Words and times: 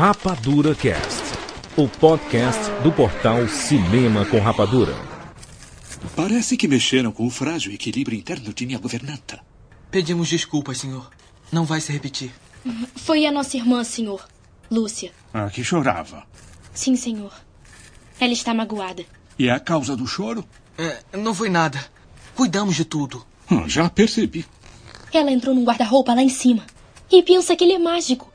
Rapadura 0.00 0.74
Cast, 0.74 1.22
o 1.76 1.86
podcast 1.86 2.58
do 2.82 2.90
portal 2.90 3.46
Cinema 3.46 4.24
com 4.24 4.40
Rapadura. 4.40 4.94
Parece 6.16 6.56
que 6.56 6.66
mexeram 6.66 7.12
com 7.12 7.26
o 7.26 7.30
frágil 7.30 7.70
equilíbrio 7.70 8.18
interno 8.18 8.54
de 8.54 8.64
minha 8.64 8.78
governanta. 8.78 9.44
Pedimos 9.90 10.30
desculpas, 10.30 10.78
senhor. 10.78 11.10
Não 11.52 11.66
vai 11.66 11.82
se 11.82 11.92
repetir. 11.92 12.32
Foi 12.96 13.26
a 13.26 13.30
nossa 13.30 13.58
irmã, 13.58 13.84
senhor. 13.84 14.26
Lúcia. 14.70 15.12
Ah, 15.34 15.50
que 15.50 15.62
chorava. 15.62 16.26
Sim, 16.72 16.96
senhor. 16.96 17.34
Ela 18.18 18.32
está 18.32 18.54
magoada. 18.54 19.04
E 19.38 19.48
é 19.48 19.52
a 19.52 19.60
causa 19.60 19.94
do 19.94 20.06
choro? 20.06 20.42
É, 20.78 21.02
não 21.12 21.34
foi 21.34 21.50
nada. 21.50 21.78
Cuidamos 22.34 22.74
de 22.74 22.86
tudo. 22.86 23.22
Ah, 23.50 23.68
já 23.68 23.90
percebi. 23.90 24.46
Ela 25.12 25.30
entrou 25.30 25.54
num 25.54 25.64
guarda-roupa 25.64 26.14
lá 26.14 26.22
em 26.22 26.30
cima. 26.30 26.64
E 27.12 27.22
pensa 27.22 27.54
que 27.54 27.64
ele 27.64 27.74
é 27.74 27.78
mágico. 27.78 28.29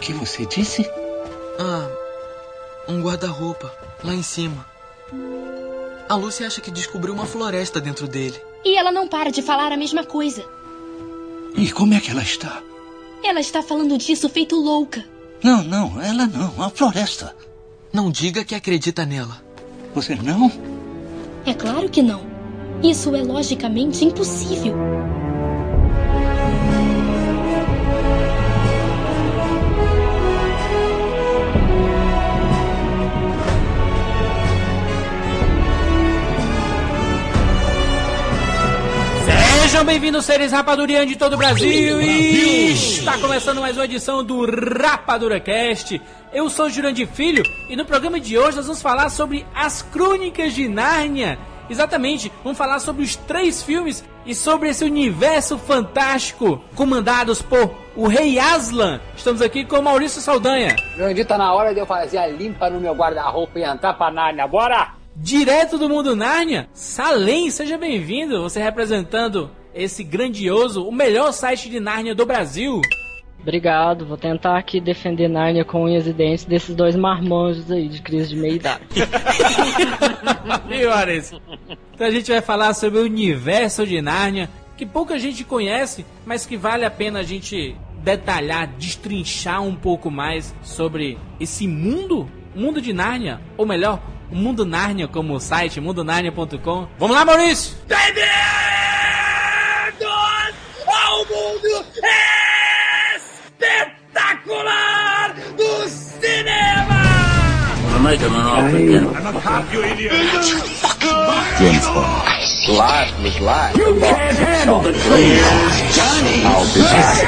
Que 0.00 0.12
você 0.12 0.46
disse? 0.46 0.88
Ah, 1.58 1.88
um 2.88 3.02
guarda-roupa 3.02 3.72
lá 4.02 4.14
em 4.14 4.22
cima. 4.22 4.66
A 6.08 6.14
Lucy 6.16 6.44
acha 6.44 6.60
que 6.60 6.70
descobriu 6.70 7.14
uma 7.14 7.26
floresta 7.26 7.80
dentro 7.80 8.08
dele. 8.08 8.40
E 8.64 8.76
ela 8.76 8.90
não 8.90 9.06
para 9.06 9.30
de 9.30 9.42
falar 9.42 9.70
a 9.72 9.76
mesma 9.76 10.04
coisa. 10.04 10.44
E 11.56 11.70
como 11.70 11.94
é 11.94 12.00
que 12.00 12.10
ela 12.10 12.22
está? 12.22 12.62
Ela 13.22 13.40
está 13.40 13.62
falando 13.62 13.96
disso 13.98 14.28
feito 14.28 14.56
louca. 14.56 15.04
Não, 15.42 15.62
não, 15.62 16.00
ela 16.00 16.26
não. 16.26 16.62
A 16.62 16.70
floresta. 16.70 17.36
Não 17.92 18.10
diga 18.10 18.44
que 18.44 18.54
acredita 18.54 19.04
nela. 19.04 19.42
Você 19.94 20.14
não? 20.14 20.50
É 21.44 21.54
claro 21.54 21.88
que 21.88 22.02
não. 22.02 22.22
Isso 22.82 23.14
é 23.14 23.22
logicamente 23.22 24.04
impossível. 24.04 24.74
Sejam 39.70 39.84
bem-vindos, 39.84 40.24
seres 40.24 40.50
rapadurianos 40.50 41.08
de 41.08 41.16
todo 41.16 41.34
o 41.34 41.36
Brasil. 41.36 42.02
E 42.02 42.72
está 42.72 43.16
começando 43.18 43.60
mais 43.60 43.76
uma 43.76 43.84
edição 43.84 44.24
do 44.24 44.44
RapaduraCast. 44.44 46.02
Eu 46.32 46.50
sou 46.50 46.68
Jurandir 46.68 47.06
Filho 47.06 47.44
e 47.68 47.76
no 47.76 47.84
programa 47.84 48.18
de 48.18 48.36
hoje 48.36 48.56
nós 48.56 48.66
vamos 48.66 48.82
falar 48.82 49.10
sobre 49.10 49.46
as 49.54 49.80
Crônicas 49.80 50.54
de 50.54 50.66
Nárnia. 50.66 51.38
Exatamente, 51.70 52.32
vamos 52.42 52.58
falar 52.58 52.80
sobre 52.80 53.04
os 53.04 53.14
três 53.14 53.62
filmes 53.62 54.02
e 54.26 54.34
sobre 54.34 54.70
esse 54.70 54.84
universo 54.84 55.56
fantástico 55.56 56.60
comandados 56.74 57.40
por 57.40 57.72
o 57.94 58.08
Rei 58.08 58.40
Aslan. 58.40 59.00
Estamos 59.16 59.40
aqui 59.40 59.64
com 59.64 59.80
Maurício 59.80 60.20
Saldanha. 60.20 60.74
Jurandir, 60.96 61.24
tá 61.24 61.38
na 61.38 61.54
hora 61.54 61.72
de 61.72 61.78
eu 61.78 61.86
fazer 61.86 62.18
a 62.18 62.26
limpa 62.26 62.68
no 62.68 62.80
meu 62.80 62.92
guarda-roupa 62.92 63.60
e 63.60 63.62
entrar 63.62 63.94
pra 63.94 64.10
Nárnia. 64.10 64.48
Bora! 64.48 64.94
Direto 65.14 65.78
do 65.78 65.88
mundo 65.88 66.16
Nárnia, 66.16 66.68
Salem, 66.72 67.50
seja 67.50 67.78
bem-vindo. 67.78 68.42
Você 68.42 68.60
representando 68.60 69.50
esse 69.74 70.02
grandioso, 70.02 70.86
o 70.86 70.92
melhor 70.92 71.32
site 71.32 71.68
de 71.68 71.80
Nárnia 71.80 72.14
do 72.14 72.26
Brasil. 72.26 72.80
Obrigado, 73.40 74.04
vou 74.04 74.18
tentar 74.18 74.58
aqui 74.58 74.80
defender 74.80 75.28
Nárnia 75.28 75.64
com 75.64 75.84
unhas 75.84 76.06
e 76.06 76.12
dentes 76.12 76.44
desses 76.44 76.74
dois 76.74 76.94
marmanjos 76.94 77.70
aí 77.70 77.88
de 77.88 78.02
crise 78.02 78.30
de 78.30 78.36
meia 78.36 78.52
idade. 78.52 78.84
Senhores, 80.68 81.32
então 81.94 82.06
a 82.06 82.10
gente 82.10 82.30
vai 82.30 82.42
falar 82.42 82.74
sobre 82.74 82.98
o 82.98 83.04
universo 83.04 83.86
de 83.86 84.00
Nárnia, 84.02 84.50
que 84.76 84.84
pouca 84.84 85.18
gente 85.18 85.42
conhece, 85.42 86.04
mas 86.26 86.44
que 86.44 86.56
vale 86.56 86.84
a 86.84 86.90
pena 86.90 87.20
a 87.20 87.22
gente 87.22 87.74
detalhar, 88.02 88.66
destrinchar 88.66 89.62
um 89.62 89.74
pouco 89.74 90.10
mais 90.10 90.54
sobre 90.62 91.18
esse 91.38 91.66
mundo, 91.66 92.28
mundo 92.54 92.80
de 92.80 92.92
Nárnia, 92.92 93.40
ou 93.56 93.64
melhor, 93.64 94.02
o 94.30 94.36
Mundo 94.36 94.64
Nárnia 94.66 95.08
como 95.08 95.34
o 95.34 95.40
site, 95.40 95.80
mundonarnia.com. 95.80 96.88
Vamos 96.98 97.16
lá, 97.16 97.24
Maurício! 97.24 97.76
Bem-vindos 97.88 98.30
James 108.10 108.26
Bond. 111.94 112.26
Life 112.68 113.14
was 113.22 113.38
life. 113.40 113.76
You 113.76 114.00
can't 114.00 114.36
handle 114.36 114.80
the 114.80 114.92
truth. 114.92 115.94
Johnny. 115.94 116.42
I'll 116.42 116.66
be 116.74 116.80
back. 116.80 117.22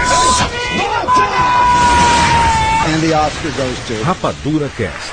And 2.88 3.00
the 3.00 3.14
Oscar 3.14 3.52
goes 3.56 3.78
to 3.86 3.94
Rapadura 4.02 4.68
Cast. 4.76 5.12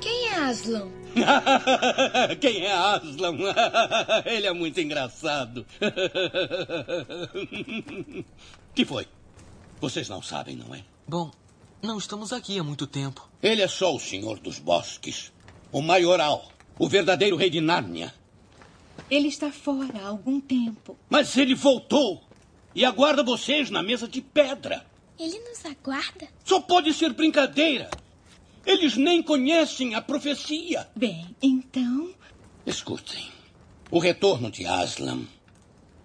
Quem 0.00 0.26
é 0.28 0.34
Aslan? 0.42 0.90
Quem 2.40 2.66
é 2.66 2.72
Aslan? 2.72 3.36
Ele 4.26 4.48
é 4.48 4.52
muito 4.52 4.80
engraçado. 4.80 5.64
que 8.74 8.84
foi? 8.84 9.06
Vocês 9.80 10.08
não 10.08 10.20
sabem, 10.20 10.56
não 10.56 10.74
é? 10.74 10.82
Bom, 11.06 11.30
não 11.82 11.98
estamos 11.98 12.32
aqui 12.32 12.58
há 12.58 12.62
muito 12.64 12.86
tempo. 12.86 13.28
Ele 13.42 13.62
é 13.62 13.68
só 13.68 13.94
o 13.94 14.00
senhor 14.00 14.38
dos 14.38 14.58
bosques. 14.58 15.32
O 15.70 15.80
maioral. 15.82 16.48
O 16.78 16.88
verdadeiro 16.88 17.36
rei 17.36 17.50
de 17.50 17.60
Nárnia. 17.60 18.12
Ele 19.10 19.28
está 19.28 19.52
fora 19.52 20.00
há 20.00 20.06
algum 20.08 20.40
tempo. 20.40 20.96
Mas 21.08 21.36
ele 21.36 21.54
voltou. 21.54 22.22
E 22.74 22.84
aguarda 22.84 23.22
vocês 23.22 23.70
na 23.70 23.82
mesa 23.82 24.06
de 24.06 24.20
pedra. 24.20 24.84
Ele 25.18 25.38
nos 25.38 25.64
aguarda? 25.64 26.28
Só 26.44 26.60
pode 26.60 26.92
ser 26.92 27.12
brincadeira. 27.12 27.90
Eles 28.66 28.96
nem 28.96 29.22
conhecem 29.22 29.94
a 29.94 30.02
profecia. 30.02 30.88
Bem, 30.94 31.34
então. 31.40 32.12
Escutem. 32.66 33.30
O 33.90 33.98
retorno 33.98 34.50
de 34.50 34.66
Aslan, 34.66 35.22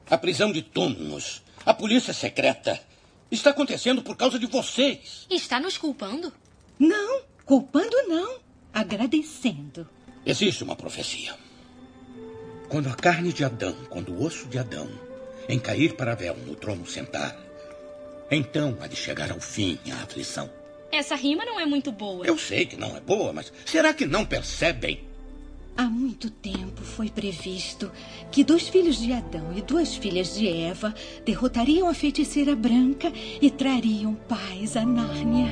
a 0.09 0.17
prisão 0.17 0.51
de 0.51 0.61
Tumnus, 0.61 1.41
a 1.65 1.73
polícia 1.73 2.13
secreta, 2.13 2.79
está 3.31 3.51
acontecendo 3.51 4.01
por 4.01 4.15
causa 4.15 4.37
de 4.37 4.45
vocês. 4.45 5.25
Está 5.29 5.59
nos 5.59 5.77
culpando? 5.77 6.31
Não, 6.77 7.21
culpando 7.45 7.95
não. 8.07 8.39
Agradecendo. 8.73 9.87
Existe 10.25 10.63
uma 10.63 10.75
profecia. 10.75 11.35
Quando 12.69 12.89
a 12.89 12.95
carne 12.95 13.33
de 13.33 13.43
Adão, 13.43 13.75
quando 13.89 14.13
o 14.13 14.23
osso 14.23 14.47
de 14.47 14.57
Adão, 14.57 14.89
em 15.49 15.59
cair 15.59 15.95
para 15.95 16.15
Vel 16.15 16.37
no 16.37 16.55
trono 16.55 16.85
sentar, 16.85 17.37
então 18.29 18.77
há 18.79 18.87
de 18.87 18.95
chegar 18.95 19.31
ao 19.31 19.39
fim 19.39 19.77
a 19.91 20.03
aflição. 20.03 20.49
Essa 20.91 21.15
rima 21.15 21.45
não 21.45 21.59
é 21.59 21.65
muito 21.65 21.91
boa. 21.91 22.25
Eu 22.25 22.37
sei 22.37 22.65
que 22.65 22.77
não 22.77 22.95
é 22.95 22.99
boa, 22.99 23.33
mas 23.33 23.51
será 23.65 23.93
que 23.93 24.05
não 24.05 24.25
percebem? 24.25 25.10
Há 25.75 25.83
muito 25.83 26.29
tempo 26.29 26.81
foi 26.81 27.09
previsto 27.09 27.91
que 28.31 28.43
dois 28.43 28.67
filhos 28.67 28.97
de 28.97 29.13
Adão 29.13 29.53
e 29.55 29.61
duas 29.61 29.95
filhas 29.95 30.35
de 30.35 30.47
Eva 30.47 30.93
derrotariam 31.25 31.87
a 31.87 31.93
feiticeira 31.93 32.55
branca 32.55 33.11
e 33.41 33.49
trariam 33.49 34.13
paz 34.13 34.75
a 34.75 34.85
Nárnia. 34.85 35.51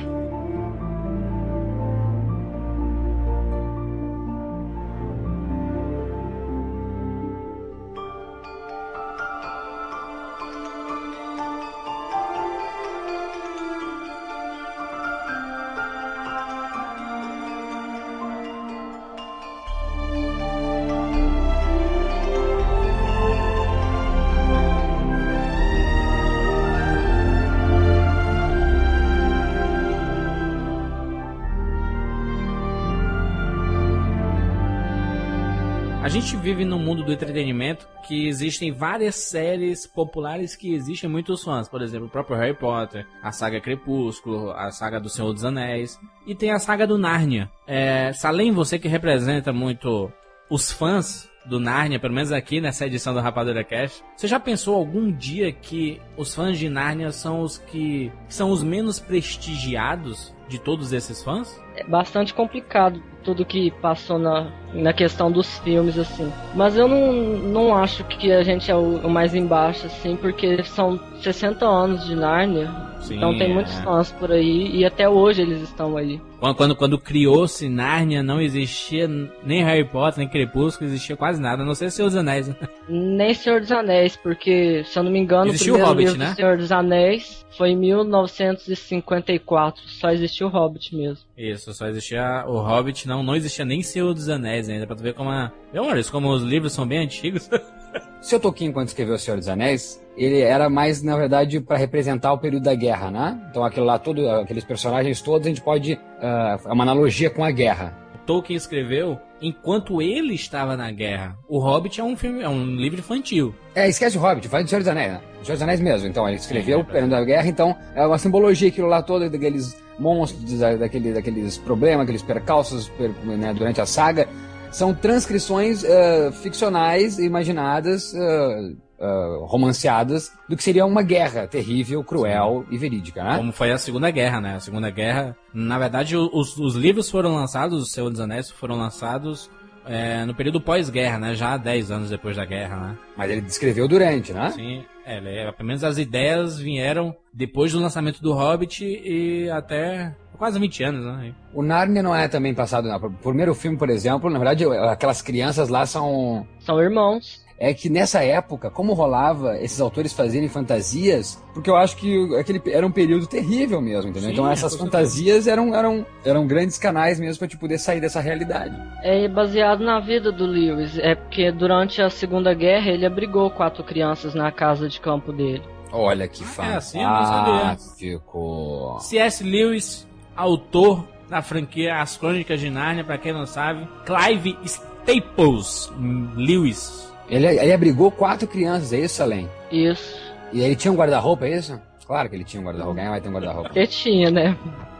Gente 36.20 36.36
vive 36.36 36.66
num 36.66 36.78
mundo 36.78 37.02
do 37.02 37.12
entretenimento 37.12 37.88
que 38.06 38.28
existem 38.28 38.70
várias 38.70 39.14
séries 39.14 39.86
populares 39.86 40.54
que 40.54 40.74
existem 40.74 41.08
muitos 41.08 41.42
fãs. 41.42 41.66
Por 41.66 41.80
exemplo, 41.80 42.08
o 42.08 42.10
próprio 42.10 42.36
Harry 42.36 42.54
Potter, 42.54 43.06
a 43.22 43.32
saga 43.32 43.58
Crepúsculo, 43.58 44.50
a 44.50 44.70
saga 44.70 45.00
do 45.00 45.08
Senhor 45.08 45.32
dos 45.32 45.46
Anéis 45.46 45.98
e 46.26 46.34
tem 46.34 46.50
a 46.50 46.58
saga 46.58 46.86
do 46.86 46.98
Nárnia. 46.98 47.50
É, 47.66 48.12
Salem, 48.12 48.52
você 48.52 48.78
que 48.78 48.86
representa 48.86 49.50
muito 49.50 50.12
os 50.50 50.70
fãs 50.70 51.26
do 51.46 51.58
Nárnia, 51.58 51.98
pelo 51.98 52.12
menos 52.12 52.32
aqui 52.32 52.60
nessa 52.60 52.86
edição 52.86 53.14
do 53.14 53.20
Rapadura 53.20 53.64
Cast, 53.64 54.04
você 54.14 54.28
já 54.28 54.38
pensou 54.38 54.76
algum 54.76 55.10
dia 55.10 55.50
que 55.50 56.02
os 56.18 56.34
fãs 56.34 56.58
de 56.58 56.68
Nárnia 56.68 57.12
são 57.12 57.40
os 57.40 57.56
que 57.56 58.12
são 58.28 58.50
os 58.50 58.62
menos 58.62 59.00
prestigiados 59.00 60.34
de 60.50 60.58
todos 60.58 60.92
esses 60.92 61.22
fãs? 61.22 61.62
É 61.76 61.84
bastante 61.84 62.34
complicado, 62.34 63.00
tudo 63.22 63.44
que 63.44 63.70
passou 63.70 64.18
na, 64.18 64.50
na 64.74 64.92
questão 64.92 65.30
dos 65.30 65.58
filmes, 65.60 65.96
assim. 65.96 66.30
Mas 66.54 66.76
eu 66.76 66.88
não, 66.88 67.12
não 67.12 67.76
acho 67.76 68.02
que 68.04 68.32
a 68.32 68.42
gente 68.42 68.70
é 68.70 68.74
o, 68.74 68.98
o 68.98 69.08
mais 69.08 69.34
embaixo, 69.34 69.86
assim, 69.86 70.16
porque 70.16 70.62
são 70.64 71.00
60 71.22 71.64
anos 71.64 72.04
de 72.04 72.16
Nárnia. 72.16 72.89
Sim, 73.00 73.16
então 73.16 73.36
tem 73.36 73.50
é. 73.50 73.54
muitos 73.54 73.74
fãs 73.80 74.12
por 74.12 74.30
aí 74.30 74.70
e 74.74 74.84
até 74.84 75.08
hoje 75.08 75.42
eles 75.42 75.62
estão 75.62 75.96
aí. 75.96 76.20
Quando, 76.38 76.54
quando, 76.54 76.76
quando 76.76 76.98
criou-se 76.98 77.68
Nárnia, 77.68 78.22
não 78.22 78.40
existia 78.40 79.08
nem 79.44 79.62
Harry 79.62 79.84
Potter, 79.84 80.20
nem 80.20 80.28
Crepúsculo, 80.28 80.88
existia 80.88 81.16
quase 81.16 81.40
nada, 81.40 81.62
a 81.62 81.66
não 81.66 81.74
ser 81.74 81.90
Senhor 81.90 82.08
dos 82.08 82.16
Anéis. 82.16 82.48
né? 82.48 82.56
Nem 82.88 83.34
Senhor 83.34 83.60
dos 83.60 83.70
Anéis, 83.70 84.16
porque, 84.16 84.82
se 84.84 84.98
eu 84.98 85.02
não 85.02 85.10
me 85.10 85.18
engano, 85.18 85.50
Existiu 85.50 85.74
o 85.74 85.76
primeiro 85.76 85.86
o 85.86 85.92
Hobbit, 85.92 86.08
livro 86.08 86.18
né? 86.18 86.30
do 86.30 86.36
Senhor 86.36 86.56
dos 86.56 86.72
Anéis 86.72 87.46
foi 87.56 87.70
em 87.70 87.76
1954. 87.76 89.82
Só 89.86 90.10
existiu 90.10 90.46
o 90.46 90.50
Hobbit 90.50 90.96
mesmo. 90.96 91.24
Isso, 91.36 91.72
só 91.74 91.86
existia 91.86 92.44
o 92.46 92.58
Hobbit, 92.58 93.06
não, 93.06 93.22
não 93.22 93.36
existia 93.36 93.64
nem 93.64 93.82
Senhor 93.82 94.14
dos 94.14 94.28
Anéis 94.28 94.68
ainda, 94.68 94.86
pra 94.86 94.96
tu 94.96 95.02
ver 95.02 95.14
como 95.14 95.30
a... 95.30 95.52
Meu 95.72 95.84
como 96.10 96.32
os 96.32 96.42
livros 96.42 96.72
são 96.72 96.86
bem 96.86 97.04
antigos. 97.04 97.48
Seu 98.20 98.38
Tolkien, 98.38 98.70
quando 98.72 98.88
escreveu 98.88 99.14
O 99.14 99.18
Senhor 99.18 99.36
dos 99.38 99.48
Anéis, 99.48 100.00
ele 100.16 100.40
era 100.40 100.68
mais, 100.68 101.02
na 101.02 101.16
verdade, 101.16 101.58
para 101.60 101.76
representar 101.76 102.32
o 102.32 102.38
período 102.38 102.64
da 102.64 102.74
guerra, 102.74 103.10
né? 103.10 103.40
Então, 103.50 103.64
aquilo 103.64 103.86
lá, 103.86 103.98
todo, 103.98 104.28
aqueles 104.30 104.64
personagens 104.64 105.20
todos, 105.22 105.46
a 105.46 105.50
gente 105.50 105.62
pode. 105.62 105.98
ah, 106.20 106.58
é 106.64 106.72
uma 106.72 106.84
analogia 106.84 107.30
com 107.30 107.42
a 107.44 107.50
guerra. 107.50 107.96
Tolkien 108.26 108.56
escreveu 108.56 109.18
enquanto 109.40 110.00
ele 110.02 110.34
estava 110.34 110.76
na 110.76 110.90
guerra. 110.92 111.36
O 111.48 111.58
Hobbit 111.58 112.00
é 112.00 112.04
um 112.04 112.14
filme, 112.16 112.42
é 112.42 112.48
um 112.48 112.76
livro 112.76 113.00
infantil. 113.00 113.54
É, 113.74 113.88
esquece 113.88 114.18
o 114.18 114.20
Hobbit, 114.20 114.46
faz 114.48 114.64
do 114.64 114.68
Senhor 114.68 114.80
dos 114.80 114.88
Anéis, 114.88 115.12
né? 115.14 115.20
O 115.40 115.44
Senhor 115.44 115.54
dos 115.56 115.62
Anéis 115.62 115.80
mesmo. 115.80 116.06
Então, 116.06 116.28
ele 116.28 116.36
escreveu 116.36 116.80
o 116.80 116.84
período 116.84 117.10
da 117.10 117.24
guerra, 117.24 117.48
então 117.48 117.74
é 117.94 118.06
uma 118.06 118.18
simbologia 118.18 118.68
aquilo 118.68 118.86
lá 118.86 119.02
todo, 119.02 119.28
daqueles 119.30 119.74
monstros, 119.98 120.58
da- 120.58 120.76
daquele, 120.76 121.12
daqueles 121.12 121.56
problemas, 121.58 122.02
aqueles 122.02 122.22
percalços 122.22 122.88
per- 122.90 123.10
né, 123.24 123.52
durante 123.54 123.80
a 123.80 123.86
saga. 123.86 124.28
São 124.70 124.94
transcrições 124.94 125.84
ah, 125.84 126.30
ficcionais, 126.32 127.18
imaginadas, 127.18 128.14
ah, 128.14 128.70
ah, 129.00 129.36
romanceadas, 129.42 130.32
do 130.48 130.56
que 130.56 130.62
seria 130.62 130.86
uma 130.86 131.02
guerra 131.02 131.46
terrível, 131.48 132.04
cruel 132.04 132.64
e 132.70 132.78
verídica, 132.78 133.22
né? 133.24 133.36
Como 133.36 133.52
foi 133.52 133.72
a 133.72 133.78
Segunda 133.78 134.10
Guerra, 134.10 134.40
né? 134.40 134.54
A 134.56 134.60
Segunda 134.60 134.90
Guerra, 134.90 135.36
na 135.52 135.78
verdade, 135.78 136.16
os, 136.16 136.56
os 136.56 136.74
livros 136.74 137.10
foram 137.10 137.34
lançados, 137.34 137.82
o 137.82 137.86
Senhor 137.86 138.10
dos 138.10 138.20
Anéis 138.20 138.50
foram 138.50 138.76
lançados 138.76 139.50
é, 139.86 140.24
no 140.24 140.34
período 140.34 140.60
pós-guerra, 140.60 141.18
né? 141.18 141.34
Já 141.34 141.56
10 141.56 141.90
anos 141.90 142.10
depois 142.10 142.36
da 142.36 142.44
guerra, 142.44 142.76
né? 142.76 142.98
Mas 143.16 143.30
ele 143.30 143.40
descreveu 143.40 143.88
durante, 143.88 144.32
né? 144.32 144.50
Sim, 144.50 144.84
é, 145.04 145.16
ele- 145.16 145.52
pelo 145.52 145.66
menos 145.66 145.82
as 145.82 145.98
ideias 145.98 146.58
vieram 146.58 147.14
depois 147.32 147.72
do 147.72 147.80
lançamento 147.80 148.22
do 148.22 148.32
Hobbit 148.32 148.84
e 148.84 149.50
até 149.50 150.14
quase 150.40 150.58
20 150.58 150.82
anos, 150.84 151.04
né? 151.04 151.34
O 151.52 151.62
Narnia 151.62 152.02
não 152.02 152.16
é 152.16 152.26
também 152.26 152.54
passado. 152.54 152.88
Não. 152.88 152.96
O 152.96 153.10
primeiro 153.10 153.54
filme, 153.54 153.76
por 153.76 153.90
exemplo, 153.90 154.30
na 154.30 154.38
verdade, 154.38 154.64
aquelas 154.90 155.20
crianças 155.20 155.68
lá 155.68 155.84
são. 155.84 156.46
São 156.58 156.80
irmãos. 156.80 157.44
É 157.62 157.74
que 157.74 157.90
nessa 157.90 158.24
época, 158.24 158.70
como 158.70 158.94
rolava 158.94 159.58
esses 159.58 159.82
autores 159.82 160.14
fazerem 160.14 160.48
fantasias, 160.48 161.38
porque 161.52 161.68
eu 161.68 161.76
acho 161.76 161.94
que 161.98 162.34
aquele 162.36 162.58
era 162.68 162.86
um 162.86 162.90
período 162.90 163.26
terrível 163.26 163.82
mesmo, 163.82 164.08
entendeu? 164.08 164.30
Sim, 164.30 164.32
então 164.32 164.50
essas 164.50 164.74
fantasias 164.74 165.46
eram, 165.46 165.74
eram, 165.74 166.06
eram 166.24 166.46
grandes 166.46 166.78
canais 166.78 167.20
mesmo 167.20 167.38
pra 167.38 167.46
te 167.46 167.58
poder 167.58 167.76
sair 167.76 168.00
dessa 168.00 168.18
realidade. 168.18 168.74
É 169.02 169.28
baseado 169.28 169.84
na 169.84 170.00
vida 170.00 170.32
do 170.32 170.46
Lewis. 170.46 170.96
É 171.00 171.14
porque 171.14 171.52
durante 171.52 172.00
a 172.00 172.08
Segunda 172.08 172.54
Guerra 172.54 172.92
ele 172.92 173.04
abrigou 173.04 173.50
quatro 173.50 173.84
crianças 173.84 174.34
na 174.34 174.50
casa 174.50 174.88
de 174.88 174.98
campo 174.98 175.30
dele. 175.30 175.62
Olha 175.92 176.26
que 176.28 176.42
é 176.42 176.74
assim, 176.76 177.02
eu 177.02 177.08
não 177.08 177.24
sabia. 177.24 177.54
fantástico. 177.54 178.98
C.S. 179.00 179.44
Lewis, 179.44 180.08
autor 180.40 181.06
da 181.28 181.42
franquia 181.42 182.00
As 182.00 182.16
Crônicas 182.16 182.60
de 182.60 182.70
Nárnia, 182.70 183.04
pra 183.04 183.18
quem 183.18 183.32
não 183.32 183.46
sabe, 183.46 183.86
Clive 184.04 184.58
Staples 184.64 185.92
Lewis. 186.36 187.12
Ele, 187.28 187.46
ele 187.46 187.72
abrigou 187.72 188.10
quatro 188.10 188.48
crianças, 188.48 188.92
é 188.92 189.00
isso, 189.00 189.22
Além? 189.22 189.48
Isso. 189.70 190.18
E 190.52 190.60
ele 190.60 190.74
tinha 190.74 190.90
um 190.90 190.96
guarda-roupa, 190.96 191.46
é 191.46 191.56
isso? 191.56 191.80
Claro 192.04 192.28
que 192.28 192.34
ele 192.34 192.44
tinha 192.44 192.60
um 192.60 192.66
guarda-roupa. 192.66 193.00
Quem 193.00 193.08
vai 193.08 193.20
ter 193.20 193.28
um 193.28 193.32
guarda-roupa? 193.32 193.70
Ele 193.72 193.86
tinha, 193.86 194.30
né? 194.30 194.56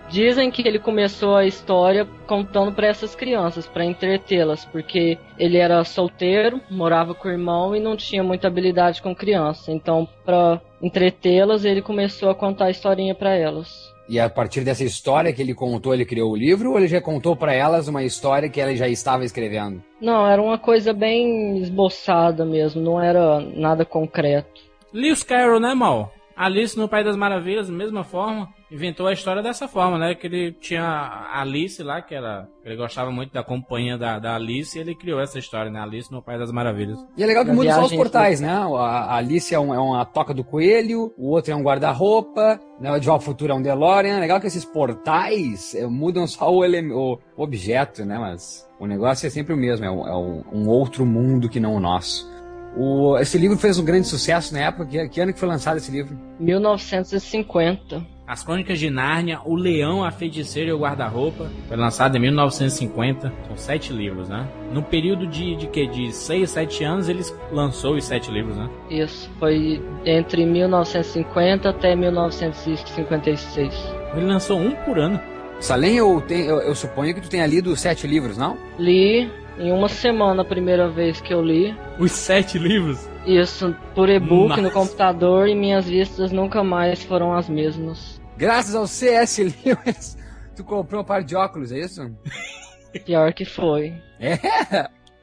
Dizem 0.09 0.51
que 0.51 0.67
ele 0.67 0.79
começou 0.79 1.37
a 1.37 1.47
história 1.47 2.07
contando 2.27 2.73
para 2.73 2.89
essas 2.89 3.15
crianças, 3.15 3.67
para 3.67 3.85
entretê-las, 3.85 4.65
porque 4.65 5.19
ele 5.39 5.57
era 5.57 5.85
solteiro, 5.85 6.61
morava 6.69 7.15
com 7.15 7.29
o 7.29 7.31
irmão 7.31 7.75
e 7.75 7.81
não 7.81 7.97
tinha 7.97 8.23
muita 8.23 8.49
habilidade 8.49 9.03
com 9.03 9.15
criança. 9.15 9.73
Então, 9.73 10.09
para 10.25 10.61
entretê-las, 10.83 11.65
ele 11.65 11.81
começou 11.81 12.29
a 12.31 12.35
contar 12.35 12.67
a 12.67 12.71
historinha 12.71 13.15
para 13.15 13.35
elas. 13.35 13.90
E 14.11 14.19
a 14.19 14.29
partir 14.29 14.62
dessa 14.62 14.83
história 14.83 15.33
que 15.33 15.41
ele 15.41 15.55
contou, 15.55 15.95
ele 15.95 16.05
criou 16.05 16.33
o 16.33 16.37
livro, 16.37 16.73
ou 16.73 16.79
ele 16.79 16.89
já 16.89 17.01
contou 17.01 17.37
pra 17.37 17.55
elas 17.55 17.87
uma 17.87 18.03
história 18.03 18.49
que 18.49 18.61
ela 18.61 18.75
já 18.75 18.89
estava 18.89 19.25
escrevendo? 19.25 19.81
Não, 20.01 20.27
era 20.27 20.43
uma 20.43 20.59
coisa 20.59 20.93
bem 20.93 21.59
esboçada 21.59 22.45
mesmo, 22.45 22.83
não 22.83 23.01
era 23.01 23.39
nada 23.39 23.85
concreto. 23.85 24.61
Lewis 24.93 25.23
Carroll, 25.23 25.61
né, 25.61 25.75
Mal? 25.75 26.12
Alice 26.45 26.77
no 26.79 26.89
País 26.89 27.05
das 27.05 27.17
Maravilhas, 27.17 27.69
da 27.69 27.73
mesma 27.73 28.03
forma, 28.05 28.49
inventou 28.71 29.07
a 29.07 29.13
história 29.13 29.43
dessa 29.43 29.67
forma, 29.69 29.99
né? 29.99 30.15
Que 30.15 30.27
ele 30.27 30.53
tinha 30.53 30.83
a 30.85 31.41
Alice 31.41 31.83
lá, 31.83 32.01
que 32.01 32.15
era. 32.15 32.49
Ele 32.65 32.77
gostava 32.77 33.11
muito 33.11 33.33
da 33.33 33.43
companhia 33.43 33.97
da, 33.99 34.19
da 34.19 34.35
Alice, 34.37 34.77
e 34.79 34.81
ele 34.81 34.95
criou 34.95 35.21
essa 35.21 35.39
história, 35.39 35.71
né? 35.71 35.81
Alice 35.81 36.11
no 36.13 36.23
País 36.23 36.39
das 36.39 36.53
Maravilhas. 36.53 36.99
E 37.17 37.23
é 37.23 37.27
legal 37.27 37.45
que 37.45 37.51
muda 37.53 37.69
só 37.75 37.85
os 37.87 37.93
portais, 38.05 38.41
né? 38.41 38.51
A 38.53 39.17
Alice 39.17 39.55
é, 39.55 39.59
um- 39.61 39.75
é 39.75 39.79
uma 39.79 40.05
toca 40.05 40.33
do 40.33 40.45
coelho, 40.45 41.13
o 41.19 41.29
outro 41.31 41.53
é 41.53 41.57
um 41.57 41.63
guarda-roupa, 41.63 42.61
né? 42.81 42.91
o 42.93 42.99
de 42.99 43.07
Volta 43.07 43.23
ao 43.23 43.27
Futuro 43.27 43.53
é 43.53 43.55
um 43.55 43.63
DeLorean. 43.63 44.17
É 44.17 44.21
legal 44.21 44.41
que 44.41 44.47
esses 44.47 44.65
portais 44.65 45.75
eh, 45.75 45.87
mudam 45.87 46.27
só 46.27 46.53
o, 46.53 46.65
ele- 46.65 46.93
o 46.93 47.19
objeto, 47.37 48.05
né? 48.05 48.19
Mas 48.19 48.67
o 48.79 48.87
negócio 48.87 49.27
é 49.27 49.31
sempre 49.31 49.53
o 49.53 49.57
mesmo, 49.57 49.85
é, 49.85 49.91
um, 49.91 50.07
é 50.07 50.15
um 50.55 50.69
outro 50.69 51.05
mundo 51.05 51.49
que 51.49 51.61
não 51.61 51.75
o 51.75 51.81
nosso. 51.81 52.31
O- 52.76 53.19
esse 53.19 53.37
livro 53.37 53.58
fez 53.58 53.78
um 53.78 53.84
grande 53.84 54.06
sucesso 54.06 54.55
na 54.55 54.61
época. 54.61 54.87
Que, 54.87 55.08
que 55.08 55.20
ano 55.20 55.32
que 55.32 55.38
foi 55.40 55.49
lançado 55.49 55.76
esse 55.78 55.90
livro? 55.90 56.17
1950. 56.38 58.05
As 58.26 58.44
Crônicas 58.44 58.78
de 58.78 58.88
Nárnia, 58.90 59.40
O 59.44 59.56
Leão, 59.56 60.05
a 60.05 60.12
Feiticeira 60.12 60.70
e 60.70 60.72
o 60.72 60.78
Guarda-Roupa. 60.78 61.50
Foi 61.67 61.76
lançado 61.76 62.17
em 62.17 62.20
1950. 62.20 63.32
São 63.49 63.56
sete 63.56 63.93
livros, 63.93 64.28
né? 64.28 64.46
No 64.72 64.84
período 64.84 65.26
de, 65.26 65.56
de 65.56 65.67
que? 65.67 65.84
De 65.88 66.12
seis, 66.12 66.50
sete 66.50 66.84
anos, 66.84 67.08
ele 67.08 67.25
lançou 67.50 67.96
os 67.96 68.05
sete 68.05 68.31
livros, 68.31 68.56
né? 68.56 68.70
Isso, 68.88 69.28
foi 69.40 69.82
entre 70.05 70.46
1950 70.46 71.70
até 71.70 71.96
1956. 71.96 73.75
Ele 74.14 74.26
lançou 74.26 74.58
um 74.61 74.70
por 74.84 74.96
ano. 74.99 75.20
Salem, 75.58 75.96
eu, 75.96 76.20
tenho- 76.22 76.46
eu, 76.50 76.61
eu 76.61 76.75
suponho 76.75 77.12
que 77.14 77.20
tu 77.20 77.28
tenha 77.28 77.46
lido 77.46 77.70
os 77.72 77.81
sete 77.81 78.06
livros, 78.06 78.38
não? 78.38 78.56
Li 78.78 79.28
em 79.61 79.71
uma 79.73 79.89
semana 79.89 80.43
a 80.43 80.45
primeira 80.45 80.89
vez 80.89 81.21
que 81.21 81.33
eu 81.33 81.43
li. 81.43 81.77
Os 81.99 82.12
sete 82.12 82.59
livros? 82.59 83.07
Isso, 83.27 83.77
por 83.95 84.09
e-book 84.09 84.49
Nossa. 84.49 84.63
no 84.63 84.70
computador 84.70 85.49
e 85.49 85.55
minhas 85.55 85.87
vistas 85.87 86.32
nunca 86.32 86.65
mais 86.65 87.03
foram 87.05 87.34
as 87.34 87.49
mesmas. 87.49 88.20
Graças 88.37 88.75
ao 88.75 88.87
C.S. 88.87 89.44
Lewis, 89.44 90.17
tu 90.56 90.65
comprou 90.65 91.03
um 91.03 91.05
par 91.05 91.23
de 91.23 91.37
óculos, 91.37 91.70
é 91.70 91.81
isso? 91.81 92.11
Pior 93.05 93.32
que 93.34 93.44
foi. 93.44 93.93
É? 94.19 94.39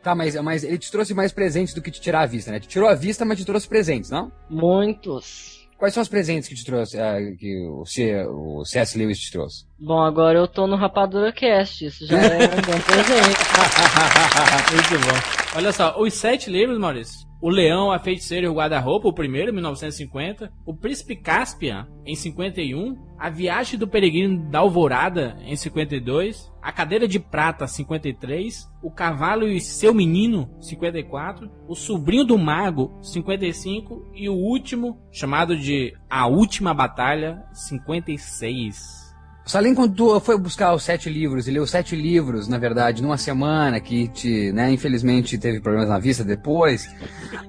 Tá, 0.04 0.16
mas, 0.16 0.36
mas 0.36 0.64
ele 0.64 0.78
te 0.78 0.92
trouxe 0.92 1.14
mais 1.14 1.34
presentes 1.34 1.74
do 1.74 1.82
que 1.82 1.92
te 1.92 2.00
tirar 2.00 2.22
a 2.22 2.26
vista, 2.26 2.52
né? 2.52 2.60
Te 2.60 2.68
tirou 2.68 2.88
a 2.88 2.94
vista, 2.94 3.26
mas 3.26 3.38
te 3.38 3.44
trouxe 3.44 3.68
presentes, 3.68 4.10
não? 4.10 4.32
Muitos. 4.50 5.57
Quais 5.78 5.94
são 5.94 6.02
os 6.02 6.10
presentes 6.10 6.50
que 6.50 6.56
te 6.56 6.66
trouxe, 6.66 7.00
ah, 7.00 7.18
que 7.38 7.68
o, 7.68 7.86
C, 7.86 8.26
o 8.26 8.66
C.S. 8.66 8.98
Lewis 8.98 9.20
te 9.20 9.32
trouxe? 9.32 9.64
Bom, 9.80 10.00
agora 10.00 10.40
eu 10.40 10.48
tô 10.48 10.66
no 10.66 10.76
Rapadura 10.76 11.32
Cast, 11.32 11.86
isso 11.86 12.08
já 12.08 12.18
é 12.18 12.46
um 12.46 12.62
bom 12.62 12.80
presente. 12.80 13.38
Muito 14.74 15.06
bom. 15.06 15.58
Olha 15.58 15.72
só, 15.72 15.96
os 16.00 16.16
sete 16.16 16.50
livros, 16.50 16.80
Maurício. 16.80 17.27
O 17.40 17.50
Leão, 17.50 17.92
a 17.92 18.00
Feiticeira 18.00 18.48
e 18.48 18.50
o 18.50 18.54
Guarda-Roupa, 18.54 19.08
o 19.08 19.14
primeiro, 19.14 19.52
em 19.52 19.54
1950. 19.54 20.52
O 20.66 20.74
Príncipe 20.74 21.16
Caspian, 21.16 21.88
em 22.04 22.16
51. 22.16 22.98
A 23.18 23.30
Viagem 23.30 23.78
do 23.78 23.88
Peregrino 23.88 24.50
da 24.50 24.60
Alvorada, 24.60 25.38
em 25.42 25.56
52. 25.56 26.52
A 26.62 26.72
Cadeira 26.72 27.08
de 27.08 27.20
Prata, 27.20 27.68
53. 27.68 28.68
O 28.82 28.90
Cavalo 28.90 29.48
e 29.48 29.62
Seu 29.62 29.94
Menino, 29.94 30.50
54. 30.60 31.50
O 31.68 31.76
Sobrinho 31.76 32.26
do 32.26 32.38
Mago, 32.40 32.98
55. 33.04 34.12
E 34.16 34.28
o 34.28 34.34
último, 34.34 35.00
chamado 35.12 35.56
de 35.56 35.94
A 36.10 36.26
Última 36.26 36.74
Batalha, 36.74 37.44
56. 37.54 39.07
Salim, 39.48 39.74
quando 39.74 39.96
tu 39.96 40.20
foi 40.20 40.38
buscar 40.38 40.74
os 40.76 40.84
sete 40.84 41.10
livros 41.10 41.48
e 41.48 41.52
leu 41.52 41.66
sete 41.66 41.96
livros, 41.96 42.50
na 42.50 42.58
verdade, 42.58 43.02
numa 43.02 43.18
semana 43.18 43.80
que 43.80 44.10
te, 44.10 44.52
né, 44.52 44.70
infelizmente 44.70 45.38
teve 45.38 45.62
problemas 45.62 45.88
na 45.88 45.98
vista 45.98 46.22
depois, 46.22 46.94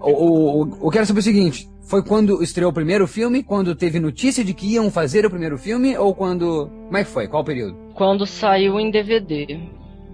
o, 0.00 0.62
o, 0.62 0.86
eu 0.86 0.90
quero 0.90 1.04
saber 1.04 1.18
o 1.18 1.22
seguinte, 1.24 1.68
foi 1.82 2.04
quando 2.04 2.40
estreou 2.40 2.70
o 2.70 2.74
primeiro 2.74 3.04
filme, 3.08 3.42
quando 3.42 3.74
teve 3.74 3.98
notícia 3.98 4.44
de 4.44 4.54
que 4.54 4.74
iam 4.74 4.92
fazer 4.92 5.26
o 5.26 5.30
primeiro 5.30 5.58
filme, 5.58 5.98
ou 5.98 6.14
quando... 6.14 6.68
Como 6.68 6.96
é 6.96 7.02
que 7.02 7.10
foi? 7.10 7.26
Qual 7.26 7.42
o 7.42 7.46
período? 7.46 7.76
Quando 7.94 8.24
saiu 8.26 8.78
em 8.78 8.92
DVD. 8.92 9.58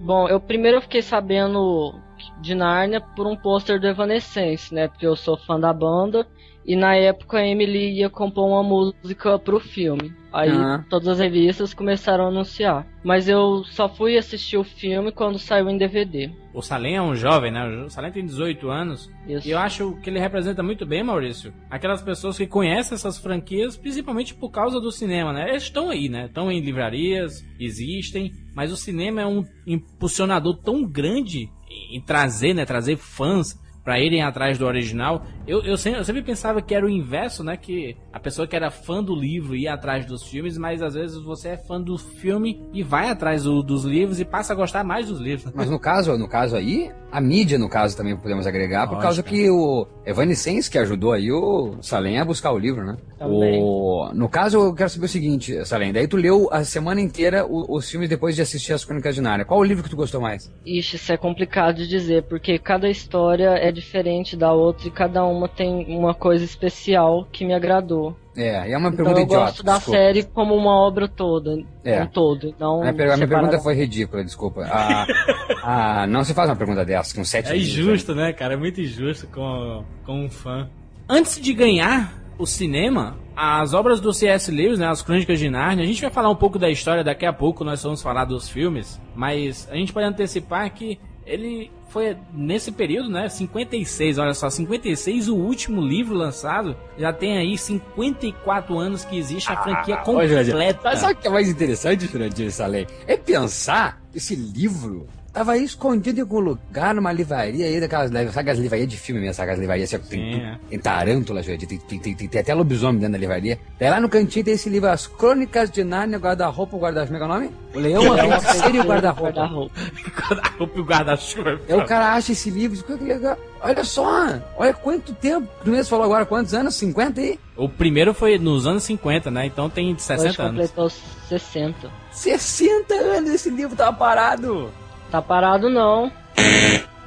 Bom, 0.03 0.27
eu 0.27 0.39
primeiro 0.39 0.81
fiquei 0.81 1.03
sabendo 1.03 1.93
de 2.41 2.55
Nárnia 2.55 2.99
por 3.15 3.27
um 3.27 3.35
pôster 3.35 3.79
do 3.79 3.87
Evanescence, 3.87 4.73
né? 4.73 4.87
Porque 4.87 5.05
eu 5.05 5.15
sou 5.15 5.37
fã 5.37 5.59
da 5.59 5.71
banda 5.71 6.25
e 6.65 6.75
na 6.75 6.95
época 6.95 7.37
a 7.37 7.47
Emily 7.47 7.99
ia 7.99 8.09
compor 8.09 8.47
uma 8.47 8.63
música 8.63 9.37
pro 9.37 9.59
filme. 9.59 10.13
Aí 10.33 10.49
Ah. 10.49 10.83
todas 10.89 11.07
as 11.07 11.19
revistas 11.19 11.73
começaram 11.73 12.25
a 12.25 12.27
anunciar. 12.27 12.85
Mas 13.03 13.29
eu 13.29 13.63
só 13.65 13.87
fui 13.87 14.17
assistir 14.17 14.57
o 14.57 14.65
filme 14.65 15.09
quando 15.11 15.39
saiu 15.39 15.69
em 15.69 15.77
DVD. 15.77 16.29
O 16.53 16.61
Salem 16.61 16.97
é 16.97 17.01
um 17.01 17.15
jovem, 17.15 17.51
né? 17.53 17.65
O 17.85 17.89
Salem 17.89 18.11
tem 18.11 18.25
18 18.25 18.69
anos. 18.69 19.09
Isso. 19.27 19.47
E 19.47 19.51
eu 19.51 19.57
acho 19.57 19.95
que 20.01 20.09
ele 20.09 20.19
representa 20.19 20.61
muito 20.61 20.85
bem, 20.85 21.03
Maurício, 21.03 21.53
aquelas 21.69 22.01
pessoas 22.01 22.37
que 22.37 22.45
conhecem 22.47 22.95
essas 22.95 23.17
franquias, 23.17 23.77
principalmente 23.77 24.33
por 24.33 24.49
causa 24.49 24.81
do 24.81 24.91
cinema, 24.91 25.31
né? 25.31 25.49
Eles 25.51 25.63
estão 25.63 25.89
aí, 25.89 26.09
né? 26.09 26.25
Estão 26.25 26.51
em 26.51 26.59
livrarias, 26.59 27.45
existem, 27.57 28.33
mas 28.53 28.73
o 28.73 28.77
cinema 28.77 29.21
é 29.21 29.25
um 29.25 29.45
impulsionador 29.65 30.57
tão 30.61 30.83
grande 30.83 31.49
em 31.91 32.01
trazer, 32.01 32.53
né? 32.53 32.65
Trazer 32.65 32.97
fãs 32.97 33.57
pra 33.85 33.99
irem 33.99 34.23
atrás 34.23 34.57
do 34.57 34.65
original. 34.65 35.23
Eu, 35.47 35.61
eu, 35.63 35.77
sempre, 35.77 35.99
eu 35.99 36.03
sempre 36.03 36.23
pensava 36.23 36.59
que 36.59 36.73
era 36.73 36.83
o 36.85 36.89
inverso, 36.89 37.43
né? 37.43 37.55
Que 37.55 37.95
a 38.11 38.19
pessoa 38.19 38.47
que 38.47 38.55
era 38.55 38.71
fã 38.71 39.03
do 39.03 39.15
livro 39.15 39.55
ia 39.55 39.75
atrás 39.75 40.03
dos 40.07 40.23
filmes, 40.23 40.57
mas 40.57 40.81
às 40.81 40.95
vezes 40.95 41.17
você 41.21 41.49
é 41.49 41.57
fã 41.57 41.79
do 41.79 41.95
filme 41.97 42.59
e 42.73 42.81
vai 42.81 43.09
atrás 43.09 43.43
do- 43.43 43.61
dos 43.61 43.85
livros 43.85 44.19
e 44.19 44.25
passa 44.25 44.53
a 44.53 44.55
gostar 44.55 44.83
mais 44.83 45.07
dos 45.07 45.19
livros. 45.21 45.53
Mas 45.53 45.69
no 45.69 45.79
caso, 45.79 46.17
no 46.17 46.27
caso 46.27 46.55
aí, 46.55 46.91
a 47.11 47.21
mídia, 47.21 47.59
no 47.59 47.69
caso, 47.69 47.95
também 47.95 48.17
podemos 48.17 48.47
agregar, 48.47 48.87
por 48.87 48.95
Lógico. 48.95 49.03
causa 49.03 49.21
que 49.23 49.47
o 49.51 49.87
Evanescence 50.03 50.69
que 50.69 50.79
ajudou 50.79 51.13
aí 51.13 51.31
o 51.31 51.75
Salem 51.79 52.19
a 52.19 52.25
buscar 52.25 52.51
o 52.51 52.57
livro, 52.57 52.83
né? 52.83 52.97
Também. 53.19 53.61
O... 53.61 54.09
No 54.15 54.27
caso, 54.27 54.57
eu 54.57 54.73
quero 54.73 54.89
saber 54.89 55.05
o 55.05 55.09
seguinte, 55.09 55.63
Salem, 55.63 55.93
daí 55.93 56.07
tu 56.07 56.17
leu 56.17 56.49
a 56.51 56.63
semana 56.63 56.99
inteira 57.01 57.45
os 57.47 57.87
filmes 57.89 58.09
depois 58.09 58.35
de 58.35 58.41
assistir 58.41 58.73
as 58.73 58.83
Crônicas 58.83 59.13
de 59.13 59.21
Nárnia. 59.21 59.45
Qual 59.45 59.59
o 59.59 59.63
livro 59.63 59.83
que 59.83 59.89
tu 59.91 59.95
gostou 59.95 60.19
mais? 60.19 60.51
Ixi, 60.65 60.95
isso 60.95 61.11
é 61.13 61.17
complicado 61.17 61.75
de 61.77 61.87
dizer, 61.87 62.23
porque 62.23 62.57
cada 62.57 62.89
história 62.89 63.49
é 63.51 63.71
diferente 63.75 64.35
da 64.35 64.51
outra 64.53 64.87
e 64.87 64.91
cada 64.91 65.23
uma 65.23 65.47
tem 65.47 65.85
uma 65.95 66.13
coisa 66.13 66.43
especial 66.43 67.27
que 67.31 67.45
me 67.45 67.53
agradou. 67.53 68.15
É, 68.35 68.69
e 68.69 68.73
é 68.73 68.77
uma 68.77 68.89
Então 68.89 68.97
pergunta 69.05 69.19
eu 69.19 69.23
idiota. 69.25 69.45
gosto 69.45 69.63
da 69.63 69.75
desculpa. 69.75 69.97
série 69.99 70.23
como 70.23 70.55
uma 70.55 70.71
obra 70.75 71.07
toda, 71.07 71.57
É. 71.83 72.01
um 72.03 72.07
todo. 72.07 72.53
Não 72.59 72.79
A 72.79 72.81
minha, 72.81 72.93
per- 72.93 73.11
a 73.11 73.15
minha 73.17 73.27
pergunta 73.27 73.59
foi 73.59 73.75
ridícula, 73.75 74.23
desculpa. 74.23 74.65
Ah, 74.69 75.05
ah, 75.63 76.07
não 76.07 76.23
se 76.23 76.33
faz 76.33 76.49
uma 76.49 76.55
pergunta 76.55 76.83
dessa 76.83 77.15
com 77.15 77.23
sete 77.23 77.49
É 77.51 77.53
livros, 77.55 77.77
injusto, 77.77 78.15
né, 78.15 78.33
cara? 78.33 78.55
É 78.55 78.57
muito 78.57 78.81
injusto 78.81 79.27
com, 79.27 79.83
com 80.05 80.25
um 80.25 80.29
fã. 80.29 80.69
Antes 81.07 81.39
de 81.39 81.53
ganhar 81.53 82.13
o 82.37 82.45
cinema, 82.45 83.15
as 83.37 83.73
obras 83.73 84.01
do 84.01 84.11
C.S. 84.11 84.51
Lewis, 84.51 84.79
né, 84.79 84.87
as 84.87 85.01
Crônicas 85.01 85.39
de 85.39 85.49
Narnia, 85.49 85.85
a 85.85 85.87
gente 85.87 86.01
vai 86.01 86.09
falar 86.11 86.29
um 86.29 86.35
pouco 86.35 86.59
da 86.59 86.69
história 86.69 87.03
daqui 87.05 87.25
a 87.25 87.31
pouco, 87.31 87.63
nós 87.63 87.81
vamos 87.81 88.01
falar 88.01 88.25
dos 88.25 88.49
filmes, 88.49 88.99
mas 89.15 89.69
a 89.71 89.75
gente 89.77 89.93
pode 89.93 90.05
antecipar 90.07 90.69
que 90.73 90.99
ele 91.25 91.71
foi 91.95 92.17
nesse 92.33 92.73
período, 92.73 93.07
né, 93.09 93.29
56, 93.29 94.17
olha 94.17 94.33
só, 94.33 94.49
56, 94.49 95.29
o 95.29 95.35
último 95.37 95.79
livro 95.81 96.13
lançado, 96.13 96.75
já 96.97 97.13
tem 97.13 97.37
aí 97.37 97.57
54 97.57 98.77
anos 98.77 99.05
que 99.05 99.17
existe 99.17 99.49
a 99.49 99.55
franquia 99.63 99.95
Ah, 99.95 100.01
Ô, 100.01 100.03
completa. 100.03 100.81
Mas 100.83 100.99
sabe 100.99 101.13
o 101.13 101.15
que 101.15 101.25
é 101.25 101.29
mais 101.29 101.47
interessante, 101.47 102.05
Jurandir 102.05 102.51
Salem? 102.51 102.85
É 103.07 103.15
pensar 103.15 104.01
esse 104.13 104.35
livro 104.35 105.07
tava 105.35 105.51
aí 105.51 105.65
escondido 105.65 106.17
em 106.17 106.21
algum 106.21 106.39
lugar, 106.39 106.95
numa 106.95 107.11
livraria 107.11 107.65
aí, 107.65 107.77
daquelas 107.81 108.09
sabe 108.31 108.51
as 108.51 108.57
livrarias 108.57 108.87
de 108.87 108.95
filme 108.95 109.19
mesmo, 109.19 109.33
sabe 109.33 109.51
as 109.51 109.59
livrarias 109.59 109.93
assim, 109.93 110.07
tem, 110.07 110.41
é. 110.41 110.57
tem 110.69 110.79
tarântula, 110.79 111.43
tem, 111.43 111.57
tem, 111.57 111.77
tem, 111.77 111.99
tem, 111.99 112.27
tem 112.29 112.41
até 112.41 112.53
lobisomem 112.53 113.01
dentro 113.01 113.11
da 113.11 113.17
livraria. 113.17 113.59
Daí 113.77 113.89
lá 113.89 113.99
no 113.99 114.07
cantinho 114.07 114.45
tem 114.45 114.53
esse 114.53 114.69
livro, 114.69 114.89
As 114.89 115.07
Crônicas 115.07 115.69
de 115.69 115.83
Nárnia, 115.83 116.17
Guarda-Roupa, 116.17 116.77
Guarda... 116.77 117.05
Como 117.05 117.17
é 117.17 117.19
é 117.19 117.25
o 117.25 117.27
nome? 117.27 117.51
O 117.73 117.79
Leão, 117.79 118.13
a 118.13 118.39
Feiticeira 118.39 118.77
e 118.77 118.79
o 118.79 118.83
Guarda-Roupa. 118.85 119.31
Guarda-roupa. 119.33 119.75
Guarda-roupa 120.15 120.77
e 120.77 120.79
o 120.79 120.85
guarda-chuva. 120.85 121.59
Aí 121.67 121.75
o 121.75 121.85
cara 121.85 122.13
acha 122.13 122.31
esse 122.31 122.49
livro, 122.49 122.77
diz, 122.77 122.85
que 122.85 123.03
legal. 123.03 123.37
Olha 123.61 123.83
só, 123.83 124.39
olha 124.55 124.73
quanto 124.73 125.13
tempo. 125.15 125.49
Tu 125.65 125.69
mesmo 125.69 125.89
falou 125.89 126.05
agora 126.05 126.25
quantos 126.25 126.53
anos? 126.53 126.75
50 126.75 127.19
aí? 127.19 127.39
O 127.57 127.67
primeiro 127.67 128.13
foi 128.13 128.37
nos 128.37 128.65
anos 128.65 128.83
50, 128.83 129.29
né? 129.31 129.47
Então 129.47 129.69
tem 129.69 129.97
60 129.97 130.29
Hoje 130.29 130.41
anos. 130.41 130.51
completou 130.51 130.89
60. 131.27 131.91
60 132.11 132.93
anos 132.93 133.29
esse 133.31 133.49
livro 133.49 133.75
tava 133.75 133.91
parado. 133.97 134.71
Tá 135.11 135.21
parado 135.21 135.69
não. 135.69 136.11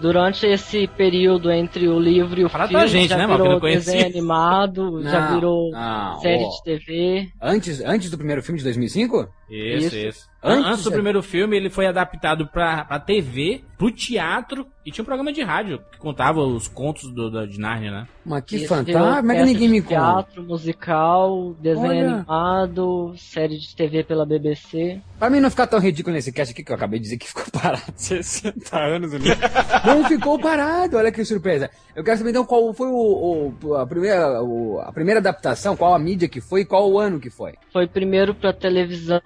Durante 0.01 0.47
esse 0.47 0.87
período 0.87 1.51
entre 1.51 1.89
o 1.89 1.99
livro 1.99 2.41
e 2.41 2.45
o 2.45 2.51
Parado 2.51 2.71
filme, 2.71 2.87
gente, 2.87 3.09
já 3.09 3.17
né, 3.17 3.27
virou 3.27 3.59
desenho 3.61 4.07
animado, 4.07 5.03
já 5.03 5.29
Não, 5.29 5.35
virou 5.35 5.71
não, 5.73 6.21
série 6.21 6.45
ó. 6.45 6.49
de 6.49 6.63
TV. 6.63 7.29
Antes, 7.43 7.81
antes 7.81 8.09
do 8.09 8.17
primeiro 8.17 8.41
filme 8.41 8.59
de 8.59 8.65
2005? 8.65 9.29
Isso, 9.51 9.87
Isso. 9.87 9.97
isso. 9.97 10.29
Antes 10.41 10.67
Antes, 10.71 10.85
do 10.85 10.93
primeiro 10.93 11.21
filme, 11.21 11.57
ele 11.57 11.69
foi 11.69 11.87
adaptado 11.87 12.47
pra, 12.47 12.85
pra 12.85 13.01
TV, 13.01 13.65
pro 13.77 13.91
teatro 13.91 14.65
e 14.87 14.93
tinha 14.93 15.03
um 15.03 15.05
programa 15.05 15.33
de 15.33 15.43
rádio 15.43 15.81
que 15.91 15.99
contava 15.99 16.41
os 16.41 16.69
contos 16.69 17.11
do, 17.13 17.29
da- 17.29 17.45
de 17.45 17.59
Narnia, 17.59 17.91
né? 17.91 18.09
Mas 18.25 18.45
que 18.45 18.65
fantástico. 18.69 19.17
Como 19.17 19.33
é 19.33 19.37
que 19.37 19.43
ninguém 19.45 19.69
me 19.69 19.83
conta? 19.83 19.95
Teatro, 19.97 20.45
musical, 20.45 21.57
desenho 21.61 21.89
Olha. 21.89 22.15
animado, 22.19 23.15
série 23.17 23.59
de 23.59 23.75
TV 23.75 24.05
pela 24.05 24.25
BBC. 24.25 25.01
Pra 25.19 25.29
mim 25.29 25.41
não 25.41 25.51
ficar 25.51 25.67
tão 25.67 25.81
ridículo 25.81 26.15
nesse 26.15 26.31
cast 26.31 26.53
aqui, 26.53 26.63
que 26.63 26.71
eu 26.71 26.77
acabei 26.77 27.01
de 27.01 27.05
dizer 27.07 27.19
que 27.19 27.27
ficou 27.29 27.45
parado 27.61 27.83
60 27.97 28.79
anos 28.79 29.13
livro. 29.15 29.37
não 29.85 30.05
ficou 30.05 30.39
parado, 30.39 30.97
olha 30.99 31.11
que 31.11 31.25
surpresa. 31.25 31.69
Eu 31.97 32.05
quero 32.05 32.17
saber 32.17 32.31
então 32.31 32.45
qual 32.45 32.73
foi 32.73 32.87
o, 32.87 33.53
o- 33.61 33.75
a, 33.75 33.85
primeira, 33.85 34.41
o- 34.41 34.79
a 34.81 34.93
primeira 34.93 35.19
adaptação, 35.19 35.77
qual 35.77 35.95
a 35.95 35.99
mídia 35.99 36.29
que 36.29 36.41
foi 36.41 36.61
e 36.61 36.65
qual 36.65 36.89
o 36.89 36.97
ano 36.97 37.19
que 37.19 37.29
foi. 37.29 37.55
Foi 37.73 37.89
primeiro 37.89 38.33
pra 38.37 38.53
televisão 38.53 39.19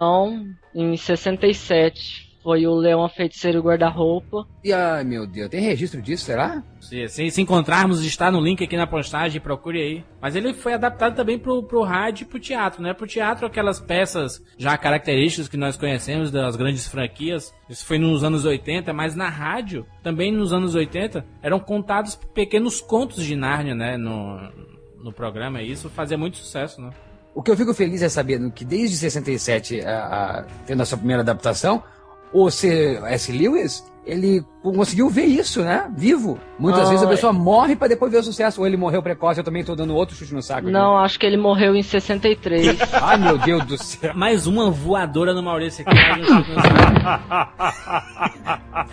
em 0.75 0.97
67. 0.97 2.33
Foi 2.42 2.66
o 2.66 2.75
Leão 2.75 3.04
a 3.04 3.09
Feiticeiro 3.09 3.62
Guarda-Roupa. 3.62 4.49
E 4.64 4.73
ai 4.73 5.04
meu 5.04 5.28
Deus, 5.28 5.49
tem 5.49 5.61
registro 5.61 6.02
disso, 6.02 6.25
será? 6.25 6.61
Se, 6.81 7.07
se, 7.09 7.31
se 7.31 7.40
encontrarmos, 7.40 8.04
está 8.04 8.33
no 8.33 8.40
link 8.40 8.64
aqui 8.64 8.76
na 8.76 8.87
postagem, 8.87 9.40
procure 9.40 9.81
aí. 9.81 10.04
Mas 10.21 10.35
ele 10.35 10.52
foi 10.52 10.75
adaptado 10.75 11.14
também 11.14 11.38
pro, 11.38 11.62
pro 11.62 11.83
rádio 11.83 12.25
e 12.25 12.26
pro 12.26 12.40
teatro, 12.40 12.83
né? 12.83 12.92
Pro 12.92 13.07
teatro, 13.07 13.47
aquelas 13.47 13.78
peças 13.78 14.42
já 14.59 14.76
características 14.76 15.47
que 15.47 15.57
nós 15.57 15.76
conhecemos 15.76 16.33
das 16.33 16.57
grandes 16.57 16.88
franquias. 16.88 17.54
Isso 17.69 17.87
foi 17.87 17.99
nos 17.99 18.25
anos 18.25 18.45
80, 18.45 18.92
mas 18.92 19.14
na 19.14 19.28
rádio, 19.28 19.87
também 20.02 20.33
nos 20.33 20.52
anos 20.52 20.75
80, 20.75 21.25
eram 21.40 21.61
contados 21.61 22.16
pequenos 22.35 22.81
contos 22.81 23.25
de 23.25 23.37
Nárnia, 23.37 23.76
né? 23.76 23.97
No, 23.97 24.50
no 25.00 25.12
programa, 25.12 25.62
e 25.62 25.71
isso 25.71 25.88
fazia 25.88 26.19
muito 26.19 26.38
sucesso, 26.38 26.81
né? 26.81 26.90
O 27.35 27.43
que 27.43 27.51
eu 27.51 27.57
fico 27.57 27.73
feliz 27.73 28.03
é 28.03 28.09
saber 28.09 28.39
que 28.51 28.65
desde 28.65 28.97
67, 28.97 29.81
a, 29.85 29.99
a, 30.41 30.45
tendo 30.67 30.83
a 30.83 30.85
sua 30.87 30.99
primeira 30.99 31.23
adaptação, 31.23 31.83
o 32.33 32.51
C.S. 32.51 33.31
Lewis, 33.33 33.85
ele 34.07 34.43
conseguiu 34.62 35.09
ver 35.09 35.25
isso, 35.27 35.62
né? 35.62 35.91
Vivo. 35.97 36.39
Muitas 36.59 36.87
Ah, 36.87 36.89
vezes 36.91 37.03
a 37.03 37.07
é. 37.07 37.11
pessoa 37.11 37.33
morre 37.33 37.77
pra 37.77 37.89
depois 37.89 38.11
ver 38.12 38.19
o 38.19 38.23
sucesso. 38.23 38.61
Ou 38.61 38.67
ele 38.67 38.77
morreu 38.77 39.03
precoce, 39.03 39.39
eu 39.41 39.45
também 39.45 39.62
tô 39.65 39.75
dando 39.75 39.95
outro 39.95 40.15
chute 40.17 40.33
no 40.35 40.43
saco. 40.43 40.61
aqui. 40.62 40.71
Não, 40.71 40.97
acho 40.99 41.19
que 41.19 41.25
ele 41.27 41.37
morreu 41.37 41.75
em 41.75 41.83
63. 41.83 42.79
Ai, 43.01 43.17
meu 43.19 43.39
Deus 43.39 43.65
do 43.65 43.79
céu. 43.83 44.15
Mais 44.15 44.47
uma 44.47 44.71
voadora 44.71 45.33
no 45.35 45.43
Maurício 45.43 45.85
aqui. 45.87 45.99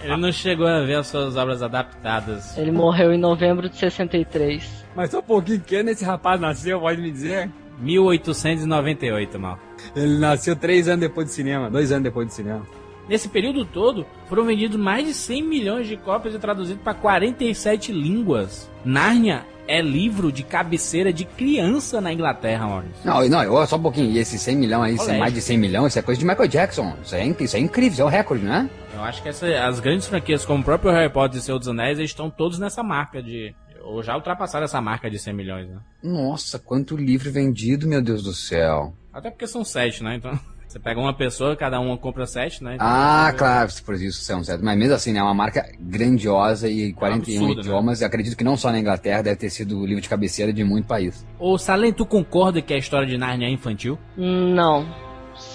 Ele 0.03 0.17
não 0.17 0.31
chegou 0.31 0.67
a 0.67 0.81
ver 0.81 0.95
as 0.95 1.07
suas 1.07 1.35
obras 1.35 1.61
adaptadas. 1.61 2.57
ele 2.57 2.71
morreu 2.71 3.13
em 3.13 3.17
novembro 3.17 3.69
de 3.69 3.77
63. 3.77 4.85
Mas 4.95 5.11
só 5.11 5.19
um 5.19 5.23
pouquinho 5.23 5.59
que 5.61 5.75
ano 5.75 5.89
esse 5.89 6.03
rapaz 6.03 6.39
nasceu, 6.39 6.79
pode 6.79 7.01
me 7.01 7.11
dizer? 7.11 7.49
1898, 7.79 9.39
mal. 9.39 9.59
Ele 9.95 10.17
nasceu 10.19 10.55
três 10.55 10.87
anos 10.87 11.01
depois 11.01 11.27
do 11.27 11.31
cinema, 11.31 11.69
dois 11.69 11.91
anos 11.91 12.03
depois 12.03 12.27
do 12.27 12.33
cinema. 12.33 12.65
Nesse 13.07 13.27
período 13.27 13.65
todo, 13.65 14.05
foram 14.27 14.45
vendidos 14.45 14.79
mais 14.79 15.05
de 15.07 15.13
100 15.15 15.43
milhões 15.43 15.87
de 15.87 15.97
cópias 15.97 16.35
e 16.35 16.39
traduzidos 16.39 16.83
para 16.83 16.93
47 16.93 17.91
línguas. 17.91 18.69
Nárnia 18.85 19.45
é 19.67 19.81
livro 19.81 20.31
de 20.31 20.43
cabeceira 20.43 21.11
de 21.11 21.25
criança 21.25 21.99
na 21.99 22.13
Inglaterra, 22.13 22.67
Maurício. 22.67 22.95
Não, 23.03 23.27
não, 23.27 23.43
eu- 23.43 23.65
só 23.67 23.77
um 23.77 23.81
pouquinho. 23.81 24.11
E 24.11 24.19
esse 24.19 24.37
100 24.37 24.55
milhões 24.57 24.83
aí, 24.83 24.95
isso 24.95 25.09
é 25.09 25.17
mais 25.17 25.33
de 25.33 25.41
100 25.41 25.57
milhões, 25.57 25.87
isso 25.87 25.99
é 25.99 26.01
coisa 26.03 26.19
de 26.19 26.25
Michael 26.25 26.47
Jackson. 26.47 26.95
Isso 27.03 27.15
é, 27.15 27.25
isso 27.27 27.55
é 27.55 27.59
incrível, 27.59 27.93
isso 27.93 28.01
é 28.01 28.05
um 28.05 28.09
recorde, 28.09 28.43
né? 28.45 28.69
Eu 28.93 29.01
acho 29.03 29.23
que 29.23 29.29
essa- 29.29 29.47
as 29.65 29.79
grandes 29.79 30.05
franquias, 30.07 30.45
como 30.45 30.61
o 30.61 30.63
próprio 30.63 30.91
Harry 30.91 31.11
Potter 31.11 31.39
e 31.39 31.41
Senhor 31.41 31.57
dos 31.57 31.67
Anéis, 31.67 31.97
eles 31.97 32.11
estão 32.11 32.29
todos 32.29 32.59
nessa 32.59 32.83
marca 32.83 33.23
de... 33.23 33.55
Ou 33.83 34.03
já 34.03 34.15
ultrapassaram 34.15 34.65
essa 34.65 34.81
marca 34.81 35.09
de 35.09 35.17
100 35.19 35.33
milhões, 35.33 35.69
né? 35.69 35.77
Nossa, 36.03 36.59
quanto 36.59 36.95
livro 36.97 37.31
vendido, 37.31 37.87
meu 37.87 38.01
Deus 38.01 38.23
do 38.23 38.33
céu. 38.33 38.93
Até 39.13 39.29
porque 39.31 39.47
são 39.47 39.63
sete, 39.63 40.03
né? 40.03 40.15
Então, 40.15 40.37
você 40.67 40.79
pega 40.79 40.99
uma 40.99 41.13
pessoa, 41.13 41.55
cada 41.55 41.79
uma 41.79 41.97
compra 41.97 42.25
sete, 42.25 42.63
né? 42.63 42.75
Então, 42.75 42.85
Ah, 42.87 43.33
claro, 43.35 43.71
por 43.85 43.95
isso 43.95 44.21
são 44.21 44.43
certo. 44.43 44.63
Mas 44.63 44.77
mesmo 44.77 44.93
assim, 44.93 45.11
né, 45.11 45.19
é 45.19 45.23
uma 45.23 45.33
marca 45.33 45.65
grandiosa 45.79 46.69
e 46.69 46.93
41 46.93 47.37
absurdo, 47.37 47.55
né? 47.55 47.61
idiomas. 47.61 48.01
Acredito 48.03 48.37
que 48.37 48.43
não 48.43 48.55
só 48.55 48.71
na 48.71 48.79
Inglaterra, 48.79 49.23
deve 49.23 49.35
ter 49.37 49.49
sido 49.49 49.79
o 49.79 49.85
livro 49.85 50.01
de 50.01 50.09
cabeceira 50.09 50.53
de 50.53 50.63
muito 50.63 50.87
país. 50.87 51.25
Ô, 51.39 51.57
Salem, 51.57 51.91
tu 51.91 52.05
concorda 52.05 52.61
que 52.61 52.73
a 52.73 52.77
história 52.77 53.07
de 53.07 53.17
Nárnia 53.17 53.47
é 53.47 53.51
infantil? 53.51 53.97
Não. 54.15 55.08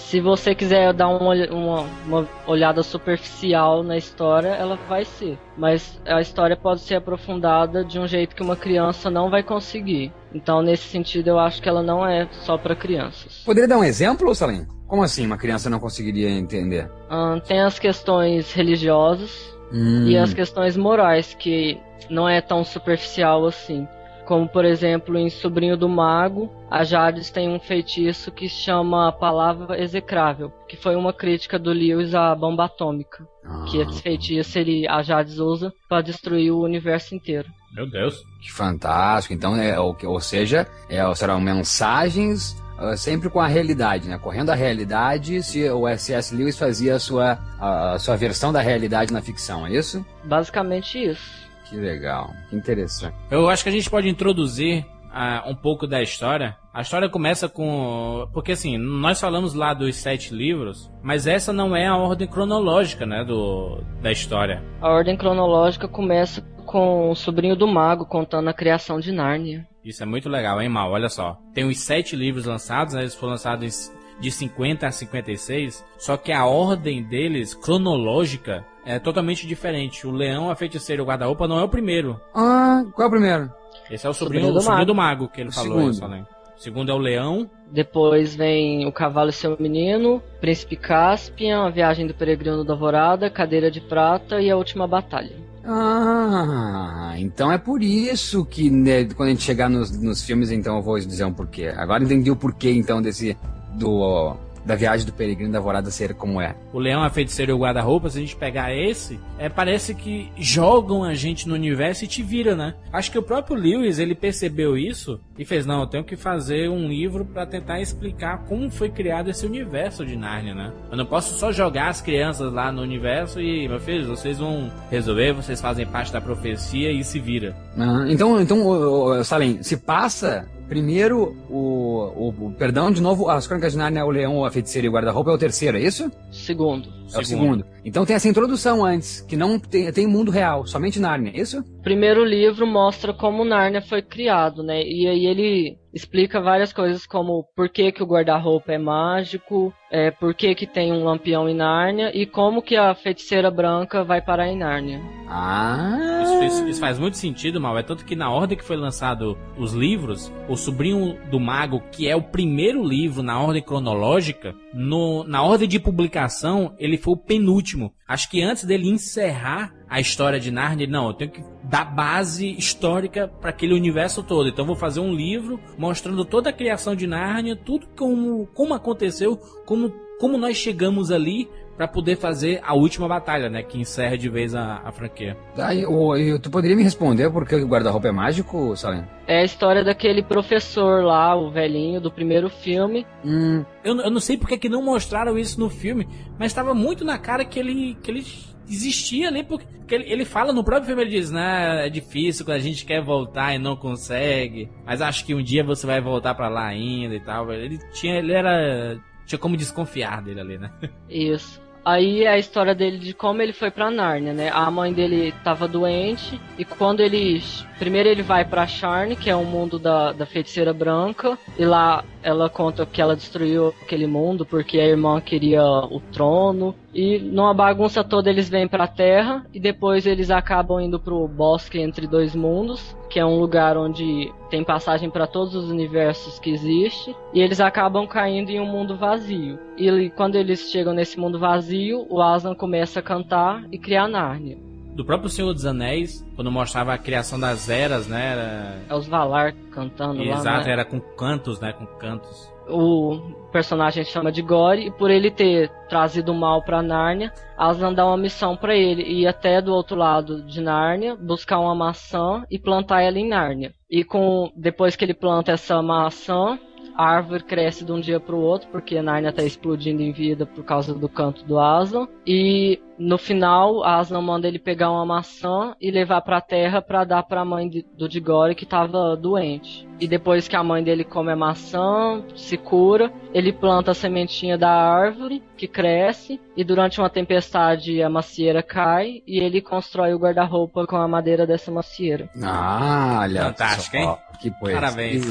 Se 0.04 0.20
você 0.20 0.54
quiser 0.54 0.92
dar 0.92 1.08
uma, 1.08 1.34
uma- 1.50 1.86
uma 2.06 2.28
olhada 2.46 2.82
superficial 2.82 3.82
na 3.82 3.96
história, 3.96 4.48
ela 4.48 4.76
vai 4.88 5.04
ser. 5.04 5.38
Mas 5.56 6.00
a 6.06 6.20
história 6.20 6.56
pode 6.56 6.80
ser 6.82 6.96
aprofundada 6.96 7.84
de 7.84 7.98
um 7.98 8.06
jeito 8.06 8.36
que 8.36 8.42
uma 8.42 8.54
criança 8.54 9.10
não 9.10 9.30
vai 9.30 9.42
conseguir. 9.42 10.12
Então, 10.32 10.62
nesse 10.62 10.84
sentido, 10.88 11.28
eu 11.28 11.38
acho 11.38 11.60
que 11.60 11.68
ela 11.68 11.82
não 11.82 12.06
é 12.06 12.28
só 12.30 12.58
para 12.58 12.76
crianças. 12.76 13.42
Poderia 13.44 13.66
dar 13.68 13.78
um 13.78 13.84
exemplo, 13.84 14.34
Salim? 14.34 14.66
Como 14.86 15.02
assim 15.02 15.24
uma 15.26 15.38
criança 15.38 15.70
não 15.70 15.80
conseguiria 15.80 16.28
entender? 16.30 16.88
Ahn, 17.08 17.40
tem 17.40 17.60
as 17.60 17.78
questões 17.78 18.52
religiosas, 18.52 19.54
Hum. 19.72 20.06
E 20.06 20.16
as 20.16 20.32
questões 20.32 20.76
morais, 20.76 21.34
que 21.34 21.80
não 22.08 22.28
é 22.28 22.40
tão 22.40 22.62
superficial 22.62 23.44
assim. 23.46 23.88
Como, 24.24 24.48
por 24.48 24.64
exemplo, 24.64 25.18
em 25.18 25.28
Sobrinho 25.28 25.76
do 25.76 25.88
Mago, 25.88 26.50
a 26.70 26.82
Jades 26.82 27.30
tem 27.30 27.48
um 27.48 27.60
feitiço 27.60 28.32
que 28.32 28.48
chama 28.48 29.08
a 29.08 29.12
palavra 29.12 29.80
execrável, 29.80 30.50
que 30.68 30.76
foi 30.76 30.96
uma 30.96 31.12
crítica 31.12 31.58
do 31.58 31.70
Lewis 31.70 32.14
à 32.14 32.34
bomba 32.34 32.64
atômica. 32.64 33.26
Ah. 33.44 33.64
Que 33.68 33.78
esse 33.78 34.00
feitiço 34.00 34.58
ele, 34.58 34.88
a 34.88 35.02
Jades 35.02 35.38
usa 35.38 35.72
para 35.88 36.02
destruir 36.02 36.50
o 36.50 36.62
universo 36.62 37.14
inteiro. 37.14 37.48
Meu 37.74 37.90
Deus. 37.90 38.22
Que 38.40 38.52
fantástico. 38.52 39.34
Então, 39.34 39.56
é, 39.56 39.78
ou, 39.78 39.96
ou 40.04 40.20
seja, 40.20 40.66
é, 40.88 41.14
serão 41.14 41.40
mensagens 41.40 42.56
uh, 42.78 42.96
sempre 42.96 43.28
com 43.28 43.40
a 43.40 43.46
realidade, 43.46 44.08
né? 44.08 44.16
Correndo 44.16 44.50
a 44.50 44.54
realidade, 44.54 45.42
se 45.42 45.68
o 45.68 45.86
S.S. 45.88 46.34
Lewis 46.34 46.58
fazia 46.58 46.94
a 46.94 46.98
sua, 46.98 47.38
a, 47.58 47.92
a 47.92 47.98
sua 47.98 48.16
versão 48.16 48.52
da 48.52 48.60
realidade 48.60 49.12
na 49.12 49.20
ficção, 49.20 49.66
é 49.66 49.72
isso? 49.72 50.04
Basicamente 50.24 51.02
isso. 51.02 51.43
Que 51.64 51.76
legal, 51.76 52.30
que 52.48 52.56
interessante. 52.56 53.16
Eu 53.30 53.48
acho 53.48 53.62
que 53.62 53.68
a 53.68 53.72
gente 53.72 53.88
pode 53.88 54.08
introduzir 54.08 54.84
uh, 55.14 55.48
um 55.48 55.54
pouco 55.54 55.86
da 55.86 56.02
história. 56.02 56.56
A 56.72 56.82
história 56.82 57.08
começa 57.08 57.48
com. 57.48 58.28
Porque 58.32 58.52
assim, 58.52 58.76
nós 58.76 59.20
falamos 59.20 59.54
lá 59.54 59.72
dos 59.72 59.96
sete 59.96 60.34
livros, 60.34 60.90
mas 61.02 61.26
essa 61.26 61.52
não 61.52 61.74
é 61.74 61.86
a 61.86 61.96
ordem 61.96 62.26
cronológica, 62.26 63.06
né? 63.06 63.24
Do, 63.24 63.80
da 64.02 64.10
história. 64.10 64.62
A 64.80 64.90
ordem 64.90 65.16
cronológica 65.16 65.86
começa 65.86 66.42
com 66.66 67.10
o 67.10 67.14
sobrinho 67.14 67.54
do 67.54 67.68
mago 67.68 68.04
contando 68.04 68.48
a 68.48 68.54
criação 68.54 68.98
de 68.98 69.12
Nárnia. 69.12 69.66
Isso 69.84 70.02
é 70.02 70.06
muito 70.06 70.28
legal, 70.28 70.60
hein, 70.60 70.68
Mal? 70.68 70.90
Olha 70.90 71.08
só. 71.08 71.38
Tem 71.52 71.64
os 71.64 71.78
sete 71.78 72.16
livros 72.16 72.46
lançados, 72.46 72.94
né? 72.94 73.02
Eles 73.02 73.14
foram 73.14 73.32
lançados 73.32 73.92
de 74.20 74.30
50 74.30 74.86
a 74.86 74.90
56. 74.92 75.84
Só 75.98 76.16
que 76.16 76.32
a 76.32 76.44
ordem 76.46 77.02
deles, 77.02 77.54
cronológica, 77.54 78.64
é 78.86 78.98
totalmente 78.98 79.46
diferente. 79.46 80.06
O 80.06 80.10
Leão, 80.10 80.50
a 80.50 80.54
Feiticeira 80.56 81.00
e 81.00 81.02
o 81.02 81.06
Guarda-Roupa 81.06 81.46
não 81.48 81.58
é 81.58 81.62
o 81.64 81.68
primeiro. 81.68 82.20
Ah, 82.34 82.84
qual 82.94 83.04
é 83.06 83.08
o 83.08 83.10
primeiro? 83.10 83.50
Esse 83.90 84.06
é 84.06 84.10
o 84.10 84.14
sobrinho, 84.14 84.44
Sobrinho 84.46 84.52
do 84.52 84.58
o 84.58 84.62
sobrinho 84.62 84.78
Mago. 84.78 84.86
do 84.86 84.94
Mago 84.94 85.28
que 85.28 85.40
ele 85.40 85.50
O 85.50 85.52
falou. 85.52 85.76
segundo. 85.78 85.92
Isso, 85.92 86.08
né? 86.08 86.24
O 86.56 86.60
segundo 86.62 86.90
é 86.90 86.94
o 86.94 86.98
Leão. 86.98 87.50
Depois 87.70 88.34
vem 88.34 88.86
O 88.86 88.92
Cavalo 88.92 89.30
e 89.30 89.32
Seu 89.32 89.56
Menino, 89.58 90.22
Príncipe 90.40 90.76
Caspian, 90.76 91.66
A 91.66 91.70
Viagem 91.70 92.06
do 92.06 92.14
Peregrino 92.14 92.64
da 92.64 92.72
Alvorada, 92.74 93.28
Cadeira 93.28 93.70
de 93.70 93.80
Prata 93.80 94.40
e 94.40 94.50
A 94.50 94.56
Última 94.56 94.86
Batalha. 94.86 95.34
Ah, 95.66 97.14
então 97.18 97.50
é 97.50 97.58
por 97.58 97.82
isso 97.82 98.44
que 98.44 98.70
né, 98.70 99.04
quando 99.16 99.28
a 99.28 99.32
gente 99.32 99.42
chegar 99.42 99.68
nos, 99.68 99.90
nos 100.00 100.22
filmes, 100.22 100.50
então 100.50 100.76
eu 100.76 100.82
vou 100.82 100.98
dizer 100.98 101.24
um 101.24 101.32
porquê. 101.32 101.66
Agora 101.76 102.02
entendi 102.04 102.30
o 102.30 102.36
porquê, 102.36 102.70
então, 102.70 103.02
desse. 103.02 103.36
Do. 103.74 104.36
da 104.64 104.74
viagem 104.74 105.06
do 105.06 105.12
peregrino 105.12 105.52
da 105.52 105.58
Alvorada 105.58 105.90
ser 105.90 106.14
como 106.14 106.40
é. 106.40 106.54
O 106.72 106.78
Leão, 106.78 107.02
a 107.02 107.10
Feiticeira 107.10 107.52
e 107.52 107.54
o 107.54 107.58
Guarda-Roupa, 107.58 108.08
se 108.08 108.18
a 108.18 108.20
gente 108.20 108.36
pegar 108.36 108.74
esse, 108.74 109.20
é, 109.38 109.48
parece 109.48 109.94
que 109.94 110.30
jogam 110.38 111.04
a 111.04 111.14
gente 111.14 111.46
no 111.46 111.54
universo 111.54 112.04
e 112.04 112.08
te 112.08 112.22
vira, 112.22 112.56
né? 112.56 112.74
Acho 112.92 113.10
que 113.10 113.18
o 113.18 113.22
próprio 113.22 113.56
Lewis, 113.56 113.98
ele 113.98 114.14
percebeu 114.14 114.76
isso 114.76 115.20
e 115.38 115.44
fez, 115.44 115.66
não, 115.66 115.80
eu 115.80 115.86
tenho 115.86 116.04
que 116.04 116.16
fazer 116.16 116.70
um 116.70 116.88
livro 116.88 117.24
pra 117.24 117.44
tentar 117.44 117.80
explicar 117.80 118.44
como 118.44 118.70
foi 118.70 118.88
criado 118.88 119.28
esse 119.28 119.44
universo 119.44 120.06
de 120.06 120.16
Nárnia, 120.16 120.54
né? 120.54 120.72
Eu 120.90 120.96
não 120.96 121.04
posso 121.04 121.34
só 121.34 121.52
jogar 121.52 121.88
as 121.88 122.00
crianças 122.00 122.52
lá 122.52 122.72
no 122.72 122.80
universo 122.82 123.40
e, 123.40 123.68
meu 123.68 123.80
filho, 123.80 124.06
vocês 124.06 124.38
vão 124.38 124.72
resolver, 124.90 125.32
vocês 125.32 125.60
fazem 125.60 125.84
parte 125.84 126.12
da 126.12 126.20
profecia 126.20 126.90
e 126.90 127.04
se 127.04 127.18
vira. 127.18 127.54
Ah, 127.76 128.04
então, 128.08 128.40
então 128.40 129.22
Salem, 129.24 129.62
se 129.62 129.76
passa 129.76 130.48
primeiro 130.68 131.36
o, 131.50 131.58
o, 131.58 132.28
o- 132.46 132.52
Perdão, 132.52 132.90
de 132.90 133.00
novo, 133.02 133.28
as 133.28 133.46
Crônicas 133.46 133.72
de 133.72 133.78
Nárnia, 133.78 134.04
o 134.04 134.10
Leão, 134.10 134.44
a 134.44 134.50
Feiticeira 134.50 134.86
e 134.86 134.88
o 134.88 134.92
Guarda-Roupa 134.92 135.30
é 135.30 135.34
o 135.34 135.38
terceiro, 135.38 135.76
é 135.76 135.80
isso? 135.82 136.10
Segundo. 136.30 136.88
É 137.14 137.18
o 137.18 137.24
segundo. 137.24 137.64
Então 137.84 138.04
tem 138.06 138.16
essa 138.16 138.28
introdução 138.28 138.84
antes, 138.84 139.20
que 139.22 139.36
não 139.36 139.58
tem, 139.58 139.90
tem 139.92 140.06
mundo 140.06 140.30
real, 140.30 140.66
somente 140.66 140.98
Nárnia, 140.98 141.32
é 141.34 141.40
isso? 141.40 141.62
Primeiro 141.82 142.24
livro 142.24 142.66
mostra 142.66 143.12
como 143.12 143.44
Nárnia 143.44 143.82
foi 143.82 144.02
criado, 144.02 144.62
né? 144.62 144.82
E 144.82 145.06
aí 145.06 145.26
ele 145.26 145.78
explica 145.94 146.40
várias 146.40 146.72
coisas 146.72 147.06
como 147.06 147.44
por 147.54 147.68
que, 147.68 147.92
que 147.92 148.02
o 148.02 148.06
guarda-roupa 148.06 148.72
é 148.72 148.78
mágico, 148.78 149.72
é, 149.90 150.10
por 150.10 150.34
que, 150.34 150.54
que 150.54 150.66
tem 150.66 150.92
um 150.92 151.04
lampião 151.04 151.48
em 151.48 151.54
Nárnia 151.54 152.10
e 152.12 152.26
como 152.26 152.60
que 152.60 152.76
a 152.76 152.94
feiticeira 152.94 153.50
branca 153.50 154.02
vai 154.02 154.20
parar 154.20 154.48
em 154.48 154.58
Nárnia. 154.58 155.00
Ah! 155.28 156.20
Isso, 156.22 156.38
fez- 156.38 156.68
isso 156.68 156.80
faz 156.80 156.98
muito 156.98 157.16
sentido, 157.16 157.60
Mal. 157.60 157.78
É 157.78 157.82
tanto 157.82 158.04
que 158.04 158.16
na 158.16 158.30
ordem 158.30 158.58
que 158.58 158.64
foi 158.64 158.76
lançado 158.76 159.38
os 159.56 159.72
livros, 159.72 160.32
o 160.48 160.56
Sobrinho 160.56 161.16
do 161.30 161.38
Mago, 161.38 161.82
que 161.92 162.08
é 162.08 162.16
o 162.16 162.22
primeiro 162.22 162.82
livro 162.82 163.22
na 163.22 163.40
ordem 163.40 163.62
cronológica, 163.62 164.54
no, 164.72 165.22
na 165.24 165.42
ordem 165.42 165.68
de 165.68 165.78
publicação, 165.78 166.74
ele 166.78 166.98
foi 166.98 167.14
o 167.14 167.16
penúltimo. 167.18 167.92
Acho 168.08 168.28
que 168.28 168.42
antes 168.42 168.64
dele 168.64 168.88
encerrar 168.88 169.72
a 169.88 170.00
história 170.00 170.40
de 170.40 170.50
Narnia, 170.50 170.84
ele, 170.84 170.92
não, 170.92 171.06
eu 171.06 171.14
tenho 171.14 171.30
que 171.30 171.53
dar 171.64 171.84
base 171.84 172.50
histórica 172.56 173.26
para 173.40 173.50
aquele 173.50 173.74
universo 173.74 174.22
todo. 174.22 174.48
Então 174.48 174.62
eu 174.62 174.66
vou 174.66 174.76
fazer 174.76 175.00
um 175.00 175.12
livro 175.12 175.58
mostrando 175.78 176.24
toda 176.24 176.50
a 176.50 176.52
criação 176.52 176.94
de 176.94 177.06
Narnia, 177.06 177.56
tudo 177.56 177.86
como, 177.96 178.46
como 178.54 178.74
aconteceu, 178.74 179.36
como, 179.66 179.90
como 180.20 180.36
nós 180.38 180.56
chegamos 180.56 181.10
ali 181.10 181.48
para 181.76 181.88
poder 181.88 182.14
fazer 182.16 182.60
a 182.62 182.72
última 182.72 183.08
batalha, 183.08 183.50
né, 183.50 183.60
que 183.60 183.80
encerra 183.80 184.16
de 184.16 184.28
vez 184.28 184.54
a, 184.54 184.80
a 184.84 184.92
franquia. 184.92 185.36
Aí, 185.58 185.84
ô, 185.84 186.16
eu- 186.16 186.38
tu 186.38 186.48
poderia 186.48 186.76
me 186.76 186.84
responder 186.84 187.28
por 187.32 187.44
que 187.48 187.56
o 187.56 187.66
guarda-roupa 187.66 188.06
é 188.06 188.12
mágico, 188.12 188.76
Salem? 188.76 189.04
É 189.26 189.40
a 189.40 189.44
história 189.44 189.82
daquele 189.82 190.22
professor 190.22 191.02
lá, 191.02 191.34
o 191.34 191.50
velhinho 191.50 192.00
do 192.00 192.12
primeiro 192.12 192.48
filme. 192.48 193.04
Hum, 193.24 193.64
Eu, 193.82 193.96
eu 193.96 194.10
não 194.10 194.20
sei 194.20 194.36
porque 194.36 194.56
que 194.56 194.68
não 194.68 194.82
mostraram 194.84 195.36
isso 195.36 195.58
no 195.58 195.68
filme, 195.68 196.06
mas 196.38 196.52
estava 196.52 196.74
muito 196.74 197.04
na 197.04 197.18
cara 197.18 197.44
que 197.44 197.58
ele, 197.58 197.96
que 198.00 198.08
ele 198.08 198.24
existia 198.68 199.28
ali, 199.28 199.42
porque, 199.42 199.66
ele, 199.94 200.10
ele 200.10 200.24
fala 200.24 200.52
no 200.52 200.64
próprio 200.64 200.86
filme, 200.86 201.02
ele 201.02 201.10
diz, 201.10 201.30
né, 201.30 201.86
é 201.86 201.90
difícil 201.90 202.44
quando 202.44 202.56
a 202.56 202.60
gente 202.60 202.84
quer 202.84 203.02
voltar 203.02 203.54
e 203.54 203.58
não 203.58 203.76
consegue, 203.76 204.70
mas 204.84 205.00
acho 205.00 205.24
que 205.24 205.34
um 205.34 205.42
dia 205.42 205.64
você 205.64 205.86
vai 205.86 206.00
voltar 206.00 206.34
pra 206.34 206.48
lá 206.48 206.66
ainda 206.66 207.14
e 207.14 207.20
tal. 207.20 207.52
Ele 207.52 207.78
tinha, 207.92 208.16
ele 208.16 208.32
era, 208.32 208.98
tinha 209.26 209.38
como 209.38 209.56
desconfiar 209.56 210.22
dele 210.22 210.40
ali, 210.40 210.58
né? 210.58 210.70
Isso. 211.08 211.64
Aí 211.84 212.22
é 212.24 212.28
a 212.28 212.38
história 212.38 212.74
dele 212.74 212.96
de 212.96 213.12
como 213.12 213.42
ele 213.42 213.52
foi 213.52 213.70
pra 213.70 213.90
Nárnia, 213.90 214.32
né? 214.32 214.50
A 214.50 214.70
mãe 214.70 214.90
dele 214.90 215.34
tava 215.44 215.68
doente 215.68 216.40
e 216.58 216.64
quando 216.64 217.00
ele 217.00 217.42
primeiro 217.78 218.08
ele 218.08 218.22
vai 218.22 218.42
pra 218.42 218.66
Sharn, 218.66 219.14
que 219.14 219.28
é 219.28 219.36
o 219.36 219.44
mundo 219.44 219.78
da, 219.78 220.12
da 220.12 220.24
feiticeira 220.24 220.72
branca, 220.72 221.36
e 221.58 221.64
lá 221.64 222.02
ela 222.22 222.48
conta 222.48 222.86
que 222.86 223.02
ela 223.02 223.14
destruiu 223.14 223.74
aquele 223.82 224.06
mundo 224.06 224.46
porque 224.46 224.80
a 224.80 224.86
irmã 224.86 225.20
queria 225.20 225.62
o 225.62 226.00
trono 226.00 226.74
e 226.94 227.18
numa 227.18 227.52
bagunça 227.52 228.04
toda 228.04 228.30
eles 228.30 228.48
vêm 228.48 228.68
pra 228.68 228.86
Terra 228.86 229.44
e 229.52 229.58
depois 229.58 230.06
eles 230.06 230.30
acabam 230.30 230.80
indo 230.80 231.00
pro 231.00 231.26
bosque 231.26 231.80
entre 231.80 232.06
dois 232.06 232.34
mundos, 232.34 232.96
que 233.10 233.18
é 233.18 233.26
um 233.26 233.38
lugar 233.38 233.76
onde 233.76 234.32
tem 234.48 234.62
passagem 234.62 235.10
para 235.10 235.26
todos 235.26 235.54
os 235.54 235.70
universos 235.70 236.38
que 236.38 236.50
existe, 236.50 237.14
e 237.32 237.40
eles 237.40 237.60
acabam 237.60 238.06
caindo 238.06 238.50
em 238.50 238.60
um 238.60 238.66
mundo 238.66 238.96
vazio. 238.96 239.58
E 239.76 240.10
quando 240.10 240.36
eles 240.36 240.70
chegam 240.70 240.94
nesse 240.94 241.18
mundo 241.18 241.38
vazio, 241.38 242.06
o 242.08 242.22
Aslan 242.22 242.54
começa 242.54 243.00
a 243.00 243.02
cantar 243.02 243.64
e 243.72 243.78
criar 243.78 244.06
Nárnia. 244.08 244.56
Do 244.94 245.04
próprio 245.04 245.28
Senhor 245.28 245.52
dos 245.52 245.66
Anéis, 245.66 246.24
quando 246.36 246.52
mostrava 246.52 246.94
a 246.94 246.98
criação 246.98 247.38
das 247.38 247.68
eras, 247.68 248.06
né, 248.06 248.32
era... 248.32 248.78
É 248.88 248.94
os 248.96 249.08
Valar 249.08 249.52
cantando 249.72 250.22
lá. 250.22 250.36
Exato, 250.36 250.66
né? 250.66 250.72
era 250.72 250.84
com 250.84 251.00
cantos, 251.00 251.58
né, 251.58 251.72
com 251.72 251.84
cantos. 251.98 252.53
O 252.68 253.48
personagem 253.52 254.04
chama 254.04 254.32
de 254.32 254.42
Gore 254.42 254.86
e 254.86 254.90
por 254.90 255.10
ele 255.10 255.30
ter 255.30 255.70
trazido 255.88 256.32
o 256.32 256.34
mal 256.34 256.62
pra 256.62 256.82
Nárnia, 256.82 257.32
Aslan 257.56 257.92
dá 257.92 258.06
uma 258.06 258.16
missão 258.16 258.56
pra 258.56 258.74
ele 258.74 259.02
ir 259.02 259.26
até 259.26 259.60
do 259.60 259.72
outro 259.72 259.96
lado 259.96 260.42
de 260.42 260.60
Nárnia, 260.60 261.14
buscar 261.14 261.60
uma 261.60 261.74
maçã 261.74 262.44
e 262.50 262.58
plantar 262.58 263.02
ela 263.02 263.18
em 263.18 263.28
Nárnia. 263.28 263.72
E 263.90 264.02
com 264.02 264.50
depois 264.56 264.96
que 264.96 265.04
ele 265.04 265.14
planta 265.14 265.52
essa 265.52 265.80
maçã, 265.82 266.58
a 266.96 267.04
árvore 267.04 267.42
cresce 267.42 267.84
de 267.84 267.92
um 267.92 268.00
dia 268.00 268.18
pro 268.20 268.36
outro, 268.38 268.68
porque 268.70 269.00
Nárnia 269.02 269.32
tá 269.32 269.42
explodindo 269.42 270.02
em 270.02 270.12
vida 270.12 270.46
por 270.46 270.64
causa 270.64 270.94
do 270.94 271.08
canto 271.08 271.44
do 271.44 271.58
Aslan. 271.58 272.06
E 272.26 272.80
no 272.98 273.18
final, 273.18 273.82
Aslan 273.84 274.20
manda 274.20 274.46
ele 274.46 274.58
pegar 274.58 274.90
uma 274.90 275.04
maçã 275.04 275.74
e 275.80 275.90
levar 275.90 276.20
pra 276.20 276.40
terra 276.40 276.80
pra 276.80 277.02
dar 277.04 277.22
pra 277.24 277.44
mãe 277.44 277.68
de- 277.68 277.84
do 277.96 278.08
Digore 278.08 278.54
que 278.54 278.64
tava 278.64 279.16
doente. 279.16 279.88
E 280.00 280.06
depois 280.06 280.46
que 280.48 280.56
a 280.56 280.62
mãe 280.62 280.82
dele 280.82 281.04
come 281.04 281.32
a 281.32 281.36
maçã, 281.36 282.22
se 282.36 282.56
cura, 282.56 283.12
ele 283.32 283.52
planta 283.52 283.90
a 283.92 283.94
sementinha 283.94 284.56
da 284.58 284.70
árvore, 284.70 285.42
que 285.56 285.66
cresce, 285.68 286.40
e 286.56 286.62
durante 286.64 287.00
uma 287.00 287.08
tempestade 287.10 288.02
a 288.02 288.08
macieira 288.08 288.62
cai, 288.62 289.22
e 289.26 289.38
ele 289.38 289.60
constrói 289.60 290.12
o 290.14 290.18
guarda-roupa 290.18 290.86
com 290.86 290.96
a 290.96 291.06
madeira 291.08 291.46
dessa 291.46 291.70
macieira. 291.70 292.28
Ah, 292.42 293.20
olha 293.22 293.44
Fantástico, 293.44 293.96
só, 293.96 294.02
hein? 294.02 294.16
Que 294.40 294.50
poesia. 294.50 294.80
Parabéns. 294.80 295.22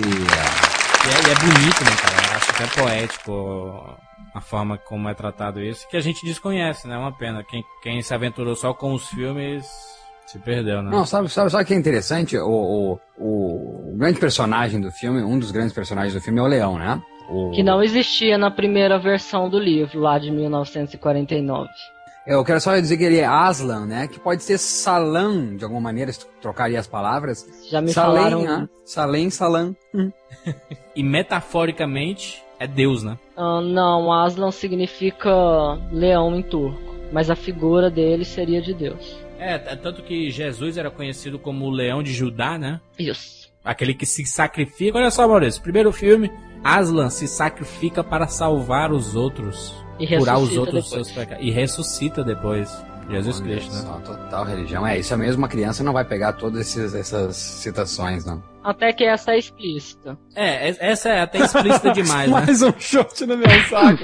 E 1.05 1.09
é, 1.09 1.29
e 1.29 1.31
é 1.31 1.35
bonito, 1.35 1.83
né, 1.83 1.91
cara? 2.01 2.27
Eu 2.31 2.37
acho 2.37 2.51
até 2.51 2.81
poético 2.81 3.97
a 4.33 4.41
forma 4.41 4.77
como 4.77 5.09
é 5.09 5.13
tratado 5.13 5.61
isso, 5.61 5.87
que 5.89 5.97
a 5.97 6.01
gente 6.01 6.25
desconhece, 6.25 6.87
né? 6.87 6.95
É 6.95 6.97
uma 6.97 7.11
pena. 7.11 7.43
Quem, 7.43 7.63
quem 7.81 8.01
se 8.01 8.13
aventurou 8.13 8.55
só 8.55 8.73
com 8.73 8.93
os 8.93 9.07
filmes 9.09 9.65
se 10.25 10.39
perdeu, 10.39 10.81
né? 10.81 10.89
Não, 10.89 11.05
sabe, 11.05 11.29
sabe, 11.29 11.49
sabe 11.51 11.63
o 11.63 11.67
que 11.67 11.73
é 11.73 11.77
interessante? 11.77 12.37
O, 12.37 12.47
o, 12.49 12.99
o, 13.17 13.91
o 13.93 13.97
grande 13.97 14.19
personagem 14.19 14.79
do 14.81 14.91
filme, 14.91 15.21
um 15.21 15.37
dos 15.37 15.51
grandes 15.51 15.73
personagens 15.73 16.13
do 16.13 16.21
filme 16.21 16.39
é 16.39 16.43
o 16.43 16.47
leão, 16.47 16.77
né? 16.79 17.01
O- 17.29 17.51
Que 17.51 17.61
não 17.63 17.83
existia 17.83 18.37
na 18.37 18.49
primeira 18.49 18.97
versão 18.97 19.49
do 19.49 19.59
livro, 19.59 19.99
lá 19.99 20.17
de 20.17 20.31
1949. 20.31 21.69
Eu 22.25 22.43
quero 22.45 22.61
só 22.61 22.73
dizer 22.79 22.95
que 22.97 23.03
ele 23.03 23.17
é 23.17 23.25
Aslan, 23.25 23.85
né? 23.85 24.07
Que 24.07 24.17
pode 24.17 24.43
ser 24.43 24.57
Salam, 24.57 25.57
de 25.57 25.63
alguma 25.65 25.81
maneira, 25.81 26.11
se 26.11 26.25
trocaria 26.41 26.79
as 26.79 26.87
palavras. 26.87 27.45
Já 27.69 27.81
me 27.81 27.91
Salem, 27.91 28.15
falaram. 28.23 28.43
né? 28.43 28.69
Salem, 28.85 29.29
Salam. 29.29 29.75
Hum. 29.93 30.11
E 30.95 31.01
metaforicamente 31.01 32.43
é 32.59 32.67
Deus, 32.67 33.03
né? 33.03 33.17
Ah, 33.35 33.59
não, 33.61 34.11
Aslan 34.13 34.51
significa 34.51 35.31
leão 35.91 36.35
em 36.35 36.43
turco, 36.43 36.79
mas 37.11 37.31
a 37.31 37.35
figura 37.35 37.89
dele 37.89 38.23
seria 38.23 38.61
de 38.61 38.73
Deus. 38.75 39.17
É, 39.39 39.55
é 39.55 39.75
tanto 39.75 40.03
que 40.03 40.29
Jesus 40.29 40.77
era 40.77 40.91
conhecido 40.91 41.39
como 41.39 41.65
o 41.65 41.71
leão 41.71 42.03
de 42.03 42.13
Judá, 42.13 42.57
né? 42.59 42.79
Isso. 42.97 43.49
Aquele 43.65 43.93
que 43.93 44.05
se 44.05 44.23
sacrifica. 44.25 44.97
Olha 44.97 45.09
só, 45.09 45.27
Maurício, 45.27 45.61
primeiro 45.61 45.91
filme, 45.91 46.31
Aslan 46.63 47.09
se 47.09 47.27
sacrifica 47.27 48.03
para 48.03 48.27
salvar 48.27 48.91
os 48.91 49.15
outros. 49.15 49.82
E 49.99 50.07
curar 50.17 50.37
os 50.37 50.49
ressuscita 50.49 50.59
outros 50.59 50.83
depois. 50.85 51.07
seus 51.07 51.11
pecados. 51.17 51.45
E 51.45 51.51
ressuscita 51.51 52.23
depois. 52.23 52.83
Jesus 53.09 53.41
Cristo, 53.41 53.73
né? 53.75 54.01
Total 54.05 54.45
religião. 54.45 54.87
É, 54.87 54.97
isso 54.97 55.15
mesmo, 55.17 55.39
uma 55.41 55.49
criança 55.49 55.83
não 55.83 55.91
vai 55.91 56.05
pegar 56.05 56.31
todas 56.33 56.61
esses- 56.61 56.95
essas 56.95 57.35
citações, 57.35 58.23
não. 58.25 58.41
Até 58.63 58.93
que 58.93 59.03
essa 59.03 59.31
é 59.33 59.39
explícita. 59.39 60.17
É, 60.33 60.69
es- 60.69 60.77
essa 60.79 61.09
é 61.09 61.21
até 61.21 61.39
explícita 61.39 61.91
demais, 61.93 62.31
né? 62.31 62.39
Mais 62.39 62.61
um 62.61 62.71
shot 62.79 63.25
no 63.25 63.35
meu 63.37 63.49
saco. 63.69 64.03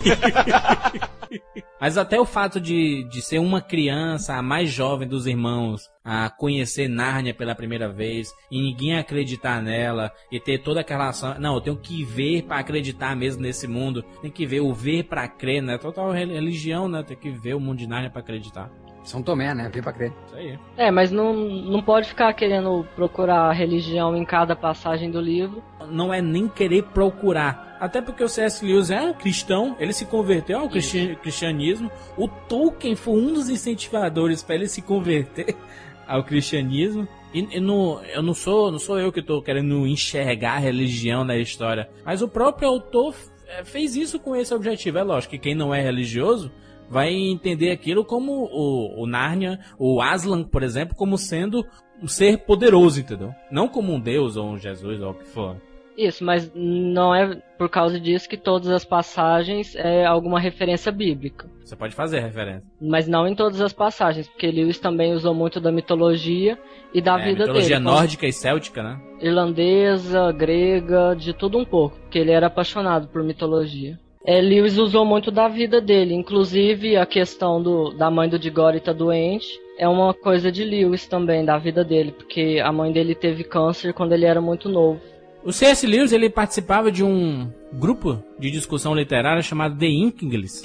Mas 1.80 1.96
até 1.96 2.20
o 2.20 2.24
fato 2.24 2.60
de, 2.60 3.04
de 3.04 3.22
ser 3.22 3.38
uma 3.38 3.60
criança, 3.60 4.34
a 4.34 4.42
mais 4.42 4.70
jovem 4.70 5.06
dos 5.06 5.26
irmãos, 5.26 5.88
a 6.04 6.28
conhecer 6.28 6.88
Nárnia 6.88 7.32
pela 7.34 7.54
primeira 7.54 7.88
vez 7.88 8.32
e 8.50 8.60
ninguém 8.60 8.96
acreditar 8.98 9.62
nela 9.62 10.10
e 10.32 10.40
ter 10.40 10.58
toda 10.58 10.80
aquela 10.80 11.08
ação. 11.08 11.38
Não, 11.38 11.54
eu 11.54 11.60
tenho 11.60 11.76
que 11.76 12.02
ver 12.04 12.42
para 12.42 12.58
acreditar 12.58 13.14
mesmo 13.14 13.42
nesse 13.42 13.68
mundo. 13.68 14.02
Tem 14.20 14.30
que 14.30 14.44
ver 14.46 14.60
o 14.60 14.72
ver 14.74 15.04
para 15.04 15.28
crer, 15.28 15.62
né? 15.62 15.78
Total 15.78 16.10
re- 16.10 16.24
religião, 16.24 16.88
né? 16.88 17.02
Tem 17.02 17.16
que 17.16 17.30
ver 17.30 17.54
o 17.54 17.60
mundo 17.60 17.78
de 17.78 17.86
Nárnia 17.86 18.10
para 18.10 18.20
acreditar. 18.20 18.70
São 19.08 19.22
Tomé, 19.22 19.54
né? 19.54 19.70
Vem 19.72 19.82
pra 19.82 19.92
crer. 19.92 20.12
Isso 20.26 20.36
aí. 20.36 20.58
É, 20.76 20.90
mas 20.90 21.10
não, 21.10 21.32
não 21.34 21.82
pode 21.82 22.08
ficar 22.08 22.32
querendo 22.34 22.86
procurar 22.94 23.50
religião 23.52 24.14
em 24.14 24.24
cada 24.24 24.54
passagem 24.54 25.10
do 25.10 25.18
livro. 25.20 25.62
Não 25.90 26.12
é 26.12 26.20
nem 26.20 26.46
querer 26.46 26.82
procurar. 26.84 27.78
Até 27.80 28.02
porque 28.02 28.22
o 28.22 28.28
C.S. 28.28 28.64
Lewis 28.66 28.90
é 28.90 29.00
um 29.00 29.14
cristão, 29.14 29.74
ele 29.80 29.92
se 29.94 30.04
converteu 30.04 30.58
ao 30.58 30.68
cristi- 30.68 31.16
cristianismo. 31.22 31.90
O 32.18 32.28
Tolkien 32.28 32.94
foi 32.96 33.14
um 33.14 33.32
dos 33.32 33.48
incentivadores 33.48 34.42
para 34.42 34.56
ele 34.56 34.68
se 34.68 34.82
converter 34.82 35.56
ao 36.06 36.22
cristianismo. 36.24 37.08
E, 37.32 37.56
e 37.56 37.60
no- 37.60 38.00
eu 38.12 38.22
não 38.22 38.34
sou, 38.34 38.70
não 38.70 38.78
sou 38.78 38.98
eu 38.98 39.10
que 39.12 39.20
estou 39.20 39.40
querendo 39.40 39.86
enxergar 39.86 40.54
a 40.56 40.58
religião 40.58 41.24
na 41.24 41.36
história, 41.36 41.88
mas 42.04 42.20
o 42.20 42.28
próprio 42.28 42.68
autor 42.68 43.14
eh, 43.46 43.64
fez 43.64 43.96
isso 43.96 44.18
com 44.18 44.34
esse 44.36 44.52
objetivo. 44.52 44.98
É 44.98 45.02
lógico 45.02 45.30
que 45.32 45.38
quem 45.38 45.54
não 45.54 45.72
é 45.74 45.80
religioso 45.80 46.50
vai 46.88 47.12
entender 47.12 47.70
aquilo 47.70 48.04
como 48.04 48.32
o, 48.50 49.02
o 49.02 49.06
Narnia, 49.06 49.58
o 49.78 50.00
Aslan, 50.00 50.44
por 50.44 50.62
exemplo, 50.62 50.94
como 50.96 51.16
sendo 51.18 51.64
um 52.02 52.06
ser 52.08 52.38
poderoso, 52.38 53.00
entendeu? 53.00 53.32
Não 53.50 53.68
como 53.68 53.92
um 53.92 54.00
deus 54.00 54.36
ou 54.36 54.46
um 54.50 54.58
Jesus 54.58 55.00
ou 55.02 55.10
o 55.10 55.14
que 55.14 55.24
for. 55.26 55.56
Isso, 55.96 56.24
mas 56.24 56.48
não 56.54 57.12
é 57.12 57.34
por 57.58 57.68
causa 57.68 57.98
disso 57.98 58.28
que 58.28 58.36
todas 58.36 58.68
as 58.70 58.84
passagens 58.84 59.74
é 59.74 60.06
alguma 60.06 60.38
referência 60.38 60.92
bíblica. 60.92 61.50
Você 61.64 61.74
pode 61.74 61.92
fazer 61.92 62.20
referência. 62.20 62.62
Mas 62.80 63.08
não 63.08 63.26
em 63.26 63.34
todas 63.34 63.60
as 63.60 63.72
passagens, 63.72 64.28
porque 64.28 64.46
Lewis 64.48 64.78
também 64.78 65.12
usou 65.12 65.34
muito 65.34 65.60
da 65.60 65.72
mitologia 65.72 66.56
e 66.94 67.00
da 67.02 67.18
É, 67.18 67.24
vida 67.24 67.40
mitologia 67.40 67.76
dele. 67.80 67.80
nórdica 67.90 68.28
e 68.28 68.32
céltica, 68.32 68.80
né? 68.80 69.00
Irlandesa, 69.20 70.30
grega, 70.30 71.14
de 71.16 71.32
tudo 71.34 71.58
um 71.58 71.64
pouco, 71.64 71.98
porque 71.98 72.18
ele 72.20 72.30
era 72.30 72.46
apaixonado 72.46 73.08
por 73.08 73.24
mitologia. 73.24 73.98
É, 74.28 74.42
Lewis 74.42 74.76
usou 74.76 75.06
muito 75.06 75.30
da 75.30 75.48
vida 75.48 75.80
dele, 75.80 76.12
inclusive 76.12 76.98
a 76.98 77.06
questão 77.06 77.62
do, 77.62 77.94
da 77.94 78.10
mãe 78.10 78.28
do 78.28 78.38
Diggory 78.38 78.76
estar 78.76 78.92
doente 78.92 79.58
é 79.78 79.88
uma 79.88 80.12
coisa 80.12 80.52
de 80.52 80.64
Lewis 80.64 81.06
também, 81.06 81.46
da 81.46 81.56
vida 81.56 81.82
dele, 81.82 82.12
porque 82.12 82.60
a 82.62 82.70
mãe 82.70 82.92
dele 82.92 83.14
teve 83.14 83.42
câncer 83.42 83.94
quando 83.94 84.12
ele 84.12 84.26
era 84.26 84.38
muito 84.38 84.68
novo. 84.68 85.00
O 85.42 85.50
C.S. 85.50 85.86
Lewis 85.86 86.12
ele 86.12 86.28
participava 86.28 86.92
de 86.92 87.02
um 87.02 87.50
grupo 87.72 88.22
de 88.38 88.50
discussão 88.50 88.94
literária 88.94 89.40
chamado 89.40 89.78
The 89.78 89.86
Inklings. 89.86 90.62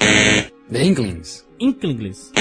The 0.70 0.84
Inklings. 0.84 1.48
Inklings. 1.58 2.34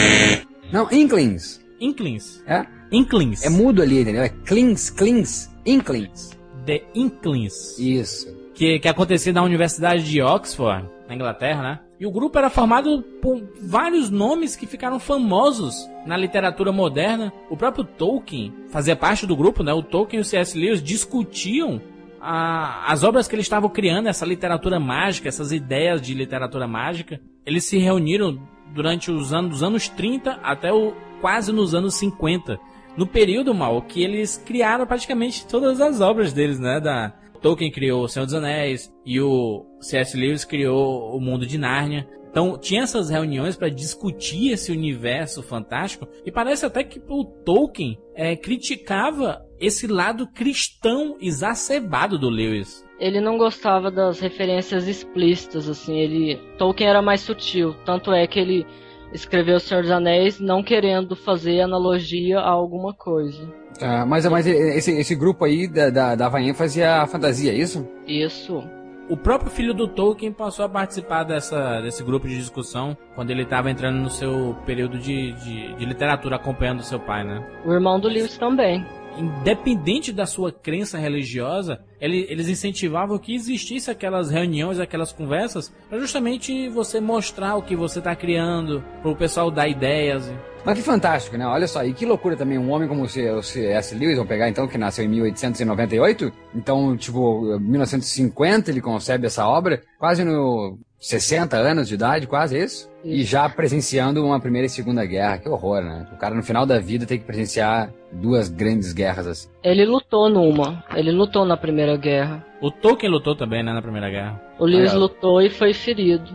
Não, 0.73 0.89
Inklings. 0.91 1.65
Inklings. 1.81 2.43
É? 2.49 2.67
Inklings. 2.91 3.45
É 3.45 3.49
mudo 3.49 3.81
ali, 3.81 4.01
entendeu? 4.01 4.23
É 4.23 4.29
Klings, 4.29 4.91
Klings, 4.91 5.49
Inklings. 5.65 6.37
The 6.67 6.83
Inklings. 6.97 7.79
Isso. 7.79 8.37
Que, 8.55 8.81
que 8.81 8.89
acontecia 8.89 9.33
na 9.33 9.43
Universidade 9.43 10.03
de 10.03 10.21
Oxford, 10.21 10.89
na 11.09 11.15
Inglaterra, 11.15 11.63
né? 11.63 11.81
E 12.01 12.07
o 12.07 12.11
grupo 12.11 12.37
era 12.39 12.51
formado 12.51 13.03
por 13.21 13.41
vários 13.61 14.11
nomes 14.11 14.57
que 14.57 14.67
ficaram 14.67 14.99
famosos 14.99 15.89
na 16.07 16.17
literatura 16.17 16.73
moderna. 16.73 17.33
O 17.51 17.57
próprio 17.57 17.85
Tolkien 17.85 18.53
fazia 18.71 18.97
parte 18.97 19.27
do 19.27 19.37
grupo, 19.37 19.63
né? 19.63 19.73
O 19.73 19.83
Tolkien 19.83 20.19
e 20.19 20.23
o 20.23 20.25
C.S. 20.25 20.59
Lewis 20.59 20.83
discutiam 20.83 21.81
a- 22.21 22.85
as 22.91 23.03
obras 23.05 23.29
que 23.29 23.35
eles 23.35 23.47
estavam 23.47 23.69
criando, 23.71 24.09
essa 24.09 24.27
literatura 24.27 24.79
mágica, 24.81 25.29
essas 25.29 25.53
ideias 25.53 26.01
de 26.01 26.15
literatura 26.15 26.67
mágica. 26.67 27.21
Eles 27.47 27.65
se 27.65 27.79
reuniram 27.79 28.39
durante 28.75 29.11
os 29.11 29.33
anos, 29.33 29.51
dos 29.51 29.63
anos 29.63 29.89
30 29.89 30.39
até 30.43 30.73
o, 30.73 30.93
quase 31.21 31.53
nos 31.53 31.75
anos 31.75 31.95
50. 31.95 32.59
No 32.97 33.07
período, 33.07 33.55
mal, 33.55 33.81
que 33.83 34.03
eles 34.03 34.37
criaram 34.45 34.87
praticamente 34.87 35.47
todas 35.47 35.81
as 35.81 36.01
obras 36.01 36.33
deles, 36.33 36.59
né? 36.59 36.79
Da, 36.81 37.13
Tolkien 37.43 37.73
criou 37.73 38.05
O 38.05 38.09
Senhor 38.09 38.25
dos 38.25 38.35
Anéis 38.35 38.89
e 39.05 39.21
o 39.21 39.67
C.S. 39.81 40.17
Lewis 40.17 40.45
criou 40.45 41.15
o 41.15 41.21
mundo 41.21 41.45
de 41.45 41.59
Nárnia. 41.59 42.09
Então 42.31 42.57
tinha 42.57 42.85
essas 42.85 43.11
reuniões 43.11 43.57
para 43.57 43.69
discutir 43.69 44.53
esse 44.53 44.73
universo 44.73 45.43
fantástico 45.43 46.09
e 46.25 46.31
parece 46.31 46.65
até 46.65 46.83
que 46.83 47.03
o 47.07 47.25
Tolkien 47.45 47.99
é, 48.15 48.37
criticava 48.37 49.45
esse 49.61 49.87
lado 49.87 50.27
cristão 50.33 51.19
exacerbado 51.21 52.17
do 52.19 52.31
Lewis. 52.31 52.87
Ele 52.99 53.21
não 53.21 53.37
gostava 53.37 53.91
das 53.91 54.21
referências 54.21 54.87
explícitas, 54.87 55.69
assim, 55.69 55.99
ele 55.99 56.41
Tolkien 56.57 56.89
era 56.89 57.03
mais 57.03 57.21
sutil, 57.21 57.75
tanto 57.85 58.13
é 58.13 58.27
que 58.27 58.39
ele 58.39 58.65
escreveu 59.13 59.57
O 59.57 59.61
Senhor 59.61 59.83
dos 59.83 59.91
Anéis 59.91 60.41
não 60.41 60.63
querendo 60.63 61.15
fazer 61.15 61.61
analogia 61.61 62.39
a 62.39 62.49
alguma 62.49 62.95
coisa. 62.95 63.62
Tá, 63.83 64.07
mas 64.07 64.25
mas 64.27 64.47
esse, 64.47 64.93
esse 64.93 65.13
grupo 65.17 65.45
aí 65.45 65.67
da, 65.67 65.91
da, 65.91 66.15
dava 66.15 66.41
ênfase 66.41 66.85
à 66.85 67.05
fantasia, 67.05 67.51
é 67.51 67.57
isso? 67.57 67.85
Isso. 68.07 68.63
O 69.09 69.17
próprio 69.17 69.51
filho 69.51 69.75
do 69.75 69.89
Tolkien 69.89 70.33
passou 70.33 70.65
a 70.65 70.69
participar 70.69 71.25
dessa, 71.25 71.81
desse 71.81 72.05
grupo 72.05 72.29
de 72.29 72.37
discussão 72.37 72.97
quando 73.17 73.31
ele 73.31 73.43
estava 73.43 73.73
entrando 73.73 73.99
no 73.99 74.09
seu 74.09 74.57
período 74.65 75.01
de, 75.01 75.33
de, 75.33 75.75
de 75.75 75.85
literatura 75.85 76.37
acompanhando 76.37 76.85
seu 76.85 77.01
pai, 77.01 77.25
né? 77.25 77.45
O 77.67 77.73
irmão 77.73 77.99
do 77.99 78.07
Lewis 78.07 78.39
também. 78.39 78.87
Independente 79.19 80.13
da 80.13 80.27
sua 80.27 80.53
crença 80.53 80.99
religiosa, 80.99 81.81
ele- 82.01 82.27
eles 82.29 82.49
incentivavam 82.49 83.19
que 83.19 83.35
existisse 83.35 83.91
aquelas 83.91 84.31
reuniões, 84.31 84.79
aquelas 84.79 85.13
conversas, 85.13 85.73
para 85.89 85.99
justamente 85.99 86.69
você 86.69 87.01
mostrar 87.01 87.57
o 87.57 87.63
que 87.63 87.77
você 87.77 87.99
está 87.99 88.15
criando, 88.15 88.83
para 89.03 89.11
o 89.11 89.17
pessoal 89.17 89.51
dar 89.51 89.69
ideias. 89.69 90.31
Mas 90.65 90.79
que 90.79 90.85
fantástico, 90.85 91.37
né? 91.37 91.45
Olha 91.45 91.67
só, 91.67 91.85
e 91.85 91.93
que 91.93 92.07
loucura 92.07 92.37
também, 92.37 92.57
um 92.57 92.71
homem 92.71 92.89
como 92.89 93.03
o 93.03 93.09
C.S. 93.09 93.95
Lewis, 93.97 94.15
vamos 94.15 94.29
pegar 94.29 94.49
então, 94.49 94.69
que 94.69 94.79
nasceu 94.79 95.05
em 95.05 95.09
1898, 95.09 96.33
então, 96.55 96.97
tipo, 96.97 97.59
1950 97.59 98.71
ele 98.71 98.81
concebe 98.81 99.27
essa 99.27 99.47
obra, 99.47 99.83
quase 99.99 100.23
no 100.25 100.79
60 101.01 101.57
anos 101.57 101.89
de 101.89 101.95
idade, 101.95 102.29
quase 102.29 102.57
isso, 102.57 102.89
e 103.05 103.23
já 103.25 103.49
presenciando 103.49 104.25
uma 104.25 104.41
primeira 104.41 104.67
e 104.67 104.71
segunda 104.71 105.05
guerra, 105.05 105.39
que 105.39 105.49
horror, 105.49 105.83
né? 105.83 106.07
O 106.13 106.17
cara 106.17 106.35
no 106.35 106.43
final 106.43 106.65
da 106.67 106.79
vida 106.79 107.07
tem 107.07 107.19
que 107.19 107.25
presenciar 107.25 107.93
duas 108.13 108.49
grandes 108.49 108.93
guerras 108.93 109.27
assim. 109.27 109.49
Ele 109.63 109.85
lutou 109.85 110.29
numa, 110.29 110.85
ele 110.95 111.11
lutou 111.11 111.45
na 111.45 111.57
Primeira 111.57 111.97
Guerra. 111.97 112.45
O 112.61 112.71
Tolkien 112.71 113.11
lutou 113.11 113.35
também, 113.35 113.63
né, 113.63 113.73
na 113.73 113.83
Primeira 113.83 114.09
Guerra. 114.11 114.41
O 114.59 114.65
Lewis 114.65 114.93
É. 114.93 114.97
lutou 114.97 115.41
e 115.41 115.51
foi 115.51 115.73
ferido. 115.75 116.31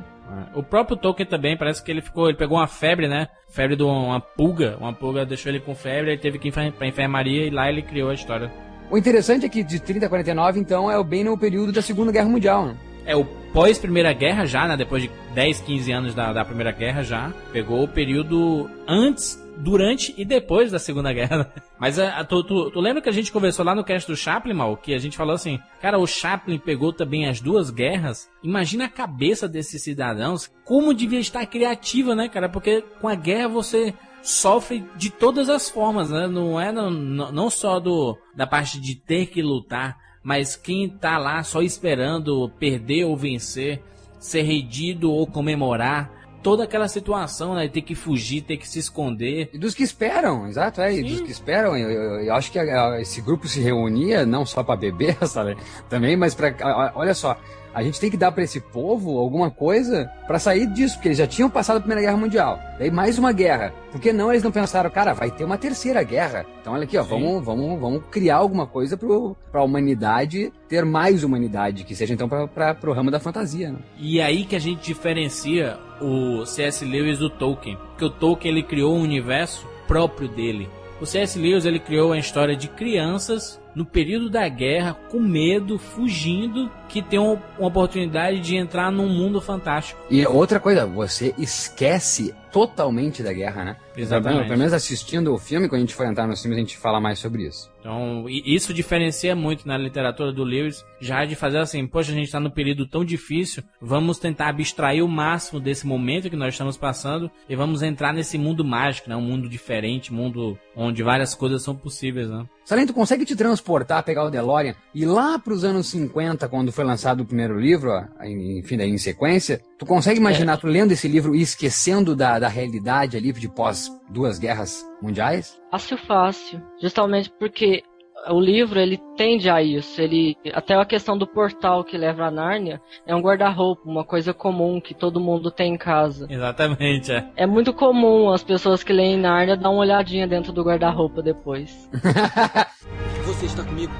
O 0.53 0.61
próprio 0.61 0.97
Tolkien 0.97 1.25
também, 1.27 1.57
parece 1.57 1.81
que 1.83 1.89
ele 1.89 2.01
ficou, 2.01 2.27
ele 2.27 2.37
pegou 2.37 2.57
uma 2.57 2.67
febre, 2.67 3.07
né? 3.07 3.27
Febre 3.49 3.75
de 3.75 3.83
uma 3.83 4.19
pulga, 4.19 4.77
uma 4.79 4.93
pulga 4.93 5.25
deixou 5.25 5.51
ele 5.51 5.59
com 5.59 5.73
febre, 5.73 6.11
ele 6.11 6.21
teve 6.21 6.37
que 6.37 6.49
ir 6.49 6.71
pra 6.71 6.85
enfermaria 6.87 7.45
e 7.45 7.49
lá 7.49 7.69
ele 7.69 7.81
criou 7.81 8.09
a 8.09 8.13
história. 8.13 8.51
O 8.91 8.97
interessante 8.97 9.45
é 9.45 9.49
que 9.49 9.63
de 9.63 9.79
30 9.79 10.05
a 10.05 10.09
49, 10.09 10.59
então, 10.59 10.91
é 10.91 10.97
o 10.97 11.03
bem 11.03 11.23
no 11.23 11.37
período 11.37 11.71
da 11.71 11.81
Segunda 11.81 12.11
Guerra 12.11 12.29
Mundial, 12.29 12.65
né? 12.67 12.77
É, 13.07 13.15
o 13.15 13.25
pós-Primeira 13.53 14.13
Guerra 14.13 14.45
já, 14.45 14.67
né? 14.67 14.77
Depois 14.77 15.01
de 15.01 15.09
10, 15.33 15.61
15 15.61 15.91
anos 15.91 16.13
da, 16.13 16.31
da 16.33 16.45
Primeira 16.45 16.71
Guerra 16.71 17.01
já, 17.03 17.33
pegou 17.51 17.83
o 17.83 17.87
período 17.87 18.69
antes, 18.87 19.41
durante 19.57 20.13
e 20.17 20.23
depois 20.23 20.71
da 20.71 20.77
Segunda 20.77 21.11
Guerra. 21.11 21.51
Mas 21.79 21.97
a, 21.97 22.19
a- 22.19 22.23
tu, 22.23 22.43
tu, 22.43 22.69
tu 22.69 22.79
lembra 22.79 23.01
que 23.01 23.09
a 23.09 23.13
gente 23.13 23.31
conversou 23.31 23.65
lá 23.65 23.73
no 23.73 23.83
cast 23.83 24.07
do 24.09 24.15
Chaplin, 24.15 24.53
Mal? 24.53 24.77
Que 24.77 24.93
a 24.93 24.99
gente 24.99 25.17
falou 25.17 25.33
assim, 25.33 25.59
cara, 25.81 25.97
o 25.97 26.05
Chaplin 26.05 26.59
pegou 26.59 26.91
também 26.93 27.27
as 27.27 27.39
duas 27.41 27.69
guerras. 27.71 28.29
Imagina 28.43 28.85
a 28.85 28.89
cabeça 28.89 29.47
desses 29.47 29.81
cidadãos, 29.81 30.51
como 30.65 30.93
devia 30.93 31.19
estar 31.19 31.45
criativa, 31.47 32.13
né, 32.13 32.27
cara? 32.29 32.49
Porque 32.49 32.83
com 33.01 33.07
a 33.07 33.15
guerra 33.15 33.47
você 33.47 33.93
sofre 34.21 34.83
de 34.95 35.09
todas 35.09 35.49
as 35.49 35.69
formas, 35.69 36.09
né? 36.11 36.27
Não 36.27 36.59
é 36.59 36.71
não 36.71 36.91
não 36.91 37.49
só 37.49 37.79
do 37.79 38.17
da 38.35 38.45
parte 38.45 38.79
de 38.81 38.95
ter 38.95 39.27
que 39.27 39.41
lutar, 39.41 39.95
mas 40.27 40.57
quem 40.57 40.89
tá 40.89 41.17
lá 41.17 41.41
só 41.41 41.61
esperando 41.61 42.51
perder 42.59 43.05
ou 43.05 43.15
vencer, 43.15 43.81
ser 44.19 44.41
redido 44.41 45.09
ou 45.09 45.25
comemorar, 45.25 46.11
toda 46.43 46.65
aquela 46.65 46.89
situação, 46.89 47.55
né? 47.55 47.65
Ter 47.69 47.81
que 47.81 47.95
fugir, 47.95 48.41
ter 48.41 48.57
que 48.57 48.67
se 48.67 48.77
esconder. 48.77 49.49
E 49.53 49.57
dos 49.57 49.73
que 49.73 49.83
esperam, 49.83 50.45
exato, 50.45 50.81
é. 50.81 50.93
E 50.95 51.01
dos 51.01 51.21
que 51.21 51.31
esperam. 51.31 51.77
Eu, 51.77 51.89
eu, 51.89 52.25
eu 52.25 52.33
acho 52.33 52.51
que 52.51 52.59
a, 52.59 52.89
a, 52.89 53.01
esse 53.01 53.21
grupo 53.21 53.47
se 53.47 53.61
reunia 53.61 54.25
não 54.25 54.45
só 54.45 54.61
para 54.63 54.75
beber, 54.75 55.15
sabe? 55.25 55.55
Também, 55.87 56.17
mas 56.17 56.35
para. 56.35 56.91
Olha 56.93 57.13
só, 57.13 57.39
a 57.77 57.83
gente 57.83 57.99
tem 57.99 58.09
que 58.09 58.17
dar 58.17 58.31
para 58.31 58.43
esse 58.43 58.59
povo 58.59 59.19
alguma 59.19 59.51
coisa 59.51 60.11
para 60.25 60.39
sair 60.39 60.65
disso, 60.65 60.95
porque 60.95 61.09
eles 61.09 61.17
já 61.19 61.27
tinham 61.27 61.47
passado 61.47 61.77
a 61.77 61.79
Primeira 61.79 62.01
Guerra 62.01 62.17
Mundial. 62.17 62.59
Daí 62.79 62.89
mais 62.89 63.19
uma 63.19 63.31
guerra. 63.31 63.71
Por 63.91 64.01
que 64.01 64.11
não 64.11 64.31
eles 64.31 64.41
não 64.41 64.51
pensaram, 64.51 64.89
cara, 64.89 65.13
vai 65.13 65.29
ter 65.29 65.43
uma 65.43 65.59
terceira 65.59 66.01
guerra? 66.01 66.43
Então 66.59 66.73
olha 66.73 66.85
aqui, 66.85 66.97
ó, 66.97 67.03
vamos, 67.03 67.45
vamos, 67.45 67.79
vamos 67.79 68.01
criar 68.09 68.37
alguma 68.37 68.65
coisa 68.65 68.97
para 68.97 69.61
a 69.61 69.63
humanidade 69.63 70.51
ter 70.67 70.83
mais 70.83 71.23
humanidade, 71.23 71.83
que 71.83 71.95
seja 71.95 72.15
então 72.15 72.27
para 72.27 72.89
o 72.89 72.93
ramo 72.93 73.11
da 73.11 73.19
fantasia. 73.19 73.71
Né? 73.71 73.77
E 73.95 74.19
aí 74.19 74.43
que 74.43 74.55
a 74.55 74.59
gente 74.59 74.81
diferencia 74.81 75.77
o 76.01 76.47
C.S. 76.47 76.83
Lewis 76.83 77.19
do 77.19 77.29
Tolkien, 77.29 77.77
porque 77.89 78.05
o 78.05 78.09
Tolkien 78.09 78.55
ele 78.55 78.63
criou 78.63 78.95
um 78.95 79.03
universo 79.03 79.67
próprio 79.87 80.27
dele. 80.27 80.67
O 80.99 81.05
C.S. 81.05 81.37
Lewis 81.37 81.63
ele 81.63 81.79
criou 81.79 82.11
a 82.11 82.17
história 82.17 82.55
de 82.55 82.67
crianças 82.69 83.61
no 83.77 83.85
período 83.85 84.27
da 84.27 84.49
guerra, 84.49 84.95
com 85.11 85.19
medo, 85.19 85.77
fugindo, 85.77 86.71
que 86.89 86.99
tem 86.99 87.19
uma 87.19 87.39
oportunidade 87.59 88.39
de 88.39 88.55
entrar 88.55 88.91
num 88.91 89.07
mundo 89.07 89.39
fantástico. 89.39 90.01
E 90.09 90.25
outra 90.25 90.59
coisa, 90.59 90.87
você 90.87 91.35
esquece 91.37 92.33
totalmente 92.51 93.23
da 93.23 93.33
guerra, 93.33 93.63
né? 93.63 93.77
Exatamente. 93.95 94.47
Pelo 94.47 94.59
menos 94.59 94.73
assistindo 94.73 95.33
o 95.33 95.37
filme, 95.37 95.67
quando 95.67 95.79
a 95.79 95.81
gente 95.81 95.95
for 95.95 96.05
entrar 96.05 96.27
nos 96.27 96.41
filmes, 96.41 96.57
a 96.57 96.61
gente 96.61 96.77
fala 96.77 96.99
mais 96.99 97.19
sobre 97.19 97.47
isso. 97.47 97.71
Então, 97.79 98.25
isso 98.27 98.73
diferencia 98.73 99.33
muito 99.33 99.65
na 99.65 99.77
literatura 99.77 100.33
do 100.33 100.43
Lewis, 100.43 100.83
já 100.99 101.23
de 101.23 101.35
fazer 101.35 101.59
assim, 101.59 101.87
poxa, 101.87 102.11
a 102.11 102.15
gente 102.15 102.25
está 102.25 102.39
num 102.39 102.49
período 102.49 102.85
tão 102.85 103.05
difícil, 103.05 103.63
vamos 103.81 104.19
tentar 104.19 104.49
abstrair 104.49 105.03
o 105.03 105.07
máximo 105.07 105.59
desse 105.59 105.87
momento 105.87 106.29
que 106.29 106.35
nós 106.35 106.53
estamos 106.53 106.75
passando 106.75 107.31
e 107.47 107.55
vamos 107.55 107.81
entrar 107.81 108.13
nesse 108.13 108.37
mundo 108.37 108.65
mágico, 108.65 109.09
né? 109.09 109.15
Um 109.15 109.21
mundo 109.21 109.47
diferente, 109.47 110.11
mundo 110.13 110.59
onde 110.75 111.01
várias 111.01 111.33
coisas 111.33 111.63
são 111.63 111.75
possíveis, 111.75 112.29
né? 112.29 112.45
Salento, 112.65 112.93
consegue 112.93 113.23
te 113.23 113.33
transportar, 113.33 114.03
pegar 114.03 114.25
o 114.25 114.29
DeLorean 114.29 114.75
e 114.93 115.05
lá 115.05 115.39
para 115.39 115.53
os 115.53 115.63
anos 115.63 115.87
50, 115.87 116.49
quando 116.49 116.73
foi 116.73 116.83
lançado 116.83 117.21
o 117.21 117.25
primeiro 117.25 117.57
livro, 117.57 117.89
enfim, 118.21 118.75
daí 118.75 118.89
em 118.89 118.97
sequência, 118.97 119.61
tu 119.79 119.85
consegue 119.85 120.19
imaginar 120.19 120.55
é. 120.55 120.57
tu 120.57 120.67
lendo 120.67 120.91
esse 120.91 121.07
livro 121.07 121.33
e 121.33 121.41
esquecendo 121.41 122.13
da, 122.13 122.36
da 122.39 122.47
realidade 122.47 123.17
ali 123.17 123.31
de 123.31 123.49
pós 123.49 123.89
duas 124.09 124.39
guerras 124.39 124.85
mundiais? 125.01 125.59
Fácil, 125.71 125.97
fácil. 125.97 126.61
Justamente 126.81 127.29
porque 127.29 127.83
o 128.29 128.39
livro 128.39 128.79
ele 128.79 128.99
tende 129.15 129.49
a 129.49 129.61
isso. 129.61 130.01
Ele 130.01 130.35
até 130.53 130.75
a 130.75 130.85
questão 130.85 131.17
do 131.17 131.27
portal 131.27 131.83
que 131.83 131.97
leva 131.97 132.25
a 132.25 132.31
Nárnia 132.31 132.81
é 133.05 133.15
um 133.15 133.21
guarda-roupa, 133.21 133.89
uma 133.89 134.03
coisa 134.03 134.33
comum 134.33 134.81
que 134.81 134.93
todo 134.93 135.19
mundo 135.19 135.51
tem 135.51 135.73
em 135.73 135.77
casa. 135.77 136.27
Exatamente. 136.29 137.11
É, 137.11 137.31
é 137.35 137.45
muito 137.45 137.73
comum 137.73 138.29
as 138.31 138.43
pessoas 138.43 138.83
que 138.83 138.93
leem 138.93 139.17
Nárnia 139.17 139.55
dar 139.55 139.69
uma 139.69 139.81
olhadinha 139.81 140.27
dentro 140.27 140.51
do 140.51 140.63
guarda-roupa 140.63 141.21
depois. 141.21 141.89
Você 143.25 143.45
está 143.45 143.63
comigo? 143.63 143.93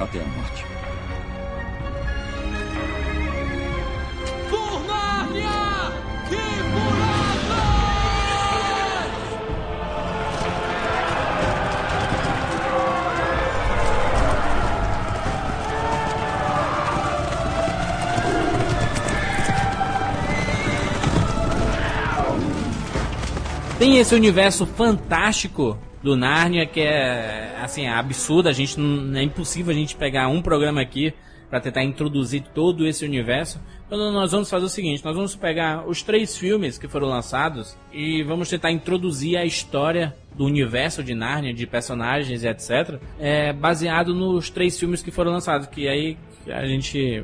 Até 0.00 0.20
a 0.20 0.24
morte. 0.24 0.65
Tem 23.78 23.98
esse 23.98 24.14
universo 24.14 24.64
fantástico 24.64 25.78
do 26.02 26.16
Narnia 26.16 26.64
que 26.64 26.80
é 26.80 27.54
assim 27.62 27.86
absurdo. 27.86 28.48
A 28.48 28.52
gente 28.52 28.80
não 28.80 29.18
é 29.18 29.22
impossível 29.22 29.70
a 29.70 29.76
gente 29.76 29.94
pegar 29.94 30.28
um 30.28 30.40
programa 30.40 30.80
aqui 30.80 31.12
para 31.50 31.60
tentar 31.60 31.84
introduzir 31.84 32.42
todo 32.54 32.86
esse 32.86 33.04
universo. 33.04 33.60
Então 33.86 34.10
nós 34.12 34.32
vamos 34.32 34.48
fazer 34.48 34.64
o 34.64 34.68
seguinte: 34.70 35.04
nós 35.04 35.14
vamos 35.14 35.36
pegar 35.36 35.86
os 35.86 36.02
três 36.02 36.38
filmes 36.38 36.78
que 36.78 36.88
foram 36.88 37.06
lançados 37.06 37.76
e 37.92 38.22
vamos 38.22 38.48
tentar 38.48 38.70
introduzir 38.70 39.36
a 39.36 39.44
história 39.44 40.16
do 40.34 40.46
universo 40.46 41.04
de 41.04 41.14
Narnia, 41.14 41.52
de 41.52 41.66
personagens 41.66 42.42
e 42.42 42.48
etc. 42.48 42.98
É, 43.20 43.52
baseado 43.52 44.14
nos 44.14 44.48
três 44.48 44.78
filmes 44.78 45.02
que 45.02 45.10
foram 45.10 45.32
lançados. 45.32 45.66
Que 45.66 45.86
aí 45.86 46.16
a 46.48 46.64
gente 46.64 47.22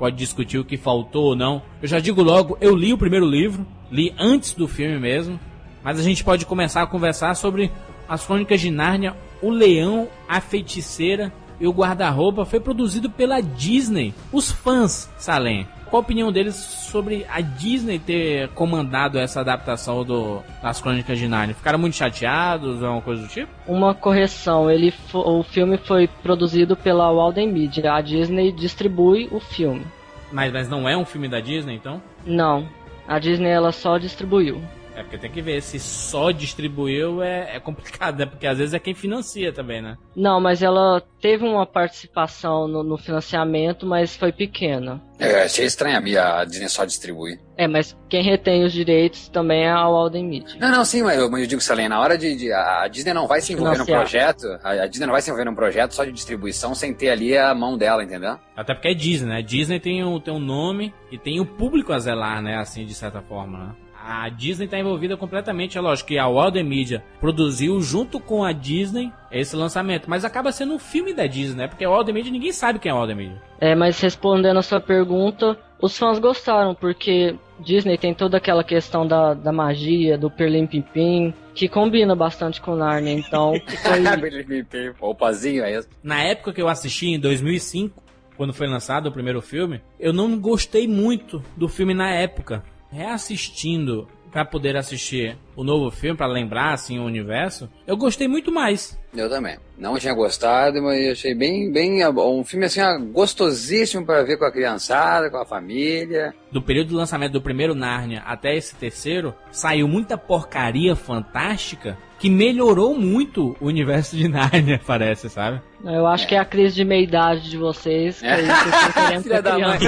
pode 0.00 0.16
discutir 0.16 0.58
o 0.58 0.64
que 0.64 0.76
faltou 0.76 1.26
ou 1.26 1.36
não. 1.36 1.62
Eu 1.80 1.86
já 1.86 2.00
digo 2.00 2.24
logo, 2.24 2.58
eu 2.60 2.74
li 2.74 2.92
o 2.92 2.98
primeiro 2.98 3.24
livro, 3.24 3.64
li 3.88 4.12
antes 4.18 4.52
do 4.52 4.66
filme 4.66 4.98
mesmo. 4.98 5.38
Mas 5.82 5.98
a 5.98 6.02
gente 6.02 6.22
pode 6.24 6.46
começar 6.46 6.82
a 6.82 6.86
conversar 6.86 7.34
sobre 7.34 7.70
as 8.08 8.24
Crônicas 8.24 8.60
de 8.60 8.70
Nárnia, 8.70 9.14
O 9.40 9.50
Leão, 9.50 10.08
a 10.28 10.40
Feiticeira 10.40 11.32
e 11.60 11.66
o 11.66 11.72
Guarda-Roupa. 11.72 12.44
Foi 12.44 12.60
produzido 12.60 13.10
pela 13.10 13.40
Disney. 13.40 14.14
Os 14.32 14.50
fãs, 14.50 15.10
Salem, 15.16 15.66
qual 15.92 16.00
a 16.00 16.04
opinião 16.04 16.32
deles 16.32 16.54
sobre 16.54 17.26
a 17.28 17.40
Disney 17.40 17.98
ter 17.98 18.48
comandado 18.50 19.18
essa 19.18 19.40
adaptação 19.40 20.02
do, 20.02 20.40
das 20.62 20.80
Crônicas 20.80 21.18
de 21.18 21.28
Nárnia? 21.28 21.54
Ficaram 21.54 21.78
muito 21.78 21.96
chateados 21.96 22.80
ou 22.80 22.86
alguma 22.86 23.02
coisa 23.02 23.22
do 23.22 23.28
tipo? 23.28 23.50
Uma 23.66 23.94
correção, 23.94 24.70
ele 24.70 24.94
o 25.12 25.42
filme 25.42 25.76
foi 25.76 26.08
produzido 26.22 26.74
pela 26.76 27.12
Walden 27.12 27.52
Media. 27.52 27.92
A 27.92 28.00
Disney 28.00 28.52
distribui 28.52 29.28
o 29.30 29.38
filme. 29.38 29.84
Mas, 30.32 30.50
mas 30.50 30.68
não 30.68 30.88
é 30.88 30.96
um 30.96 31.04
filme 31.04 31.28
da 31.28 31.40
Disney, 31.40 31.74
então? 31.74 32.00
Não, 32.24 32.66
a 33.06 33.18
Disney 33.18 33.50
ela 33.50 33.70
só 33.70 33.98
distribuiu. 33.98 34.62
É 35.02 35.04
porque 35.04 35.18
tem 35.18 35.30
que 35.30 35.42
ver, 35.42 35.60
se 35.60 35.80
só 35.80 36.30
distribuiu 36.30 37.22
é, 37.22 37.56
é 37.56 37.60
complicado, 37.60 38.18
né? 38.20 38.26
Porque 38.26 38.46
às 38.46 38.58
vezes 38.58 38.72
é 38.72 38.78
quem 38.78 38.94
financia 38.94 39.52
também, 39.52 39.82
né? 39.82 39.98
Não, 40.14 40.40
mas 40.40 40.62
ela 40.62 41.02
teve 41.20 41.44
uma 41.44 41.66
participação 41.66 42.68
no, 42.68 42.84
no 42.84 42.96
financiamento, 42.96 43.84
mas 43.84 44.16
foi 44.16 44.30
pequena. 44.30 45.02
É, 45.18 45.42
achei 45.42 45.66
estranho 45.66 45.96
a 46.20 46.44
Disney 46.44 46.68
só 46.68 46.84
distribuir. 46.84 47.40
É, 47.56 47.66
mas 47.66 47.96
quem 48.08 48.22
retém 48.22 48.64
os 48.64 48.72
direitos 48.72 49.28
também 49.28 49.64
é 49.64 49.70
a 49.70 49.88
Walden 49.88 50.26
Media. 50.26 50.56
Não, 50.58 50.70
não, 50.70 50.84
sim, 50.84 51.02
mas 51.02 51.18
eu, 51.18 51.30
eu 51.36 51.46
digo, 51.46 51.60
Salem, 51.60 51.88
na 51.88 52.00
hora 52.00 52.16
de, 52.16 52.34
de, 52.36 52.52
A 52.52 52.86
Disney 52.88 53.12
não 53.12 53.26
vai 53.26 53.40
se 53.40 53.52
envolver 53.52 53.78
num 53.78 53.86
projeto. 53.86 54.46
A, 54.62 54.70
a, 54.70 54.86
Disney 54.86 55.06
não 55.06 55.12
vai 55.12 55.22
se 55.22 55.30
envolver 55.30 55.44
num 55.44 55.54
projeto 55.54 55.92
só 55.94 56.04
de 56.04 56.12
distribuição 56.12 56.74
sem 56.74 56.94
ter 56.94 57.10
ali 57.10 57.36
a 57.36 57.54
mão 57.54 57.76
dela, 57.76 58.02
entendeu? 58.02 58.38
Até 58.56 58.72
porque 58.74 58.88
é 58.88 58.94
Disney, 58.94 59.28
né? 59.28 59.42
Disney 59.42 59.80
tem 59.80 60.04
um, 60.04 60.20
tem 60.20 60.32
um 60.32 60.40
nome 60.40 60.94
e 61.10 61.18
tem 61.18 61.40
o 61.40 61.46
público 61.46 61.92
a 61.92 61.98
zelar, 61.98 62.40
né? 62.40 62.56
Assim, 62.56 62.84
de 62.84 62.94
certa 62.94 63.20
forma, 63.20 63.58
né? 63.58 63.74
A 64.04 64.28
Disney 64.28 64.66
está 64.66 64.78
envolvida 64.78 65.16
completamente. 65.16 65.78
É 65.78 65.80
lógico 65.80 66.08
que 66.08 66.18
a 66.18 66.28
Walden 66.28 66.64
Media 66.64 67.02
produziu 67.20 67.80
junto 67.80 68.18
com 68.18 68.44
a 68.44 68.52
Disney 68.52 69.12
esse 69.30 69.56
lançamento, 69.56 70.08
mas 70.08 70.24
acaba 70.24 70.52
sendo 70.52 70.74
um 70.74 70.78
filme 70.78 71.14
da 71.14 71.26
Disney, 71.26 71.56
né? 71.56 71.68
Porque 71.68 71.84
a 71.84 71.90
Walden 71.90 72.14
Media 72.14 72.32
ninguém 72.32 72.52
sabe 72.52 72.78
quem 72.78 72.90
é 72.90 72.92
a 72.92 72.96
Walden 72.96 73.16
Media. 73.16 73.42
É, 73.60 73.74
mas 73.74 74.00
respondendo 74.00 74.58
a 74.58 74.62
sua 74.62 74.80
pergunta, 74.80 75.56
os 75.80 75.96
fãs 75.96 76.18
gostaram 76.18 76.74
porque 76.74 77.36
Disney 77.60 77.96
tem 77.96 78.12
toda 78.12 78.36
aquela 78.36 78.64
questão 78.64 79.06
da, 79.06 79.34
da 79.34 79.52
magia, 79.52 80.18
do 80.18 80.30
Perlim 80.30 80.66
Pimpim, 80.66 81.32
que 81.54 81.68
combina 81.68 82.14
bastante 82.14 82.60
com 82.60 82.74
Narnia, 82.74 83.12
então. 83.12 83.54
Foi... 83.82 84.92
Opazinho 85.00 85.64
é 85.64 85.78
isso. 85.78 85.88
Na 86.02 86.22
época 86.22 86.52
que 86.52 86.60
eu 86.60 86.68
assisti, 86.68 87.08
em 87.08 87.20
2005, 87.20 88.02
quando 88.36 88.52
foi 88.52 88.66
lançado 88.66 89.06
o 89.06 89.12
primeiro 89.12 89.40
filme, 89.40 89.80
eu 90.00 90.12
não 90.12 90.38
gostei 90.38 90.88
muito 90.88 91.42
do 91.56 91.68
filme 91.68 91.94
na 91.94 92.10
época 92.10 92.64
reassistindo 92.92 94.06
para 94.30 94.44
poder 94.44 94.76
assistir 94.76 95.36
o 95.56 95.64
novo 95.64 95.90
filme, 95.90 96.16
para 96.16 96.26
lembrar 96.26 96.72
assim 96.72 96.98
o 96.98 97.04
universo, 97.04 97.68
eu 97.86 97.96
gostei 97.96 98.28
muito 98.28 98.52
mais. 98.52 98.98
Eu 99.14 99.28
também. 99.28 99.58
Não 99.76 99.98
tinha 99.98 100.14
gostado, 100.14 100.80
mas 100.82 101.10
achei 101.10 101.34
bem, 101.34 101.70
bem 101.70 102.06
um 102.06 102.44
filme 102.44 102.66
assim 102.66 102.80
gostosíssimo 103.12 104.06
para 104.06 104.22
ver 104.22 104.38
com 104.38 104.44
a 104.44 104.52
criançada, 104.52 105.28
com 105.28 105.36
a 105.36 105.44
família. 105.44 106.34
Do 106.50 106.62
período 106.62 106.90
do 106.90 106.96
lançamento 106.96 107.32
do 107.32 107.42
primeiro 107.42 107.74
Narnia 107.74 108.22
até 108.24 108.56
esse 108.56 108.74
terceiro, 108.74 109.34
saiu 109.50 109.86
muita 109.86 110.16
porcaria 110.16 110.96
fantástica 110.96 111.98
que 112.22 112.30
melhorou 112.30 112.94
muito 112.94 113.56
o 113.60 113.66
universo 113.66 114.16
de 114.16 114.28
Narnia, 114.28 114.80
parece, 114.86 115.28
sabe? 115.28 115.60
Eu 115.84 116.06
acho 116.06 116.22
é. 116.22 116.28
que 116.28 116.34
é 116.36 116.38
a 116.38 116.44
crise 116.44 116.76
de 116.76 116.84
meia-idade 116.84 117.50
de 117.50 117.58
vocês, 117.58 118.20
que 118.20 118.26
é 118.26 118.40
isso 118.40 118.52
que 118.92 119.22
Filha 119.24 119.42
da 119.42 119.58
mãe. 119.58 119.78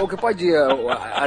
O, 0.00 0.06
que 0.06 0.16
pode... 0.16 0.46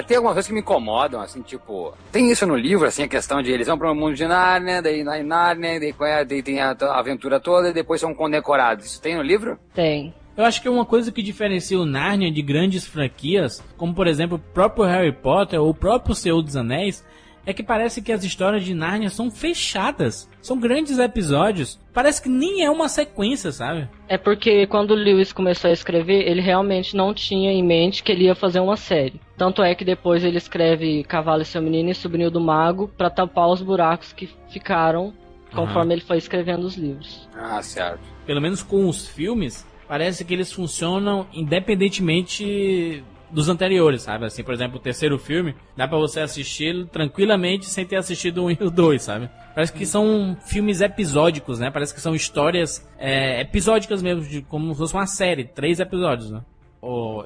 Tem 0.07 0.15
algumas 0.15 0.35
coisas 0.35 0.47
que 0.47 0.53
me 0.53 0.61
incomodam, 0.61 1.19
assim, 1.19 1.41
tipo... 1.41 1.93
Tem 2.13 2.31
isso 2.31 2.47
no 2.47 2.55
livro, 2.55 2.87
assim, 2.87 3.03
a 3.03 3.09
questão 3.09 3.34
de 3.41 3.51
eles 3.51 3.67
vão 3.67 3.77
para 3.77 3.91
o 3.91 3.95
mundo 3.95 4.15
de 4.15 4.25
Narnia, 4.25 4.81
daí 4.81 5.03
na 5.03 5.21
Narnia, 5.23 5.79
daí, 5.79 5.93
daí 6.27 6.43
tem 6.43 6.59
a, 6.59 6.71
a 6.71 6.99
aventura 6.99 7.39
toda 7.39 7.69
e 7.69 7.73
depois 7.73 8.01
são 8.01 8.13
condecorados. 8.13 8.85
Isso 8.85 9.01
tem 9.01 9.15
no 9.15 9.21
livro? 9.21 9.57
Tem. 9.73 10.13
Eu 10.37 10.43
acho 10.43 10.61
que 10.61 10.67
é 10.67 10.71
uma 10.71 10.85
coisa 10.85 11.11
que 11.11 11.23
diferencia 11.23 11.79
o 11.79 11.85
Narnia 11.85 12.31
de 12.31 12.41
grandes 12.41 12.85
franquias, 12.85 13.63
como 13.77 13.93
por 13.93 14.05
exemplo 14.05 14.35
o 14.37 14.53
próprio 14.53 14.85
Harry 14.85 15.13
Potter 15.13 15.61
ou 15.61 15.69
o 15.69 15.73
próprio 15.73 16.13
Senhor 16.13 16.41
dos 16.41 16.57
Anéis, 16.57 17.05
é 17.45 17.53
que 17.53 17.63
parece 17.63 18.01
que 18.01 18.11
as 18.11 18.23
histórias 18.23 18.63
de 18.63 18.73
Narnia 18.73 19.09
são 19.09 19.29
fechadas. 19.29 20.29
São 20.41 20.59
grandes 20.59 20.97
episódios. 20.99 21.79
Parece 21.93 22.21
que 22.21 22.29
nem 22.29 22.63
é 22.63 22.69
uma 22.69 22.89
sequência, 22.89 23.51
sabe? 23.51 23.87
É 24.07 24.17
porque 24.17 24.67
quando 24.67 24.91
o 24.91 24.95
Lewis 24.95 25.31
começou 25.31 25.69
a 25.69 25.73
escrever, 25.73 26.27
ele 26.27 26.41
realmente 26.41 26.95
não 26.95 27.13
tinha 27.13 27.51
em 27.51 27.63
mente 27.63 28.03
que 28.03 28.11
ele 28.11 28.25
ia 28.25 28.35
fazer 28.35 28.59
uma 28.59 28.77
série. 28.77 29.21
Tanto 29.37 29.61
é 29.61 29.75
que 29.75 29.85
depois 29.85 30.23
ele 30.23 30.37
escreve 30.37 31.03
Cavalo 31.03 31.41
e 31.41 31.45
seu 31.45 31.61
menino 31.61 31.89
e 31.89 31.95
Sobrinho 31.95 32.31
do 32.31 32.41
Mago 32.41 32.87
para 32.97 33.09
tapar 33.09 33.47
os 33.49 33.61
buracos 33.61 34.13
que 34.13 34.29
ficaram 34.49 35.13
conforme 35.53 35.93
ele 35.93 36.01
foi 36.01 36.17
escrevendo 36.17 36.65
os 36.65 36.75
livros. 36.75 37.27
Ah, 37.33 37.61
certo. 37.61 38.01
Pelo 38.25 38.41
menos 38.41 38.61
com 38.61 38.87
os 38.87 39.07
filmes, 39.07 39.65
parece 39.87 40.25
que 40.25 40.33
eles 40.33 40.51
funcionam 40.51 41.25
independentemente 41.33 43.03
dos 43.31 43.49
anteriores, 43.49 44.03
sabe? 44.03 44.25
Assim, 44.25 44.43
por 44.43 44.53
exemplo, 44.53 44.77
o 44.77 44.81
terceiro 44.81 45.17
filme, 45.17 45.55
dá 45.75 45.87
pra 45.87 45.97
você 45.97 46.19
assistir 46.19 46.87
tranquilamente 46.87 47.65
sem 47.65 47.85
ter 47.85 47.97
assistido 47.97 48.43
um 48.43 48.51
e 48.51 48.57
o 48.61 48.69
dois, 48.69 49.03
sabe? 49.03 49.29
Parece 49.53 49.73
que 49.73 49.85
são 49.85 50.37
filmes 50.45 50.81
episódicos, 50.81 51.59
né? 51.59 51.71
Parece 51.71 51.93
que 51.93 52.01
são 52.01 52.15
histórias 52.15 52.87
é, 52.97 53.41
episódicas 53.41 54.01
mesmo, 54.01 54.23
de, 54.23 54.41
como 54.41 54.73
se 54.73 54.79
fosse 54.79 54.93
uma 54.93 55.07
série, 55.07 55.45
três 55.45 55.79
episódios, 55.79 56.31
né? 56.31 56.41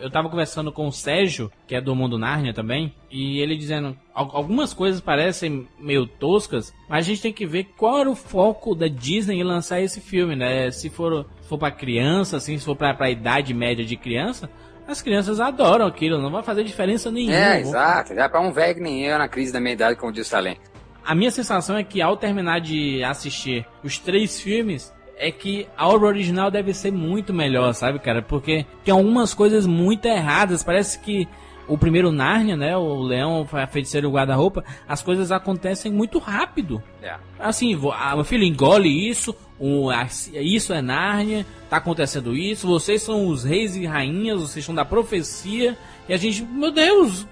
eu 0.01 0.09
tava 0.09 0.29
conversando 0.29 0.71
com 0.71 0.88
o 0.88 0.91
Sérgio, 0.91 1.51
que 1.67 1.75
é 1.75 1.81
do 1.81 1.95
Mundo 1.95 2.17
Narnia 2.17 2.53
também, 2.53 2.93
e 3.12 3.39
ele 3.39 3.57
dizendo 3.57 3.97
algumas 4.13 4.73
coisas 4.73 5.01
parecem 5.01 5.67
meio 5.77 6.07
toscas, 6.07 6.73
mas 6.88 7.05
a 7.05 7.09
gente 7.09 7.21
tem 7.21 7.33
que 7.33 7.45
ver 7.45 7.65
qual 7.77 7.99
era 7.99 8.09
o 8.09 8.15
foco 8.15 8.73
da 8.73 8.88
Disney 8.88 9.39
em 9.39 9.43
lançar 9.43 9.81
esse 9.81 9.99
filme, 9.99 10.35
né? 10.35 10.71
Se 10.71 10.89
for, 10.89 11.25
for 11.41 11.57
para 11.57 11.71
criança, 11.71 12.38
assim, 12.38 12.57
se 12.57 12.63
for 12.65 12.75
para 12.75 12.95
a 12.97 13.09
idade 13.09 13.53
média 13.53 13.83
de 13.83 13.97
criança, 13.97 14.49
as 14.91 15.02
crianças 15.02 15.39
adoram 15.39 15.86
aquilo, 15.86 16.21
não 16.21 16.32
vai 16.32 16.43
fazer 16.43 16.63
diferença 16.63 17.12
nenhuma. 17.12 17.36
É, 17.36 17.60
exato. 17.62 18.13
Já 18.13 18.28
para 18.28 18.41
um 18.41 18.52
velho 18.52 18.75
que 18.75 18.82
nem 18.82 19.06
eu 19.06 19.17
na 19.17 19.28
crise 19.28 19.52
da 19.52 19.60
meia 19.60 19.73
idade, 19.73 19.95
como 19.97 20.12
diz 20.12 20.28
o 20.28 20.30
Salem. 20.30 20.58
A 21.06 21.15
minha 21.15 21.32
sensação 21.32 21.78
é 21.78 21.84
que 21.84 22.02
ao 22.02 22.17
terminar 22.17 22.60
de 22.60 23.04
assistir 23.04 23.65
os 23.84 23.97
três 23.97 24.39
filmes, 24.39 24.93
é 25.17 25.32
que 25.32 25.67
a 25.75 25.88
obra 25.88 26.08
original 26.08 26.49
deve 26.49 26.73
ser 26.73 26.91
muito 26.91 27.34
melhor, 27.34 27.73
sabe, 27.73 27.99
cara? 27.99 28.21
Porque 28.21 28.65
tem 28.84 28.93
algumas 28.93 29.34
coisas 29.34 29.67
muito 29.67 30.06
erradas. 30.06 30.63
Parece 30.63 30.97
que 30.99 31.28
o 31.69 31.77
primeiro 31.77 32.12
Narnia, 32.12 32.58
né? 32.58 32.75
O 32.75 33.01
leão, 33.01 33.47
a 33.51 33.67
feiticeira 33.67 34.05
e 34.05 34.10
o 34.10 34.12
guarda-roupa, 34.12 34.63
as 34.88 35.01
coisas 35.01 35.32
acontecem 35.32 35.91
muito 35.91 36.17
rápido. 36.17 36.84
É. 37.01 37.15
Assim, 37.38 37.79
a, 37.93 38.15
meu 38.15 38.25
filho 38.25 38.43
engole 38.43 38.89
isso, 39.10 39.36
o, 39.60 39.89
a, 39.89 40.08
isso 40.34 40.73
é 40.73 40.82
Narnia, 40.82 41.45
tá 41.69 41.77
acontecendo 41.77 42.36
isso, 42.36 42.67
vocês 42.67 43.01
são 43.01 43.27
os 43.27 43.43
reis 43.43 43.75
e 43.75 43.86
rainhas, 43.86 44.41
vocês 44.41 44.65
são 44.65 44.73
da 44.73 44.84
profecia, 44.84 45.77
e 46.08 46.13
a 46.13 46.17
gente, 46.17 46.43
meu 46.43 46.71
Deus. 46.71 47.27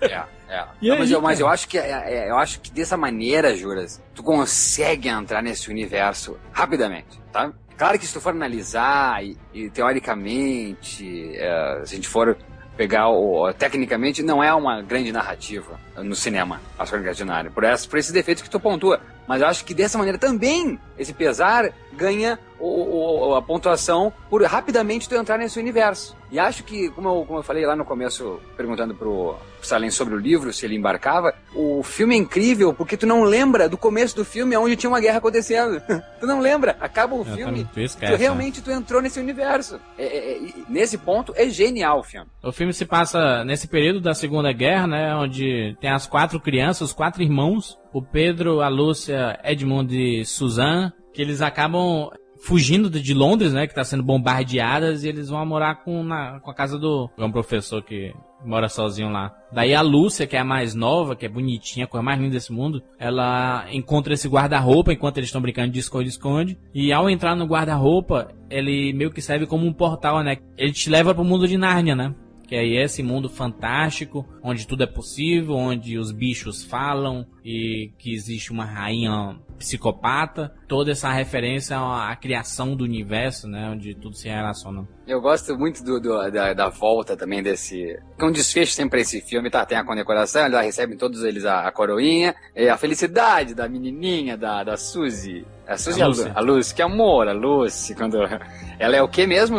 É. 0.00 0.22
É. 0.48 0.64
Não, 0.80 0.98
mas, 0.98 1.10
eu, 1.10 1.20
mas 1.20 1.40
eu 1.40 1.48
acho 1.48 1.66
que 1.66 1.76
é, 1.76 1.90
é, 1.90 2.30
eu 2.30 2.38
acho 2.38 2.60
que 2.60 2.70
dessa 2.70 2.96
maneira, 2.96 3.56
Juras, 3.56 4.00
tu 4.14 4.22
consegue 4.22 5.08
entrar 5.08 5.42
nesse 5.42 5.68
universo 5.68 6.38
rapidamente, 6.52 7.20
tá? 7.32 7.52
Claro 7.76 7.98
que 7.98 8.06
se 8.06 8.12
tu 8.12 8.20
for 8.20 8.30
analisar 8.30 9.24
e, 9.24 9.36
e 9.52 9.68
teoricamente, 9.68 11.32
é, 11.34 11.82
se 11.84 11.94
a 11.94 11.96
gente 11.96 12.06
for 12.06 12.36
pegar 12.76 13.08
o. 13.08 13.52
Tecnicamente, 13.52 14.22
não 14.22 14.42
é 14.42 14.52
uma 14.54 14.82
grande 14.82 15.12
narrativa 15.12 15.78
no 15.96 16.14
cinema, 16.14 16.60
As 16.78 16.90
Crônicas 16.90 17.18
por, 17.52 17.64
essa, 17.64 17.88
por 17.88 17.98
esses 17.98 18.12
defeitos 18.12 18.42
que 18.42 18.50
tu 18.50 18.60
pontua. 18.60 19.00
Mas 19.26 19.40
eu 19.40 19.48
acho 19.48 19.64
que 19.64 19.72
dessa 19.72 19.96
maneira 19.96 20.18
também 20.18 20.78
esse 20.98 21.12
pesar 21.12 21.72
ganha 21.92 22.38
o, 22.58 23.30
o, 23.30 23.34
a 23.34 23.42
pontuação 23.42 24.12
por 24.28 24.42
rapidamente 24.42 25.08
tu 25.08 25.14
entrar 25.14 25.38
nesse 25.38 25.58
universo. 25.58 26.16
E 26.30 26.38
acho 26.38 26.62
que, 26.64 26.90
como 26.90 27.08
eu, 27.08 27.24
como 27.24 27.38
eu 27.38 27.42
falei 27.42 27.64
lá 27.64 27.74
no 27.74 27.84
começo, 27.84 28.40
perguntando 28.56 28.94
pro 28.94 29.36
Salem 29.64 29.90
sobre 29.90 30.14
o 30.14 30.18
livro, 30.18 30.52
se 30.52 30.64
ele 30.64 30.76
embarcava, 30.76 31.34
o 31.54 31.82
filme 31.82 32.14
é 32.14 32.18
incrível 32.18 32.72
porque 32.72 32.96
tu 32.96 33.06
não 33.06 33.22
lembra 33.22 33.68
do 33.68 33.76
começo 33.76 34.16
do 34.16 34.24
filme 34.24 34.56
onde 34.56 34.76
tinha 34.76 34.90
uma 34.90 35.00
guerra 35.00 35.18
acontecendo. 35.18 35.80
tu 36.20 36.26
não 36.26 36.40
lembra. 36.40 36.76
Acaba 36.80 37.14
o 37.14 37.20
eu 37.20 37.36
filme, 37.36 37.66
tu, 37.72 37.80
esquece, 37.80 38.12
tu 38.12 38.18
realmente 38.18 38.62
tu 38.62 38.70
entrou 38.70 39.00
nesse 39.00 39.18
universo. 39.20 39.80
É, 39.98 40.04
é, 40.04 40.36
é, 40.36 40.40
nesse 40.68 40.98
ponto, 40.98 41.32
é 41.36 41.48
genial 41.48 42.00
o 42.00 42.02
filme. 42.02 42.26
O 42.42 42.52
filme 42.52 42.72
se 42.72 42.84
passa 42.84 43.44
nesse 43.44 43.68
período 43.68 44.00
da 44.00 44.14
Segunda 44.14 44.52
Guerra, 44.52 44.86
né, 44.86 45.14
onde 45.16 45.76
tem 45.80 45.90
as 45.90 46.06
quatro 46.06 46.40
crianças, 46.40 46.88
os 46.88 46.92
quatro 46.92 47.22
irmãos, 47.22 47.78
o 47.92 48.02
Pedro, 48.02 48.60
a 48.60 48.68
Lúcia, 48.68 49.38
Edmund 49.44 49.94
e 49.94 50.24
Suzanne, 50.24 50.92
que 51.12 51.22
eles 51.22 51.40
acabam 51.40 52.10
fugindo 52.44 52.90
de 52.90 53.14
Londres, 53.14 53.52
né, 53.52 53.66
que 53.66 53.72
está 53.72 53.84
sendo 53.84 54.02
bombardeadas, 54.02 55.02
e 55.02 55.08
eles 55.08 55.30
vão 55.30 55.44
morar 55.46 55.76
com, 55.76 56.02
na, 56.02 56.40
com 56.40 56.50
a 56.50 56.54
casa 56.54 56.78
do 56.78 57.10
é 57.16 57.24
um 57.24 57.32
professor 57.32 57.82
que 57.82 58.12
mora 58.44 58.68
sozinho 58.68 59.08
lá. 59.10 59.34
Daí 59.50 59.74
a 59.74 59.80
Lúcia, 59.80 60.26
que 60.26 60.36
é 60.36 60.40
a 60.40 60.44
mais 60.44 60.74
nova, 60.74 61.16
que 61.16 61.24
é 61.24 61.28
bonitinha, 61.28 61.86
a 61.86 61.88
coisa 61.88 62.04
mais 62.04 62.20
linda 62.20 62.32
desse 62.32 62.52
mundo, 62.52 62.82
ela 62.98 63.66
encontra 63.72 64.12
esse 64.12 64.28
guarda-roupa 64.28 64.92
enquanto 64.92 65.16
eles 65.16 65.28
estão 65.28 65.40
brincando 65.40 65.72
de 65.72 65.78
esconde-esconde. 65.78 66.58
E 66.74 66.92
ao 66.92 67.08
entrar 67.08 67.34
no 67.34 67.46
guarda-roupa, 67.46 68.28
ele 68.50 68.92
meio 68.92 69.10
que 69.10 69.22
serve 69.22 69.46
como 69.46 69.66
um 69.66 69.72
portal, 69.72 70.22
né? 70.22 70.36
Ele 70.58 70.72
te 70.72 70.90
leva 70.90 71.14
pro 71.14 71.24
mundo 71.24 71.48
de 71.48 71.56
Nárnia, 71.56 71.96
né? 71.96 72.14
Que 72.46 72.56
aí 72.56 72.76
é 72.76 72.82
esse 72.82 73.02
mundo 73.02 73.30
fantástico, 73.30 74.26
onde 74.42 74.66
tudo 74.66 74.82
é 74.82 74.86
possível, 74.86 75.54
onde 75.54 75.96
os 75.96 76.12
bichos 76.12 76.62
falam 76.62 77.24
e 77.42 77.90
que 77.98 78.12
existe 78.12 78.52
uma 78.52 78.66
rainha 78.66 79.38
psicopata, 79.58 80.52
toda 80.68 80.92
essa 80.92 81.10
referência 81.10 81.76
à 81.76 82.14
criação 82.16 82.74
do 82.74 82.84
universo, 82.84 83.48
né, 83.48 83.70
onde 83.70 83.94
tudo 83.94 84.14
se 84.16 84.28
relaciona. 84.28 84.86
Eu 85.06 85.20
gosto 85.20 85.56
muito 85.56 85.84
do, 85.84 86.00
do 86.00 86.30
da, 86.30 86.54
da, 86.54 86.68
volta 86.68 87.16
também 87.16 87.42
desse. 87.42 87.98
Que 88.18 88.24
é 88.24 88.26
um 88.26 88.32
desfecho 88.32 88.72
sempre 88.72 89.02
esse 89.02 89.20
filme, 89.20 89.50
tá? 89.50 89.64
Tem 89.66 89.76
a 89.76 89.84
condecoração, 89.84 90.46
eles 90.46 90.60
recebem 90.60 90.96
todos 90.96 91.22
eles 91.22 91.44
a, 91.44 91.68
a 91.68 91.72
coroinha, 91.72 92.34
e 92.56 92.68
a 92.68 92.76
felicidade 92.76 93.54
da 93.54 93.68
menininha, 93.68 94.36
da, 94.36 94.64
da 94.64 94.76
Suzy. 94.76 95.46
A 95.66 95.76
Suzy 95.78 96.02
a, 96.02 96.06
Lucy. 96.06 96.32
a 96.34 96.40
Lucy, 96.40 96.74
que 96.74 96.82
amor, 96.82 97.28
a 97.28 97.32
Lucy, 97.32 97.94
quando. 97.94 98.18
Ela 98.78 98.96
é 98.96 99.02
o 99.02 99.08
que 99.08 99.26
mesmo, 99.26 99.58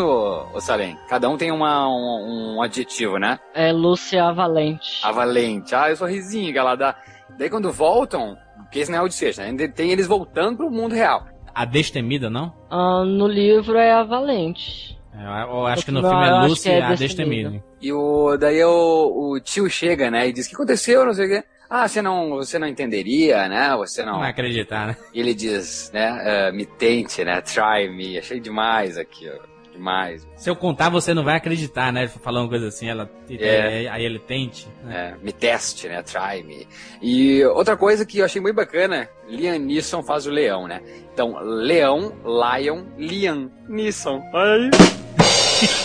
o 0.53 0.60
Salem? 0.60 0.97
Cada 1.08 1.29
um 1.29 1.38
tem 1.38 1.51
uma, 1.51 1.88
um, 1.88 2.58
um 2.58 2.62
adjetivo, 2.62 3.17
né? 3.17 3.39
É 3.53 3.71
Lúcia 3.71 4.23
Avalente. 4.23 4.99
Avalente. 5.03 5.73
Ah, 5.73 5.91
o 5.91 5.95
sorrisinho 5.95 6.51
que 6.51 6.60
ela 6.60 6.75
dá. 6.75 6.95
Daí 7.38 7.49
quando 7.49 7.71
voltam, 7.71 8.38
porque 8.75 8.81
esse 8.81 8.91
não 8.91 8.99
é 8.99 9.01
o 9.01 9.07
desfecho, 9.07 9.39
né? 9.41 9.67
Tem 9.69 9.91
eles 9.91 10.05
voltando 10.05 10.57
pro 10.57 10.69
mundo 10.69 10.93
real. 10.93 11.25
A 11.53 11.63
Destemida, 11.63 12.29
não? 12.29 12.53
Ah, 12.69 13.05
no 13.05 13.25
livro 13.25 13.77
é 13.77 13.93
a 13.93 14.03
Valente. 14.03 14.99
É, 15.13 15.43
eu 15.43 15.65
acho 15.65 15.85
que 15.85 15.91
no 15.91 16.01
filme 16.01 16.27
é 16.27 16.31
Lucy 16.45 16.69
é 16.69 16.81
a 16.81 16.93
Destemida. 16.93 17.63
E 17.81 17.93
o, 17.93 18.35
daí 18.35 18.61
o, 18.65 19.31
o 19.31 19.39
tio 19.39 19.69
chega, 19.69 20.11
né? 20.11 20.27
E 20.27 20.33
diz: 20.33 20.47
O 20.47 20.49
que 20.49 20.55
aconteceu? 20.55 21.05
Não 21.05 21.13
sei 21.13 21.25
o 21.25 21.29
quê. 21.29 21.43
Ah, 21.69 21.88
você 21.88 22.01
não, 22.01 22.31
você 22.31 22.59
não 22.59 22.67
entenderia, 22.67 23.47
né? 23.47 23.73
Você 23.77 24.03
não. 24.03 24.13
Não 24.13 24.19
vai 24.19 24.31
acreditar, 24.31 24.88
né? 24.88 24.97
E 25.13 25.21
ele 25.21 25.33
diz, 25.33 25.89
né? 25.93 26.49
Uh, 26.51 26.53
me 26.53 26.65
tente, 26.65 27.23
né? 27.23 27.39
Try 27.39 27.88
me. 27.89 28.17
Achei 28.17 28.41
demais 28.41 28.97
aqui, 28.97 29.29
ó 29.29 29.54
demais. 29.75 30.27
Se 30.35 30.49
eu 30.49 30.55
contar, 30.55 30.89
você 30.89 31.13
não 31.13 31.23
vai 31.23 31.35
acreditar, 31.35 31.91
né? 31.91 32.07
Falando 32.07 32.49
coisa 32.49 32.67
assim, 32.67 32.88
ela 32.88 33.09
é. 33.29 33.88
aí 33.88 34.03
ele 34.03 34.19
tente. 34.19 34.67
Né? 34.83 35.15
É, 35.19 35.23
me 35.23 35.31
teste, 35.31 35.88
né? 35.88 36.01
Try 36.01 36.43
me. 36.43 36.67
E 37.01 37.43
outra 37.45 37.77
coisa 37.77 38.05
que 38.05 38.19
eu 38.19 38.25
achei 38.25 38.41
muito 38.41 38.55
bacana, 38.55 39.09
Liam 39.27 39.59
Neeson 39.59 40.01
faz 40.03 40.25
o 40.25 40.31
leão, 40.31 40.67
né? 40.67 40.81
Então, 41.13 41.38
leão, 41.41 42.13
lion, 42.23 42.85
Liam 42.97 43.51
Neeson. 43.67 44.21
Aí. 44.33 44.69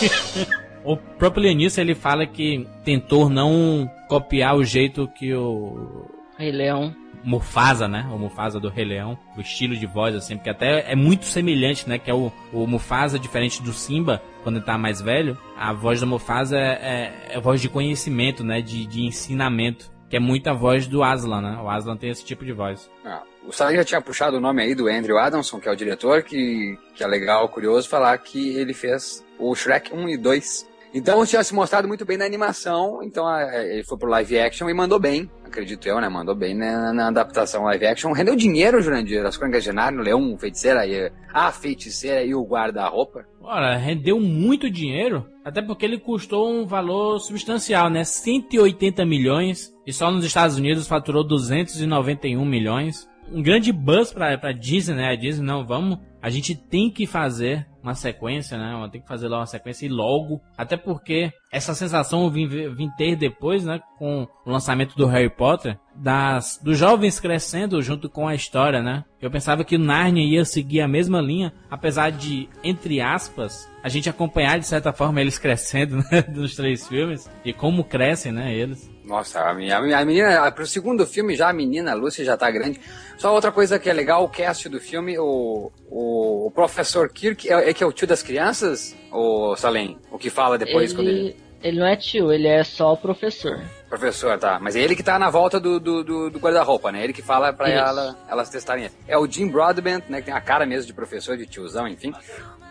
o 0.83 0.97
próprio 0.97 1.53
Neeson, 1.53 1.81
ele 1.81 1.95
fala 1.95 2.25
que 2.25 2.67
tentou 2.83 3.29
não 3.29 3.89
copiar 4.07 4.55
o 4.55 4.63
jeito 4.63 5.07
que 5.07 5.33
o... 5.33 6.09
Rei 6.37 6.51
Leão 6.51 7.00
Mufasa, 7.23 7.87
né? 7.87 8.07
O 8.11 8.17
Mufasa 8.17 8.59
do 8.59 8.69
Rei 8.69 8.85
Leão. 8.85 9.17
O 9.37 9.41
estilo 9.41 9.75
de 9.75 9.85
voz, 9.85 10.15
assim, 10.15 10.35
porque 10.35 10.49
até 10.49 10.91
é 10.91 10.95
muito 10.95 11.25
semelhante, 11.25 11.87
né? 11.87 11.97
Que 11.97 12.09
é 12.09 12.13
o, 12.13 12.31
o 12.51 12.67
Mufasa, 12.67 13.19
diferente 13.19 13.61
do 13.61 13.73
Simba, 13.73 14.21
quando 14.43 14.57
ele 14.57 14.65
tá 14.65 14.77
mais 14.77 15.01
velho. 15.01 15.37
A 15.57 15.73
voz 15.73 15.99
do 15.99 16.07
Mufasa 16.07 16.57
é, 16.57 16.61
é, 16.61 17.35
é 17.35 17.39
voz 17.39 17.61
de 17.61 17.69
conhecimento, 17.69 18.43
né? 18.43 18.61
De, 18.61 18.85
de 18.85 19.01
ensinamento. 19.01 19.91
Que 20.09 20.17
é 20.17 20.19
muito 20.19 20.47
a 20.49 20.53
voz 20.53 20.87
do 20.87 21.03
Aslan, 21.03 21.41
né? 21.41 21.59
O 21.61 21.69
Aslan 21.69 21.95
tem 21.95 22.09
esse 22.09 22.25
tipo 22.25 22.43
de 22.43 22.51
voz. 22.51 22.89
Ah, 23.05 23.23
o 23.47 23.51
Sally 23.51 23.77
já 23.77 23.83
tinha 23.83 24.01
puxado 24.01 24.37
o 24.37 24.41
nome 24.41 24.61
aí 24.61 24.75
do 24.75 24.87
Andrew 24.87 25.17
Adamson, 25.17 25.59
que 25.59 25.67
é 25.67 25.71
o 25.71 25.75
diretor, 25.75 26.21
que, 26.21 26.77
que 26.93 27.03
é 27.03 27.07
legal, 27.07 27.47
curioso 27.49 27.89
falar 27.89 28.17
que 28.17 28.55
ele 28.57 28.73
fez 28.73 29.25
o 29.39 29.55
Shrek 29.55 29.93
1 29.93 30.09
e 30.09 30.17
2 30.17 30.70
então 30.93 31.25
tinha 31.25 31.43
se 31.43 31.53
mostrado 31.53 31.87
muito 31.87 32.05
bem 32.05 32.17
na 32.17 32.25
animação, 32.25 33.01
então 33.03 33.25
ele 33.53 33.83
foi 33.83 33.97
pro 33.97 34.09
live 34.09 34.39
action 34.39 34.69
e 34.69 34.73
mandou 34.73 34.99
bem, 34.99 35.29
acredito 35.45 35.87
eu, 35.87 35.99
né? 36.01 36.09
Mandou 36.09 36.35
bem 36.35 36.55
né, 36.55 36.91
na 36.93 37.09
adaptação 37.09 37.63
live 37.63 37.85
action. 37.85 38.11
Rendeu 38.11 38.35
dinheiro, 38.35 38.81
Jurandir, 38.81 39.25
as 39.25 39.37
crônicas 39.37 39.63
de 39.63 39.71
Narnia, 39.71 40.01
o 40.01 40.03
Leão, 40.03 40.37
Feiticeira 40.37 40.85
e 40.85 41.11
a 41.33 41.51
Feiticeira 41.51 42.23
e 42.23 42.33
o 42.33 42.43
Guarda-Roupa. 42.43 43.25
Ora, 43.41 43.75
rendeu 43.77 44.19
muito 44.19 44.69
dinheiro, 44.69 45.25
até 45.43 45.61
porque 45.61 45.85
ele 45.85 45.99
custou 45.99 46.49
um 46.49 46.65
valor 46.65 47.19
substancial, 47.19 47.89
né? 47.89 48.03
180 48.03 49.05
milhões 49.05 49.73
e 49.85 49.93
só 49.93 50.11
nos 50.11 50.25
Estados 50.25 50.57
Unidos 50.57 50.87
faturou 50.87 51.25
291 51.25 52.43
milhões. 52.45 53.09
Um 53.31 53.41
grande 53.41 53.71
buzz 53.71 54.11
pra, 54.11 54.37
pra 54.37 54.51
Disney, 54.51 54.95
né? 54.95 55.09
A 55.09 55.15
Disney, 55.15 55.45
não, 55.45 55.65
vamos, 55.65 55.99
a 56.21 56.29
gente 56.29 56.55
tem 56.55 56.89
que 56.89 57.05
fazer 57.07 57.65
uma 57.83 57.95
sequência, 57.95 58.57
né? 58.57 58.89
Tem 58.91 59.01
que 59.01 59.07
fazer 59.07 59.27
lá 59.27 59.39
uma 59.39 59.45
sequência 59.45 59.85
e 59.85 59.89
logo. 59.89 60.41
Até 60.57 60.77
porque 60.77 61.31
essa 61.51 61.73
sensação 61.73 62.23
eu 62.23 62.29
vim, 62.29 62.47
vim 62.47 62.89
ter 62.97 63.15
depois, 63.15 63.65
né? 63.65 63.81
Com 63.97 64.27
o 64.45 64.51
lançamento 64.51 64.95
do 64.95 65.07
Harry 65.07 65.29
Potter, 65.29 65.77
das 65.95 66.59
dos 66.63 66.77
jovens 66.77 67.19
crescendo 67.19 67.81
junto 67.81 68.09
com 68.09 68.27
a 68.27 68.35
história, 68.35 68.81
né? 68.81 69.03
Eu 69.21 69.29
pensava 69.29 69.63
que 69.63 69.75
o 69.75 69.79
Narnia 69.79 70.23
ia 70.23 70.45
seguir 70.45 70.81
a 70.81 70.87
mesma 70.87 71.21
linha, 71.21 71.53
apesar 71.69 72.11
de, 72.11 72.49
entre 72.63 73.01
aspas, 73.01 73.69
a 73.83 73.89
gente 73.89 74.09
acompanhar 74.09 74.59
de 74.59 74.65
certa 74.65 74.93
forma 74.93 75.21
eles 75.21 75.37
crescendo, 75.37 75.97
né? 76.11 76.23
Nos 76.29 76.55
três 76.55 76.87
filmes. 76.87 77.29
E 77.43 77.53
como 77.53 77.83
crescem, 77.83 78.31
né? 78.31 78.53
Eles. 78.53 78.89
Nossa, 79.11 79.41
a 79.41 79.53
menina, 79.53 79.99
a 79.99 80.05
menina, 80.05 80.51
pro 80.53 80.65
segundo 80.65 81.05
filme 81.05 81.35
já 81.35 81.49
a 81.49 81.53
menina, 81.53 81.91
a 81.91 81.93
Lucy 81.93 82.23
já 82.23 82.37
tá 82.37 82.49
grande. 82.49 82.79
Só 83.17 83.33
outra 83.33 83.51
coisa 83.51 83.77
que 83.77 83.89
é 83.89 83.93
legal, 83.93 84.23
o 84.23 84.29
cast 84.29 84.69
do 84.69 84.79
filme, 84.79 85.19
o, 85.19 85.69
o, 85.89 86.47
o 86.47 86.51
professor 86.51 87.09
Kirk 87.09 87.51
é, 87.51 87.69
é, 87.69 87.73
que 87.73 87.83
é 87.83 87.85
o 87.85 87.91
tio 87.91 88.07
das 88.07 88.23
crianças, 88.23 88.95
o 89.11 89.53
Salem, 89.57 89.97
o 90.09 90.17
que 90.17 90.29
fala 90.29 90.57
depois 90.57 90.91
ele, 90.91 90.95
quando 90.95 91.07
ele... 91.09 91.35
Ele 91.61 91.79
não 91.79 91.85
é 91.85 91.97
tio, 91.97 92.31
ele 92.31 92.47
é 92.47 92.63
só 92.63 92.93
o 92.93 92.97
professor. 92.97 93.61
Professor, 93.89 94.39
tá. 94.39 94.57
Mas 94.61 94.77
é 94.77 94.79
ele 94.79 94.95
que 94.95 95.03
tá 95.03 95.19
na 95.19 95.29
volta 95.29 95.59
do, 95.59 95.77
do, 95.77 96.03
do, 96.05 96.29
do 96.29 96.39
guarda-roupa, 96.39 96.89
né? 96.89 97.03
Ele 97.03 97.11
que 97.11 97.21
fala 97.21 97.51
pra 97.51 97.69
ela, 97.69 98.17
elas 98.29 98.49
testarem. 98.49 98.89
É 99.07 99.17
o 99.17 99.29
Jim 99.29 99.49
Broadbent, 99.49 100.05
né? 100.07 100.19
Que 100.21 100.27
tem 100.27 100.33
a 100.33 100.41
cara 100.41 100.65
mesmo 100.65 100.87
de 100.87 100.93
professor, 100.93 101.37
de 101.37 101.45
tiozão, 101.45 101.85
enfim. 101.85 102.13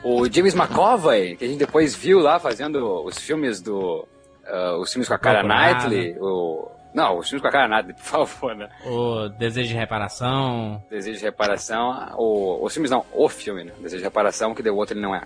O 0.02 0.26
James 0.28 0.54
McAvoy, 0.54 1.36
que 1.36 1.44
a 1.44 1.48
gente 1.48 1.58
depois 1.58 1.94
viu 1.94 2.18
lá 2.18 2.40
fazendo 2.40 3.04
os 3.04 3.18
filmes 3.18 3.60
do... 3.60 4.08
Uh, 4.50 4.80
os 4.80 4.92
filmes 4.92 5.08
com 5.08 5.14
a 5.14 5.18
cara 5.18 5.42
Knightley, 5.42 6.16
o... 6.20 6.68
Não, 6.92 7.18
os 7.18 7.28
filmes 7.28 7.40
com 7.40 7.46
a 7.46 7.52
cara 7.52 7.68
Knightley, 7.68 7.94
por 8.02 8.26
favor, 8.26 8.56
né? 8.56 8.68
O 8.84 9.28
Desejo 9.28 9.68
de 9.68 9.74
Reparação. 9.74 10.82
Desejo 10.90 11.18
de 11.18 11.24
Reparação, 11.24 12.14
o, 12.18 12.64
os 12.64 12.72
filmes 12.72 12.90
não, 12.90 13.04
o 13.12 13.28
filme, 13.28 13.64
né? 13.64 13.72
Desejo 13.80 13.98
de 13.98 14.04
Reparação, 14.04 14.54
que 14.54 14.62
deu 14.62 14.76
outro 14.76 14.94
ele 14.94 15.02
não 15.02 15.14
é. 15.14 15.22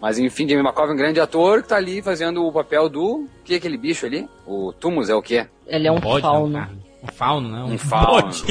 Mas 0.00 0.18
enfim, 0.18 0.46
Jamie 0.46 0.66
é 0.66 0.70
um 0.70 0.96
grande 0.96 1.20
ator 1.20 1.62
que 1.62 1.68
tá 1.68 1.76
ali 1.76 2.02
fazendo 2.02 2.44
o 2.44 2.52
papel 2.52 2.88
do... 2.88 3.22
O 3.22 3.28
que 3.44 3.54
é 3.54 3.56
aquele 3.56 3.78
bicho 3.78 4.04
ali? 4.04 4.28
O 4.46 4.72
Tumus 4.74 5.08
é 5.08 5.14
o 5.14 5.22
quê? 5.22 5.46
Ele 5.66 5.88
é 5.88 5.92
um, 5.92 5.98
bode, 5.98 6.20
fauno. 6.20 6.48
Não, 6.48 6.68
um 7.02 7.12
fauno, 7.12 7.48
né? 7.48 7.58
Um, 7.60 7.74
um 7.74 7.78
fauno. 7.78 8.22
Bode. 8.22 8.44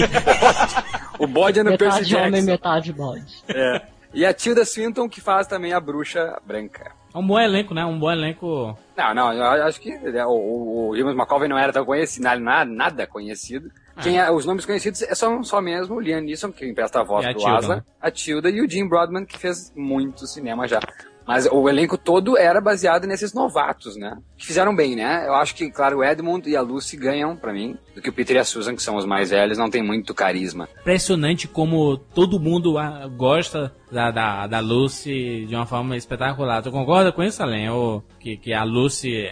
o 1.20 1.28
bode 1.28 1.60
é 1.60 1.64
no 1.64 1.72
metade 1.72 1.98
Percy 1.98 2.16
homem, 2.16 2.32
Jackson. 2.32 2.52
metade 2.52 2.94
bode. 2.94 3.44
É. 3.50 3.82
E 4.14 4.26
a 4.26 4.34
Tilda 4.34 4.64
Swinton 4.64 5.10
que 5.10 5.20
faz 5.20 5.46
também 5.46 5.74
a 5.74 5.80
bruxa 5.80 6.40
branca. 6.46 6.92
É 7.16 7.18
um 7.18 7.26
bom 7.26 7.40
elenco, 7.40 7.74
né? 7.74 7.86
Um 7.86 7.98
bom 7.98 8.12
elenco. 8.12 8.78
Não, 8.98 9.14
não, 9.14 9.32
eu 9.32 9.64
acho 9.64 9.80
que 9.80 9.98
né, 9.98 10.26
o, 10.26 10.90
o 10.90 10.98
James 10.98 11.16
McAvoy 11.16 11.48
não 11.48 11.58
era 11.58 11.72
tão 11.72 11.86
conhecido, 11.86 12.24
nada, 12.24 12.66
nada 12.66 13.08
conhecido. 13.08 13.72
Ah. 13.96 14.02
Quem 14.02 14.20
é, 14.20 14.30
os 14.30 14.46
nomes 14.46 14.66
conhecidos 14.66 15.00
são 15.14 15.42
só 15.42 15.62
mesmo 15.62 15.96
o 15.96 16.00
Liam 16.02 16.20
Neeson, 16.20 16.52
que 16.52 16.68
empresta 16.70 17.00
a 17.00 17.04
voz 17.06 17.26
E 17.26 17.34
do 17.34 17.48
Asa, 17.48 17.78
né? 17.78 17.84
a 18.02 18.12
Tilda 18.12 18.50
e 18.50 18.60
o 18.60 18.70
Jim 18.70 18.90
Broadman, 18.90 19.26
que 19.26 19.38
fez 19.38 19.72
muito 19.74 20.28
cinema 20.28 20.68
já. 20.68 20.82
Mas 21.28 21.48
o 21.52 21.68
elenco 21.68 21.98
todo 21.98 22.38
era 22.38 22.62
baseado 22.62 23.08
nesses 23.08 23.34
novatos, 23.34 23.96
né? 23.98 24.18
Que 24.38 24.46
fizeram 24.46 24.76
bem, 24.76 24.96
né? 24.96 25.28
Eu 25.28 25.34
acho 25.36 25.56
que, 25.56 25.70
claro, 25.72 25.98
o 25.98 26.04
Edmund 26.04 26.48
e 26.50 26.56
a 26.56 26.62
Lucy 26.62 26.96
ganham, 26.98 27.36
pra 27.36 27.52
mim, 27.52 27.78
do 27.96 28.02
que 28.02 28.10
o 28.10 28.14
Peter 28.14 28.36
e 28.36 28.40
a 28.40 28.44
Susan, 28.44 28.76
que 28.76 28.84
são 28.84 28.96
os 28.96 29.06
mais 29.06 29.32
velhos, 29.32 29.58
não 29.58 29.70
tem 29.70 29.82
muito 29.82 30.14
carisma. 30.14 30.70
Impressionante 30.82 31.48
como 31.48 31.98
todo 31.98 32.40
mundo 32.40 32.78
ah, 32.78 33.08
gosta 33.08 33.74
da, 33.92 34.12
da, 34.12 34.48
da 34.48 34.60
Lucy 34.60 35.46
de 35.48 35.56
uma 35.56 35.66
forma 35.66 35.98
espetacular. 35.98 36.62
Tu 36.62 36.72
concorda 36.72 37.12
com 37.12 37.24
isso, 37.24 37.42
Além? 37.42 37.70
Ou 37.70 38.04
que, 38.20 38.38
que 38.38 38.54
a 38.54 38.64
Lucy 38.64 39.26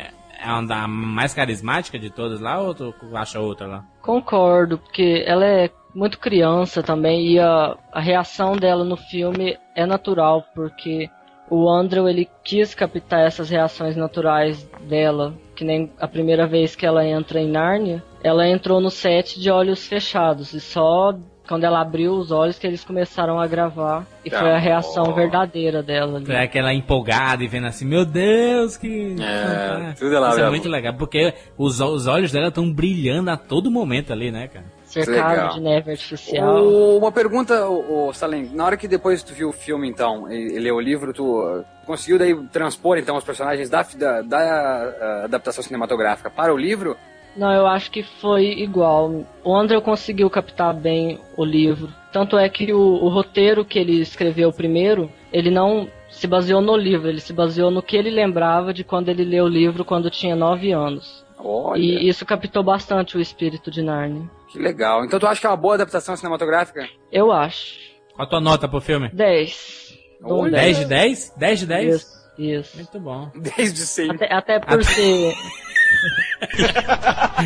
é 0.44 0.50
uma 0.52 0.66
da 0.66 0.88
mais 0.88 1.34
carismática 1.34 1.98
de 1.98 2.10
todas 2.10 2.39
lá, 2.39 2.60
ou 2.60 2.74
tu 2.74 2.94
acha 3.14 3.39
outra 3.39 3.68
lá? 3.68 3.86
Concordo, 4.02 4.78
porque 4.78 5.24
ela 5.26 5.46
é 5.46 5.70
muito 5.96 6.20
criança 6.20 6.82
também 6.82 7.34
e 7.34 7.39
a, 7.39 7.78
a 7.91 8.02
reação 8.02 8.58
dela 8.58 8.84
no 8.84 8.98
filme 8.98 9.58
é 9.76 9.86
natural, 9.86 10.44
porque 10.54 11.10
o 11.56 11.70
Andrew 11.70 12.10
ele 12.10 12.28
quis 12.43 12.74
captar 12.74 13.26
essas 13.28 13.49
reações 13.49 13.95
naturais 13.95 14.68
dela, 14.88 15.34
que 15.56 15.64
nem 15.64 15.91
a 15.99 16.08
primeira 16.08 16.47
vez 16.47 16.76
que 16.76 16.86
ela 16.86 17.06
entra 17.08 17.39
em 17.39 17.47
Nárnia, 17.51 18.04
ela 18.24 18.47
entrou 18.47 18.82
no 18.82 18.89
set 18.89 19.39
de 19.39 19.51
olhos 19.51 19.86
fechados 19.88 20.54
e 20.54 20.60
só 20.60 21.14
quando 21.47 21.66
ela 21.66 21.82
abriu 21.82 22.14
os 22.14 22.32
olhos 22.32 22.58
que 22.58 22.66
eles 22.66 22.84
começaram 22.86 23.38
a 23.39 23.45
gravar 23.45 24.08
e 24.26 24.30
Tá 24.30 24.39
foi 24.39 24.51
a 24.54 24.58
reação 24.58 25.04
bom. 25.04 25.14
verdadeira 25.14 25.84
dela. 25.84 26.16
ali. 26.18 26.26
Foi 26.26 26.38
aquela 26.38 26.74
empolgada 26.74 27.43
e 27.43 27.47
vendo 27.47 27.68
assim, 27.68 27.86
meu 27.86 28.06
Deus, 28.06 28.78
que. 28.78 29.16
É, 29.22 29.93
tudo 29.93 30.18
lá, 30.20 30.30
Isso 30.30 30.39
é 30.39 30.49
muito 30.49 30.70
legal, 30.70 30.93
porque 30.97 31.34
os, 31.58 31.80
os 31.82 32.08
olhos 32.08 32.32
dela 32.32 32.47
estão 32.47 32.72
brilhando 32.74 33.30
a 33.30 33.36
todo 33.38 33.70
momento 33.70 34.14
ali, 34.14 34.32
né, 34.32 34.47
cara? 34.47 34.66
Cercado 34.94 35.32
Legal. 35.32 35.54
de 35.56 35.62
neve 35.62 35.91
artificial. 35.91 36.64
O- 36.64 36.98
uma 36.98 37.12
pergunta, 37.12 37.68
o, 37.68 38.10
o 38.10 38.14
Salem, 38.14 38.50
na 38.54 38.66
hora 38.66 38.78
que 38.78 38.88
depois 38.88 39.24
tu 39.24 39.34
viu 39.34 39.50
o 39.50 39.54
filme, 39.54 39.88
então, 39.88 40.32
e, 40.32 40.56
e 40.56 40.60
leu 40.60 40.76
o 40.76 40.82
livro, 40.82 41.14
tu 41.14 41.41
uh, 41.41 41.66
conseguiu 41.86 42.20
daí 42.20 42.36
transpor, 42.48 42.98
então, 42.98 43.18
os 43.18 43.24
personagens 43.24 43.70
da, 43.70 43.82
da, 43.82 44.22
da, 44.22 44.94
uh, 45.22 45.26
adaptação 45.26 45.64
cinematográfica 45.64 46.30
para 46.30 46.54
o 46.54 46.58
livro? 46.58 46.96
Não, 47.36 47.52
eu 47.52 47.66
acho 47.66 47.89
que 47.89 48.04
foi 48.04 48.46
igual. 48.46 49.26
O 49.44 49.56
Andrew 49.56 49.82
conseguiu 49.82 50.30
captar 50.30 50.74
bem 50.74 51.20
o 51.36 51.44
livro. 51.44 51.89
Tanto 52.12 52.38
é 52.38 52.48
que 52.48 52.72
o, 52.72 52.80
o 52.80 53.10
roteiro 53.10 53.66
que 53.66 53.80
ele 53.80 54.00
escreveu 54.00 54.54
primeiro, 54.54 55.12
ele 55.32 55.50
não 55.50 55.89
se 56.12 56.28
baseou 56.28 56.62
no 56.62 56.78
livro, 56.78 57.10
ele 57.10 57.20
se 57.20 57.34
baseou 57.34 57.72
no 57.72 57.82
que 57.82 57.98
ele 57.98 58.12
lembrava 58.12 58.72
de 58.72 58.84
quando 58.84 59.10
ele 59.10 59.24
leu 59.24 59.46
o 59.46 59.50
livro 59.50 59.84
quando 59.84 60.12
tinha 60.12 60.36
nove 60.36 60.72
anos. 60.72 61.22
Olha, 61.44 61.80
E 61.82 62.08
isso 62.08 62.26
captou 62.26 62.64
bastante 62.64 63.18
o 63.18 63.22
espírito 63.22 63.70
de 63.70 63.82
Narnia. 63.82 64.30
que 64.50 64.58
legal. 64.60 65.04
Então 65.06 65.20
tu 65.20 65.28
acha 65.28 65.41
que 65.41 65.48
é 65.48 65.50
uma 65.50 65.58
boa 65.58 65.76
adaptação 65.76 66.16
cinematográfica? 66.16 66.88
Eu 67.12 67.32
acho. 67.32 67.76
Qual 68.16 68.26
a 68.26 68.30
tua 68.30 68.39
nota 68.41 68.68
pro 68.68 68.80
filme? 68.80 69.10
10. 69.14 69.98
Dou 70.22 70.39
um 70.39 70.41
Olha. 70.44 70.52
10 70.52 70.80
de 70.80 70.86
10? 70.86 71.34
10 71.38 71.60
de 71.60 71.66
10? 71.66 71.96
Isso, 71.96 72.08
isso. 72.38 72.78
Muito 72.78 73.00
bom. 73.00 73.30
Desde 73.36 73.82
sempre. 73.86 74.16
Até, 74.26 74.34
até 74.34 74.60
por 74.60 74.84
ser. 74.84 75.34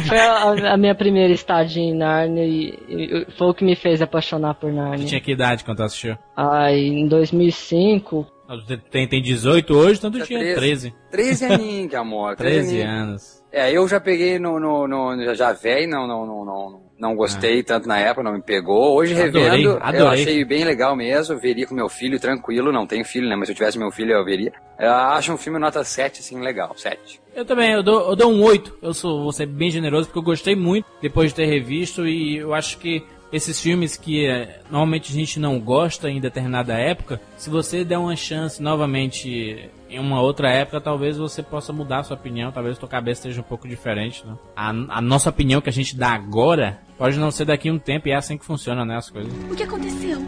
foi 0.07 0.19
a, 0.19 0.73
a 0.73 0.77
minha 0.77 0.95
primeira 0.95 1.33
estadia 1.33 1.81
em 1.83 1.93
Narnia 1.95 2.45
e, 2.45 2.69
e 2.87 3.25
foi 3.37 3.47
o 3.47 3.53
que 3.53 3.63
me 3.63 3.75
fez 3.75 4.01
apaixonar 4.01 4.55
por 4.55 4.69
Tu 4.69 4.75
Narnia. 4.75 5.05
tinha 5.07 5.21
que 5.21 5.31
idade 5.31 5.63
quando 5.63 5.77
tu 5.77 5.83
assistiu? 5.83 6.17
Ai, 6.35 6.75
em 6.77 7.07
2005, 7.07 8.25
Ah, 8.47 8.57
tu 8.57 8.77
Tem, 8.89 9.07
tem 9.07 9.21
18 9.21 9.73
hoje, 9.75 9.99
então 9.99 10.11
tu 10.11 10.19
É 10.19 10.25
tinha 10.25 10.39
13. 10.39 10.55
13. 10.55 10.95
13 11.11 11.45
aninhos, 11.45 11.89
que 11.89 11.95
amor. 11.95 12.35
13 12.35 12.55
13 12.69 12.81
aninhos. 12.81 12.99
anos. 13.09 13.36
É, 13.51 13.71
eu 13.71 13.87
já 13.87 13.99
peguei 13.99 14.37
no, 14.37 14.59
no, 14.59 14.87
no 14.87 15.33
já- 15.35 15.53
velho, 15.53 15.89
não, 15.89 16.05
não, 16.07 16.25
não, 16.25 16.45
não, 16.45 16.81
não 16.99 17.15
gostei 17.15 17.63
tanto 17.63 17.87
na 17.87 17.97
época, 17.97 18.23
não 18.23 18.33
me 18.33 18.41
pegou. 18.41 18.95
Hoje 18.95 19.13
Ah. 19.13 19.25
Adorei, 19.25 19.49
revendo, 19.65 19.79
eu 19.97 20.07
achei 20.09 20.43
bem 20.45 20.63
legal 20.65 20.95
mesmo, 20.95 21.37
veria 21.37 21.65
com 21.65 21.73
meu 21.73 21.87
filho 21.87 22.19
tranquilo, 22.19 22.71
não 22.71 22.85
tenho 22.85 23.05
filho, 23.05 23.27
né, 23.29 23.35
mas 23.35 23.47
se 23.47 23.53
eu 23.53 23.55
tivesse 23.55 23.79
meu 23.79 23.89
filho 23.91 24.11
eu 24.11 24.25
veria. 24.25 24.51
Eu 24.77 24.91
acho 24.91 25.31
um 25.33 25.37
filme 25.37 25.57
nota 25.59 25.83
7, 25.83 26.19
assim, 26.19 26.39
legal, 26.41 26.73
7. 26.75 27.21
Eu 27.35 27.45
também, 27.45 27.71
eu 27.71 27.81
dou, 27.81 28.09
eu 28.09 28.15
dou 28.15 28.31
um 28.31 28.43
8. 28.43 28.77
Eu 28.81 28.93
sou, 28.93 29.23
vou 29.23 29.31
ser 29.31 29.45
bem 29.45 29.69
generoso 29.71 30.07
porque 30.07 30.19
eu 30.19 30.23
gostei 30.23 30.55
muito 30.55 30.85
depois 31.01 31.29
de 31.29 31.35
ter 31.35 31.45
revisto 31.45 32.05
e 32.07 32.37
eu 32.37 32.53
acho 32.53 32.77
que 32.77 33.03
esses 33.31 33.59
filmes 33.59 33.97
que 33.97 34.25
eh, 34.25 34.59
normalmente 34.69 35.11
a 35.11 35.15
gente 35.15 35.39
não 35.39 35.59
gosta 35.59 36.09
em 36.09 36.19
determinada 36.19 36.73
época, 36.73 37.19
se 37.37 37.49
você 37.49 37.83
der 37.83 37.97
uma 37.97 38.15
chance 38.15 38.61
novamente 38.61 39.69
em 39.89 39.99
uma 39.99 40.21
outra 40.21 40.49
época, 40.49 40.81
talvez 40.81 41.17
você 41.17 41.41
possa 41.41 41.71
mudar 41.71 41.99
a 41.99 42.03
sua 42.03 42.17
opinião, 42.17 42.51
talvez 42.51 42.77
a 42.77 42.79
sua 42.79 42.89
cabeça 42.89 43.21
esteja 43.21 43.41
um 43.41 43.43
pouco 43.43 43.67
diferente, 43.67 44.25
né? 44.25 44.35
A, 44.55 44.69
a 44.69 45.01
nossa 45.01 45.29
opinião 45.29 45.61
que 45.61 45.69
a 45.69 45.73
gente 45.73 45.95
dá 45.95 46.11
agora 46.11 46.79
pode 46.97 47.17
não 47.17 47.31
ser 47.31 47.45
daqui 47.45 47.69
a 47.69 47.73
um 47.73 47.79
tempo 47.79 48.07
e 48.07 48.11
é 48.11 48.15
assim 48.15 48.37
que 48.37 48.45
funciona, 48.45 48.83
né, 48.83 48.97
as 48.97 49.09
coisas. 49.09 49.31
O 49.49 49.55
que 49.55 49.63
aconteceu? 49.63 50.19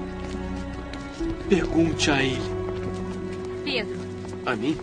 Pergunte 1.50 2.12
a 2.12 2.24
ele. 2.24 2.42
Pedro. 3.64 4.00
A 4.46 4.56
mim? 4.56 4.78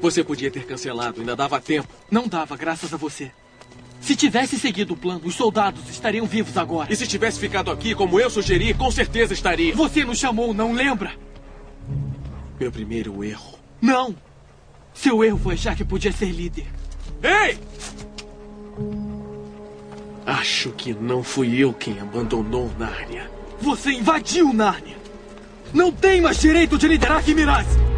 Você 0.00 0.22
podia 0.22 0.50
ter 0.50 0.64
cancelado, 0.64 1.20
ainda 1.20 1.36
dava 1.36 1.60
tempo. 1.60 1.88
Não 2.10 2.28
dava, 2.28 2.56
graças 2.56 2.92
a 2.92 2.96
você. 2.96 3.30
Se 4.00 4.14
tivesse 4.14 4.58
seguido 4.58 4.94
o 4.94 4.96
plano, 4.96 5.22
os 5.24 5.34
soldados 5.34 5.88
estariam 5.88 6.26
vivos 6.26 6.56
agora. 6.56 6.92
E 6.92 6.96
se 6.96 7.06
tivesse 7.06 7.40
ficado 7.40 7.70
aqui 7.70 7.94
como 7.94 8.20
eu 8.20 8.30
sugeri, 8.30 8.72
com 8.74 8.90
certeza 8.90 9.32
estaria. 9.32 9.74
Você 9.74 10.04
nos 10.04 10.18
chamou, 10.18 10.54
não 10.54 10.72
lembra? 10.72 11.12
Meu 12.58 12.72
primeiro 12.72 13.22
erro. 13.22 13.58
Não! 13.80 14.14
Seu 14.94 15.22
erro 15.22 15.38
foi 15.38 15.54
achar 15.54 15.76
que 15.76 15.84
podia 15.84 16.12
ser 16.12 16.30
líder. 16.30 16.66
Ei! 17.22 17.58
Acho 20.24 20.70
que 20.72 20.92
não 20.92 21.22
fui 21.22 21.56
eu 21.58 21.72
quem 21.72 22.00
abandonou 22.00 22.70
Nárnia. 22.78 23.30
Você 23.60 23.92
invadiu 23.92 24.52
Nárnia! 24.52 24.96
Não 25.72 25.92
tem 25.92 26.20
mais 26.20 26.40
direito 26.40 26.78
de 26.78 26.88
liderar 26.88 27.22
Kimiraz! 27.22 27.66
Tá, 27.66 27.95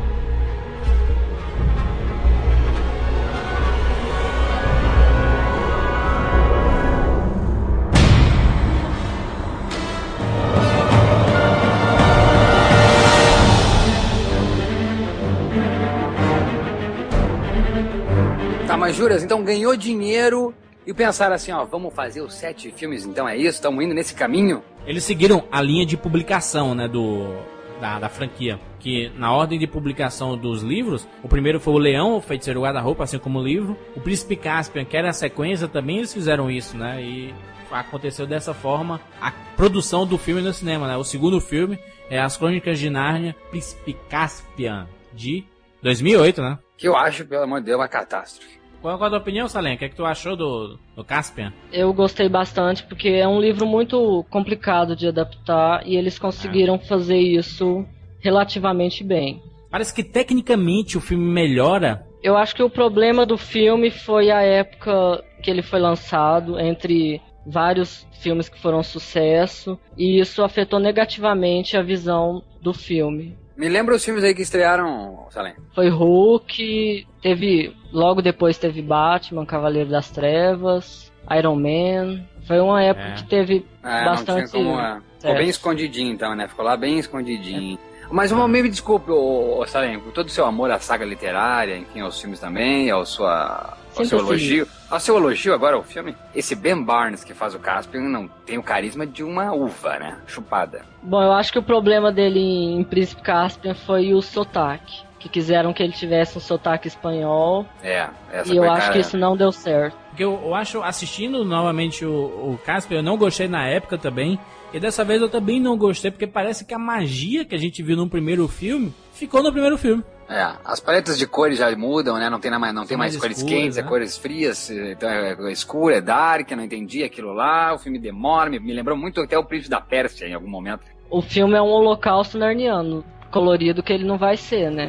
mas 18.88 18.96
juras, 18.96 19.22
então 19.22 19.44
ganhou 19.44 19.76
dinheiro 19.76 20.54
e 20.86 20.94
pensaram 20.94 21.34
assim, 21.34 21.52
ó, 21.52 21.62
vamos 21.62 21.92
fazer 21.92 22.22
os 22.22 22.32
sete 22.32 22.70
filmes, 22.70 23.04
então 23.04 23.28
é 23.28 23.36
isso? 23.36 23.56
Estamos 23.56 23.84
indo 23.84 23.92
nesse 23.92 24.14
caminho? 24.14 24.62
Eles 24.86 25.04
seguiram 25.04 25.44
a 25.52 25.60
linha 25.60 25.84
de 25.84 25.94
publicação, 25.94 26.74
né, 26.74 26.88
do 26.88 27.36
da, 27.78 27.98
da 27.98 28.08
franquia. 28.08 28.58
Que 28.80 29.10
na 29.10 29.30
ordem 29.30 29.58
de 29.58 29.66
publicação 29.66 30.38
dos 30.38 30.62
livros, 30.62 31.06
o 31.22 31.28
primeiro 31.28 31.60
foi 31.60 31.74
o 31.74 31.78
Leão, 31.78 32.16
o 32.16 32.20
Feiticeiro 32.22 32.62
Guarda-Roupa, 32.62 33.04
assim 33.04 33.18
como 33.18 33.38
o 33.38 33.44
livro. 33.44 33.76
O 33.94 34.00
Príncipe 34.00 34.36
Caspian, 34.36 34.86
que 34.86 34.96
era 34.96 35.10
a 35.10 35.12
sequência, 35.12 35.68
também 35.68 35.98
eles 35.98 36.12
fizeram 36.12 36.50
isso, 36.50 36.74
né? 36.74 37.02
E 37.02 37.34
aconteceu 37.70 38.26
dessa 38.26 38.54
forma 38.54 38.98
a 39.20 39.30
produção 39.54 40.06
do 40.06 40.16
filme 40.16 40.40
no 40.40 40.54
cinema, 40.54 40.88
né? 40.88 40.96
O 40.96 41.04
segundo 41.04 41.42
filme 41.42 41.78
é 42.08 42.18
As 42.18 42.38
Crônicas 42.38 42.78
de 42.78 42.88
Nárnia, 42.88 43.36
Príncipe 43.50 43.94
Caspian, 44.08 44.88
de 45.12 45.44
2008, 45.82 46.40
né? 46.40 46.58
Que 46.78 46.88
eu 46.88 46.96
acho, 46.96 47.26
pelo 47.26 47.42
amor 47.42 47.60
de 47.60 47.66
Deus, 47.66 47.78
uma 47.78 47.88
catástrofe. 47.88 48.57
Qual, 48.80 48.96
qual 48.96 49.06
a 49.06 49.10
tua 49.10 49.18
opinião, 49.18 49.48
Salem? 49.48 49.74
O 49.74 49.78
que, 49.78 49.84
é 49.84 49.88
que 49.88 49.96
tu 49.96 50.04
achou 50.04 50.36
do, 50.36 50.78
do 50.94 51.04
Caspian? 51.04 51.52
Eu 51.72 51.92
gostei 51.92 52.28
bastante 52.28 52.84
porque 52.84 53.08
é 53.08 53.26
um 53.26 53.40
livro 53.40 53.66
muito 53.66 54.24
complicado 54.30 54.94
de 54.94 55.08
adaptar 55.08 55.86
e 55.86 55.96
eles 55.96 56.18
conseguiram 56.18 56.76
é. 56.76 56.78
fazer 56.78 57.18
isso 57.18 57.84
relativamente 58.20 59.02
bem. 59.02 59.42
Parece 59.70 59.94
que 59.94 60.02
tecnicamente 60.02 60.96
o 60.96 61.00
filme 61.00 61.24
melhora. 61.24 62.06
Eu 62.22 62.36
acho 62.36 62.54
que 62.54 62.62
o 62.62 62.70
problema 62.70 63.26
do 63.26 63.36
filme 63.36 63.90
foi 63.90 64.30
a 64.30 64.42
época 64.42 65.22
que 65.42 65.50
ele 65.50 65.62
foi 65.62 65.78
lançado, 65.78 66.58
entre 66.58 67.20
vários 67.46 68.06
filmes 68.20 68.48
que 68.48 68.60
foram 68.60 68.82
sucesso, 68.82 69.78
e 69.96 70.18
isso 70.20 70.42
afetou 70.42 70.78
negativamente 70.78 71.76
a 71.76 71.82
visão 71.82 72.42
do 72.60 72.74
filme. 72.74 73.36
Me 73.58 73.68
lembra 73.68 73.96
os 73.96 74.04
filmes 74.04 74.22
aí 74.22 74.32
que 74.36 74.42
estrearam, 74.42 75.26
Salem? 75.30 75.52
Foi 75.74 75.88
Hulk, 75.88 77.04
teve. 77.20 77.74
Logo 77.92 78.22
depois 78.22 78.56
teve 78.56 78.80
Batman, 78.80 79.44
Cavaleiro 79.44 79.90
das 79.90 80.08
Trevas, 80.10 81.12
Iron 81.36 81.56
Man. 81.56 82.24
Foi 82.46 82.60
uma 82.60 82.80
época 82.80 83.08
é. 83.08 83.14
que 83.14 83.24
teve 83.24 83.66
é, 83.82 84.04
bastante. 84.04 84.52
Como, 84.52 84.78
é. 84.78 85.00
Ficou 85.18 85.34
bem 85.34 85.48
escondidinho 85.48 86.12
então, 86.12 86.36
né? 86.36 86.46
Ficou 86.46 86.64
lá 86.64 86.76
bem 86.76 87.00
escondidinho. 87.00 87.76
É. 87.84 88.06
Mas 88.12 88.30
uma 88.30 88.46
me 88.46 88.62
desculpe, 88.68 89.10
ô, 89.10 89.58
ô, 89.58 89.66
Salem, 89.66 89.98
com 89.98 90.12
todo 90.12 90.28
o 90.28 90.30
seu 90.30 90.46
amor 90.46 90.70
à 90.70 90.78
saga 90.78 91.04
literária, 91.04 91.76
enfim, 91.76 92.00
aos 92.00 92.20
filmes 92.20 92.38
também, 92.38 92.88
ao, 92.90 93.04
sua, 93.04 93.76
ao 93.96 94.04
seu 94.04 94.20
elogio. 94.20 94.68
Ao 94.90 94.98
seu 94.98 95.16
elogio 95.18 95.52
agora 95.52 95.76
ao 95.76 95.82
filme, 95.82 96.16
esse 96.34 96.54
Ben 96.54 96.82
Barnes 96.82 97.22
que 97.22 97.34
faz 97.34 97.54
o 97.54 97.58
Caspian 97.58 98.08
não 98.08 98.26
tem 98.46 98.56
o 98.56 98.62
carisma 98.62 99.06
de 99.06 99.22
uma 99.22 99.52
uva, 99.52 99.98
né? 99.98 100.18
Chupada. 100.26 100.82
Bom, 101.02 101.22
eu 101.22 101.32
acho 101.32 101.52
que 101.52 101.58
o 101.58 101.62
problema 101.62 102.10
dele 102.10 102.40
em 102.40 102.82
Príncipe 102.84 103.20
Caspian 103.20 103.74
foi 103.74 104.14
o 104.14 104.22
sotaque. 104.22 105.06
Que 105.18 105.28
quiseram 105.28 105.72
que 105.72 105.82
ele 105.82 105.92
tivesse 105.92 106.38
um 106.38 106.40
sotaque 106.40 106.88
espanhol. 106.88 107.66
É, 107.82 108.08
essa 108.32 108.50
E 108.50 108.56
eu 108.56 108.62
acho 108.70 108.82
cara... 108.82 108.92
que 108.92 109.00
isso 109.00 109.18
não 109.18 109.36
deu 109.36 109.52
certo. 109.52 109.96
Porque 110.08 110.24
eu, 110.24 110.40
eu 110.42 110.54
acho, 110.54 110.82
assistindo 110.82 111.44
novamente 111.44 112.04
o, 112.06 112.12
o 112.12 112.60
Caspian, 112.64 112.98
eu 112.98 113.02
não 113.02 113.18
gostei 113.18 113.48
na 113.48 113.66
época 113.66 113.98
também. 113.98 114.38
E 114.72 114.80
dessa 114.80 115.04
vez 115.04 115.20
eu 115.20 115.28
também 115.28 115.60
não 115.60 115.76
gostei, 115.76 116.10
porque 116.10 116.26
parece 116.26 116.64
que 116.64 116.72
a 116.72 116.78
magia 116.78 117.44
que 117.44 117.54
a 117.54 117.58
gente 117.58 117.82
viu 117.82 117.96
no 117.96 118.08
primeiro 118.08 118.46
filme 118.48 118.94
ficou 119.12 119.42
no 119.42 119.52
primeiro 119.52 119.76
filme. 119.76 120.04
É, 120.28 120.46
as 120.64 120.78
paletas 120.78 121.18
de 121.18 121.26
cores 121.26 121.58
já 121.58 121.74
mudam, 121.74 122.18
né? 122.18 122.28
Não 122.28 122.38
tem, 122.38 122.50
mais, 122.50 122.74
não 122.74 122.84
tem 122.84 122.98
mais, 122.98 123.12
mais 123.14 123.20
cores 123.20 123.38
escuras, 123.38 123.58
quentes, 123.58 123.78
é 123.78 123.80
né? 123.80 123.86
é 123.86 123.88
cores 123.88 124.18
frias, 124.18 124.70
então 124.70 125.08
é, 125.08 125.32
é 125.32 125.52
escura, 125.52 125.96
é 125.96 126.00
dark, 126.02 126.50
eu 126.50 126.56
não 126.56 126.64
entendi 126.64 127.02
aquilo 127.02 127.32
lá, 127.32 127.72
o 127.74 127.78
filme 127.78 127.98
demora, 127.98 128.50
me, 128.50 128.60
me 128.60 128.74
lembrou 128.74 128.96
muito 128.96 129.22
até 129.22 129.38
o 129.38 129.44
Príncipe 129.44 129.70
da 129.70 129.80
Pérsia 129.80 130.26
em 130.26 130.34
algum 130.34 130.48
momento. 130.48 130.82
O 131.10 131.22
filme 131.22 131.54
é 131.54 131.62
um 131.62 131.70
holocausto 131.70 132.36
narniano 132.36 133.02
colorido 133.30 133.82
que 133.82 133.92
ele 133.92 134.04
não 134.04 134.18
vai 134.18 134.36
ser, 134.36 134.70
né? 134.70 134.88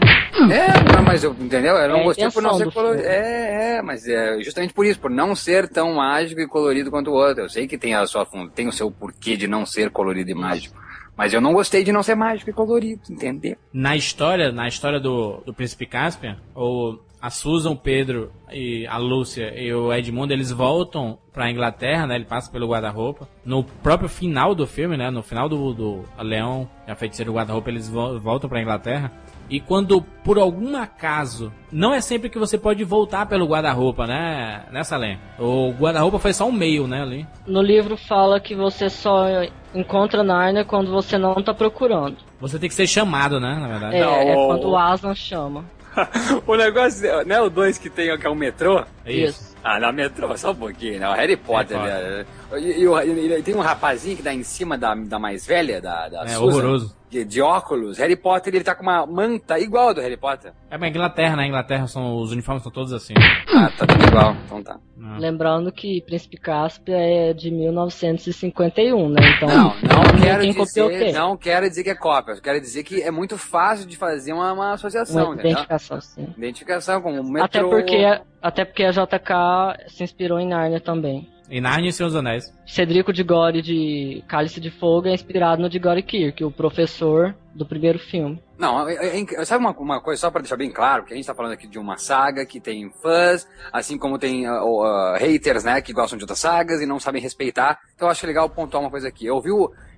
É, 0.51 1.01
mas 1.01 1.23
eu, 1.23 1.31
entendeu? 1.39 1.75
Eu 1.75 1.89
não 1.89 1.99
é 1.99 2.03
gostei 2.03 2.29
por 2.29 2.41
não 2.41 2.53
ser 2.55 2.71
colorido. 2.71 3.05
É, 3.05 3.77
é, 3.77 3.81
mas 3.81 4.07
é 4.07 4.41
justamente 4.41 4.73
por 4.73 4.85
isso, 4.85 4.99
por 4.99 5.09
não 5.09 5.35
ser 5.35 5.67
tão 5.67 5.95
mágico 5.95 6.39
e 6.41 6.47
colorido 6.47 6.89
quanto 6.89 7.11
o 7.11 7.13
outro. 7.13 7.43
Eu 7.43 7.49
sei 7.49 7.67
que 7.67 7.77
tem 7.77 7.93
a 7.93 8.05
sua 8.05 8.27
tem 8.53 8.67
o 8.67 8.71
seu 8.71 8.89
porquê 8.89 9.35
de 9.35 9.47
não 9.47 9.65
ser 9.65 9.89
colorido 9.89 10.31
e 10.31 10.33
mágico. 10.33 10.77
Mas 11.19 11.33
eu 11.33 11.41
não 11.41 11.51
gostei 11.51 11.83
de 11.83 11.91
não 11.91 12.01
ser 12.01 12.15
mágico 12.15 12.49
e 12.49 12.53
colorido, 12.53 13.01
entendeu? 13.09 13.57
Na 13.73 13.93
história, 13.93 14.53
na 14.53 14.69
história 14.69 15.01
do, 15.01 15.43
do 15.45 15.53
Príncipe 15.53 15.85
Caspian, 15.85 16.37
o, 16.55 16.97
a 17.21 17.29
Susan, 17.29 17.71
o 17.71 17.75
Pedro 17.75 18.31
e 18.49 18.87
a 18.87 18.95
Lúcia 18.95 19.53
e 19.53 19.73
o 19.73 19.91
Edmundo, 19.91 20.31
eles 20.31 20.49
voltam 20.49 21.19
pra 21.33 21.51
Inglaterra, 21.51 22.07
né? 22.07 22.15
Ele 22.15 22.23
passa 22.23 22.49
pelo 22.49 22.69
guarda-roupa. 22.69 23.27
No 23.43 23.65
próprio 23.65 24.07
final 24.07 24.55
do 24.55 24.65
filme, 24.65 24.95
né? 24.95 25.11
No 25.11 25.21
final 25.21 25.49
do, 25.49 25.73
do 25.73 26.05
Leão 26.19 26.69
a 26.87 26.95
Feiticeira 26.95 27.29
do 27.29 27.35
Guarda-Roupa, 27.35 27.69
eles 27.69 27.89
voltam 27.89 28.49
pra 28.49 28.61
Inglaterra. 28.61 29.11
E 29.49 29.59
quando, 29.59 30.01
por 30.23 30.37
algum 30.37 30.77
acaso, 30.77 31.51
não 31.71 31.93
é 31.93 32.01
sempre 32.01 32.29
que 32.29 32.37
você 32.37 32.57
pode 32.57 32.83
voltar 32.83 33.25
pelo 33.25 33.47
guarda-roupa, 33.47 34.05
né, 34.05 34.63
nessa 34.71 34.97
né, 34.97 35.07
lenda. 35.07 35.43
O 35.43 35.71
guarda-roupa 35.71 36.19
foi 36.19 36.33
só 36.33 36.47
um 36.47 36.51
meio, 36.51 36.87
né, 36.87 37.01
ali. 37.01 37.27
No 37.47 37.61
livro 37.61 37.97
fala 37.97 38.39
que 38.39 38.55
você 38.55 38.89
só 38.89 39.25
encontra 39.73 40.23
Narnia 40.23 40.63
quando 40.63 40.91
você 40.91 41.17
não 41.17 41.41
tá 41.41 41.53
procurando. 41.53 42.17
Você 42.39 42.59
tem 42.59 42.69
que 42.69 42.75
ser 42.75 42.87
chamado, 42.87 43.39
né, 43.39 43.57
na 43.59 43.67
verdade. 43.67 43.95
É, 43.95 44.31
é 44.31 44.35
quando 44.35 44.69
o 44.69 44.77
Aslan 44.77 45.15
chama. 45.15 45.65
o 46.45 46.55
negócio, 46.55 47.25
né, 47.25 47.41
o 47.41 47.49
2 47.49 47.77
que 47.77 47.89
tem 47.89 48.15
que 48.17 48.27
é 48.27 48.29
o 48.29 48.35
metrô? 48.35 48.83
Isso. 49.05 49.55
Ah, 49.63 49.79
na 49.79 49.91
metrô, 49.91 50.35
só 50.37 50.51
um 50.51 50.55
pouquinho, 50.55 50.99
né? 50.99 51.09
O 51.09 51.13
Harry 51.13 51.35
Potter, 51.35 51.77
Harry 51.77 51.91
Potter. 51.91 52.17
Né? 52.17 52.25
E, 52.57 52.83
e, 52.83 53.37
e, 53.37 53.43
tem 53.43 53.55
um 53.55 53.59
rapazinho 53.59 54.17
que 54.17 54.23
dá 54.23 54.33
em 54.33 54.43
cima 54.43 54.77
da, 54.77 54.95
da 54.95 55.19
mais 55.19 55.45
velha, 55.45 55.81
da, 55.81 56.09
da 56.09 56.23
É 56.23 56.29
Susan. 56.29 56.45
horroroso 56.45 56.99
de, 57.09 57.25
de, 57.25 57.41
óculos. 57.41 57.97
Harry 57.97 58.15
Potter, 58.15 58.53
ele 58.53 58.63
tá 58.63 58.75
com 58.75 58.83
uma 58.83 59.05
manta 59.05 59.59
igual 59.59 59.89
a 59.89 59.93
do 59.93 60.01
Harry 60.01 60.17
Potter. 60.17 60.53
É, 60.69 60.77
mas 60.77 60.89
Inglaterra, 60.89 61.35
né? 61.35 61.47
Inglaterra 61.47 61.87
são, 61.87 62.17
os 62.17 62.31
uniformes 62.31 62.61
são 62.61 62.71
todos 62.71 62.93
assim. 62.93 63.13
Ah, 63.47 63.71
tá 63.75 63.85
tudo 63.87 64.05
igual. 64.05 64.35
Então 64.45 64.63
tá. 64.63 64.79
Ah. 65.01 65.17
Lembrando 65.17 65.71
que 65.71 66.01
Príncipe 66.01 66.37
Cáspia 66.37 66.97
é 66.97 67.33
de 67.33 67.49
1951, 67.49 69.09
né? 69.09 69.21
Então, 69.35 69.49
não, 69.49 69.63
não 69.81 70.03
quero, 70.21 70.53
dizer, 70.53 71.13
não 71.13 71.37
quero 71.37 71.67
dizer 71.67 71.83
que 71.83 71.89
é 71.89 71.95
cópia. 71.95 72.35
Quero 72.41 72.61
dizer 72.61 72.83
que 72.83 73.01
é 73.01 73.09
muito 73.09 73.37
fácil 73.37 73.87
de 73.87 73.97
fazer 73.97 74.33
uma, 74.33 74.53
uma 74.53 74.73
associação, 74.73 75.31
uma 75.31 75.41
identificação, 75.41 75.97
entendeu? 75.97 76.25
sim. 76.27 76.33
Identificação 76.37 77.01
com 77.01 77.11
o 77.19 77.23
metrô... 77.23 77.43
Até 77.43 77.63
porque, 77.63 78.21
até 78.41 78.65
porque 78.65 78.83
a 78.83 78.91
JK 78.91 79.87
se 79.87 80.03
inspirou 80.03 80.39
em 80.39 80.47
Narnia 80.47 80.79
também. 80.79 81.27
Em 81.49 81.59
Narnia 81.59 81.89
e 81.89 81.93
Seus 81.93 82.15
Anéis. 82.15 82.53
Cedrico 82.65 83.11
de 83.11 83.23
Gore 83.23 83.61
de 83.61 84.23
Cálice 84.27 84.59
de 84.59 84.69
Fogo 84.69 85.07
é 85.07 85.13
inspirado 85.13 85.61
no 85.61 85.69
de 85.69 85.79
Gore 85.79 86.03
Kirk, 86.03 86.43
o 86.43 86.51
professor 86.51 87.35
do 87.55 87.65
primeiro 87.65 87.97
filme. 87.97 88.41
Não, 88.57 88.87
é, 88.87 89.19
é, 89.19 89.45
sabe 89.45 89.63
uma, 89.63 89.71
uma, 89.71 90.01
coisa, 90.01 90.21
só 90.21 90.29
para 90.29 90.41
deixar 90.41 90.57
bem 90.57 90.71
claro, 90.71 91.03
que 91.03 91.13
a 91.13 91.15
gente 91.15 91.25
tá 91.25 91.33
falando 91.33 91.53
aqui 91.53 91.67
de 91.67 91.79
uma 91.79 91.97
saga 91.97 92.45
que 92.45 92.59
tem 92.59 92.91
fãs, 93.01 93.47
assim 93.73 93.97
como 93.97 94.19
tem 94.19 94.47
uh, 94.47 94.63
uh, 94.63 95.17
haters, 95.17 95.63
né, 95.63 95.81
que 95.81 95.93
gostam 95.93 96.17
de 96.17 96.23
outras 96.23 96.39
sagas 96.39 96.81
e 96.81 96.85
não 96.85 96.99
sabem 96.99 97.21
respeitar. 97.21 97.79
Então 97.95 98.07
eu 98.07 98.11
acho 98.11 98.27
legal 98.27 98.49
pontuar 98.49 98.83
uma 98.83 98.91
coisa 98.91 99.07
aqui. 99.07 99.25
Eu 99.25 99.35
ouvi, 99.35 99.49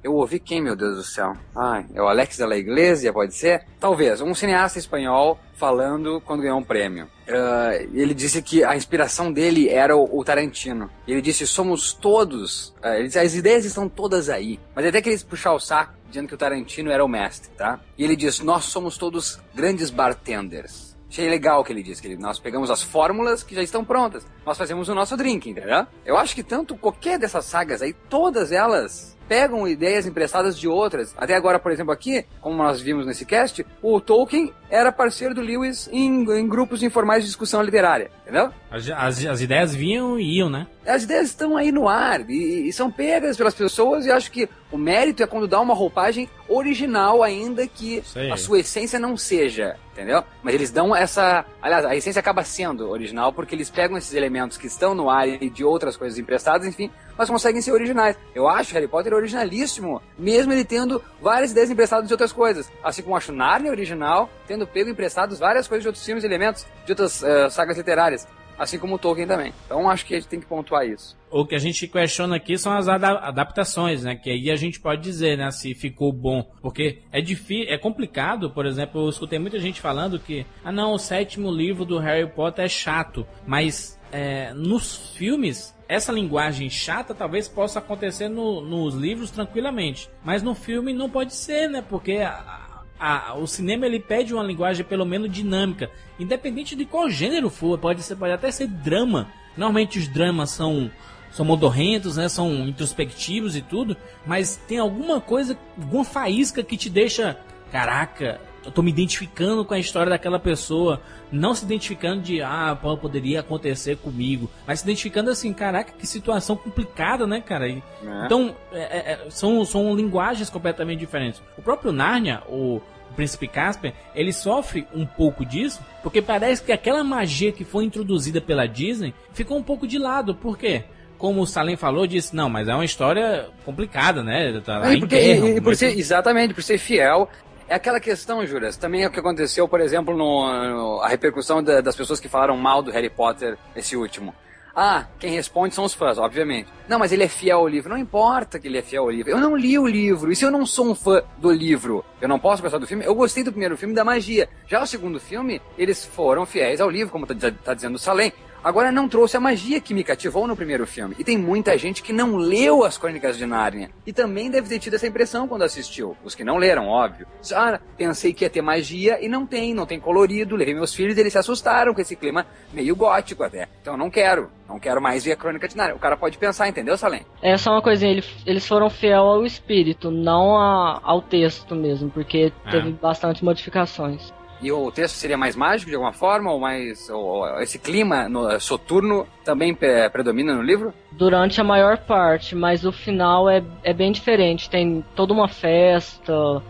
eu 0.04 0.14
ouvi 0.16 0.40
quem, 0.40 0.62
meu 0.62 0.76
Deus 0.76 0.96
do 0.96 1.04
céu? 1.04 1.34
Ai, 1.56 1.86
é 1.94 2.02
o 2.02 2.08
Alex 2.08 2.38
da 2.38 2.48
La 2.48 2.58
Iglesia, 2.58 3.14
pode 3.14 3.36
ser? 3.36 3.66
Talvez, 3.80 4.20
um 4.22 4.34
cineasta 4.34 4.80
espanhol 4.80 5.40
falando 5.54 6.20
quando 6.22 6.42
ganhou 6.42 6.58
um 6.58 6.64
prêmio. 6.64 7.06
Uh, 7.28 7.88
ele 7.94 8.14
disse 8.14 8.42
que 8.42 8.64
a 8.64 8.76
inspiração 8.76 9.32
dele 9.32 9.70
era 9.70 9.96
o, 9.96 10.20
o 10.20 10.24
Tarantino. 10.24 10.90
Ele 11.08 11.22
disse, 11.22 11.46
somos 11.46 11.94
todos, 11.94 12.70
uh, 12.84 12.96
ele 12.96 13.08
disse, 13.08 13.20
as 13.20 13.36
ideias 13.36 13.64
estão 13.64 13.88
todas 13.88 14.28
aí. 14.28 14.60
Mas 14.76 14.88
até 14.88 15.02
que 15.02 15.10
eles 15.10 15.24
puxar 15.24 15.54
o 15.54 15.60
saco, 15.60 15.94
dizendo 16.08 16.28
que 16.28 16.34
o 16.34 16.38
Tarantino 16.38 16.90
era 16.90 17.06
o 17.06 17.08
mestre, 17.08 17.52
tá? 17.52 17.80
E 17.96 18.04
ele 18.04 18.16
diz, 18.16 18.40
nós 18.40 18.66
somos 18.66 18.98
todos 18.98 19.40
grandes 19.54 19.92
bartenders. 19.92 20.98
Achei 21.08 21.30
legal 21.30 21.60
o 21.60 21.64
que 21.64 21.74
ele 21.74 21.84
disse, 21.84 22.02
que 22.02 22.08
ele, 22.08 22.18
nós 22.18 22.40
pegamos 22.40 22.72
as 22.72 22.82
fórmulas 22.82 23.44
que 23.44 23.54
já 23.54 23.62
estão 23.62 23.84
prontas, 23.84 24.26
nós 24.46 24.58
fazemos 24.58 24.88
o 24.88 24.96
nosso 24.96 25.18
drink, 25.18 25.50
entendeu? 25.50 25.86
Eu 26.06 26.18
acho 26.18 26.34
que 26.34 26.42
tanto 26.42 26.74
qualquer 26.76 27.20
dessas 27.20 27.44
sagas 27.44 27.82
aí, 27.82 27.94
todas 28.10 28.54
elas 28.54 29.18
pegam 29.32 29.66
ideias 29.66 30.06
emprestadas 30.06 30.60
de 30.60 30.68
outras. 30.68 31.16
Até 31.18 31.34
agora, 31.36 31.58
por 31.58 31.72
exemplo, 31.72 31.94
aqui, 31.94 32.26
como 32.42 32.58
nós 32.58 32.82
vimos 32.82 33.06
nesse 33.06 33.26
cast, 33.26 33.66
o 33.82 34.02
Tolkien 34.02 34.52
era 34.70 34.92
parceiro 34.92 35.34
do 35.34 35.40
Lewis 35.40 35.88
em, 35.90 36.30
em 36.38 36.46
grupos 36.46 36.84
informais 36.84 37.24
de 37.24 37.30
discussão 37.30 37.62
literária, 37.62 38.12
entendeu? 38.24 38.52
As, 38.70 38.90
as, 38.90 39.26
as, 39.26 39.42
ideias 39.42 39.74
vinham 39.74 40.20
e 40.20 40.38
iam, 40.38 40.50
né? 40.50 40.68
As 40.86 41.04
ideias 41.04 41.28
estão 41.28 41.56
aí 41.56 41.72
no 41.72 41.88
ar 41.88 42.30
e, 42.30 42.68
e, 42.68 42.74
são 42.74 42.92
pegas 42.92 43.38
pelas 43.38 43.54
pessoas 43.54 44.06
e 44.06 44.12
acho 44.12 44.30
que 44.32 44.50
o 44.70 44.78
mérito 44.78 45.24
é 45.24 45.28
quando 45.28 45.48
dá 45.48 45.62
uma 45.62 45.74
roupagem 45.74 46.30
original 46.48 47.24
ainda 47.24 47.68
que 47.68 48.04
a 48.32 48.36
sua 48.36 48.60
essência 48.60 48.98
não 48.98 49.16
seja, 49.16 49.78
entendeu? 49.92 50.24
Mas 50.42 50.56
eles 50.56 50.72
dão 50.72 50.96
essa... 50.96 51.46
Aliás, 51.62 51.86
a 51.86 51.96
essência 51.96 52.20
acaba 52.20 52.44
sendo 52.44 52.90
original 52.90 53.32
porque 53.32 53.54
eles 53.54 53.70
pegam 53.70 53.98
esses 53.98 54.14
elementos 54.14 54.58
que 54.58 54.68
estão 54.68 54.96
no 54.96 55.10
ar 55.10 55.28
e 55.28 55.50
de 55.50 55.64
outras 55.64 55.96
coisas 55.96 56.18
emprestadas, 56.18 56.66
enfim, 56.66 56.90
mas 57.18 57.30
conseguem 57.30 57.62
ser 57.62 57.72
originais. 57.72 58.18
Eu 58.34 58.48
acho 58.48 58.74
Harry 58.74 58.88
Potter 58.88 59.14
originalíssimo, 59.14 60.02
mesmo 60.18 60.54
ele 60.54 60.66
tendo 60.66 61.02
várias 61.22 61.52
ideias 61.52 61.70
emprestadas 61.70 62.08
de 62.08 62.14
outras 62.14 62.32
coisas. 62.32 62.72
Assim 62.84 63.02
como 63.02 63.16
acho 63.16 63.32
Narnia 63.32 63.72
original, 63.72 64.30
tendo 64.48 64.68
pego 64.68 64.90
emprestados 64.90 65.40
várias 65.40 65.68
coisas 65.68 65.84
de 65.84 65.88
outros 65.88 66.06
filmes 66.06 66.24
elementos 66.24 66.66
de 66.86 66.92
outras 66.92 67.22
uh, 67.22 67.50
sagas 67.50 67.78
literárias. 67.78 68.28
Assim 68.62 68.78
como 68.78 68.94
o 68.94 69.00
Tolkien 69.00 69.26
também. 69.26 69.52
Então 69.66 69.90
acho 69.90 70.06
que 70.06 70.14
a 70.14 70.20
gente 70.20 70.30
tem 70.30 70.40
que 70.40 70.46
pontuar 70.46 70.86
isso. 70.86 71.18
O 71.32 71.48
que 71.48 71.56
a 71.56 71.60
gente 71.60 71.88
questiona 71.88 72.36
aqui 72.36 72.60
são 72.60 72.72
as 72.72 72.88
adaptações, 72.88 74.04
né? 74.04 74.16
Que 74.16 74.30
aí 74.30 74.52
a 74.52 74.56
gente 74.56 74.80
pode 74.80 75.02
dizer, 75.02 75.36
né? 75.36 75.50
Se 75.50 75.74
ficou 75.74 76.14
bom. 76.14 76.48
Porque 76.62 77.02
é 77.12 77.22
difícil, 77.22 77.74
é 77.74 77.78
complicado, 77.80 78.52
por 78.52 78.68
exemplo, 78.68 79.02
eu 79.02 79.10
escutei 79.10 79.40
muita 79.40 79.58
gente 79.58 79.82
falando 79.82 80.20
que, 80.20 80.46
ah 80.64 80.72
não, 80.72 80.94
o 80.94 81.00
sétimo 81.00 81.50
livro 81.50 81.86
do 81.86 81.98
Harry 81.98 82.30
Potter 82.30 82.66
é 82.66 82.70
chato. 82.70 83.26
Mas 83.48 84.00
é, 84.12 84.54
nos 84.54 85.16
filmes 85.16 85.74
essa 85.92 86.10
linguagem 86.10 86.70
chata 86.70 87.14
talvez 87.14 87.50
possa 87.50 87.80
acontecer 87.80 88.30
no, 88.30 88.62
nos 88.62 88.96
livros 88.96 89.30
tranquilamente. 89.30 90.10
Mas 90.24 90.42
no 90.42 90.56
filme 90.56 90.94
não 90.94 91.10
pode 91.10 91.36
ser, 91.36 91.68
né? 91.68 91.84
Porque 91.88 92.14
a, 92.14 92.86
a, 92.98 93.36
o 93.36 93.46
cinema 93.46 93.86
ele 93.86 94.00
pede 94.00 94.34
uma 94.34 94.42
linguagem 94.42 94.86
pelo 94.86 95.06
menos 95.06 95.30
dinâmica, 95.30 95.92
independente 96.18 96.78
de 96.78 96.86
qual 96.86 97.10
gênero 97.10 97.50
for, 97.50 97.78
pode, 97.78 98.04
ser, 98.04 98.16
pode 98.16 98.32
até 98.32 98.50
ser 98.50 98.68
drama. 98.68 99.28
Normalmente 99.58 100.00
os 100.00 100.08
dramas 100.08 100.52
são 100.52 100.90
são 101.30 101.46
modorrentos, 101.46 102.16
né? 102.16 102.30
São 102.30 102.50
introspectivos 102.70 103.58
e 103.58 103.62
tudo, 103.62 103.98
mas 104.26 104.56
tem 104.56 104.78
alguma 104.78 105.20
coisa, 105.20 105.58
alguma 105.78 106.06
faísca 106.06 106.64
que 106.64 106.78
te 106.78 106.90
deixa, 106.90 107.38
caraca, 107.70 108.40
eu 108.64 108.72
tô 108.72 108.82
me 108.82 108.92
identificando 108.92 109.66
com 109.66 109.74
a 109.74 109.80
história 109.80 110.10
daquela 110.10 110.40
pessoa, 110.40 111.02
não 111.32 111.54
se 111.54 111.66
identificando 111.66 112.22
de 112.22 112.42
ah, 112.42 112.78
poderia 113.02 113.40
acontecer 113.40 113.98
comigo, 113.98 114.50
mas 114.68 114.80
se 114.80 114.86
identificando 114.86 115.30
assim, 115.30 115.52
caraca, 115.54 115.94
que 115.98 116.06
situação 116.06 116.56
complicada, 116.56 117.26
né, 117.26 117.42
cara? 117.42 117.68
E, 117.68 117.84
é. 118.04 118.26
Então, 118.26 118.56
é, 118.72 118.80
é, 118.80 119.12
é 119.14 119.30
são, 119.30 119.64
são 119.66 119.96
linguagens 119.96 120.50
completamente 120.50 121.00
diferentes. 121.00 121.42
O 121.58 121.62
próprio 121.62 121.92
Narnia, 121.92 122.44
o, 122.48 122.82
o 123.10 123.14
Príncipe 123.16 123.48
Casper, 123.48 123.94
ele 124.14 124.32
sofre 124.32 124.88
um 124.94 125.06
pouco 125.06 125.46
disso, 125.46 125.82
porque 126.04 126.22
parece 126.22 126.64
que 126.64 126.72
aquela 126.72 127.04
magia 127.04 127.52
que 127.52 127.66
foi 127.66 127.84
introduzida 127.84 128.40
pela 128.40 128.68
Disney 128.68 129.14
ficou 129.34 129.58
um 129.58 129.64
pouco 129.64 129.88
de 129.88 129.98
lado. 129.98 130.36
Por 130.36 130.58
quê? 130.58 130.84
Como 131.18 131.42
o 131.42 131.48
Salem 131.48 131.76
falou, 131.76 132.08
disse, 132.08 132.36
não, 132.36 132.50
mas 132.50 132.68
é 132.68 132.74
uma 132.74 132.86
história 132.86 133.50
complicada, 133.64 134.24
né? 134.24 134.60
Tá 134.66 134.80
lá 134.80 134.94
é, 134.94 134.98
porque, 134.98 135.16
e, 135.16 135.58
e 135.58 135.62
por 135.62 135.76
ser, 135.76 135.98
exatamente, 135.98 136.52
por 136.52 136.64
ser 136.64 136.80
fiel 136.80 137.30
é 137.72 137.76
aquela 137.76 138.02
questão, 138.02 138.46
Juras, 138.46 138.76
também 138.76 139.04
é 139.04 139.08
o 139.08 139.10
que 139.10 139.22
aconteceu, 139.22 139.66
por 139.66 139.80
exemplo, 139.80 140.16
no, 140.16 140.46
no 140.74 141.02
a 141.02 141.08
repercussão 141.08 141.64
da, 141.64 141.80
das 141.80 141.96
pessoas 141.96 142.20
que 142.20 142.28
falaram 142.28 142.58
mal 142.58 142.82
do 142.82 142.92
Harry 142.92 143.10
Potter, 143.10 143.58
esse 143.74 143.96
último. 143.96 144.36
Ah, 144.76 145.06
quem 145.18 145.32
responde 145.32 145.74
são 145.74 145.86
os 145.86 145.94
fãs, 145.94 146.18
obviamente. 146.18 146.68
Não, 146.86 147.00
mas 147.00 147.14
ele 147.14 147.24
é 147.24 147.30
fiel 147.30 147.60
ao 147.60 147.68
livro. 147.70 147.90
Não 147.90 147.98
importa 147.98 148.60
que 148.60 148.68
ele 148.68 148.78
é 148.78 148.82
fiel 148.82 149.04
ao 149.04 149.10
livro. 149.10 149.32
Eu 149.32 149.40
não 149.40 149.56
li 149.56 149.80
o 149.80 149.88
livro. 149.88 150.32
E 150.32 150.36
se 150.36 150.44
eu 150.44 150.52
não 150.52 150.66
sou 150.66 150.90
um 150.92 150.96
fã 150.96 151.24
do 151.38 151.50
livro, 151.50 152.04
eu 152.22 152.28
não 152.28 152.40
posso 152.40 152.62
gostar 152.62 152.78
do 152.78 152.88
filme? 152.88 153.06
Eu 153.06 153.16
gostei 153.16 153.44
do 153.44 153.52
primeiro 153.52 153.78
filme 153.78 153.96
da 153.96 154.04
magia. 154.04 154.50
Já 154.68 154.82
o 154.82 154.88
segundo 154.88 155.20
filme, 155.20 155.62
eles 155.78 156.06
foram 156.06 156.46
fiéis 156.46 156.82
ao 156.82 156.90
livro, 156.90 157.12
como 157.12 157.26
tá, 157.26 157.36
tá 157.64 157.74
dizendo 157.74 157.96
o 157.96 158.00
Salem. 158.00 158.34
Agora 158.64 158.92
não 158.92 159.10
trouxe 159.10 159.36
a 159.36 159.40
magia 159.40 159.82
que 159.82 159.94
me 159.94 160.04
cativou 160.04 160.48
no 160.48 160.56
primeiro 160.56 160.86
filme. 160.86 161.16
E 161.18 161.24
tem 161.24 161.36
muita 161.36 161.76
gente 161.78 162.04
que 162.04 162.14
não 162.14 162.36
leu 162.36 162.84
as 162.84 162.96
Crônicas 162.96 163.36
de 163.36 163.46
Nárnia. 163.46 163.90
E 164.06 164.14
também 164.14 164.52
deve 164.52 164.70
ter 164.70 164.78
tido 164.78 164.96
essa 164.96 165.08
impressão 165.08 165.48
quando 165.48 165.64
assistiu. 165.64 166.16
Os 166.24 166.36
que 166.36 166.44
não 166.44 166.58
leram, 166.58 166.88
óbvio. 166.88 167.26
Ah, 167.54 167.80
pensei 167.98 168.34
que 168.34 168.46
ia 168.46 168.50
ter 168.52 168.62
magia 168.62 169.18
e 169.20 169.28
não 169.28 169.48
tem, 169.48 169.74
não 169.74 169.88
tem 169.88 170.00
colorido. 170.00 170.56
Levei 170.56 170.76
meus 170.76 170.94
filhos 170.94 171.18
e 171.18 171.20
eles 171.20 171.34
se 171.34 171.40
assustaram 171.40 171.94
com 171.94 172.02
esse 172.02 172.16
clima 172.16 172.46
meio 172.72 172.96
gótico 172.96 173.44
até. 173.44 173.68
Então 173.82 173.98
não 173.98 174.12
quero. 174.12 174.52
Não 174.70 174.80
quero 174.80 175.02
mais 175.02 175.26
ver 175.26 175.32
a 175.32 175.36
Crônica 175.36 175.68
de 175.68 175.76
Nárnia. 175.76 175.96
O 175.96 176.00
cara 176.00 176.16
pode 176.16 176.38
pensar, 176.38 176.68
entendeu, 176.68 176.96
Salem? 176.98 177.26
É 177.42 177.58
só 177.58 177.72
uma 177.72 177.82
coisinha, 177.82 178.24
eles 178.46 178.68
foram 178.68 178.90
fiel 178.90 179.24
ao 179.24 179.46
espírito, 179.46 180.10
não 180.12 180.56
a, 180.56 181.02
ao 181.04 181.22
texto 181.22 181.76
mesmo, 181.76 182.10
porque 182.10 182.54
é. 182.66 182.72
teve 182.72 182.92
bastante 182.92 183.44
modificações. 183.44 184.32
E 184.62 184.72
o 184.72 184.92
texto 184.92 185.16
seria 185.16 185.38
mais 185.38 185.56
mágico 185.56 185.90
de 185.90 185.96
alguma 185.96 186.14
forma? 186.14 186.52
Ou 186.52 186.60
mais. 186.60 187.10
Ou 187.10 187.60
esse 187.62 187.80
clima 187.80 188.30
no, 188.30 188.60
soturno 188.60 189.26
também 189.44 189.76
predomina 190.12 190.54
no 190.54 190.62
livro? 190.62 190.94
Durante 191.12 191.60
a 191.60 191.64
maior 191.64 191.98
parte, 191.98 192.56
mas 192.56 192.86
o 192.86 192.92
final 192.92 193.50
é, 193.50 193.64
é 193.84 193.94
bem 193.94 194.12
diferente. 194.12 194.70
Tem 194.70 195.04
toda 195.16 195.34
uma 195.34 195.48
festa, 195.48 196.62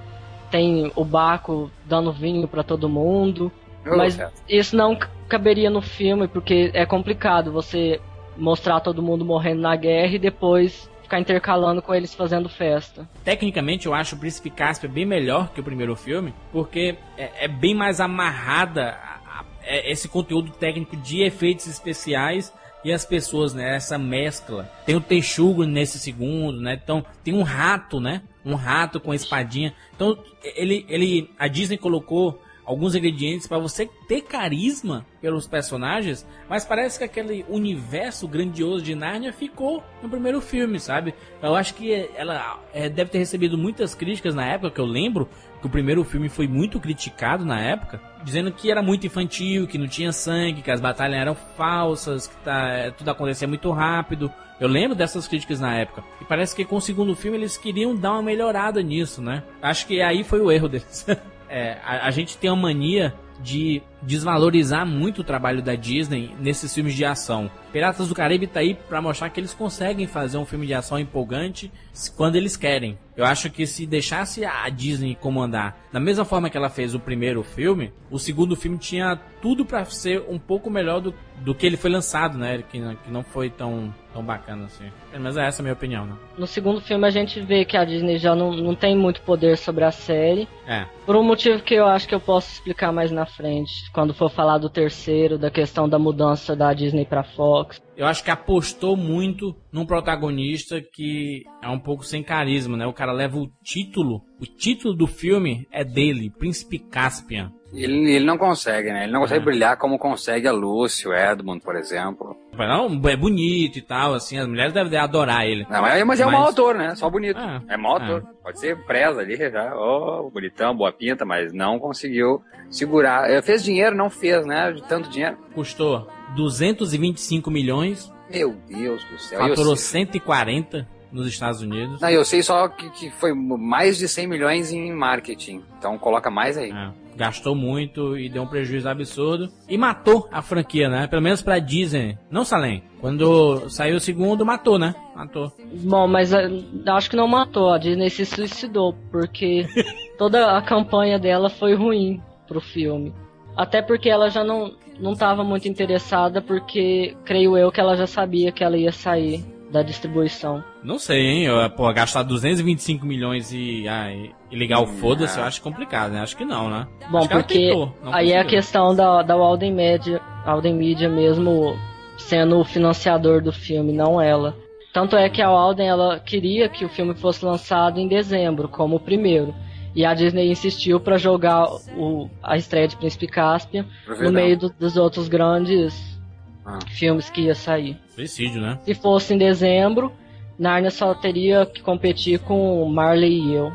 tem 0.49 0.91
o 0.95 1.03
Baco 1.03 1.71
dando 1.85 2.11
vinho 2.11 2.47
para 2.47 2.63
todo 2.63 2.89
mundo. 2.89 3.51
Oh, 3.85 3.97
mas 3.97 4.19
isso 4.47 4.75
não 4.75 4.97
caberia 5.27 5.69
no 5.69 5.81
filme, 5.81 6.27
porque 6.27 6.69
é 6.73 6.85
complicado 6.85 7.51
você 7.51 7.99
mostrar 8.37 8.79
todo 8.79 9.01
mundo 9.01 9.25
morrendo 9.25 9.61
na 9.61 9.75
guerra 9.75 10.15
e 10.15 10.19
depois 10.19 10.89
ficar 11.11 11.19
intercalando 11.19 11.81
com 11.81 11.93
eles 11.93 12.13
fazendo 12.13 12.47
festa. 12.47 13.07
Tecnicamente, 13.23 13.85
eu 13.85 13.93
acho 13.93 14.15
o 14.15 14.19
Príncipe 14.19 14.49
Caspian 14.49 14.89
bem 14.89 15.05
melhor 15.05 15.51
que 15.51 15.59
o 15.59 15.63
primeiro 15.63 15.93
filme, 15.95 16.33
porque 16.53 16.97
é, 17.17 17.45
é 17.45 17.47
bem 17.49 17.75
mais 17.75 17.99
amarrada 17.99 18.91
a, 18.91 19.39
a, 19.39 19.45
é, 19.61 19.91
esse 19.91 20.07
conteúdo 20.07 20.51
técnico 20.51 20.95
de 20.95 21.21
efeitos 21.21 21.67
especiais 21.67 22.53
e 22.83 22.93
as 22.93 23.05
pessoas, 23.05 23.53
né? 23.53 23.75
Essa 23.75 23.97
mescla. 23.97 24.71
Tem 24.85 24.95
o 24.95 25.01
texugo 25.01 25.65
nesse 25.65 25.99
segundo, 25.99 26.61
né? 26.61 26.79
Então, 26.81 27.05
tem 27.23 27.33
um 27.33 27.43
rato, 27.43 27.99
né? 27.99 28.21
Um 28.45 28.55
rato 28.55 28.99
com 28.99 29.13
espadinha. 29.13 29.73
Então, 29.93 30.17
ele, 30.55 30.85
ele, 30.87 31.29
a 31.37 31.47
Disney 31.47 31.77
colocou 31.77 32.41
alguns 32.71 32.95
ingredientes 32.95 33.47
para 33.47 33.59
você 33.59 33.89
ter 34.07 34.21
carisma 34.21 35.05
pelos 35.21 35.45
personagens, 35.45 36.25
mas 36.49 36.63
parece 36.63 36.97
que 36.97 37.03
aquele 37.03 37.45
universo 37.49 38.27
grandioso 38.27 38.83
de 38.83 38.95
Narnia 38.95 39.33
ficou 39.33 39.83
no 40.01 40.09
primeiro 40.09 40.39
filme, 40.39 40.79
sabe? 40.79 41.13
Eu 41.43 41.53
acho 41.53 41.73
que 41.73 42.09
ela 42.15 42.59
é, 42.73 42.87
deve 42.87 43.11
ter 43.11 43.17
recebido 43.17 43.57
muitas 43.57 43.93
críticas 43.93 44.33
na 44.33 44.45
época, 44.45 44.71
que 44.71 44.79
eu 44.79 44.85
lembro 44.85 45.27
que 45.59 45.67
o 45.67 45.69
primeiro 45.69 46.03
filme 46.03 46.29
foi 46.29 46.47
muito 46.47 46.79
criticado 46.79 47.43
na 47.45 47.59
época, 47.59 48.01
dizendo 48.23 48.51
que 48.51 48.71
era 48.71 48.81
muito 48.81 49.05
infantil, 49.05 49.67
que 49.67 49.77
não 49.77 49.87
tinha 49.87 50.13
sangue, 50.13 50.61
que 50.61 50.71
as 50.71 50.79
batalhas 50.79 51.19
eram 51.19 51.35
falsas, 51.35 52.27
que 52.27 52.35
tá, 52.37 52.91
tudo 52.97 53.11
acontecia 53.11 53.47
muito 53.47 53.69
rápido. 53.69 54.31
Eu 54.59 54.67
lembro 54.67 54.95
dessas 54.95 55.27
críticas 55.27 55.59
na 55.59 55.75
época. 55.75 56.03
E 56.21 56.25
parece 56.25 56.55
que 56.55 56.63
com 56.63 56.77
o 56.77 56.81
segundo 56.81 57.15
filme 57.15 57.37
eles 57.37 57.57
queriam 57.57 57.95
dar 57.95 58.13
uma 58.13 58.23
melhorada 58.23 58.81
nisso, 58.81 59.21
né? 59.21 59.43
Acho 59.61 59.85
que 59.85 60.01
aí 60.01 60.23
foi 60.23 60.39
o 60.39 60.51
erro 60.51 60.69
deles. 60.69 61.05
é, 61.51 61.77
a, 61.83 62.07
a, 62.07 62.11
gente 62.11 62.37
tem 62.37 62.49
uma 62.49 62.61
mania 62.61 63.13
de 63.41 63.83
desvalorizar 64.01 64.85
muito 64.85 65.21
o 65.21 65.23
trabalho 65.23 65.61
da 65.61 65.75
Disney 65.75 66.35
nesses 66.39 66.73
filmes 66.73 66.95
de 66.95 67.05
ação. 67.05 67.49
Piratas 67.71 68.07
do 68.07 68.15
Caribe 68.15 68.47
tá 68.47 68.59
aí 68.59 68.73
para 68.73 69.01
mostrar 69.01 69.29
que 69.29 69.39
eles 69.39 69.53
conseguem 69.53 70.07
fazer 70.07 70.37
um 70.37 70.45
filme 70.45 70.67
de 70.67 70.73
ação 70.73 70.99
empolgante 70.99 71.71
quando 72.15 72.35
eles 72.35 72.57
querem. 72.57 72.97
Eu 73.15 73.25
acho 73.25 73.49
que 73.49 73.67
se 73.67 73.85
deixasse 73.85 74.43
a 74.45 74.67
Disney 74.69 75.15
comandar 75.15 75.81
da 75.91 75.99
mesma 75.99 76.23
forma 76.23 76.49
que 76.49 76.55
ela 76.55 76.69
fez 76.69 76.95
o 76.95 76.99
primeiro 76.99 77.43
filme, 77.43 77.91
o 78.09 78.17
segundo 78.17 78.55
filme 78.55 78.77
tinha 78.77 79.19
tudo 79.41 79.65
para 79.65 79.83
ser 79.85 80.23
um 80.29 80.39
pouco 80.39 80.69
melhor 80.69 81.01
do, 81.01 81.13
do 81.41 81.53
que 81.53 81.65
ele 81.65 81.75
foi 81.75 81.91
lançado, 81.91 82.37
né? 82.37 82.63
Que, 82.69 82.79
que 82.79 83.11
não 83.11 83.23
foi 83.23 83.49
tão 83.49 83.93
tão 84.13 84.23
bacana 84.23 84.65
assim. 84.65 84.91
Mas 85.19 85.37
é 85.37 85.45
essa 85.47 85.61
a 85.61 85.63
minha 85.63 85.73
opinião, 85.73 86.05
né? 86.05 86.15
No 86.37 86.45
segundo 86.45 86.81
filme 86.81 87.07
a 87.07 87.09
gente 87.09 87.39
vê 87.41 87.65
que 87.65 87.77
a 87.77 87.85
Disney 87.85 88.17
já 88.17 88.35
não, 88.35 88.51
não 88.51 88.75
tem 88.75 88.95
muito 88.95 89.21
poder 89.21 89.57
sobre 89.57 89.83
a 89.83 89.91
série. 89.91 90.47
É. 90.67 90.85
Por 91.05 91.15
um 91.15 91.23
motivo 91.23 91.61
que 91.63 91.73
eu 91.73 91.85
acho 91.85 92.07
que 92.07 92.15
eu 92.15 92.19
posso 92.19 92.51
explicar 92.53 92.91
mais 92.91 93.11
na 93.11 93.25
frente, 93.25 93.90
quando 93.93 94.13
for 94.13 94.29
falar 94.29 94.57
do 94.57 94.69
terceiro, 94.69 95.37
da 95.37 95.51
questão 95.51 95.87
da 95.87 95.99
mudança 95.99 96.55
da 96.55 96.73
Disney 96.73 97.05
pra 97.05 97.23
Fox. 97.23 97.81
Eu 97.95 98.07
acho 98.07 98.23
que 98.23 98.31
apostou 98.31 98.95
muito 98.95 99.55
num 99.71 99.85
protagonista 99.85 100.81
que 100.81 101.43
é 101.61 101.69
um 101.69 101.79
pouco 101.79 102.03
sem 102.03 102.23
carisma, 102.23 102.77
né? 102.77 102.85
O 102.87 102.93
cara 102.93 103.11
leva 103.11 103.37
o 103.37 103.49
título, 103.63 104.21
o 104.39 104.45
título 104.45 104.93
do 104.95 105.07
filme 105.07 105.67
é 105.71 105.83
dele, 105.83 106.29
Príncipe 106.29 106.79
Caspian. 106.79 107.51
Ele, 107.73 108.15
ele 108.15 108.25
não 108.25 108.37
consegue, 108.37 108.91
né? 108.91 109.03
Ele 109.03 109.13
não 109.13 109.21
consegue 109.21 109.41
é. 109.41 109.45
brilhar 109.45 109.77
como 109.77 109.97
consegue 109.97 110.47
a 110.47 110.51
Lucy, 110.51 111.07
o 111.07 111.13
Edmund, 111.13 111.61
por 111.63 111.75
exemplo. 111.75 112.35
Não, 112.57 113.01
é 113.09 113.15
bonito 113.15 113.77
e 113.77 113.81
tal, 113.81 114.13
assim, 114.13 114.37
as 114.37 114.47
mulheres 114.47 114.73
devem 114.73 114.99
adorar 114.99 115.45
ele. 115.45 115.65
Não, 115.69 115.81
mas, 115.81 116.03
mas 116.03 116.19
é 116.19 116.25
um 116.25 116.31
mau 116.31 116.49
ator, 116.49 116.75
né? 116.75 116.95
Só 116.95 117.09
bonito. 117.09 117.39
É, 117.39 117.73
é 117.73 117.77
mau. 117.77 117.97
É. 117.97 118.21
Pode 118.43 118.59
ser 118.59 118.77
presa 118.85 119.21
ali, 119.21 119.37
já, 119.37 119.73
oh, 119.75 120.29
bonitão, 120.29 120.75
boa 120.75 120.91
pinta, 120.91 121.23
mas 121.23 121.53
não 121.53 121.79
conseguiu 121.79 122.43
segurar. 122.69 123.41
Fez 123.41 123.63
dinheiro, 123.63 123.95
não 123.95 124.09
fez, 124.09 124.45
né? 124.45 124.73
De 124.73 124.83
tanto 124.83 125.09
dinheiro. 125.09 125.37
Custou 125.55 126.07
225 126.35 127.49
milhões. 127.49 128.11
Meu 128.29 128.55
Deus 128.67 129.03
do 129.05 129.17
céu. 129.17 129.39
Faturou 129.39 129.75
140 129.75 130.87
nos 131.11 131.27
Estados 131.27 131.61
Unidos. 131.61 131.99
Não, 131.99 132.09
eu 132.09 132.23
sei 132.23 132.41
só 132.41 132.67
que, 132.69 132.89
que 132.91 133.11
foi 133.11 133.33
mais 133.33 133.97
de 133.97 134.07
100 134.07 134.27
milhões 134.27 134.71
em 134.71 134.93
marketing. 134.93 135.63
Então 135.77 135.97
coloca 135.97 136.31
mais 136.31 136.57
aí. 136.57 136.71
É, 136.71 136.91
gastou 137.15 137.55
muito 137.55 138.17
e 138.17 138.29
deu 138.29 138.43
um 138.43 138.47
prejuízo 138.47 138.89
absurdo. 138.89 139.49
E 139.67 139.77
matou 139.77 140.27
a 140.31 140.41
franquia, 140.41 140.89
né? 140.89 141.07
Pelo 141.07 141.21
menos 141.21 141.41
pra 141.41 141.59
Disney. 141.59 142.17
Não, 142.29 142.43
Salem. 142.43 142.83
Quando 142.99 143.69
saiu 143.69 143.97
o 143.97 143.99
segundo, 143.99 144.45
matou, 144.45 144.77
né? 144.77 144.95
Matou. 145.15 145.51
Bom, 145.83 146.07
mas 146.07 146.33
eh, 146.33 146.49
acho 146.87 147.09
que 147.09 147.15
não 147.15 147.27
matou. 147.27 147.71
A 147.71 147.77
Disney 147.77 148.09
se 148.09 148.25
suicidou. 148.25 148.95
Porque 149.11 149.65
toda 150.17 150.57
a 150.57 150.61
campanha 150.61 151.19
dela 151.19 151.49
foi 151.49 151.73
ruim 151.73 152.21
pro 152.47 152.61
filme. 152.61 153.13
Até 153.55 153.81
porque 153.81 154.09
ela 154.09 154.29
já 154.29 154.43
não, 154.43 154.71
não 154.99 155.15
tava 155.15 155.43
muito 155.43 155.67
interessada, 155.67 156.41
porque 156.41 157.15
creio 157.25 157.57
eu 157.57 157.71
que 157.71 157.79
ela 157.79 157.95
já 157.95 158.07
sabia 158.07 158.51
que 158.51 158.63
ela 158.63 158.77
ia 158.77 158.91
sair 158.91 159.43
da 159.71 159.81
distribuição. 159.81 160.63
Não 160.83 160.97
sei, 160.97 161.27
hein? 161.27 161.43
Eu, 161.43 161.69
pô, 161.69 161.91
gastar 161.93 162.23
225 162.23 163.05
milhões 163.05 163.51
e, 163.53 163.87
ah, 163.87 164.11
e 164.11 164.33
ligar 164.51 164.81
o 164.81 164.87
foda-se, 164.87 165.37
eu 165.37 165.43
acho 165.43 165.61
complicado, 165.61 166.11
né? 166.11 166.21
Acho 166.21 166.35
que 166.35 166.45
não, 166.45 166.69
né? 166.69 166.87
Bom, 167.09 167.27
porque 167.27 167.67
tentou, 167.67 167.95
aí 168.03 168.31
é 168.31 168.39
a 168.39 168.45
questão 168.45 168.95
da, 168.95 169.21
da 169.21 169.35
Walden 169.35 169.73
Media, 169.73 170.19
Walden 170.45 170.75
Media 170.75 171.07
mesmo 171.07 171.77
sendo 172.17 172.59
o 172.59 172.63
financiador 172.63 173.41
do 173.41 173.51
filme, 173.51 173.91
não 173.91 174.19
ela. 174.19 174.55
Tanto 174.93 175.15
é 175.15 175.29
que 175.29 175.41
a 175.41 175.49
Walden 175.49 175.87
ela 175.87 176.19
queria 176.19 176.67
que 176.67 176.83
o 176.83 176.89
filme 176.89 177.13
fosse 177.13 177.45
lançado 177.45 177.99
em 177.99 178.07
dezembro, 178.07 178.67
como 178.67 178.97
o 178.97 178.99
primeiro. 178.99 179.53
E 179.95 180.05
a 180.05 180.13
Disney 180.13 180.49
insistiu 180.49 180.99
para 180.99 181.17
jogar 181.17 181.67
o, 181.97 182.29
a 182.41 182.57
estreia 182.57 182.87
de 182.87 182.95
Príncipe 182.95 183.27
Caspian 183.27 183.85
no 184.21 184.31
meio 184.31 184.57
do, 184.57 184.69
dos 184.69 184.95
outros 184.95 185.27
grandes 185.27 186.19
ah. 186.65 186.79
filmes 186.87 187.29
que 187.29 187.41
ia 187.41 187.55
sair. 187.55 187.97
Suicídio, 188.09 188.61
né? 188.61 188.79
Se 188.83 188.93
fosse 188.93 189.33
em 189.33 189.37
dezembro, 189.37 190.11
Narnia 190.57 190.91
só 190.91 191.13
teria 191.13 191.65
que 191.65 191.81
competir 191.81 192.39
com 192.39 192.85
Marley 192.85 193.39
e 193.39 193.53
eu. 193.55 193.71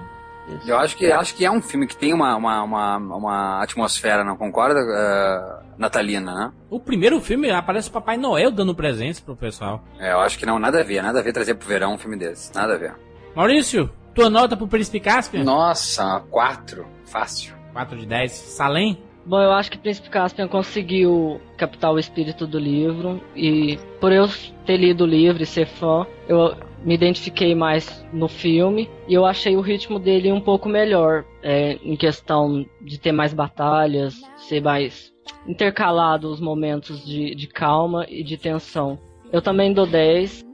Eu 0.65 0.79
acho 0.79 0.97
que, 0.97 1.11
acho 1.11 1.35
que 1.35 1.45
é 1.45 1.51
um 1.51 1.61
filme 1.61 1.89
que 1.89 1.97
tem 1.97 2.15
uma, 2.15 2.37
uma, 2.37 2.63
uma, 2.63 2.97
uma 2.99 3.63
atmosfera, 3.63 4.23
não 4.23 4.37
concorda, 4.37 4.79
uh, 4.81 5.67
natalina, 5.77 6.33
né? 6.33 6.53
O 6.71 6.79
primeiro 6.79 7.21
filme 7.21 7.51
aparece 7.51 7.89
o 7.89 7.93
Papai 7.93 8.17
Noel 8.17 8.53
dando 8.53 8.73
presentes 8.75 9.19
pro 9.19 9.35
pessoal. 9.35 9.83
É, 9.99 10.13
eu 10.13 10.21
acho 10.21 10.39
que 10.39 10.47
não, 10.47 10.59
nada 10.59 10.81
a 10.81 10.85
ver, 10.85 11.03
nada 11.03 11.19
a 11.19 11.23
ver 11.23 11.33
trazer 11.33 11.55
pro 11.55 11.67
verão 11.67 11.95
um 11.95 11.99
filme 11.99 12.17
desse, 12.17 12.55
nada 12.55 12.75
a 12.75 12.79
ver. 12.79 12.95
Maurício, 13.35 13.91
tua 14.15 14.31
nota 14.31 14.57
pro 14.57 14.69
Príncipe 14.69 15.01
Caspian? 15.01 15.43
Nossa, 15.43 16.23
4, 16.31 16.87
fácil. 17.05 17.55
4 17.73 17.99
de 17.99 18.07
10. 18.07 18.33
Salem? 18.33 19.03
Bom, 19.27 19.43
eu 19.43 19.51
acho 19.51 19.73
que 19.73 19.79
Príncipe 19.79 20.09
Caspian 20.09 20.47
conseguiu 20.47 21.41
captar 21.57 21.93
o 21.93 21.99
espírito 21.99 22.47
do 22.47 22.61
livro 22.61 23.21
e 23.35 23.77
por 24.01 24.13
eu 24.13 24.27
ter 24.65 24.77
lido 24.77 25.03
o 25.03 25.07
livro 25.07 25.43
e 25.43 25.47
ser 25.47 25.67
fã, 25.67 26.07
eu 26.29 26.55
me 26.85 26.95
identifiquei 26.95 27.53
mais 27.53 28.07
no 28.13 28.29
filme 28.29 28.89
e 29.09 29.15
eu 29.15 29.27
achei 29.27 29.57
o 29.57 29.61
ritmo 29.61 29.99
dele 29.99 30.31
um 30.31 30.41
pouco 30.41 30.69
melhor 30.69 31.25
é, 31.43 31.73
em 31.83 31.97
questão 31.97 32.65
de 32.81 33.01
ter 33.01 33.11
mais 33.11 33.35
batalhas, 33.35 34.15
ser 34.37 34.63
mais 34.63 35.13
intercalado 35.45 36.31
os 36.31 36.41
momentos 36.41 37.05
de, 37.05 37.35
de 37.35 37.49
calma 37.49 38.07
e 38.09 38.23
de 38.23 38.37
tensão. 38.37 38.97
Eu 39.33 39.43
também 39.43 39.73
dou 39.73 39.87
10, 39.87 40.47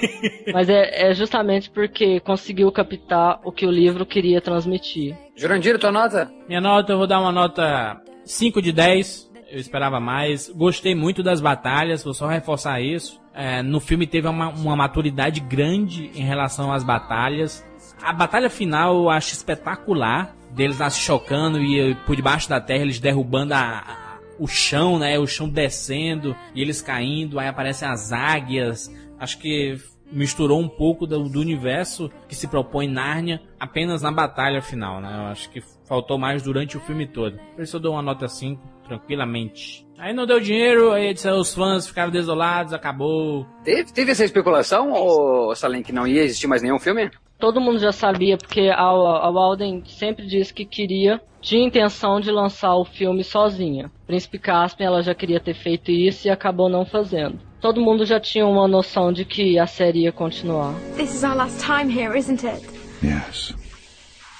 mas 0.50 0.70
é, 0.70 1.10
é, 1.10 1.14
justamente 1.14 1.70
porque 1.70 2.20
conseguiu 2.20 2.72
captar 2.72 3.38
o 3.44 3.52
que 3.52 3.66
o 3.66 3.70
livro 3.70 4.06
queria 4.06 4.40
transmitir. 4.40 5.14
Jurandir, 5.36 5.78
tua 5.78 5.92
nota? 5.92 6.32
Minha 6.48 6.62
nota, 6.62 6.92
eu 6.92 6.98
vou 6.98 7.06
dar 7.06 7.20
uma 7.20 7.30
nota 7.30 8.00
5 8.24 8.60
de 8.62 8.72
10. 8.72 9.30
Eu 9.50 9.58
esperava 9.58 10.00
mais. 10.00 10.48
Gostei 10.48 10.94
muito 10.94 11.22
das 11.22 11.40
batalhas, 11.40 12.02
vou 12.02 12.14
só 12.14 12.26
reforçar 12.26 12.80
isso. 12.80 13.20
É, 13.32 13.62
no 13.62 13.80
filme 13.80 14.06
teve 14.06 14.28
uma, 14.28 14.48
uma 14.48 14.76
maturidade 14.76 15.40
grande 15.40 16.10
em 16.14 16.22
relação 16.22 16.72
às 16.72 16.84
batalhas. 16.84 17.64
A 18.02 18.12
batalha 18.12 18.48
final 18.48 18.94
eu 18.94 19.10
acho 19.10 19.32
espetacular. 19.32 20.34
Deles 20.50 20.78
lá 20.78 20.88
se 20.88 21.00
chocando 21.00 21.60
e 21.60 21.96
por 22.06 22.14
debaixo 22.14 22.48
da 22.48 22.60
terra 22.60 22.82
eles 22.82 23.00
derrubando 23.00 23.54
a, 23.54 23.78
a, 23.78 24.18
o 24.38 24.46
chão, 24.46 24.98
né? 24.98 25.18
O 25.18 25.26
chão 25.26 25.48
descendo 25.48 26.36
e 26.54 26.62
eles 26.62 26.80
caindo. 26.80 27.38
Aí 27.38 27.48
aparecem 27.48 27.88
as 27.88 28.12
águias. 28.12 28.92
Acho 29.18 29.38
que 29.38 29.76
misturou 30.10 30.60
um 30.60 30.68
pouco 30.68 31.06
do, 31.06 31.28
do, 31.28 31.40
universo 31.40 32.10
que 32.28 32.36
se 32.36 32.46
propõe 32.46 32.86
Nárnia 32.86 33.42
apenas 33.58 34.02
na 34.02 34.12
batalha 34.12 34.62
final, 34.62 35.00
né? 35.00 35.12
Eu 35.12 35.26
acho 35.26 35.50
que 35.50 35.60
faltou 35.86 36.18
mais 36.18 36.42
durante 36.42 36.76
o 36.76 36.80
filme 36.80 37.06
todo. 37.06 37.38
Por 37.54 37.62
isso 37.62 37.76
eu 37.76 37.80
dou 37.80 37.92
uma 37.92 38.02
nota 38.02 38.28
5, 38.28 38.60
tranquilamente. 38.86 39.86
Aí 39.98 40.12
não 40.12 40.26
deu 40.26 40.40
dinheiro, 40.40 40.92
aí 40.92 41.14
os 41.38 41.54
fãs 41.54 41.86
ficaram 41.86 42.10
desolados, 42.10 42.72
acabou. 42.72 43.46
Teve, 43.62 43.92
teve 43.92 44.10
essa 44.12 44.24
especulação, 44.24 44.90
ou 44.92 45.54
Salem, 45.54 45.82
que 45.82 45.92
não 45.92 46.06
ia 46.06 46.22
existir 46.22 46.46
mais 46.46 46.62
nenhum 46.62 46.78
filme? 46.78 47.10
Todo 47.38 47.60
mundo 47.60 47.78
já 47.78 47.92
sabia, 47.92 48.36
porque 48.36 48.68
a, 48.68 48.82
a 48.82 49.30
Walden 49.30 49.82
sempre 49.86 50.26
disse 50.26 50.52
que 50.52 50.64
queria, 50.64 51.20
tinha 51.40 51.66
intenção 51.66 52.20
de 52.20 52.30
lançar 52.30 52.74
o 52.74 52.84
filme 52.84 53.22
sozinha. 53.22 53.90
Príncipe 54.06 54.38
Caspian, 54.38 54.86
ela 54.86 55.02
já 55.02 55.14
queria 55.14 55.40
ter 55.40 55.54
feito 55.54 55.90
isso 55.90 56.26
e 56.26 56.30
acabou 56.30 56.68
não 56.68 56.84
fazendo. 56.84 57.38
Todo 57.60 57.80
mundo 57.80 58.04
já 58.04 58.20
tinha 58.20 58.46
uma 58.46 58.68
noção 58.68 59.12
de 59.12 59.24
que 59.24 59.58
a 59.58 59.66
série 59.66 60.02
ia 60.02 60.12
continuar. 60.12 60.74
This 60.96 61.14
is 61.14 61.24
our 61.24 61.34
last 61.34 61.64
time 61.64 61.90
here, 61.90 62.16
isn't 62.16 62.46
it? 62.46 62.62
Yes. 63.02 63.54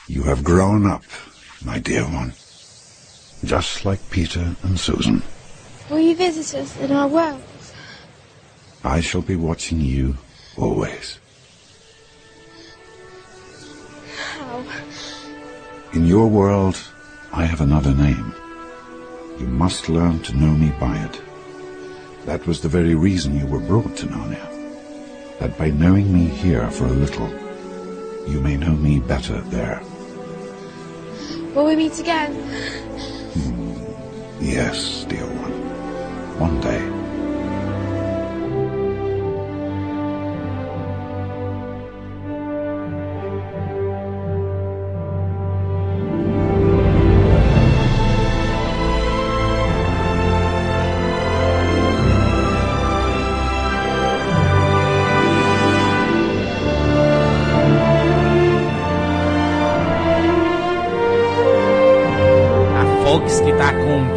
You 0.08 0.22
have 0.24 0.42
grown 0.42 0.86
up, 0.86 1.04
my 1.64 1.78
dear 1.78 2.04
one. 2.04 2.32
Just 3.44 3.84
like 3.84 4.00
Peter 4.10 4.54
and 4.62 4.78
Susan. 4.78 5.22
Will 5.90 6.00
you 6.00 6.14
visit 6.14 6.60
us 6.60 6.76
in 6.78 6.92
our 6.92 7.08
world? 7.08 7.42
I 8.82 9.00
shall 9.00 9.22
be 9.22 9.36
watching 9.36 9.80
you 9.80 10.16
always. 10.56 11.18
How? 14.16 14.64
In 15.92 16.06
your 16.06 16.26
world, 16.28 16.78
I 17.32 17.44
have 17.44 17.60
another 17.60 17.94
name. 17.94 18.34
You 19.38 19.46
must 19.46 19.88
learn 19.88 20.20
to 20.20 20.36
know 20.36 20.52
me 20.52 20.70
by 20.78 20.96
it. 20.98 21.20
That 22.26 22.46
was 22.46 22.60
the 22.60 22.68
very 22.68 22.94
reason 22.94 23.38
you 23.38 23.46
were 23.46 23.60
brought 23.60 23.96
to 23.98 24.06
Narnia. 24.06 24.50
That 25.38 25.58
by 25.58 25.70
knowing 25.70 26.12
me 26.12 26.26
here 26.26 26.70
for 26.70 26.86
a 26.86 26.92
little, 26.92 27.28
you 28.28 28.40
may 28.40 28.56
know 28.56 28.72
me 28.72 29.00
better 29.00 29.40
there. 29.42 29.82
Will 31.54 31.66
we 31.66 31.76
meet 31.76 32.00
again? 32.00 32.34
Yes, 34.40 35.04
dear 35.08 35.24
one. 35.24 35.52
One 36.40 36.60
day. 36.60 37.03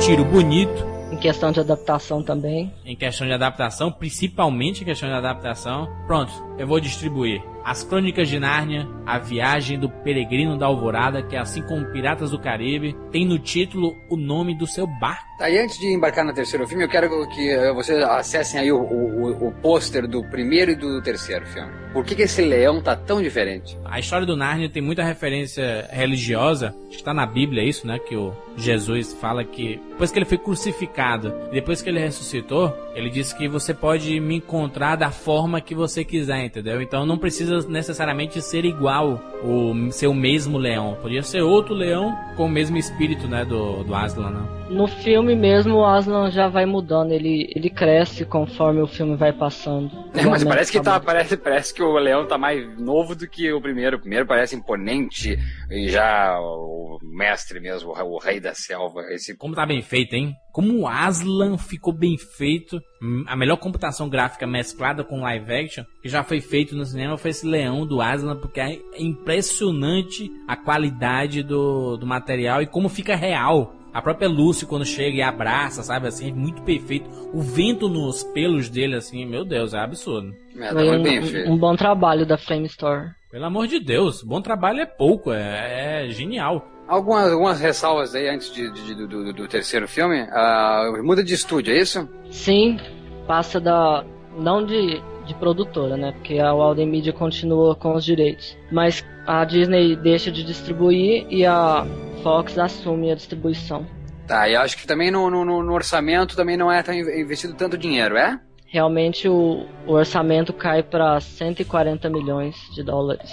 Tiro 0.08 0.24
bonito. 0.24 0.88
Em 1.12 1.18
questão 1.18 1.52
de 1.52 1.60
adaptação 1.60 2.24
também. 2.24 2.74
Em 2.86 2.96
questão 2.96 3.28
de 3.28 3.34
adaptação, 3.34 3.92
principalmente 3.92 4.82
em 4.82 4.86
questão 4.86 5.10
de 5.10 5.16
adaptação. 5.16 5.86
Pronto, 6.08 6.32
eu 6.58 6.66
vou 6.66 6.80
distribuir. 6.80 7.44
As 7.68 7.84
Crônicas 7.84 8.30
de 8.30 8.40
Nárnia, 8.40 8.88
A 9.06 9.20
Viagem 9.20 9.78
do 9.78 9.90
Peregrino 9.90 10.58
da 10.58 10.68
Alvorada, 10.68 11.22
que 11.22 11.36
é 11.36 11.40
assim 11.40 11.62
como 11.62 11.92
Piratas 11.92 12.32
do 12.32 12.40
Caribe, 12.40 12.96
tem 13.12 13.26
no 13.26 13.38
título 13.38 13.98
o 14.08 14.16
nome 14.16 14.58
do 14.58 14.66
seu 14.66 14.88
barco. 14.88 15.28
Tá, 15.38 15.50
e 15.50 15.58
antes 15.58 15.78
de 15.78 15.94
embarcar 15.94 16.24
no 16.24 16.34
terceiro 16.34 16.66
filme, 16.66 16.86
eu 16.86 16.90
quero 16.90 17.10
que 17.28 17.50
eh, 17.50 17.74
vocês 17.74 18.02
acessem 18.02 18.62
aí 18.62 18.72
o, 18.72 18.80
o, 18.80 19.48
o 19.50 19.52
pôster 19.52 20.08
do 20.08 20.24
primeiro 20.30 20.72
e 20.72 20.76
do 20.76 21.02
terceiro 21.02 21.46
filme. 21.46 21.70
Por 21.92 22.06
que, 22.06 22.16
que 22.16 22.22
esse 22.22 22.42
leão 22.42 22.82
tá 22.82 22.96
tão 22.96 23.22
diferente? 23.22 23.78
A 23.84 24.00
história 24.00 24.26
do 24.26 24.38
Nárnia 24.38 24.70
tem 24.70 24.82
muita 24.82 25.04
referência 25.04 25.90
religiosa. 25.92 26.74
Está 26.90 27.14
na 27.14 27.26
Bíblia 27.26 27.64
isso, 27.64 27.86
né? 27.86 28.00
Que 28.00 28.16
o 28.16 28.34
Jesus 28.56 29.14
fala 29.14 29.44
que 29.44 29.80
depois 29.90 30.12
que 30.12 30.20
ele 30.20 30.26
foi 30.26 30.38
crucificado, 30.38 31.34
depois 31.52 31.82
que 31.82 31.90
ele 31.90 32.00
ressuscitou, 32.00 32.76
ele 32.98 33.12
disse 33.12 33.36
que 33.36 33.48
você 33.48 33.76
pode 33.76 34.20
me 34.20 34.38
encontrar 34.38 34.96
da 34.96 35.12
forma 35.12 35.62
que 35.62 35.76
você 35.76 36.04
quiser, 36.04 36.46
entendeu? 36.46 36.82
Então 36.82 37.06
não 37.06 37.16
precisa 37.16 37.68
necessariamente 37.70 38.42
ser 38.42 38.66
igual 38.66 39.22
o 39.44 40.14
mesmo 40.16 40.58
leão. 40.58 40.98
Podia 41.00 41.22
ser 41.22 41.44
outro 41.44 41.76
leão 41.76 42.18
com 42.36 42.46
o 42.46 42.50
mesmo 42.50 42.76
espírito, 42.76 43.28
né, 43.28 43.46
do, 43.46 43.84
do 43.84 43.94
Aslan, 43.94 44.32
né? 44.32 44.42
No 44.70 44.88
filme 44.88 45.36
mesmo, 45.36 45.78
o 45.78 45.86
Aslan 45.86 46.30
já 46.30 46.48
vai 46.50 46.66
mudando, 46.66 47.12
ele, 47.12 47.52
ele 47.56 47.70
cresce 47.70 48.26
conforme 48.26 48.82
o 48.82 48.88
filme 48.88 49.16
vai 49.16 49.32
passando. 49.32 49.90
É, 50.14 50.26
mas 50.26 50.44
parece 50.44 50.72
que 50.72 50.82
tá, 50.82 51.00
parece, 51.00 51.38
parece 51.38 51.74
que 51.74 51.82
o 51.82 51.98
leão 51.98 52.28
tá 52.28 52.38
mais 52.38 52.78
novo 52.78 53.16
do 53.16 53.28
que 53.28 53.52
o 53.52 53.62
primeiro. 53.62 53.98
O 53.98 54.00
primeiro 54.00 54.26
parece 54.26 54.56
imponente 54.56 55.38
e 55.70 55.88
já 55.88 56.38
o 56.40 57.00
mestre 57.02 57.60
mesmo, 57.60 57.92
o 57.92 58.18
rei 58.18 58.40
da 58.40 58.54
selva. 58.54 59.02
Esse... 59.12 59.36
Como 59.38 59.56
tá 59.56 59.66
bem 59.66 59.82
feito, 59.82 60.14
hein? 60.14 60.36
Como 60.52 60.80
o 60.80 60.88
Aslan 60.88 61.58
ficou 61.58 61.94
bem 61.94 62.18
feito. 62.18 62.80
A 63.28 63.36
melhor 63.36 63.58
computação 63.58 64.10
gráfica 64.10 64.48
mesclada 64.48 65.04
com 65.04 65.22
live 65.22 65.54
action 65.54 65.84
que 66.02 66.10
já 66.10 66.24
foi 66.24 66.42
feito 66.42 66.76
no 66.76 66.84
cinema 66.84 67.18
foi 67.18 67.32
esse 67.32 67.46
leão 67.46 67.86
do 67.86 68.02
Aslan, 68.02 68.36
porque 68.38 68.60
é 68.60 68.80
impressionante 68.98 70.32
a 70.48 70.56
qualidade 70.56 71.44
do, 71.44 71.96
do 71.98 72.08
material 72.08 72.62
e 72.62 72.68
como 72.68 72.90
fica 72.90 73.16
real. 73.16 73.77
A 73.98 74.02
própria 74.02 74.30
Lucy, 74.30 74.68
quando 74.68 74.86
chega 74.86 75.18
e 75.18 75.22
abraça, 75.24 75.82
sabe, 75.82 76.08
assim, 76.08 76.30
é 76.30 76.32
muito 76.32 76.62
perfeito. 76.62 77.10
O 77.34 77.42
vento 77.42 77.90
nos 77.90 78.24
pelos 78.24 78.70
dele, 78.70 78.96
assim, 78.96 79.26
meu 79.26 79.44
Deus, 79.44 79.74
é 79.74 79.80
absurdo. 79.80 80.36
É, 80.56 80.72
tá 80.72 80.80
um, 80.82 81.02
bem 81.02 81.20
feito. 81.24 81.50
um 81.50 81.58
bom 81.58 81.76
trabalho 81.76 82.24
da 82.24 82.38
Flame 82.38 82.68
Store. 82.68 83.10
Pelo 83.32 83.46
amor 83.46 83.66
de 83.66 83.80
Deus, 83.80 84.22
bom 84.22 84.40
trabalho 84.40 84.82
é 84.82 84.86
pouco, 84.86 85.34
é, 85.34 86.06
é 86.06 86.10
genial. 86.10 86.64
Algumas, 86.88 87.32
algumas 87.32 87.60
ressalvas 87.60 88.14
aí 88.14 88.30
antes 88.30 88.54
de, 88.54 88.72
de, 88.72 88.94
do, 88.94 89.08
do, 89.08 89.34
do, 89.34 89.48
terceiro 89.48 89.88
filme. 89.88 90.22
Uh, 90.22 91.04
muda 91.04 91.24
de 91.24 91.34
estúdio, 91.34 91.74
é 91.74 91.82
isso? 91.82 92.08
Sim, 92.30 92.78
passa 93.26 93.60
da. 93.60 94.06
não 94.38 94.64
de, 94.64 95.02
de 95.26 95.34
produtora, 95.34 95.98
né? 95.98 96.12
Porque 96.12 96.38
a 96.38 96.54
Walden 96.54 96.88
Media 96.88 97.14
continua 97.14 97.76
com 97.76 97.96
os 97.96 98.06
direitos. 98.06 98.56
Mas 98.72 99.04
a 99.28 99.44
Disney 99.44 99.98
deixa 99.98 100.32
de 100.32 100.42
distribuir 100.42 101.28
e 101.30 101.46
a 101.46 101.86
Fox 102.24 102.58
assume 102.58 103.12
a 103.12 103.16
distribuição. 103.16 103.86
Tá, 104.26 104.48
e 104.48 104.56
acho 104.56 104.78
que 104.78 104.88
também 104.88 105.12
no, 105.12 105.30
no, 105.30 105.46
no 105.46 105.74
orçamento 105.74 106.36
também 106.36 106.56
não 106.56 106.72
é 106.72 106.82
tão 106.82 106.94
investido 106.94 107.54
tanto 107.54 107.78
dinheiro, 107.78 108.18
é? 108.18 108.40
Realmente 108.66 109.28
o, 109.28 109.66
o 109.86 109.94
orçamento 109.94 110.54
cai 110.54 110.82
para 110.82 111.20
140 111.20 112.10
milhões 112.10 112.56
de 112.74 112.84
dólares. 112.84 113.30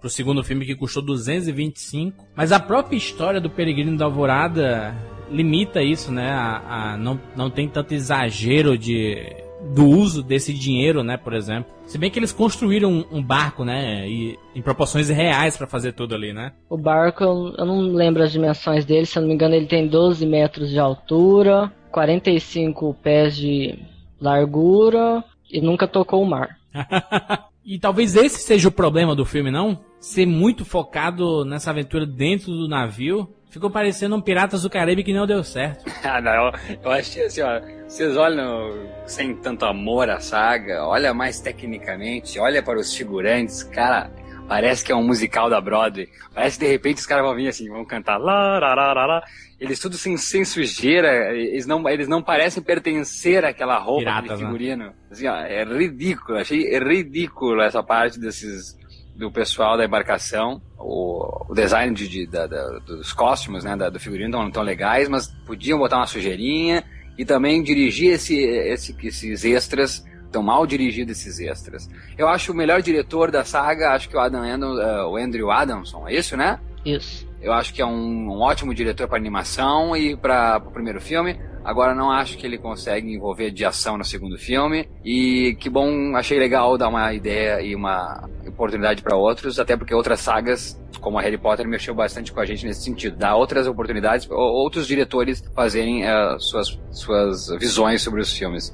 Pro 0.00 0.10
segundo 0.10 0.44
filme 0.44 0.66
que 0.66 0.74
custou 0.74 1.02
225. 1.02 2.26
Mas 2.34 2.52
a 2.52 2.60
própria 2.60 2.96
história 2.96 3.40
do 3.40 3.48
Peregrino 3.48 3.96
da 3.96 4.04
Alvorada 4.04 4.94
limita 5.30 5.82
isso, 5.82 6.12
né? 6.12 6.30
A, 6.30 6.92
a, 6.92 6.96
não, 6.98 7.18
não 7.34 7.48
tem 7.48 7.66
tanto 7.66 7.94
exagero 7.94 8.76
de, 8.76 9.43
do 9.72 9.88
uso 9.88 10.22
desse 10.22 10.52
dinheiro, 10.52 11.02
né, 11.02 11.16
por 11.16 11.32
exemplo. 11.32 11.72
Se 11.86 11.98
bem 11.98 12.10
que 12.10 12.18
eles 12.18 12.32
construíram 12.32 12.90
um, 12.90 13.18
um 13.18 13.22
barco, 13.22 13.64
né, 13.64 14.08
e, 14.08 14.38
em 14.54 14.62
proporções 14.62 15.08
reais 15.08 15.56
para 15.56 15.66
fazer 15.66 15.92
tudo 15.92 16.14
ali, 16.14 16.32
né? 16.32 16.52
O 16.68 16.76
barco, 16.76 17.22
eu, 17.24 17.54
eu 17.56 17.64
não 17.64 17.80
lembro 17.80 18.22
as 18.22 18.32
dimensões 18.32 18.84
dele, 18.84 19.06
se 19.06 19.18
eu 19.18 19.22
não 19.22 19.28
me 19.28 19.34
engano, 19.34 19.54
ele 19.54 19.66
tem 19.66 19.86
12 19.86 20.26
metros 20.26 20.70
de 20.70 20.78
altura, 20.78 21.72
45 21.90 22.94
pés 23.02 23.36
de 23.36 23.78
largura 24.20 25.24
e 25.50 25.60
nunca 25.60 25.86
tocou 25.86 26.22
o 26.22 26.26
mar. 26.26 26.58
e 27.64 27.78
talvez 27.78 28.14
esse 28.14 28.40
seja 28.40 28.68
o 28.68 28.72
problema 28.72 29.16
do 29.16 29.24
filme, 29.24 29.50
não? 29.50 29.82
Ser 29.98 30.26
muito 30.26 30.64
focado 30.64 31.44
nessa 31.44 31.70
aventura 31.70 32.04
dentro 32.04 32.52
do 32.52 32.68
navio. 32.68 33.32
Ficou 33.48 33.70
parecendo 33.70 34.16
um 34.16 34.20
Piratas 34.20 34.62
do 34.62 34.70
Caribe 34.70 35.04
que 35.04 35.14
não 35.14 35.26
deu 35.26 35.42
certo. 35.42 35.84
ah, 36.04 36.20
não, 36.20 36.32
eu, 36.32 36.52
eu 36.82 36.90
achei 36.90 37.24
assim, 37.24 37.40
ó. 37.40 37.60
Vocês 37.88 38.16
olham 38.16 38.70
sem 39.06 39.36
tanto 39.36 39.64
amor 39.64 40.10
a 40.10 40.20
saga, 40.20 40.84
olha 40.86 41.14
mais 41.14 41.40
tecnicamente, 41.40 42.38
olha 42.38 42.62
para 42.62 42.78
os 42.78 42.94
figurantes, 42.94 43.62
cara. 43.62 44.10
Parece 44.48 44.84
que 44.84 44.92
é 44.92 44.96
um 44.96 45.06
musical 45.06 45.48
da 45.48 45.60
Broadway. 45.60 46.08
Parece 46.34 46.58
que 46.58 46.64
de 46.64 46.70
repente 46.70 46.98
os 46.98 47.06
caras 47.06 47.24
vão 47.24 47.34
vir 47.34 47.48
assim, 47.48 47.68
vão 47.68 47.84
cantar 47.84 48.18
lá, 48.18 48.58
lá, 48.58 48.74
lá, 48.74 48.92
lá, 48.92 49.06
lá. 49.06 49.22
Eles 49.58 49.78
tudo 49.78 49.96
sem, 49.96 50.16
sem 50.16 50.44
sujeira, 50.44 51.34
eles 51.34 51.66
não, 51.66 51.88
eles 51.88 52.08
não 52.08 52.22
parecem 52.22 52.62
pertencer 52.62 53.44
àquela 53.44 53.78
roupa 53.78 54.00
Piratas, 54.00 54.38
de 54.38 54.44
figurino. 54.44 54.84
Né? 54.84 54.92
Assim, 55.10 55.26
ó, 55.26 55.36
é 55.36 55.64
ridículo, 55.64 56.38
achei 56.38 56.78
ridículo 56.78 57.62
essa 57.62 57.82
parte 57.82 58.20
desses 58.20 58.76
do 59.16 59.30
pessoal 59.30 59.76
da 59.76 59.84
embarcação. 59.84 60.60
O, 60.78 61.50
o 61.50 61.54
design 61.54 61.94
de, 61.94 62.08
de 62.08 62.26
da, 62.26 62.46
da, 62.46 62.78
dos 62.80 63.12
costumes, 63.12 63.64
né, 63.64 63.76
da, 63.76 63.88
do 63.88 64.00
figurino 64.00 64.30
não 64.30 64.50
tão 64.50 64.62
legais, 64.62 65.08
mas 65.08 65.28
podiam 65.46 65.78
botar 65.78 65.96
uma 65.96 66.06
sujeirinha 66.06 66.84
e 67.16 67.24
também 67.24 67.62
dirigir 67.62 68.12
esse, 68.12 68.36
esse, 68.36 68.94
esses 69.02 69.44
extras 69.44 70.04
tão 70.34 70.42
mal 70.42 70.66
dirigidos 70.66 71.16
esses 71.16 71.38
extras. 71.38 71.88
Eu 72.18 72.26
acho 72.26 72.50
o 72.50 72.56
melhor 72.56 72.82
diretor 72.82 73.30
da 73.30 73.44
saga, 73.44 73.92
acho 73.92 74.08
que 74.08 74.16
o 74.16 74.20
Adam 74.20 74.42
Andrew, 74.42 74.72
uh, 74.72 75.08
o 75.08 75.16
Andrew 75.16 75.50
Adamson, 75.50 76.08
é 76.08 76.14
isso, 76.14 76.36
né? 76.36 76.58
Isso. 76.84 77.26
Eu 77.40 77.52
acho 77.52 77.72
que 77.72 77.80
é 77.80 77.86
um, 77.86 78.30
um 78.30 78.40
ótimo 78.40 78.74
diretor 78.74 79.06
para 79.06 79.16
animação 79.16 79.96
e 79.96 80.16
para 80.16 80.60
o 80.66 80.72
primeiro 80.72 81.00
filme. 81.00 81.38
Agora 81.64 81.94
não 81.94 82.10
acho 82.10 82.36
que 82.36 82.44
ele 82.44 82.58
consegue 82.58 83.10
envolver 83.14 83.50
de 83.50 83.64
ação 83.64 83.96
no 83.96 84.04
segundo 84.04 84.36
filme. 84.36 84.88
E 85.04 85.56
que 85.60 85.70
bom, 85.70 86.16
achei 86.16 86.38
legal 86.38 86.76
dar 86.76 86.88
uma 86.88 87.12
ideia 87.14 87.62
e 87.62 87.74
uma 87.74 88.28
oportunidade 88.46 89.02
para 89.02 89.16
outros, 89.16 89.58
até 89.58 89.76
porque 89.76 89.94
outras 89.94 90.20
sagas, 90.20 90.78
como 91.00 91.18
a 91.18 91.22
Harry 91.22 91.38
Potter, 91.38 91.66
mexeu 91.66 91.94
bastante 91.94 92.32
com 92.32 92.40
a 92.40 92.44
gente 92.44 92.66
nesse 92.66 92.82
sentido. 92.82 93.16
Dar 93.16 93.36
outras 93.36 93.66
oportunidades, 93.66 94.28
outros 94.30 94.86
diretores 94.86 95.42
fazerem 95.54 96.02
uh, 96.04 96.40
suas, 96.40 96.78
suas 96.90 97.48
visões 97.58 98.02
sobre 98.02 98.20
os 98.20 98.32
filmes. 98.32 98.72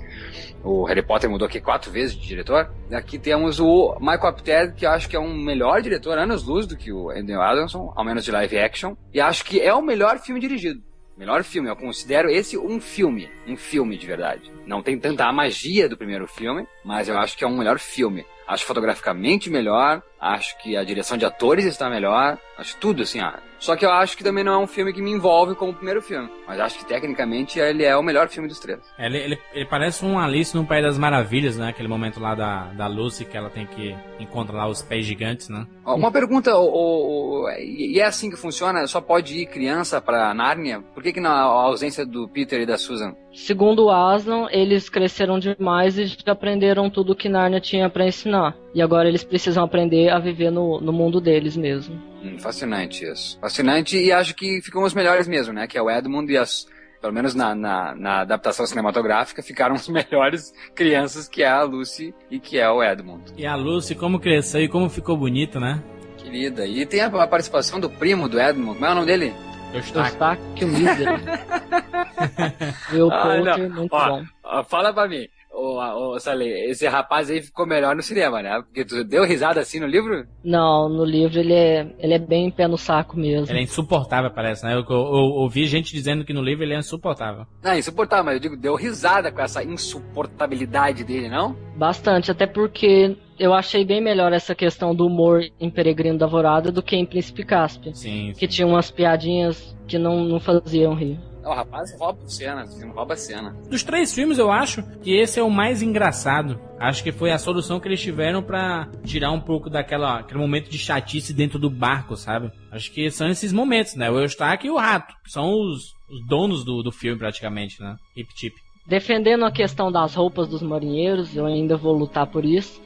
O 0.62 0.84
Harry 0.84 1.02
Potter 1.02 1.30
mudou 1.30 1.46
aqui 1.46 1.60
quatro 1.60 1.90
vezes 1.90 2.14
de 2.14 2.26
diretor. 2.26 2.70
Aqui 2.92 3.18
temos 3.18 3.58
o 3.60 3.96
Michael 3.98 4.26
Apted, 4.26 4.74
que 4.74 4.84
acho 4.84 5.08
que 5.08 5.16
é 5.16 5.20
um 5.20 5.34
melhor 5.34 5.80
diretor, 5.80 6.18
anos 6.18 6.44
luz 6.44 6.66
do 6.66 6.76
que 6.76 6.92
o 6.92 7.10
Andrew 7.10 7.40
Adamson, 7.40 7.92
ao 7.96 8.04
menos 8.04 8.24
de 8.24 8.30
live 8.30 8.58
action. 8.58 8.94
E 9.12 9.20
acho 9.20 9.44
que 9.44 9.60
é 9.60 9.72
o 9.72 9.82
melhor 9.82 10.18
filme 10.18 10.40
dirigido. 10.40 10.82
Melhor 11.16 11.44
filme, 11.44 11.68
eu 11.68 11.76
considero 11.76 12.30
esse 12.30 12.56
um 12.56 12.80
filme, 12.80 13.28
um 13.46 13.54
filme 13.54 13.96
de 13.98 14.06
verdade. 14.06 14.50
Não 14.66 14.82
tem 14.82 14.98
tanta 14.98 15.26
a 15.26 15.32
magia 15.32 15.86
do 15.86 15.96
primeiro 15.96 16.26
filme, 16.26 16.66
mas 16.82 17.08
eu 17.08 17.18
acho 17.18 17.36
que 17.36 17.44
é 17.44 17.46
um 17.46 17.58
melhor 17.58 17.78
filme. 17.78 18.24
Acho 18.48 18.64
fotograficamente 18.64 19.50
melhor, 19.50 20.02
acho 20.18 20.56
que 20.62 20.76
a 20.76 20.82
direção 20.82 21.18
de 21.18 21.26
atores 21.26 21.66
está 21.66 21.90
melhor, 21.90 22.38
acho 22.56 22.74
tudo 22.78 23.02
assim, 23.02 23.20
ah. 23.20 23.38
Só 23.60 23.76
que 23.76 23.84
eu 23.84 23.92
acho 23.92 24.16
que 24.16 24.24
também 24.24 24.42
não 24.42 24.54
é 24.54 24.58
um 24.58 24.66
filme 24.66 24.92
que 24.92 25.02
me 25.02 25.10
envolve 25.10 25.54
como 25.54 25.70
o 25.70 25.74
primeiro 25.74 26.00
filme. 26.00 26.28
Mas 26.48 26.58
acho 26.58 26.78
que 26.78 26.86
tecnicamente 26.86 27.60
ele 27.60 27.84
é 27.84 27.94
o 27.96 28.02
melhor 28.02 28.28
filme 28.28 28.48
dos 28.48 28.58
três. 28.58 28.80
Ele, 28.98 29.18
ele, 29.18 29.38
ele 29.52 29.66
parece 29.66 30.04
um 30.04 30.18
Alice 30.18 30.56
no 30.56 30.64
País 30.64 30.82
das 30.82 30.98
Maravilhas, 30.98 31.58
né? 31.58 31.68
Aquele 31.68 31.88
momento 31.88 32.18
lá 32.18 32.34
da, 32.34 32.64
da 32.72 32.86
Lucy 32.86 33.26
que 33.26 33.36
ela 33.36 33.50
tem 33.50 33.66
que 33.66 33.94
encontrar 34.18 34.56
lá 34.56 34.66
os 34.66 34.80
pés 34.80 35.04
gigantes, 35.04 35.50
né? 35.50 35.66
Uma 35.84 36.10
pergunta, 36.10 36.56
o, 36.56 37.44
o, 37.44 37.50
e 37.50 38.00
é 38.00 38.04
assim 38.04 38.30
que 38.30 38.36
funciona? 38.36 38.86
Só 38.86 39.00
pode 39.00 39.38
ir 39.38 39.46
criança 39.46 40.00
pra 40.00 40.32
Nárnia? 40.32 40.80
Por 40.94 41.02
que, 41.02 41.12
que 41.12 41.20
na 41.20 41.42
ausência 41.42 42.06
do 42.06 42.26
Peter 42.28 42.60
e 42.62 42.66
da 42.66 42.78
Susan? 42.78 43.14
Segundo 43.32 43.84
o 43.84 43.90
Aslan, 43.90 44.48
eles 44.50 44.88
cresceram 44.88 45.38
demais 45.38 45.98
e 45.98 46.06
já 46.06 46.32
aprenderam 46.32 46.90
tudo 46.90 47.14
que 47.14 47.28
Nárnia 47.28 47.60
tinha 47.60 47.88
para 47.88 48.06
ensinar. 48.06 48.56
E 48.74 48.80
agora 48.80 49.08
eles 49.08 49.22
precisam 49.22 49.64
aprender 49.64 50.10
a 50.10 50.18
viver 50.18 50.50
no, 50.50 50.80
no 50.80 50.92
mundo 50.92 51.20
deles 51.20 51.56
mesmo. 51.56 52.00
Hum, 52.22 52.38
fascinante 52.38 53.04
isso. 53.04 53.38
Fascinante 53.40 53.96
e 53.96 54.12
acho 54.12 54.34
que 54.34 54.60
ficam 54.62 54.82
os 54.82 54.94
melhores 54.94 55.26
mesmo, 55.26 55.52
né? 55.52 55.66
Que 55.66 55.78
é 55.78 55.82
o 55.82 55.90
Edmund 55.90 56.30
e 56.32 56.36
as. 56.36 56.66
Pelo 57.00 57.14
menos 57.14 57.34
na, 57.34 57.54
na, 57.54 57.94
na 57.94 58.20
adaptação 58.20 58.66
cinematográfica, 58.66 59.42
ficaram 59.42 59.74
os 59.74 59.88
melhores 59.90 60.52
crianças, 60.74 61.26
que 61.26 61.42
é 61.42 61.48
a 61.48 61.62
Lucy 61.62 62.14
e 62.30 62.38
que 62.38 62.58
é 62.58 62.68
o 62.70 62.82
Edmund. 62.82 63.32
E 63.38 63.46
a 63.46 63.56
Lucy, 63.56 63.94
como 63.94 64.20
cresceu 64.20 64.60
e 64.62 64.68
como 64.68 64.90
ficou 64.90 65.16
bonita, 65.16 65.58
né? 65.58 65.82
Querida. 66.18 66.66
E 66.66 66.84
tem 66.84 67.00
a, 67.00 67.06
a 67.06 67.26
participação 67.26 67.80
do 67.80 67.88
primo 67.88 68.28
do 68.28 68.38
Edmund. 68.38 68.74
Como 68.74 68.86
é 68.86 68.90
o 68.90 68.94
nome 68.94 69.06
dele? 69.06 69.34
Eustáquio 69.72 70.68
Mísero. 70.68 71.12
Meu 72.92 73.10
ah, 73.10 73.22
Potter, 73.22 73.70
muito 73.70 73.94
ó, 73.94 74.08
bom. 74.08 74.24
Ó, 74.42 74.64
fala 74.64 74.92
pra 74.92 75.08
mim, 75.08 75.26
ô, 75.52 76.14
ô 76.14 76.20
Saleh, 76.20 76.70
esse 76.70 76.86
rapaz 76.86 77.30
aí 77.30 77.42
ficou 77.42 77.66
melhor 77.66 77.94
no 77.94 78.02
cinema, 78.02 78.42
né? 78.42 78.62
Porque 78.62 78.84
tu 78.84 79.04
deu 79.04 79.24
risada 79.24 79.60
assim 79.60 79.80
no 79.80 79.86
livro? 79.86 80.26
Não, 80.44 80.88
no 80.88 81.04
livro 81.04 81.38
ele 81.38 81.54
é, 81.54 81.86
ele 81.98 82.14
é 82.14 82.18
bem 82.18 82.50
pé 82.50 82.66
no 82.66 82.78
saco 82.78 83.16
mesmo. 83.16 83.50
Ele 83.50 83.60
é 83.60 83.62
insuportável, 83.62 84.30
parece, 84.30 84.64
né? 84.64 84.74
Eu, 84.74 84.84
eu, 84.88 84.96
eu 84.96 85.30
ouvi 85.40 85.66
gente 85.66 85.92
dizendo 85.92 86.24
que 86.24 86.32
no 86.32 86.42
livro 86.42 86.64
ele 86.64 86.74
é 86.74 86.78
insuportável. 86.78 87.46
Não, 87.62 87.76
insuportável, 87.76 88.24
mas 88.24 88.34
eu 88.34 88.40
digo, 88.40 88.56
deu 88.56 88.74
risada 88.74 89.30
com 89.30 89.40
essa 89.40 89.62
insuportabilidade 89.62 91.04
dele, 91.04 91.28
não? 91.28 91.56
Bastante, 91.76 92.30
até 92.30 92.46
porque 92.46 93.16
eu 93.38 93.54
achei 93.54 93.84
bem 93.84 94.00
melhor 94.02 94.32
essa 94.32 94.54
questão 94.54 94.94
do 94.94 95.06
humor 95.06 95.42
em 95.58 95.70
Peregrino 95.70 96.18
da 96.18 96.26
Vorada 96.26 96.70
do 96.70 96.82
que 96.82 96.94
em 96.94 97.06
Príncipe 97.06 97.44
Caspian. 97.44 97.94
Sim, 97.94 98.32
sim. 98.32 98.38
Que 98.38 98.46
tinha 98.46 98.66
umas 98.66 98.90
piadinhas 98.90 99.74
que 99.88 99.98
não, 99.98 100.22
não 100.24 100.38
faziam 100.38 100.94
rir. 100.94 101.18
O 101.44 101.52
rapaz 101.54 101.96
rouba 101.98 102.20
cena, 102.26 102.64
rouba 102.94 103.16
cena. 103.16 103.56
Dos 103.68 103.82
três 103.82 104.12
filmes, 104.12 104.38
eu 104.38 104.50
acho 104.50 104.82
que 105.00 105.16
esse 105.16 105.40
é 105.40 105.42
o 105.42 105.50
mais 105.50 105.82
engraçado. 105.82 106.60
Acho 106.78 107.02
que 107.02 107.12
foi 107.12 107.30
a 107.30 107.38
solução 107.38 107.80
que 107.80 107.88
eles 107.88 108.00
tiveram 108.00 108.42
para 108.42 108.88
tirar 109.04 109.30
um 109.30 109.40
pouco 109.40 109.70
daquela 109.70 110.20
aquele 110.20 110.40
momento 110.40 110.70
de 110.70 110.78
chatice 110.78 111.32
dentro 111.32 111.58
do 111.58 111.70
barco, 111.70 112.16
sabe? 112.16 112.50
Acho 112.70 112.92
que 112.92 113.10
são 113.10 113.28
esses 113.28 113.52
momentos, 113.52 113.94
né? 113.94 114.10
O 114.10 114.18
Eustáquio 114.18 114.68
e 114.68 114.70
o 114.70 114.76
Rato, 114.76 115.14
que 115.24 115.30
são 115.30 115.50
os, 115.50 115.94
os 116.10 116.26
donos 116.26 116.64
do, 116.64 116.82
do 116.82 116.92
filme 116.92 117.18
praticamente, 117.18 117.80
né? 117.80 117.96
Hip 118.16 118.34
Tip. 118.34 118.54
Defendendo 118.86 119.44
a 119.44 119.52
questão 119.52 119.92
das 119.92 120.14
roupas 120.14 120.48
dos 120.48 120.62
marinheiros, 120.62 121.36
eu 121.36 121.46
ainda 121.46 121.76
vou 121.76 121.96
lutar 121.96 122.26
por 122.26 122.44
isso. 122.44 122.80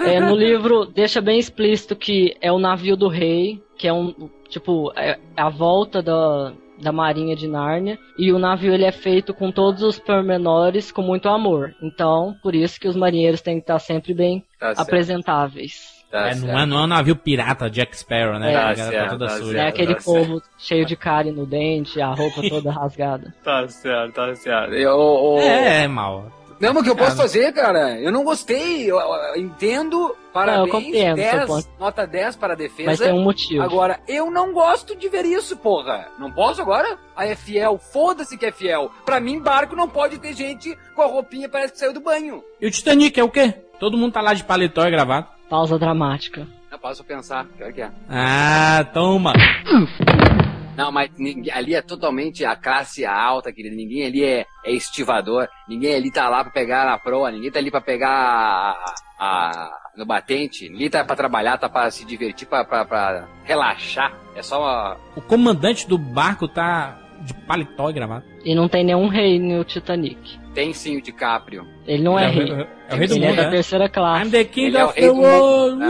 É, 0.00 0.18
no 0.18 0.34
livro 0.34 0.86
deixa 0.86 1.20
bem 1.20 1.38
explícito 1.38 1.94
que 1.94 2.34
é 2.40 2.50
o 2.50 2.58
navio 2.58 2.96
do 2.96 3.08
rei, 3.08 3.62
que 3.76 3.86
é 3.86 3.92
um 3.92 4.30
tipo 4.48 4.92
é 4.96 5.18
a 5.36 5.50
volta 5.50 6.02
da, 6.02 6.52
da 6.80 6.92
marinha 6.92 7.36
de 7.36 7.46
Nárnia 7.46 7.98
e 8.18 8.32
o 8.32 8.38
navio 8.38 8.72
ele 8.72 8.84
é 8.84 8.92
feito 8.92 9.32
com 9.34 9.50
todos 9.52 9.82
os 9.82 9.98
pormenores 9.98 10.90
com 10.90 11.02
muito 11.02 11.28
amor. 11.28 11.74
Então, 11.82 12.34
por 12.42 12.54
isso 12.54 12.80
que 12.80 12.88
os 12.88 12.96
marinheiros 12.96 13.40
têm 13.40 13.56
que 13.56 13.62
estar 13.62 13.78
sempre 13.78 14.14
bem 14.14 14.44
Tá 14.58 14.72
apresentáveis. 14.76 16.00
Tá 16.10 16.30
é, 16.30 16.34
não, 16.34 16.58
é, 16.58 16.66
não 16.66 16.78
é 16.80 16.82
um 16.82 16.86
navio 16.88 17.14
pirata 17.14 17.70
Jack 17.70 17.96
Sparrow, 17.96 18.38
né? 18.38 18.50
É. 18.50 18.54
Tá 18.54 18.60
Tá 18.62 18.70
ligado? 18.72 18.90
certo, 18.90 19.10
toda 19.10 19.26
tá 19.28 19.36
suja. 19.36 19.58
É 19.58 19.68
aquele 19.68 19.94
tá 19.94 20.02
povo 20.02 20.42
cheio 20.58 20.84
de 20.84 20.96
cárie 20.96 21.30
no 21.30 21.46
dente, 21.46 22.00
a 22.00 22.08
roupa 22.12 22.42
toda 22.48 22.70
rasgada. 22.72 23.32
Tá 23.44 23.68
certo, 23.68 24.14
tá 24.14 24.34
certo. 24.34 24.72
Eu, 24.74 24.90
eu- 24.90 25.38
É, 25.40 25.84
é 25.84 25.88
mal. 25.88 26.26
Não, 26.60 26.74
mas 26.74 26.82
o 26.82 26.84
que 26.84 26.90
eu 26.90 26.96
posso 26.96 27.16
fazer, 27.16 27.52
cara? 27.52 27.98
Eu 27.98 28.12
não 28.12 28.22
gostei. 28.22 28.90
Eu, 28.90 28.98
eu 28.98 29.36
entendo. 29.40 30.14
Parabéns. 30.32 30.70
compreendo 30.70 31.16
seu 31.16 31.30
10, 31.38 31.46
ponto. 31.46 31.68
nota 31.78 32.06
10 32.06 32.36
para 32.36 32.52
a 32.52 32.56
defesa. 32.56 32.90
Mas 32.90 33.00
tem 33.00 33.12
um 33.12 33.24
motivo. 33.24 33.62
Agora, 33.62 33.98
eu 34.06 34.30
não 34.30 34.52
gosto 34.52 34.94
de 34.94 35.08
ver 35.08 35.24
isso, 35.24 35.56
porra. 35.56 36.06
Não 36.18 36.30
posso 36.30 36.60
agora? 36.60 36.98
Aí 37.16 37.30
é 37.30 37.34
fiel. 37.34 37.78
Foda-se 37.78 38.36
que 38.36 38.46
é 38.46 38.52
fiel. 38.52 38.92
Pra 39.04 39.18
mim, 39.18 39.40
barco 39.40 39.74
não 39.74 39.88
pode 39.88 40.18
ter 40.18 40.34
gente 40.34 40.76
com 40.94 41.02
a 41.02 41.06
roupinha 41.06 41.48
parece 41.48 41.72
que 41.72 41.78
saiu 41.78 41.94
do 41.94 42.00
banho. 42.00 42.44
E 42.60 42.66
o 42.66 42.70
Titanic 42.70 43.18
é 43.18 43.24
o 43.24 43.30
quê? 43.30 43.54
Todo 43.80 43.96
mundo 43.96 44.12
tá 44.12 44.20
lá 44.20 44.34
de 44.34 44.44
paletó 44.44 44.86
e 44.86 44.90
gravado. 44.90 45.26
Pausa 45.48 45.78
dramática. 45.78 46.46
Não 46.70 46.78
posso 46.78 47.02
pensar. 47.02 47.46
Pior 47.56 47.72
que 47.72 47.82
é. 47.82 47.90
Ah, 48.08 48.84
toma. 48.92 49.32
Não, 50.76 50.90
mas 50.90 51.10
ninguém- 51.18 51.52
ali 51.52 51.74
é 51.74 51.82
totalmente 51.82 52.44
a 52.44 52.56
classe 52.56 53.04
alta, 53.04 53.52
querido. 53.52 53.76
Ninguém 53.76 54.06
ali 54.06 54.24
é, 54.24 54.46
é 54.64 54.72
estivador. 54.72 55.48
Ninguém 55.68 55.94
ali 55.94 56.10
tá 56.10 56.28
lá 56.28 56.42
pra 56.42 56.52
pegar 56.52 56.86
na 56.86 56.98
proa. 56.98 57.30
Ninguém 57.30 57.50
tá 57.50 57.58
ali 57.58 57.70
pra 57.70 57.80
pegar 57.80 58.08
a, 58.10 58.94
a- 59.18 59.70
no 59.96 60.06
batente. 60.06 60.68
Ninguém 60.68 60.88
tá 60.88 61.04
pra 61.04 61.16
trabalhar, 61.16 61.58
tá 61.58 61.68
pra 61.68 61.90
se 61.90 62.04
divertir, 62.04 62.46
pra, 62.48 62.64
pra, 62.64 62.84
pra 62.84 63.28
relaxar. 63.44 64.16
É 64.34 64.42
só 64.42 64.60
uma... 64.60 64.96
O 65.16 65.20
comandante 65.20 65.86
do 65.86 65.98
barco 65.98 66.48
tá 66.48 66.96
de 67.22 67.34
paletó 67.34 67.90
e 67.90 67.92
gravado. 67.92 68.24
E 68.44 68.54
não 68.54 68.66
tem 68.68 68.82
nenhum 68.84 69.08
rei 69.08 69.38
no 69.38 69.62
Titanic. 69.64 70.38
Tem 70.54 70.72
sim 70.72 70.96
o 70.96 71.02
DiCaprio. 71.02 71.66
Ele 71.86 72.02
não 72.02 72.18
é, 72.18 72.24
É 72.24 72.28
rei. 72.28 72.50
é 72.52 72.94
o 72.94 72.96
rei 72.96 73.06
do 73.08 73.14
Ele 73.16 73.24
é 73.24 73.28
mundo, 73.28 73.36
da 73.36 73.42
né? 73.44 73.50
terceira 73.50 73.88
classe. 73.88 74.24
I'm 74.26 74.30
the 74.30 74.44
king 74.44 74.66
Ele 74.68 74.78
é 74.78 74.84
of 74.84 74.94
the 74.94 75.10
world. 75.10 75.84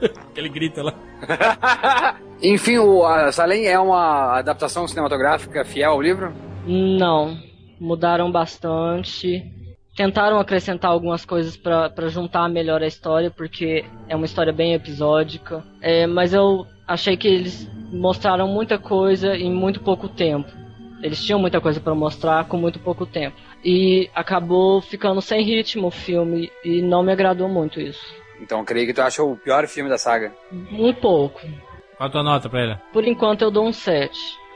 Ele 0.36 0.48
grita 0.48 0.82
lá. 0.82 0.94
Enfim, 2.42 2.78
o 2.78 3.04
a 3.04 3.32
Salem 3.32 3.66
é 3.66 3.78
uma 3.78 4.38
adaptação 4.38 4.86
cinematográfica 4.86 5.64
fiel 5.64 5.92
ao 5.92 6.02
livro? 6.02 6.32
Não. 6.66 7.36
Mudaram 7.80 8.30
bastante. 8.30 9.44
tentaram 9.96 10.38
acrescentar 10.38 10.90
algumas 10.90 11.24
coisas 11.24 11.56
para 11.56 12.08
juntar 12.08 12.48
melhor 12.48 12.82
a 12.82 12.86
história, 12.86 13.30
porque 13.30 13.84
é 14.08 14.14
uma 14.14 14.26
história 14.26 14.52
bem 14.52 14.74
episódica. 14.74 15.64
É, 15.80 16.06
mas 16.06 16.32
eu 16.32 16.66
achei 16.86 17.16
que 17.16 17.26
eles 17.26 17.68
mostraram 17.92 18.46
muita 18.48 18.78
coisa 18.78 19.36
em 19.36 19.52
muito 19.52 19.80
pouco 19.80 20.08
tempo. 20.08 20.50
Eles 21.02 21.24
tinham 21.24 21.38
muita 21.38 21.60
coisa 21.60 21.80
para 21.80 21.94
mostrar 21.94 22.44
com 22.46 22.56
muito 22.56 22.78
pouco 22.80 23.06
tempo. 23.06 23.36
E 23.64 24.08
acabou 24.14 24.80
ficando 24.80 25.20
sem 25.20 25.42
ritmo 25.42 25.88
o 25.88 25.92
filme 25.92 26.50
e 26.64 26.82
não 26.82 27.02
me 27.02 27.12
agradou 27.12 27.48
muito 27.48 27.80
isso. 27.80 28.17
Então 28.40 28.64
creio 28.64 28.86
que 28.86 28.94
tu 28.94 29.02
acha 29.02 29.22
o 29.22 29.36
pior 29.36 29.66
filme 29.66 29.90
da 29.90 29.98
saga. 29.98 30.32
Um 30.72 30.92
pouco. 30.92 31.40
Qual 31.96 32.08
a 32.08 32.12
tua 32.12 32.22
nota 32.22 32.48
pra 32.48 32.62
ele? 32.62 32.76
Por 32.92 33.06
enquanto 33.06 33.42
eu 33.42 33.50
dou 33.50 33.66
um 33.66 33.72
7. 33.72 34.10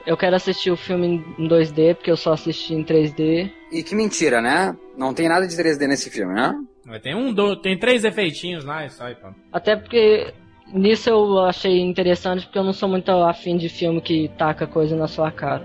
Eu 0.06 0.16
quero 0.16 0.34
assistir 0.34 0.70
o 0.70 0.76
filme 0.76 1.24
em 1.38 1.48
2D, 1.48 1.94
porque 1.94 2.10
eu 2.10 2.16
só 2.16 2.32
assisti 2.32 2.74
em 2.74 2.84
3D. 2.84 3.50
E 3.70 3.82
que 3.82 3.94
mentira, 3.94 4.40
né? 4.40 4.76
Não 4.96 5.14
tem 5.14 5.28
nada 5.28 5.46
de 5.46 5.56
3D 5.56 5.86
nesse 5.86 6.10
filme, 6.10 6.34
né? 6.34 6.54
Tem 7.00 7.14
um, 7.14 7.32
do, 7.32 7.56
tem 7.56 7.78
três 7.78 8.04
efeitinhos 8.04 8.64
lá 8.64 8.84
e 8.84 8.90
só 8.90 9.08
e 9.08 9.14
pronto. 9.14 9.36
Até 9.52 9.76
porque 9.76 10.34
nisso 10.72 11.08
eu 11.08 11.38
achei 11.40 11.80
interessante, 11.80 12.44
porque 12.44 12.58
eu 12.58 12.64
não 12.64 12.72
sou 12.72 12.88
muito 12.88 13.10
afim 13.10 13.56
de 13.56 13.68
filme 13.68 14.00
que 14.00 14.28
taca 14.36 14.66
coisa 14.66 14.96
na 14.96 15.06
sua 15.06 15.30
cara. 15.30 15.64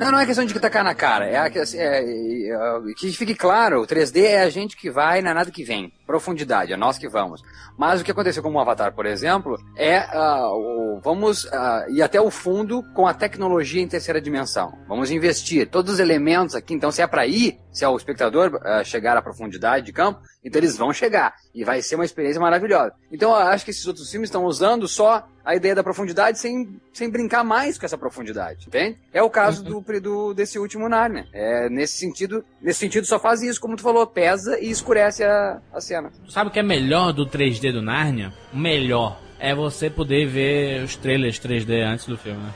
Não, 0.00 0.12
não 0.12 0.18
é 0.18 0.24
questão 0.24 0.46
de 0.46 0.58
tacar 0.58 0.82
na 0.82 0.94
cara. 0.94 1.26
É, 1.26 1.34
é, 1.34 1.62
é, 1.74 2.48
é, 2.48 2.94
que 2.96 3.12
fique 3.12 3.34
claro, 3.34 3.82
o 3.82 3.86
3D 3.86 4.22
é 4.24 4.40
a 4.40 4.48
gente 4.48 4.74
que 4.74 4.90
vai, 4.90 5.20
não 5.20 5.30
é 5.30 5.34
nada 5.34 5.50
que 5.50 5.62
vem. 5.62 5.92
Profundidade, 6.06 6.72
é 6.72 6.76
nós 6.76 6.96
que 6.96 7.06
vamos. 7.06 7.42
Mas 7.76 8.00
o 8.00 8.04
que 8.04 8.10
aconteceu 8.10 8.42
com 8.42 8.50
o 8.50 8.58
Avatar, 8.58 8.94
por 8.94 9.04
exemplo, 9.04 9.58
é 9.76 10.00
uh, 10.00 10.54
o, 10.54 11.00
vamos 11.04 11.44
uh, 11.44 11.90
ir 11.90 12.00
até 12.00 12.18
o 12.18 12.30
fundo 12.30 12.82
com 12.94 13.06
a 13.06 13.12
tecnologia 13.12 13.82
em 13.82 13.86
terceira 13.86 14.22
dimensão. 14.22 14.72
Vamos 14.88 15.10
investir 15.10 15.68
todos 15.68 15.92
os 15.94 16.00
elementos 16.00 16.54
aqui. 16.54 16.72
Então, 16.72 16.90
se 16.90 17.02
é 17.02 17.06
para 17.06 17.26
ir, 17.26 17.58
se 17.70 17.84
é 17.84 17.88
o 17.88 17.96
espectador 17.96 18.54
uh, 18.54 18.82
chegar 18.82 19.18
à 19.18 19.22
profundidade 19.22 19.84
de 19.84 19.92
campo, 19.92 20.20
então 20.42 20.58
eles 20.58 20.78
vão 20.78 20.94
chegar. 20.94 21.34
E 21.54 21.62
vai 21.62 21.82
ser 21.82 21.96
uma 21.96 22.06
experiência 22.06 22.40
maravilhosa. 22.40 22.94
Então, 23.12 23.30
eu 23.30 23.36
acho 23.36 23.66
que 23.66 23.70
esses 23.70 23.86
outros 23.86 24.10
filmes 24.10 24.28
estão 24.28 24.46
usando 24.46 24.88
só 24.88 25.28
a 25.44 25.54
ideia 25.54 25.74
da 25.74 25.82
profundidade 25.82 26.38
sem, 26.38 26.80
sem 26.92 27.10
brincar 27.10 27.42
mais 27.42 27.78
com 27.78 27.86
essa 27.86 27.98
profundidade, 27.98 28.66
entende? 28.66 28.98
É 29.12 29.22
o 29.22 29.30
caso 29.30 29.64
do, 29.64 29.82
do 29.98 30.34
desse 30.34 30.58
último 30.58 30.88
Narnia. 30.88 31.26
É, 31.32 31.68
nesse 31.70 31.94
sentido, 31.94 32.44
nesse 32.60 32.80
sentido 32.80 33.06
só 33.06 33.18
faz 33.18 33.42
isso, 33.42 33.60
como 33.60 33.76
tu 33.76 33.82
falou, 33.82 34.06
pesa 34.06 34.60
e 34.60 34.70
escurece 34.70 35.24
a, 35.24 35.60
a 35.72 35.80
cena. 35.80 36.12
Tu 36.24 36.30
sabe 36.30 36.50
o 36.50 36.52
que 36.52 36.60
é 36.60 36.62
melhor 36.62 37.12
do 37.12 37.26
3D 37.26 37.72
do 37.72 37.82
Narnia? 37.82 38.32
O 38.52 38.56
melhor 38.58 39.18
é 39.40 39.54
você 39.54 39.88
poder 39.88 40.26
ver 40.26 40.84
os 40.84 40.94
trailers 40.96 41.40
3D 41.40 41.82
antes 41.82 42.04
do 42.04 42.18
filme, 42.18 42.40
né? 42.42 42.54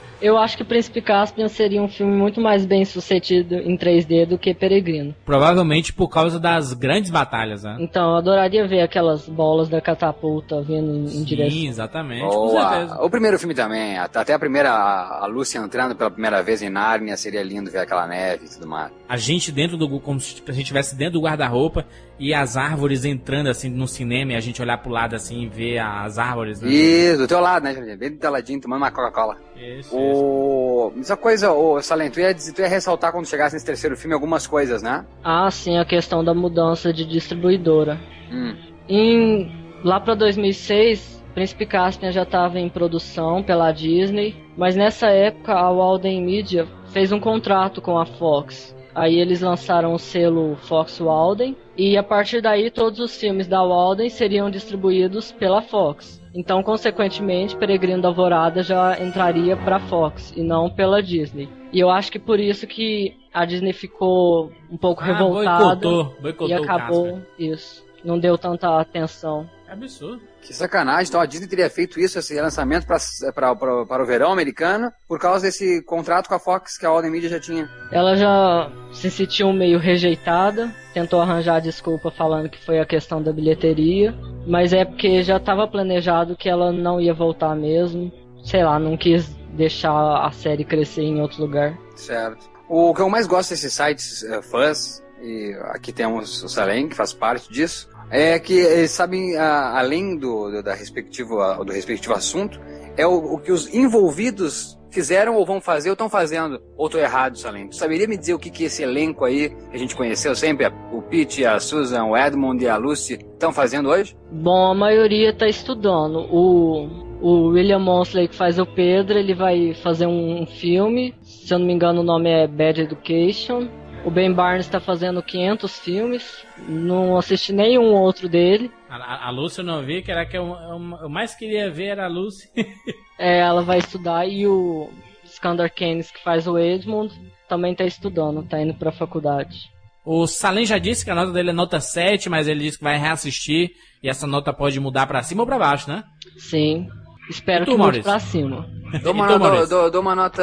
Eu 0.20 0.38
acho 0.38 0.56
que 0.56 0.64
Príncipe 0.64 1.00
Caspian 1.00 1.48
seria 1.48 1.82
um 1.82 1.88
filme 1.88 2.16
muito 2.16 2.40
mais 2.40 2.64
bem 2.64 2.84
sucedido 2.84 3.54
em 3.56 3.76
3D 3.76 4.26
do 4.26 4.38
que 4.38 4.54
Peregrino. 4.54 5.14
Provavelmente 5.24 5.92
por 5.92 6.08
causa 6.08 6.40
das 6.40 6.72
grandes 6.72 7.10
batalhas, 7.10 7.62
né? 7.64 7.76
Então, 7.80 8.10
eu 8.10 8.16
adoraria 8.16 8.66
ver 8.66 8.80
aquelas 8.80 9.28
bolas 9.28 9.68
da 9.68 9.80
catapulta 9.80 10.62
vindo 10.62 10.90
em, 10.90 11.20
em 11.20 11.24
direção. 11.24 11.58
Sim, 11.58 11.68
exatamente, 11.68 12.22
com 12.22 12.48
certeza. 12.48 13.02
O 13.02 13.10
primeiro 13.10 13.38
filme 13.38 13.54
também, 13.54 13.98
até 13.98 14.32
a 14.32 14.38
primeira, 14.38 14.70
a 14.70 15.26
Lúcia 15.26 15.58
entrando 15.58 15.94
pela 15.94 16.10
primeira 16.10 16.42
vez 16.42 16.62
em 16.62 16.70
Nárnia, 16.70 17.16
seria 17.16 17.42
lindo 17.42 17.70
ver 17.70 17.78
aquela 17.78 18.06
neve 18.06 18.46
e 18.46 18.48
tudo 18.48 18.66
mais. 18.66 18.92
A 19.08 19.16
gente 19.16 19.52
dentro 19.52 19.76
do, 19.76 20.00
como 20.00 20.18
se 20.18 20.42
a 20.46 20.52
gente 20.52 20.62
estivesse 20.62 20.96
dentro 20.96 21.14
do 21.14 21.22
guarda-roupa 21.22 21.86
e 22.18 22.32
as 22.32 22.56
árvores 22.56 23.04
entrando 23.04 23.48
assim 23.48 23.68
no 23.68 23.86
cinema 23.86 24.32
e 24.32 24.36
a 24.36 24.40
gente 24.40 24.60
olhar 24.62 24.78
pro 24.78 24.90
lado 24.90 25.14
assim 25.14 25.42
e 25.42 25.48
ver 25.48 25.78
as 25.78 26.18
árvores. 26.18 26.60
Né? 26.60 26.70
Isso, 26.70 27.18
do 27.18 27.28
teu 27.28 27.40
lado, 27.40 27.64
né? 27.64 27.96
Bem 27.96 28.12
do 28.12 28.18
teu 28.18 28.30
ladinho, 28.30 28.60
tomando 28.60 28.80
uma 28.80 28.90
Coca-Cola. 28.90 29.36
Isso, 29.56 29.96
o... 29.96 30.05
isso. 30.12 30.92
Essa 31.00 31.16
coisa, 31.16 31.52
o 31.52 31.80
Salento, 31.80 32.14
tu 32.14 32.20
ia, 32.20 32.34
tu 32.34 32.60
ia 32.60 32.68
ressaltar 32.68 33.12
quando 33.12 33.26
chegasse 33.26 33.54
nesse 33.54 33.66
terceiro 33.66 33.96
filme 33.96 34.14
algumas 34.14 34.46
coisas, 34.46 34.82
né? 34.82 35.04
Ah, 35.22 35.50
sim, 35.50 35.76
a 35.76 35.84
questão 35.84 36.24
da 36.24 36.34
mudança 36.34 36.92
de 36.92 37.04
distribuidora. 37.04 37.98
Hum. 38.30 38.56
Em, 38.88 39.52
lá 39.84 40.00
pra 40.00 40.14
2006, 40.14 41.16
Príncipe 41.34 41.66
Caspian 41.66 42.12
já 42.12 42.22
estava 42.22 42.58
em 42.58 42.68
produção 42.68 43.42
pela 43.42 43.70
Disney, 43.70 44.34
mas 44.56 44.74
nessa 44.74 45.08
época 45.08 45.52
a 45.52 45.70
Walden 45.70 46.24
Media 46.24 46.66
fez 46.92 47.12
um 47.12 47.20
contrato 47.20 47.82
com 47.82 47.98
a 47.98 48.06
Fox. 48.06 48.74
Aí 48.94 49.18
eles 49.18 49.42
lançaram 49.42 49.92
o 49.92 49.98
selo 49.98 50.56
Fox 50.56 50.98
Walden 50.98 51.54
e 51.76 51.96
a 51.96 52.02
partir 52.02 52.40
daí 52.40 52.70
todos 52.70 53.00
os 53.00 53.16
filmes 53.16 53.46
da 53.46 53.62
Walden 53.62 54.08
seriam 54.08 54.50
distribuídos 54.50 55.30
pela 55.32 55.60
Fox. 55.60 56.22
Então, 56.34 56.62
consequentemente, 56.62 57.56
Peregrino 57.56 58.02
da 58.02 58.08
Alvorada 58.08 58.62
já 58.62 58.98
entraria 59.02 59.56
para 59.56 59.80
Fox 59.80 60.34
e 60.36 60.42
não 60.42 60.68
pela 60.68 61.02
Disney. 61.02 61.48
E 61.72 61.80
eu 61.80 61.90
acho 61.90 62.12
que 62.12 62.18
por 62.18 62.38
isso 62.38 62.66
que 62.66 63.16
a 63.32 63.44
Disney 63.44 63.72
ficou 63.72 64.52
um 64.70 64.76
pouco 64.76 65.02
ah, 65.02 65.06
revoltada 65.06 65.76
boicotou, 65.76 66.16
boicotou 66.20 66.48
e 66.48 66.54
acabou 66.54 67.20
isso. 67.38 67.84
Não 68.04 68.18
deu 68.18 68.36
tanta 68.36 68.78
atenção. 68.78 69.48
É 69.68 69.72
absurdo. 69.72 70.22
Que 70.40 70.54
sacanagem. 70.54 71.08
Então 71.08 71.20
a 71.20 71.26
Disney 71.26 71.48
teria 71.48 71.68
feito 71.68 71.98
isso, 71.98 72.18
esse 72.18 72.40
lançamento 72.40 72.86
para 72.86 74.02
o 74.02 74.06
verão 74.06 74.32
americano, 74.32 74.92
por 75.08 75.18
causa 75.18 75.46
desse 75.46 75.82
contrato 75.82 76.28
com 76.28 76.34
a 76.34 76.38
Fox 76.38 76.78
que 76.78 76.86
a 76.86 76.90
Golden 76.90 77.10
Media 77.10 77.28
já 77.28 77.40
tinha. 77.40 77.68
Ela 77.90 78.16
já 78.16 78.70
se 78.92 79.10
sentiu 79.10 79.52
meio 79.52 79.78
rejeitada, 79.78 80.72
tentou 80.94 81.20
arranjar 81.20 81.60
desculpa 81.60 82.10
falando 82.10 82.48
que 82.48 82.64
foi 82.64 82.78
a 82.78 82.86
questão 82.86 83.22
da 83.22 83.32
bilheteria, 83.32 84.14
mas 84.46 84.72
é 84.72 84.84
porque 84.84 85.22
já 85.22 85.38
estava 85.38 85.66
planejado 85.66 86.36
que 86.36 86.48
ela 86.48 86.72
não 86.72 87.00
ia 87.00 87.12
voltar 87.12 87.54
mesmo. 87.56 88.12
Sei 88.44 88.62
lá, 88.62 88.78
não 88.78 88.96
quis 88.96 89.26
deixar 89.56 90.24
a 90.24 90.30
série 90.30 90.64
crescer 90.64 91.02
em 91.02 91.20
outro 91.20 91.40
lugar. 91.42 91.76
Certo. 91.96 92.48
O 92.68 92.94
que 92.94 93.00
eu 93.00 93.08
mais 93.08 93.26
gosto 93.26 93.50
desses 93.50 93.72
sites 93.72 94.22
uh, 94.22 94.42
fãs, 94.42 95.02
e 95.20 95.56
aqui 95.70 95.92
temos 95.92 96.42
o 96.42 96.48
Salem, 96.48 96.88
que 96.88 96.94
faz 96.94 97.12
parte 97.12 97.52
disso, 97.52 97.88
é 98.10 98.38
que 98.38 98.54
eles 98.54 98.90
sabem, 98.90 99.36
a, 99.36 99.78
além 99.78 100.16
do, 100.16 100.50
do, 100.50 100.62
da 100.62 100.74
respectiva, 100.74 101.62
do 101.64 101.72
respectivo 101.72 102.14
assunto, 102.14 102.60
é 102.96 103.06
o, 103.06 103.34
o, 103.34 103.38
que 103.38 103.52
os 103.52 103.72
envolvidos 103.74 104.76
fizeram 104.90 105.34
ou 105.34 105.44
vão 105.44 105.60
fazer 105.60 105.90
ou 105.90 105.92
estão 105.92 106.08
fazendo. 106.08 106.60
Ou 106.76 106.86
estou 106.86 107.00
errado, 107.00 107.36
Salem? 107.36 107.68
Tu 107.68 107.76
saberia 107.76 108.08
me 108.08 108.16
dizer 108.16 108.34
o 108.34 108.38
que, 108.38 108.50
que 108.50 108.64
esse 108.64 108.82
elenco 108.82 109.24
aí, 109.24 109.50
que 109.50 109.76
a 109.76 109.78
gente 109.78 109.94
conheceu 109.94 110.34
sempre, 110.34 110.66
o 110.92 111.02
Pete, 111.02 111.44
a 111.44 111.60
Susan, 111.60 112.04
o 112.04 112.16
Edmund 112.16 112.64
e 112.64 112.68
a 112.68 112.76
Lucy, 112.76 113.14
estão 113.14 113.52
fazendo 113.52 113.90
hoje? 113.90 114.16
Bom, 114.32 114.70
a 114.70 114.74
maioria 114.74 115.30
está 115.30 115.46
estudando. 115.46 116.20
O, 116.32 116.88
o 117.20 117.48
William 117.48 117.78
Mosley, 117.78 118.28
que 118.28 118.34
faz 118.34 118.58
o 118.58 118.64
Pedro, 118.64 119.18
ele 119.18 119.34
vai 119.34 119.74
fazer 119.74 120.06
um 120.06 120.46
filme. 120.46 121.14
Se 121.22 121.52
eu 121.52 121.58
não 121.58 121.66
me 121.66 121.74
engano, 121.74 122.00
o 122.00 122.04
nome 122.04 122.30
é 122.30 122.46
Bad 122.46 122.80
Education. 122.80 123.68
O 124.06 124.10
Ben 124.10 124.32
Barnes 124.32 124.66
está 124.66 124.78
fazendo 124.78 125.20
500 125.20 125.80
filmes, 125.80 126.46
não 126.68 127.16
assisti 127.16 127.52
nenhum 127.52 127.92
outro 127.92 128.28
dele. 128.28 128.70
A, 128.88 129.26
a 129.26 129.30
Lucy 129.30 129.58
eu 129.58 129.64
não 129.64 129.82
vi, 129.82 130.00
que 130.00 130.12
era 130.12 130.24
que 130.24 130.38
eu, 130.38 130.46
eu, 130.46 130.98
eu 131.02 131.08
mais 131.08 131.34
queria 131.34 131.68
ver 131.68 131.86
era 131.86 132.04
a 132.04 132.08
Lucy. 132.08 132.48
é, 133.18 133.40
ela 133.40 133.62
vai 133.62 133.78
estudar 133.78 134.24
e 134.24 134.46
o 134.46 134.88
Skander 135.24 135.74
Keynes, 135.74 136.12
que 136.12 136.22
faz 136.22 136.46
o 136.46 136.56
Edmund, 136.56 137.12
também 137.48 137.72
está 137.72 137.84
estudando, 137.84 138.42
está 138.42 138.62
indo 138.62 138.74
para 138.74 138.90
a 138.90 138.96
faculdade. 138.96 139.68
O 140.04 140.24
Salem 140.28 140.64
já 140.64 140.78
disse 140.78 141.04
que 141.04 141.10
a 141.10 141.14
nota 141.16 141.32
dele 141.32 141.50
é 141.50 141.52
nota 141.52 141.80
7, 141.80 142.28
mas 142.30 142.46
ele 142.46 142.62
disse 142.62 142.78
que 142.78 142.84
vai 142.84 142.96
reassistir 142.96 143.72
e 144.00 144.08
essa 144.08 144.24
nota 144.24 144.52
pode 144.52 144.78
mudar 144.78 145.08
para 145.08 145.24
cima 145.24 145.42
ou 145.42 145.46
para 145.48 145.58
baixo, 145.58 145.90
né? 145.90 146.04
Sim. 146.38 146.88
Espero 147.28 147.64
tu, 147.64 147.72
que 147.72 147.76
mude 147.76 148.02
pra 148.02 148.18
cima. 148.18 148.68
Dou 149.02 149.12
uma, 149.12 149.26
tu, 149.26 149.38
nota, 149.38 149.66
dou, 149.66 149.90
dou 149.90 150.00
uma, 150.00 150.14
nota, 150.14 150.42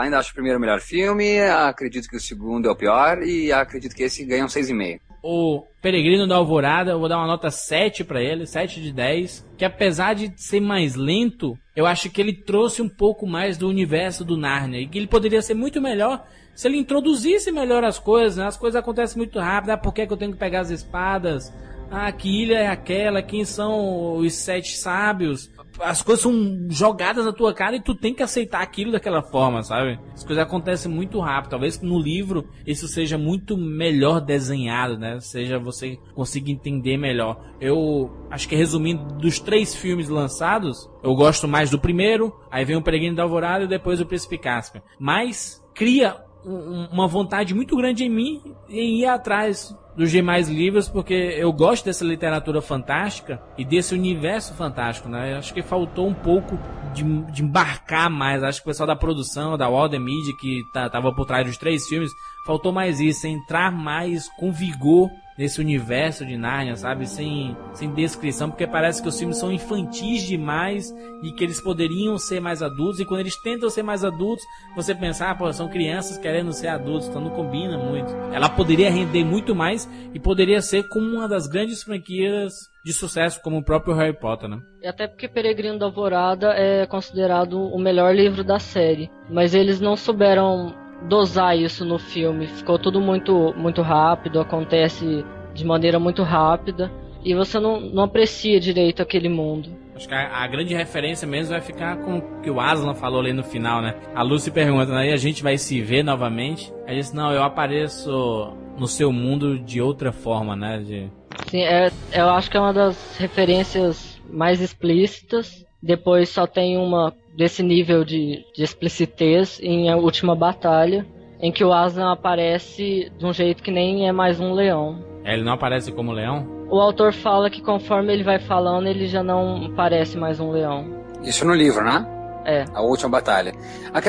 ainda 0.00 0.18
acho 0.18 0.30
o 0.30 0.34
primeiro 0.34 0.58
o 0.58 0.60
melhor 0.60 0.80
filme, 0.80 1.40
acredito 1.40 2.08
que 2.08 2.16
o 2.16 2.20
segundo 2.20 2.66
é 2.66 2.70
o 2.70 2.76
pior 2.76 3.22
e 3.22 3.52
acredito 3.52 3.94
que 3.94 4.02
esse 4.02 4.24
ganha 4.24 4.44
um 4.44 4.48
6,5. 4.48 5.00
O 5.22 5.64
Peregrino 5.80 6.26
da 6.26 6.36
Alvorada, 6.36 6.90
eu 6.90 6.98
vou 6.98 7.08
dar 7.08 7.18
uma 7.18 7.26
nota 7.26 7.50
7 7.50 8.04
para 8.04 8.22
ele, 8.22 8.46
7 8.46 8.80
de 8.80 8.92
10, 8.92 9.46
que 9.56 9.64
apesar 9.64 10.14
de 10.14 10.32
ser 10.36 10.60
mais 10.60 10.94
lento, 10.94 11.56
eu 11.74 11.86
acho 11.86 12.10
que 12.10 12.20
ele 12.20 12.32
trouxe 12.32 12.82
um 12.82 12.88
pouco 12.88 13.26
mais 13.26 13.56
do 13.56 13.68
universo 13.68 14.24
do 14.24 14.36
Narnia 14.36 14.80
e 14.80 14.86
que 14.86 14.98
ele 14.98 15.06
poderia 15.06 15.40
ser 15.40 15.54
muito 15.54 15.80
melhor 15.80 16.24
se 16.54 16.68
ele 16.68 16.78
introduzisse 16.78 17.50
melhor 17.50 17.82
as 17.84 17.98
coisas, 17.98 18.36
né? 18.36 18.46
As 18.46 18.56
coisas 18.56 18.78
acontecem 18.78 19.16
muito 19.16 19.38
rápido, 19.38 19.70
ah, 19.70 19.78
por 19.78 19.92
que, 19.92 20.02
é 20.02 20.06
que 20.06 20.12
eu 20.12 20.16
tenho 20.16 20.32
que 20.32 20.38
pegar 20.38 20.60
as 20.60 20.70
espadas? 20.70 21.52
Ah, 21.90 22.10
que 22.12 22.42
ilha 22.42 22.58
é 22.58 22.66
aquela? 22.68 23.22
Quem 23.22 23.44
são 23.44 24.16
os 24.16 24.34
sete 24.34 24.76
sábios? 24.76 25.50
As 25.80 26.02
coisas 26.02 26.22
são 26.22 26.66
jogadas 26.68 27.24
na 27.24 27.32
tua 27.32 27.52
cara 27.52 27.76
e 27.76 27.82
tu 27.82 27.94
tem 27.94 28.14
que 28.14 28.22
aceitar 28.22 28.62
aquilo 28.62 28.92
daquela 28.92 29.22
forma, 29.22 29.62
sabe? 29.62 29.98
As 30.12 30.24
coisas 30.24 30.44
acontecem 30.44 30.90
muito 30.90 31.20
rápido. 31.20 31.50
Talvez 31.50 31.80
no 31.80 31.98
livro 31.98 32.48
isso 32.66 32.86
seja 32.88 33.18
muito 33.18 33.56
melhor 33.56 34.20
desenhado, 34.20 34.98
né? 34.98 35.18
Seja 35.20 35.58
você 35.58 35.98
consiga 36.14 36.50
entender 36.50 36.96
melhor. 36.96 37.40
Eu 37.60 38.10
acho 38.30 38.48
que 38.48 38.56
resumindo 38.56 39.04
dos 39.14 39.38
três 39.38 39.74
filmes 39.74 40.08
lançados, 40.08 40.88
eu 41.02 41.14
gosto 41.14 41.48
mais 41.48 41.70
do 41.70 41.78
primeiro, 41.78 42.34
aí 42.50 42.64
vem 42.64 42.76
o 42.76 42.82
Peregrino 42.82 43.16
da 43.16 43.22
Alvorada 43.22 43.64
e 43.64 43.68
depois 43.68 44.00
o 44.00 44.06
Príncipe 44.06 44.38
Caspian. 44.38 44.82
Mas 44.98 45.62
cria 45.74 46.23
uma 46.44 47.06
vontade 47.06 47.54
muito 47.54 47.76
grande 47.76 48.04
em 48.04 48.10
mim 48.10 48.42
em 48.68 49.00
ir 49.00 49.06
atrás 49.06 49.74
dos 49.96 50.10
demais 50.10 50.48
livros, 50.48 50.88
porque 50.88 51.14
eu 51.14 51.52
gosto 51.52 51.84
dessa 51.84 52.04
literatura 52.04 52.60
fantástica 52.60 53.40
e 53.56 53.64
desse 53.64 53.94
universo 53.94 54.52
fantástico, 54.54 55.08
né? 55.08 55.32
Eu 55.32 55.38
acho 55.38 55.54
que 55.54 55.62
faltou 55.62 56.06
um 56.08 56.14
pouco 56.14 56.58
de, 56.92 57.04
de 57.30 57.42
embarcar 57.42 58.10
mais. 58.10 58.42
Acho 58.42 58.60
que 58.60 58.68
o 58.68 58.70
pessoal 58.70 58.86
da 58.86 58.96
produção, 58.96 59.56
da 59.56 59.68
Walden 59.68 60.00
Media, 60.00 60.34
que 60.36 60.64
tá, 60.72 60.90
tava 60.90 61.14
por 61.14 61.26
trás 61.26 61.46
dos 61.46 61.56
três 61.56 61.86
filmes, 61.86 62.10
faltou 62.44 62.72
mais 62.72 63.00
isso, 63.00 63.26
entrar 63.26 63.70
mais 63.70 64.28
com 64.36 64.52
vigor 64.52 65.08
nesse 65.36 65.60
universo 65.60 66.24
de 66.24 66.36
Narnia, 66.36 66.76
sabe? 66.76 67.06
Sem, 67.06 67.56
sem 67.72 67.92
descrição, 67.92 68.50
porque 68.50 68.66
parece 68.66 69.02
que 69.02 69.08
os 69.08 69.18
filmes 69.18 69.38
são 69.38 69.52
infantis 69.52 70.22
demais 70.22 70.94
e 71.22 71.32
que 71.32 71.44
eles 71.44 71.60
poderiam 71.60 72.16
ser 72.18 72.40
mais 72.40 72.62
adultos. 72.62 73.00
E 73.00 73.04
quando 73.04 73.20
eles 73.20 73.40
tentam 73.42 73.68
ser 73.68 73.82
mais 73.82 74.04
adultos, 74.04 74.44
você 74.74 74.94
pensa, 74.94 75.30
ah, 75.30 75.34
pô, 75.34 75.52
são 75.52 75.68
crianças 75.68 76.18
querendo 76.18 76.52
ser 76.52 76.68
adultos, 76.68 77.08
então 77.08 77.20
não 77.20 77.30
combina 77.30 77.76
muito. 77.78 78.12
Ela 78.32 78.48
poderia 78.48 78.90
render 78.90 79.24
muito 79.24 79.54
mais 79.54 79.88
e 80.12 80.20
poderia 80.20 80.60
ser 80.60 80.88
como 80.88 81.06
uma 81.06 81.28
das 81.28 81.46
grandes 81.46 81.82
franquias 81.82 82.52
de 82.84 82.92
sucesso, 82.92 83.40
como 83.42 83.58
o 83.58 83.64
próprio 83.64 83.94
Harry 83.94 84.12
Potter, 84.12 84.48
né? 84.48 84.60
E 84.82 84.86
até 84.86 85.08
porque 85.08 85.26
Peregrino 85.26 85.78
da 85.78 85.86
Alvorada 85.86 86.52
é 86.52 86.86
considerado 86.86 87.58
o 87.58 87.78
melhor 87.78 88.14
livro 88.14 88.44
da 88.44 88.58
série. 88.58 89.10
Mas 89.30 89.54
eles 89.54 89.80
não 89.80 89.96
souberam 89.96 90.83
dosar 91.02 91.56
isso 91.58 91.84
no 91.84 91.98
filme. 91.98 92.46
Ficou 92.46 92.78
tudo 92.78 93.00
muito, 93.00 93.54
muito 93.56 93.82
rápido, 93.82 94.40
acontece 94.40 95.24
de 95.52 95.64
maneira 95.64 95.98
muito 95.98 96.22
rápida 96.22 96.90
e 97.24 97.34
você 97.34 97.58
não, 97.58 97.80
não 97.80 98.02
aprecia 98.02 98.60
direito 98.60 99.00
aquele 99.00 99.28
mundo. 99.28 99.70
Acho 99.94 100.08
que 100.08 100.14
a, 100.14 100.42
a, 100.42 100.46
grande 100.46 100.74
referência 100.74 101.26
mesmo 101.26 101.52
vai 101.52 101.60
ficar 101.60 101.96
com 101.98 102.18
o 102.18 102.40
que 102.42 102.50
o 102.50 102.60
Aslan 102.60 102.94
falou 102.94 103.20
ali 103.20 103.32
no 103.32 103.44
final, 103.44 103.80
né? 103.80 103.94
A 104.14 104.22
Lucy 104.22 104.50
pergunta, 104.50 104.92
aí 104.96 105.12
a 105.12 105.16
gente 105.16 105.42
vai 105.42 105.56
se 105.56 105.80
ver 105.80 106.02
novamente? 106.02 106.72
Aí 106.86 106.96
disse, 106.96 107.14
não, 107.14 107.32
eu 107.32 107.42
apareço 107.42 108.52
no 108.76 108.88
seu 108.88 109.12
mundo 109.12 109.58
de 109.58 109.80
outra 109.80 110.12
forma, 110.12 110.56
né? 110.56 110.78
De... 110.78 111.10
Sim, 111.48 111.62
é, 111.62 111.90
eu 112.12 112.28
acho 112.30 112.50
que 112.50 112.56
é 112.56 112.60
uma 112.60 112.72
das 112.72 113.16
referências 113.16 114.20
mais 114.28 114.60
explícitas. 114.60 115.64
Depois 115.80 116.28
só 116.28 116.46
tem 116.46 116.76
uma 116.76 117.14
desse 117.36 117.62
nível 117.62 118.04
de, 118.04 118.44
de 118.54 118.62
explicitez 118.62 119.58
em 119.62 119.90
A 119.90 119.96
Última 119.96 120.34
Batalha, 120.34 121.06
em 121.40 121.52
que 121.52 121.64
o 121.64 121.72
Aslan 121.72 122.12
aparece 122.12 123.10
de 123.18 123.26
um 123.26 123.32
jeito 123.32 123.62
que 123.62 123.70
nem 123.70 124.08
é 124.08 124.12
mais 124.12 124.40
um 124.40 124.52
leão. 124.52 125.04
É, 125.24 125.34
ele 125.34 125.42
não 125.42 125.52
aparece 125.52 125.92
como 125.92 126.12
leão? 126.12 126.46
O 126.70 126.80
autor 126.80 127.12
fala 127.12 127.50
que 127.50 127.60
conforme 127.60 128.12
ele 128.12 128.22
vai 128.22 128.38
falando, 128.38 128.86
ele 128.86 129.06
já 129.06 129.22
não 129.22 129.72
parece 129.74 130.16
mais 130.16 130.40
um 130.40 130.50
leão. 130.50 131.04
Isso 131.22 131.44
no 131.44 131.54
livro, 131.54 131.84
né? 131.84 132.06
É. 132.44 132.64
A 132.74 132.82
última 132.82 133.08
batalha. 133.08 133.52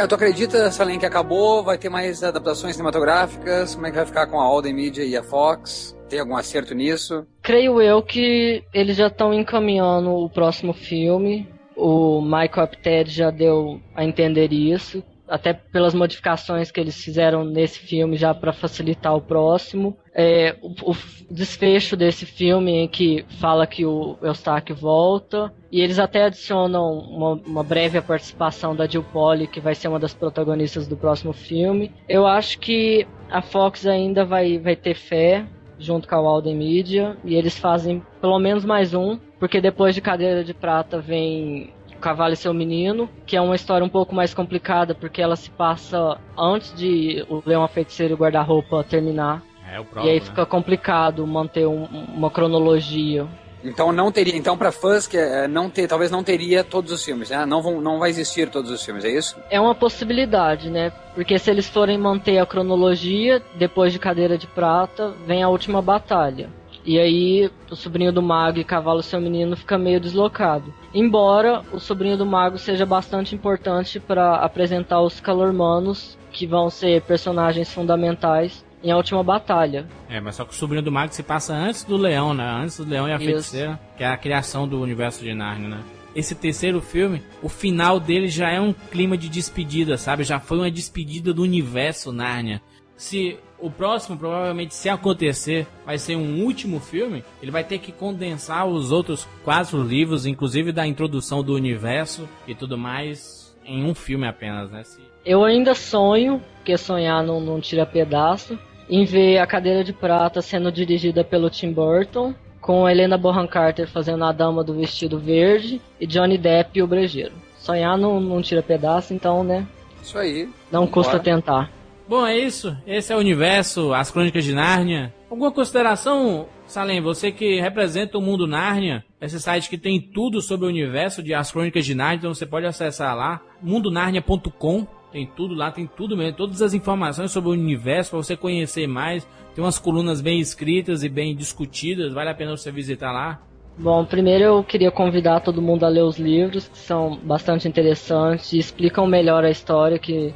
Tu 0.10 0.16
acredita, 0.16 0.70
Salem, 0.70 1.00
que 1.00 1.06
acabou? 1.06 1.64
Vai 1.64 1.78
ter 1.78 1.90
mais 1.90 2.22
adaptações 2.22 2.76
cinematográficas? 2.76 3.76
Como 3.76 3.88
é 3.88 3.92
que 3.92 3.96
vai 3.96 4.06
ficar 4.06 4.28
com 4.28 4.40
a 4.40 4.44
Alden 4.44 4.74
Media 4.74 5.06
e 5.06 5.16
a 5.16 5.24
Fox? 5.24 5.98
Tem 6.10 6.20
algum 6.20 6.36
acerto 6.36 6.76
nisso? 6.76 7.26
Creio 7.42 7.82
eu 7.82 8.02
que 8.04 8.64
eles 8.74 8.98
já 8.98 9.08
estão 9.08 9.34
encaminhando 9.34 10.12
o 10.12 10.30
próximo 10.30 10.74
filme. 10.74 11.48
O 11.76 12.22
Michael 12.22 12.64
Apted 12.64 13.12
já 13.12 13.30
deu 13.30 13.82
a 13.94 14.04
entender 14.04 14.54
isso, 14.54 15.04
até 15.28 15.54
pelas 15.54 15.94
modificações 15.94 16.72
que 16.72 16.80
eles 16.80 17.04
fizeram 17.04 17.44
nesse 17.44 17.80
filme 17.80 18.16
já 18.16 18.34
para 18.34 18.54
facilitar 18.54 19.16
o 19.16 19.22
próximo. 19.22 19.98
É, 20.14 20.56
o, 20.62 20.92
o, 20.92 20.96
desfecho 21.30 21.98
desse 21.98 22.26
filme 22.26 22.72
em 22.72 22.88
que 22.88 23.26
fala 23.40 23.68
que 23.68 23.86
o 23.86 24.18
Eustáquio 24.22 24.76
volta 24.76 25.52
e 25.72 25.82
eles 25.82 26.00
até 26.00 26.24
adicionam 26.24 27.00
uma, 27.00 27.34
uma 27.34 27.64
breve 27.64 28.00
participação 28.02 28.76
da 28.76 28.88
Jill 28.88 29.04
Polly 29.04 29.48
que 29.48 29.60
vai 29.60 29.76
ser 29.76 29.88
uma 29.88 30.00
das 30.00 30.14
protagonistas 30.14 30.88
do 30.88 30.96
próximo 30.96 31.34
filme. 31.34 31.92
Eu 32.08 32.26
acho 32.26 32.60
que 32.60 33.08
a 33.30 33.42
Fox 33.42 33.86
ainda 33.86 34.24
vai, 34.24 34.58
vai 34.58 34.76
ter 34.76 34.96
fé 34.96 35.46
junto 35.78 36.08
com 36.08 36.16
a 36.16 36.22
Walden 36.22 36.56
Media 36.56 37.18
e 37.24 37.36
eles 37.36 37.58
fazem 37.58 38.02
pelo 38.22 38.40
menos 38.40 38.64
mais 38.64 38.94
um 38.94 39.20
porque 39.40 39.62
depois 39.62 39.96
de 39.96 40.02
Cadeira 40.02 40.44
de 40.44 40.54
Prata 40.54 41.00
vem 41.00 41.74
o 41.96 42.00
Cavalo 42.00 42.34
e 42.34 42.38
Seu 42.38 42.54
Menino, 42.54 43.10
que 43.26 43.36
é 43.36 43.42
uma 43.42 43.56
história 43.56 43.86
um 43.86 43.90
pouco 43.90 44.14
mais 44.14 44.34
complicada, 44.34 44.94
porque 44.94 45.22
ela 45.22 45.36
se 45.36 45.50
passa 45.50 46.18
antes 46.38 46.74
de 46.76 47.26
o 47.30 47.42
Leão 47.46 47.64
a 47.64 47.68
Feiticeiro 47.68 48.14
e 48.14 48.16
o 48.16 48.18
Guarda-Roupa 48.18 48.84
terminar. 48.84 49.42
É, 49.72 49.80
o 49.80 49.86
próprio, 49.86 50.08
e 50.08 50.12
aí 50.12 50.20
né? 50.20 50.26
fica 50.26 50.46
complicado 50.46 51.26
manter 51.26 51.66
um, 51.66 51.86
uma 51.86 52.30
cronologia. 52.30 53.28
Então 53.64 53.92
não 53.92 54.12
teria, 54.12 54.38
então 54.38 54.56
para 54.56 54.72
fãs 54.72 55.08
que 55.08 55.18
é, 55.18 55.48
não 55.48 55.72
ter, 55.72 55.88
talvez 55.88 56.12
não 56.12 56.24
teria 56.24 56.64
todos 56.64 56.92
os 56.92 57.04
filmes, 57.04 57.32
né? 57.32 57.46
Não 57.48 57.64
vão, 57.64 57.82
não 57.82 57.98
vai 57.98 58.12
existir 58.12 58.48
todos 58.48 58.70
os 58.70 58.86
filmes, 58.86 59.04
é 59.04 59.10
isso? 59.10 59.36
É 59.50 59.60
uma 59.60 59.74
possibilidade, 59.74 60.70
né? 60.70 60.92
Porque 61.16 61.40
se 61.40 61.50
eles 61.50 61.68
forem 61.68 61.98
manter 61.98 62.38
a 62.38 62.46
cronologia, 62.46 63.42
depois 63.56 63.92
de 63.92 63.98
Cadeira 63.98 64.38
de 64.38 64.46
Prata, 64.46 65.16
vem 65.26 65.42
a 65.42 65.50
última 65.50 65.82
batalha. 65.82 66.50
E 66.86 67.00
aí 67.00 67.50
o 67.70 67.76
sobrinho 67.76 68.14
do 68.14 68.22
mago 68.22 68.60
e 68.60 68.64
cavalo 68.64 69.02
seu 69.02 69.20
menino 69.20 69.58
fica 69.58 69.78
meio 69.78 70.00
deslocado. 70.00 70.72
Embora 70.94 71.64
o 71.74 71.80
sobrinho 71.80 72.16
do 72.16 72.26
mago 72.26 72.58
seja 72.58 72.86
bastante 72.86 73.34
importante 73.34 74.00
para 74.00 74.36
apresentar 74.36 75.02
os 75.02 75.20
calormanos, 75.20 76.18
que 76.32 76.46
vão 76.46 76.70
ser 76.70 77.02
personagens 77.02 77.74
fundamentais 77.74 78.64
em 78.84 78.92
a 78.92 78.98
última 78.98 79.24
batalha. 79.24 79.88
É, 80.08 80.22
mas 80.22 80.36
só 80.36 80.46
que 80.46 80.52
o 80.52 80.56
sobrinho 80.56 80.84
do 80.84 80.92
mago 80.92 81.12
se 81.12 81.24
passa 81.24 81.56
antes 81.56 81.84
do 81.84 81.98
leão, 81.98 82.34
né? 82.36 82.46
Antes 82.46 82.78
do 82.78 82.86
leão 82.86 83.08
e 83.08 83.12
a 83.12 83.16
Isso. 83.16 83.26
feiticeira, 83.26 83.80
que 83.98 84.04
é 84.04 84.08
a 84.08 84.18
criação 84.18 84.68
do 84.68 84.80
universo 84.80 85.24
de 85.24 85.34
Narnia, 85.34 85.70
né? 85.70 85.84
Esse 86.16 86.36
terceiro 86.36 86.80
filme, 86.82 87.22
o 87.42 87.50
final 87.50 88.00
dele 88.00 88.28
já 88.28 88.50
é 88.50 88.62
um 88.62 88.72
clima 88.72 89.18
de 89.18 89.28
despedida, 89.28 89.98
sabe? 89.98 90.24
Já 90.24 90.40
foi 90.40 90.60
uma 90.60 90.72
despedida 90.72 91.34
do 91.34 91.42
universo 91.42 92.14
Narnia. 92.14 92.62
Se 92.96 93.38
o 93.60 93.70
próximo, 93.70 94.18
provavelmente, 94.18 94.76
se 94.76 94.90
acontecer, 94.90 95.68
vai 95.86 95.98
ser 95.98 96.16
um 96.16 96.44
último 96.44 96.80
filme, 96.80 97.24
ele 97.42 97.52
vai 97.52 97.64
ter 97.64 97.80
que 97.80 97.92
condensar 97.92 98.68
os 98.68 98.92
outros 98.92 99.28
quatro 99.44 99.82
livros, 99.82 100.26
inclusive 100.26 100.72
da 100.72 100.86
introdução 100.86 101.44
do 101.44 101.54
universo 101.54 102.28
e 102.48 102.54
tudo 102.54 102.78
mais, 102.78 103.56
em 103.66 103.84
um 103.84 103.96
filme 103.96 104.28
apenas, 104.28 104.70
né? 104.72 104.84
Se... 104.84 105.00
Eu 105.26 105.44
ainda 105.44 105.74
sonho, 105.74 106.42
porque 106.58 106.78
sonhar 106.78 107.24
não, 107.24 107.40
não 107.40 107.60
tira 107.60 107.86
pedaço, 107.86 108.58
em 108.90 109.06
ver 109.06 109.40
a 109.40 109.48
Cadeira 109.48 109.84
de 109.84 109.94
Prata 109.94 110.42
sendo 110.42 110.72
dirigida 110.72 111.24
pelo 111.24 111.50
Tim 111.50 111.72
Burton, 111.72 112.34
com 112.62 112.90
Helena 112.90 113.18
Bonham 113.18 113.48
Carter 113.48 113.88
fazendo 113.88 114.24
a 114.24 114.32
Dama 114.32 114.64
do 114.64 114.74
Vestido 114.74 115.20
Verde 115.20 115.82
e 116.00 116.08
Johnny 116.08 116.38
Depp 116.38 116.78
e 116.78 116.84
o 116.84 116.88
Brejeiro. 116.88 117.34
Sonhar 117.58 117.98
não, 117.98 118.20
não 118.20 118.42
tira 118.42 118.62
pedaço, 118.62 119.14
então, 119.14 119.44
né? 119.44 119.66
Isso 120.02 120.18
aí. 120.18 120.50
Não 120.72 120.86
custa 120.86 121.14
Bora. 121.14 121.24
tentar. 121.24 121.72
Bom, 122.08 122.26
é 122.26 122.38
isso. 122.38 122.76
Esse 122.86 123.12
é 123.12 123.16
o 123.16 123.20
universo, 123.20 123.94
as 123.94 124.12
crônicas 124.12 124.44
de 124.44 124.54
Nárnia. 124.54 125.14
Alguma 125.30 125.52
consideração, 125.52 126.48
Salem, 126.68 127.02
você 127.02 127.32
que 127.32 127.60
representa 127.60 128.18
o 128.18 128.22
mundo 128.22 128.48
Nárnia, 128.48 129.04
esse 129.20 129.40
site 129.40 129.70
que 129.70 129.78
tem 129.78 130.00
tudo 130.00 130.40
sobre 130.40 130.66
o 130.66 130.70
universo 130.70 131.24
de 131.24 131.34
As 131.34 131.52
Crônicas 131.52 131.86
de 131.86 131.96
Nárnia, 131.96 132.18
então 132.18 132.34
você 132.34 132.46
pode 132.46 132.66
acessar 132.66 133.16
lá, 133.16 133.42
mundonarnia.com, 133.62 134.88
tem 135.12 135.26
tudo 135.26 135.56
lá, 135.56 135.72
tem 135.72 135.88
tudo 135.88 136.16
mesmo, 136.16 136.38
todas 136.38 136.62
as 136.62 136.74
informações 136.74 137.32
sobre 137.32 137.50
o 137.50 137.54
universo 137.54 138.12
para 138.12 138.18
você 138.18 138.38
conhecer 138.38 138.88
mais. 138.88 139.28
Tem 139.56 139.64
umas 139.64 139.80
colunas 139.80 140.22
bem 140.22 140.40
escritas 140.40 141.04
e 141.04 141.10
bem 141.10 141.36
discutidas, 141.36 142.14
vale 142.14 142.30
a 142.30 142.36
pena 142.36 142.56
você 142.56 142.72
visitar 142.72 143.12
lá. 143.12 143.42
Bom, 143.78 144.06
primeiro 144.06 144.44
eu 144.44 144.64
queria 144.64 144.92
convidar 144.92 145.42
todo 145.42 145.62
mundo 145.62 145.86
a 145.86 145.90
ler 145.90 146.04
os 146.04 146.18
livros, 146.18 146.68
que 146.68 146.78
são 146.78 147.18
bastante 147.24 147.68
interessantes 147.68 148.54
e 148.54 148.58
explicam 148.58 149.08
melhor 149.08 149.44
a 149.44 149.50
história, 149.50 150.00
que 150.00 150.34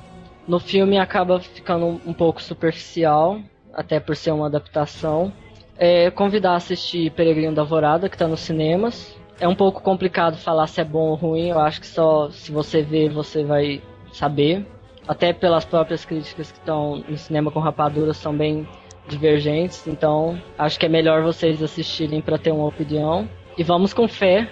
no 0.49 0.59
filme 0.59 0.97
acaba 0.97 1.39
ficando 1.39 2.01
um 2.03 2.11
pouco 2.11 2.41
superficial, 2.41 3.39
até 3.71 3.99
por 3.99 4.15
ser 4.15 4.31
uma 4.31 4.47
adaptação. 4.47 5.31
É, 5.77 6.09
convidar 6.09 6.53
a 6.53 6.55
assistir 6.55 7.11
Peregrino 7.11 7.53
da 7.53 7.61
Alvorada, 7.61 8.09
que 8.09 8.15
está 8.15 8.27
nos 8.27 8.39
cinemas. 8.39 9.15
É 9.39 9.47
um 9.47 9.53
pouco 9.53 9.79
complicado 9.79 10.37
falar 10.37 10.65
se 10.65 10.81
é 10.81 10.83
bom 10.83 11.09
ou 11.09 11.15
ruim, 11.15 11.49
eu 11.49 11.59
acho 11.59 11.79
que 11.79 11.85
só 11.85 12.31
se 12.31 12.51
você 12.51 12.81
ver 12.81 13.11
você 13.11 13.43
vai 13.43 13.79
saber. 14.11 14.65
Até 15.07 15.33
pelas 15.33 15.65
próprias 15.65 16.03
críticas 16.03 16.51
que 16.51 16.57
estão 16.57 17.03
no 17.07 17.17
cinema 17.17 17.51
com 17.51 17.59
rapadura 17.59 18.13
são 18.13 18.35
bem 18.35 18.67
divergentes, 19.07 19.87
então 19.87 20.41
acho 20.57 20.79
que 20.79 20.85
é 20.87 20.89
melhor 20.89 21.21
vocês 21.21 21.61
assistirem 21.61 22.21
para 22.21 22.39
ter 22.39 22.51
uma 22.51 22.65
opinião. 22.65 23.29
E 23.55 23.63
vamos 23.63 23.93
com 23.93 24.07
fé 24.07 24.49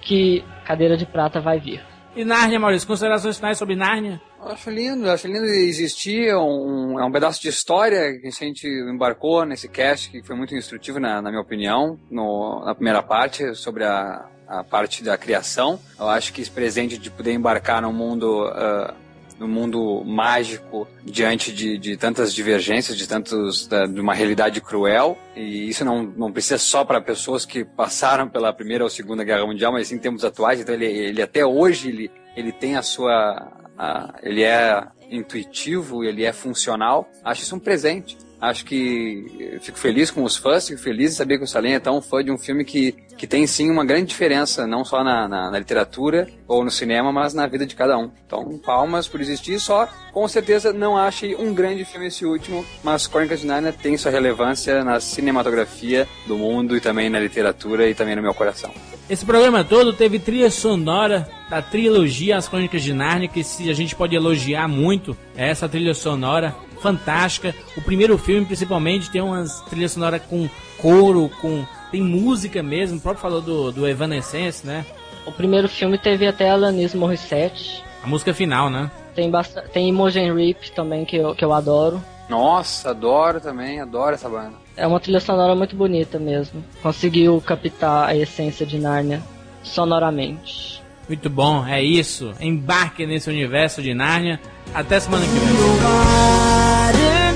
que 0.00 0.44
Cadeira 0.64 0.96
de 0.96 1.06
Prata 1.06 1.40
vai 1.40 1.58
vir. 1.58 1.89
E 2.14 2.24
Nárnia, 2.24 2.58
Maurício, 2.58 2.88
considerações 2.88 3.36
finais 3.36 3.56
sobre 3.56 3.76
Nárnia? 3.76 4.20
Eu 4.42 4.48
acho 4.48 4.70
lindo, 4.70 5.06
eu 5.06 5.12
acho 5.12 5.28
lindo 5.28 5.44
existir 5.44 6.34
um, 6.34 6.98
é 6.98 7.04
um 7.04 7.12
pedaço 7.12 7.40
de 7.40 7.48
história 7.48 8.18
que 8.18 8.26
a 8.26 8.30
gente 8.30 8.66
embarcou 8.66 9.44
nesse 9.44 9.68
cast, 9.68 10.10
que 10.10 10.22
foi 10.22 10.34
muito 10.34 10.54
instrutivo, 10.54 10.98
na, 10.98 11.22
na 11.22 11.30
minha 11.30 11.42
opinião, 11.42 12.00
no, 12.10 12.64
na 12.64 12.74
primeira 12.74 13.02
parte, 13.02 13.54
sobre 13.54 13.84
a, 13.84 14.26
a 14.48 14.64
parte 14.64 15.04
da 15.04 15.16
criação. 15.16 15.78
Eu 15.98 16.08
acho 16.08 16.32
que 16.32 16.40
esse 16.40 16.50
presente 16.50 16.98
de 16.98 17.10
poder 17.10 17.32
embarcar 17.32 17.80
num 17.80 17.92
mundo 17.92 18.48
uh, 18.48 18.92
no 19.40 19.48
mundo 19.48 20.04
mágico 20.04 20.86
diante 21.02 21.50
de, 21.50 21.78
de 21.78 21.96
tantas 21.96 22.34
divergências, 22.34 22.96
de 22.96 23.08
tantos 23.08 23.66
da, 23.66 23.86
de 23.86 23.98
uma 23.98 24.12
realidade 24.12 24.60
cruel. 24.60 25.16
E 25.34 25.66
isso 25.68 25.82
não, 25.82 26.02
não 26.02 26.30
precisa 26.30 26.58
só 26.58 26.84
para 26.84 27.00
pessoas 27.00 27.46
que 27.46 27.64
passaram 27.64 28.28
pela 28.28 28.52
primeira 28.52 28.84
ou 28.84 28.90
segunda 28.90 29.24
guerra 29.24 29.46
mundial, 29.46 29.72
mas 29.72 29.90
em 29.90 29.98
tempos 29.98 30.24
atuais. 30.26 30.60
Então 30.60 30.74
ele, 30.74 30.84
ele 30.84 31.22
até 31.22 31.44
hoje 31.44 31.88
ele, 31.88 32.10
ele 32.36 32.52
tem 32.52 32.76
a 32.76 32.82
sua 32.82 33.50
a, 33.78 34.14
ele 34.22 34.42
é 34.42 34.86
intuitivo, 35.10 36.04
ele 36.04 36.22
é 36.22 36.32
funcional. 36.34 37.10
Acho 37.24 37.42
isso 37.42 37.56
um 37.56 37.58
presente. 37.58 38.18
Acho 38.40 38.64
que 38.64 39.58
fico 39.60 39.78
feliz 39.78 40.10
com 40.10 40.22
os 40.24 40.36
fãs, 40.36 40.66
fico 40.66 40.80
feliz 40.80 41.10
de 41.10 41.16
saber 41.16 41.36
que 41.38 41.44
o 41.44 41.46
Salim 41.46 41.72
é 41.72 41.80
tão 41.80 42.00
fã 42.00 42.24
de 42.24 42.30
um 42.30 42.38
filme 42.38 42.64
que, 42.64 42.92
que 43.16 43.26
tem 43.26 43.46
sim 43.46 43.70
uma 43.70 43.84
grande 43.84 44.06
diferença, 44.06 44.66
não 44.66 44.82
só 44.82 45.04
na, 45.04 45.28
na, 45.28 45.50
na, 45.50 45.58
literatura 45.58 46.26
ou 46.48 46.64
no 46.64 46.70
cinema, 46.70 47.12
mas 47.12 47.34
na 47.34 47.46
vida 47.46 47.66
de 47.66 47.76
cada 47.76 47.98
um. 47.98 48.10
Então, 48.26 48.58
palmas 48.58 49.06
por 49.06 49.20
existir, 49.20 49.60
só 49.60 49.86
com 50.12 50.26
certeza 50.26 50.72
não 50.72 50.96
achei 50.96 51.34
um 51.34 51.52
grande 51.52 51.84
filme 51.84 52.06
esse 52.06 52.24
último, 52.24 52.64
mas 52.82 53.06
Crônicas 53.06 53.40
de 53.40 53.46
Narnia 53.46 53.72
tem 53.72 53.96
sua 53.98 54.10
relevância 54.10 54.82
na 54.82 55.00
cinematografia 55.00 56.08
do 56.26 56.38
mundo 56.38 56.76
e 56.76 56.80
também 56.80 57.10
na 57.10 57.20
literatura 57.20 57.88
e 57.90 57.94
também 57.94 58.16
no 58.16 58.22
meu 58.22 58.32
coração. 58.32 58.72
Esse 59.08 59.26
programa 59.26 59.64
todo 59.64 59.92
teve 59.92 60.18
trilha 60.18 60.50
sonora 60.50 61.28
da 61.50 61.60
trilogia 61.60 62.36
As 62.36 62.48
Crônicas 62.48 62.82
de 62.82 62.92
Narnia, 62.92 63.28
que 63.28 63.42
se 63.42 63.68
a 63.68 63.74
gente 63.74 63.94
pode 63.94 64.14
elogiar 64.14 64.68
muito, 64.68 65.16
é 65.36 65.50
essa 65.50 65.68
trilha 65.68 65.94
sonora 65.94 66.54
fantástica. 66.80 67.54
O 67.76 67.82
primeiro 67.82 68.16
filme, 68.18 68.46
principalmente, 68.46 69.10
tem 69.10 69.20
umas 69.20 69.60
trilhas 69.62 69.92
sonoras 69.92 70.22
com 70.22 70.48
coro, 70.78 71.30
com 71.40 71.64
tem 71.90 72.02
música 72.02 72.62
mesmo. 72.62 72.98
O 72.98 73.00
próprio 73.00 73.22
falou 73.22 73.40
do, 73.40 73.72
do 73.72 73.86
Evanescence, 73.86 74.66
né? 74.66 74.84
O 75.26 75.32
primeiro 75.32 75.68
filme 75.68 75.98
teve 75.98 76.26
até 76.26 76.50
Alanis 76.50 76.94
Morissette. 76.94 77.84
A 78.02 78.06
música 78.06 78.32
final, 78.32 78.70
né? 78.70 78.90
Tem, 79.14 79.30
tem 79.72 79.88
Imogen 79.88 80.34
Rip 80.34 80.72
também, 80.72 81.04
que 81.04 81.16
eu, 81.16 81.34
que 81.34 81.44
eu 81.44 81.52
adoro. 81.52 82.02
Nossa, 82.28 82.90
adoro 82.90 83.40
também, 83.40 83.80
adoro 83.80 84.14
essa 84.14 84.28
banda. 84.28 84.52
É 84.76 84.86
uma 84.86 85.00
trilha 85.00 85.20
sonora 85.20 85.54
muito 85.54 85.74
bonita 85.76 86.18
mesmo. 86.18 86.64
Conseguiu 86.80 87.40
captar 87.44 88.08
a 88.08 88.16
essência 88.16 88.64
de 88.64 88.78
Nárnia 88.78 89.20
sonoramente. 89.62 90.79
Muito 91.08 91.28
bom, 91.28 91.66
é 91.66 91.82
isso. 91.82 92.32
Embarque 92.40 93.06
nesse 93.06 93.28
universo 93.28 93.82
de 93.82 93.92
Nárnia. 93.94 94.40
Até 94.72 95.00
semana 95.00 95.24
que 95.24 95.32
vem. 95.32 97.29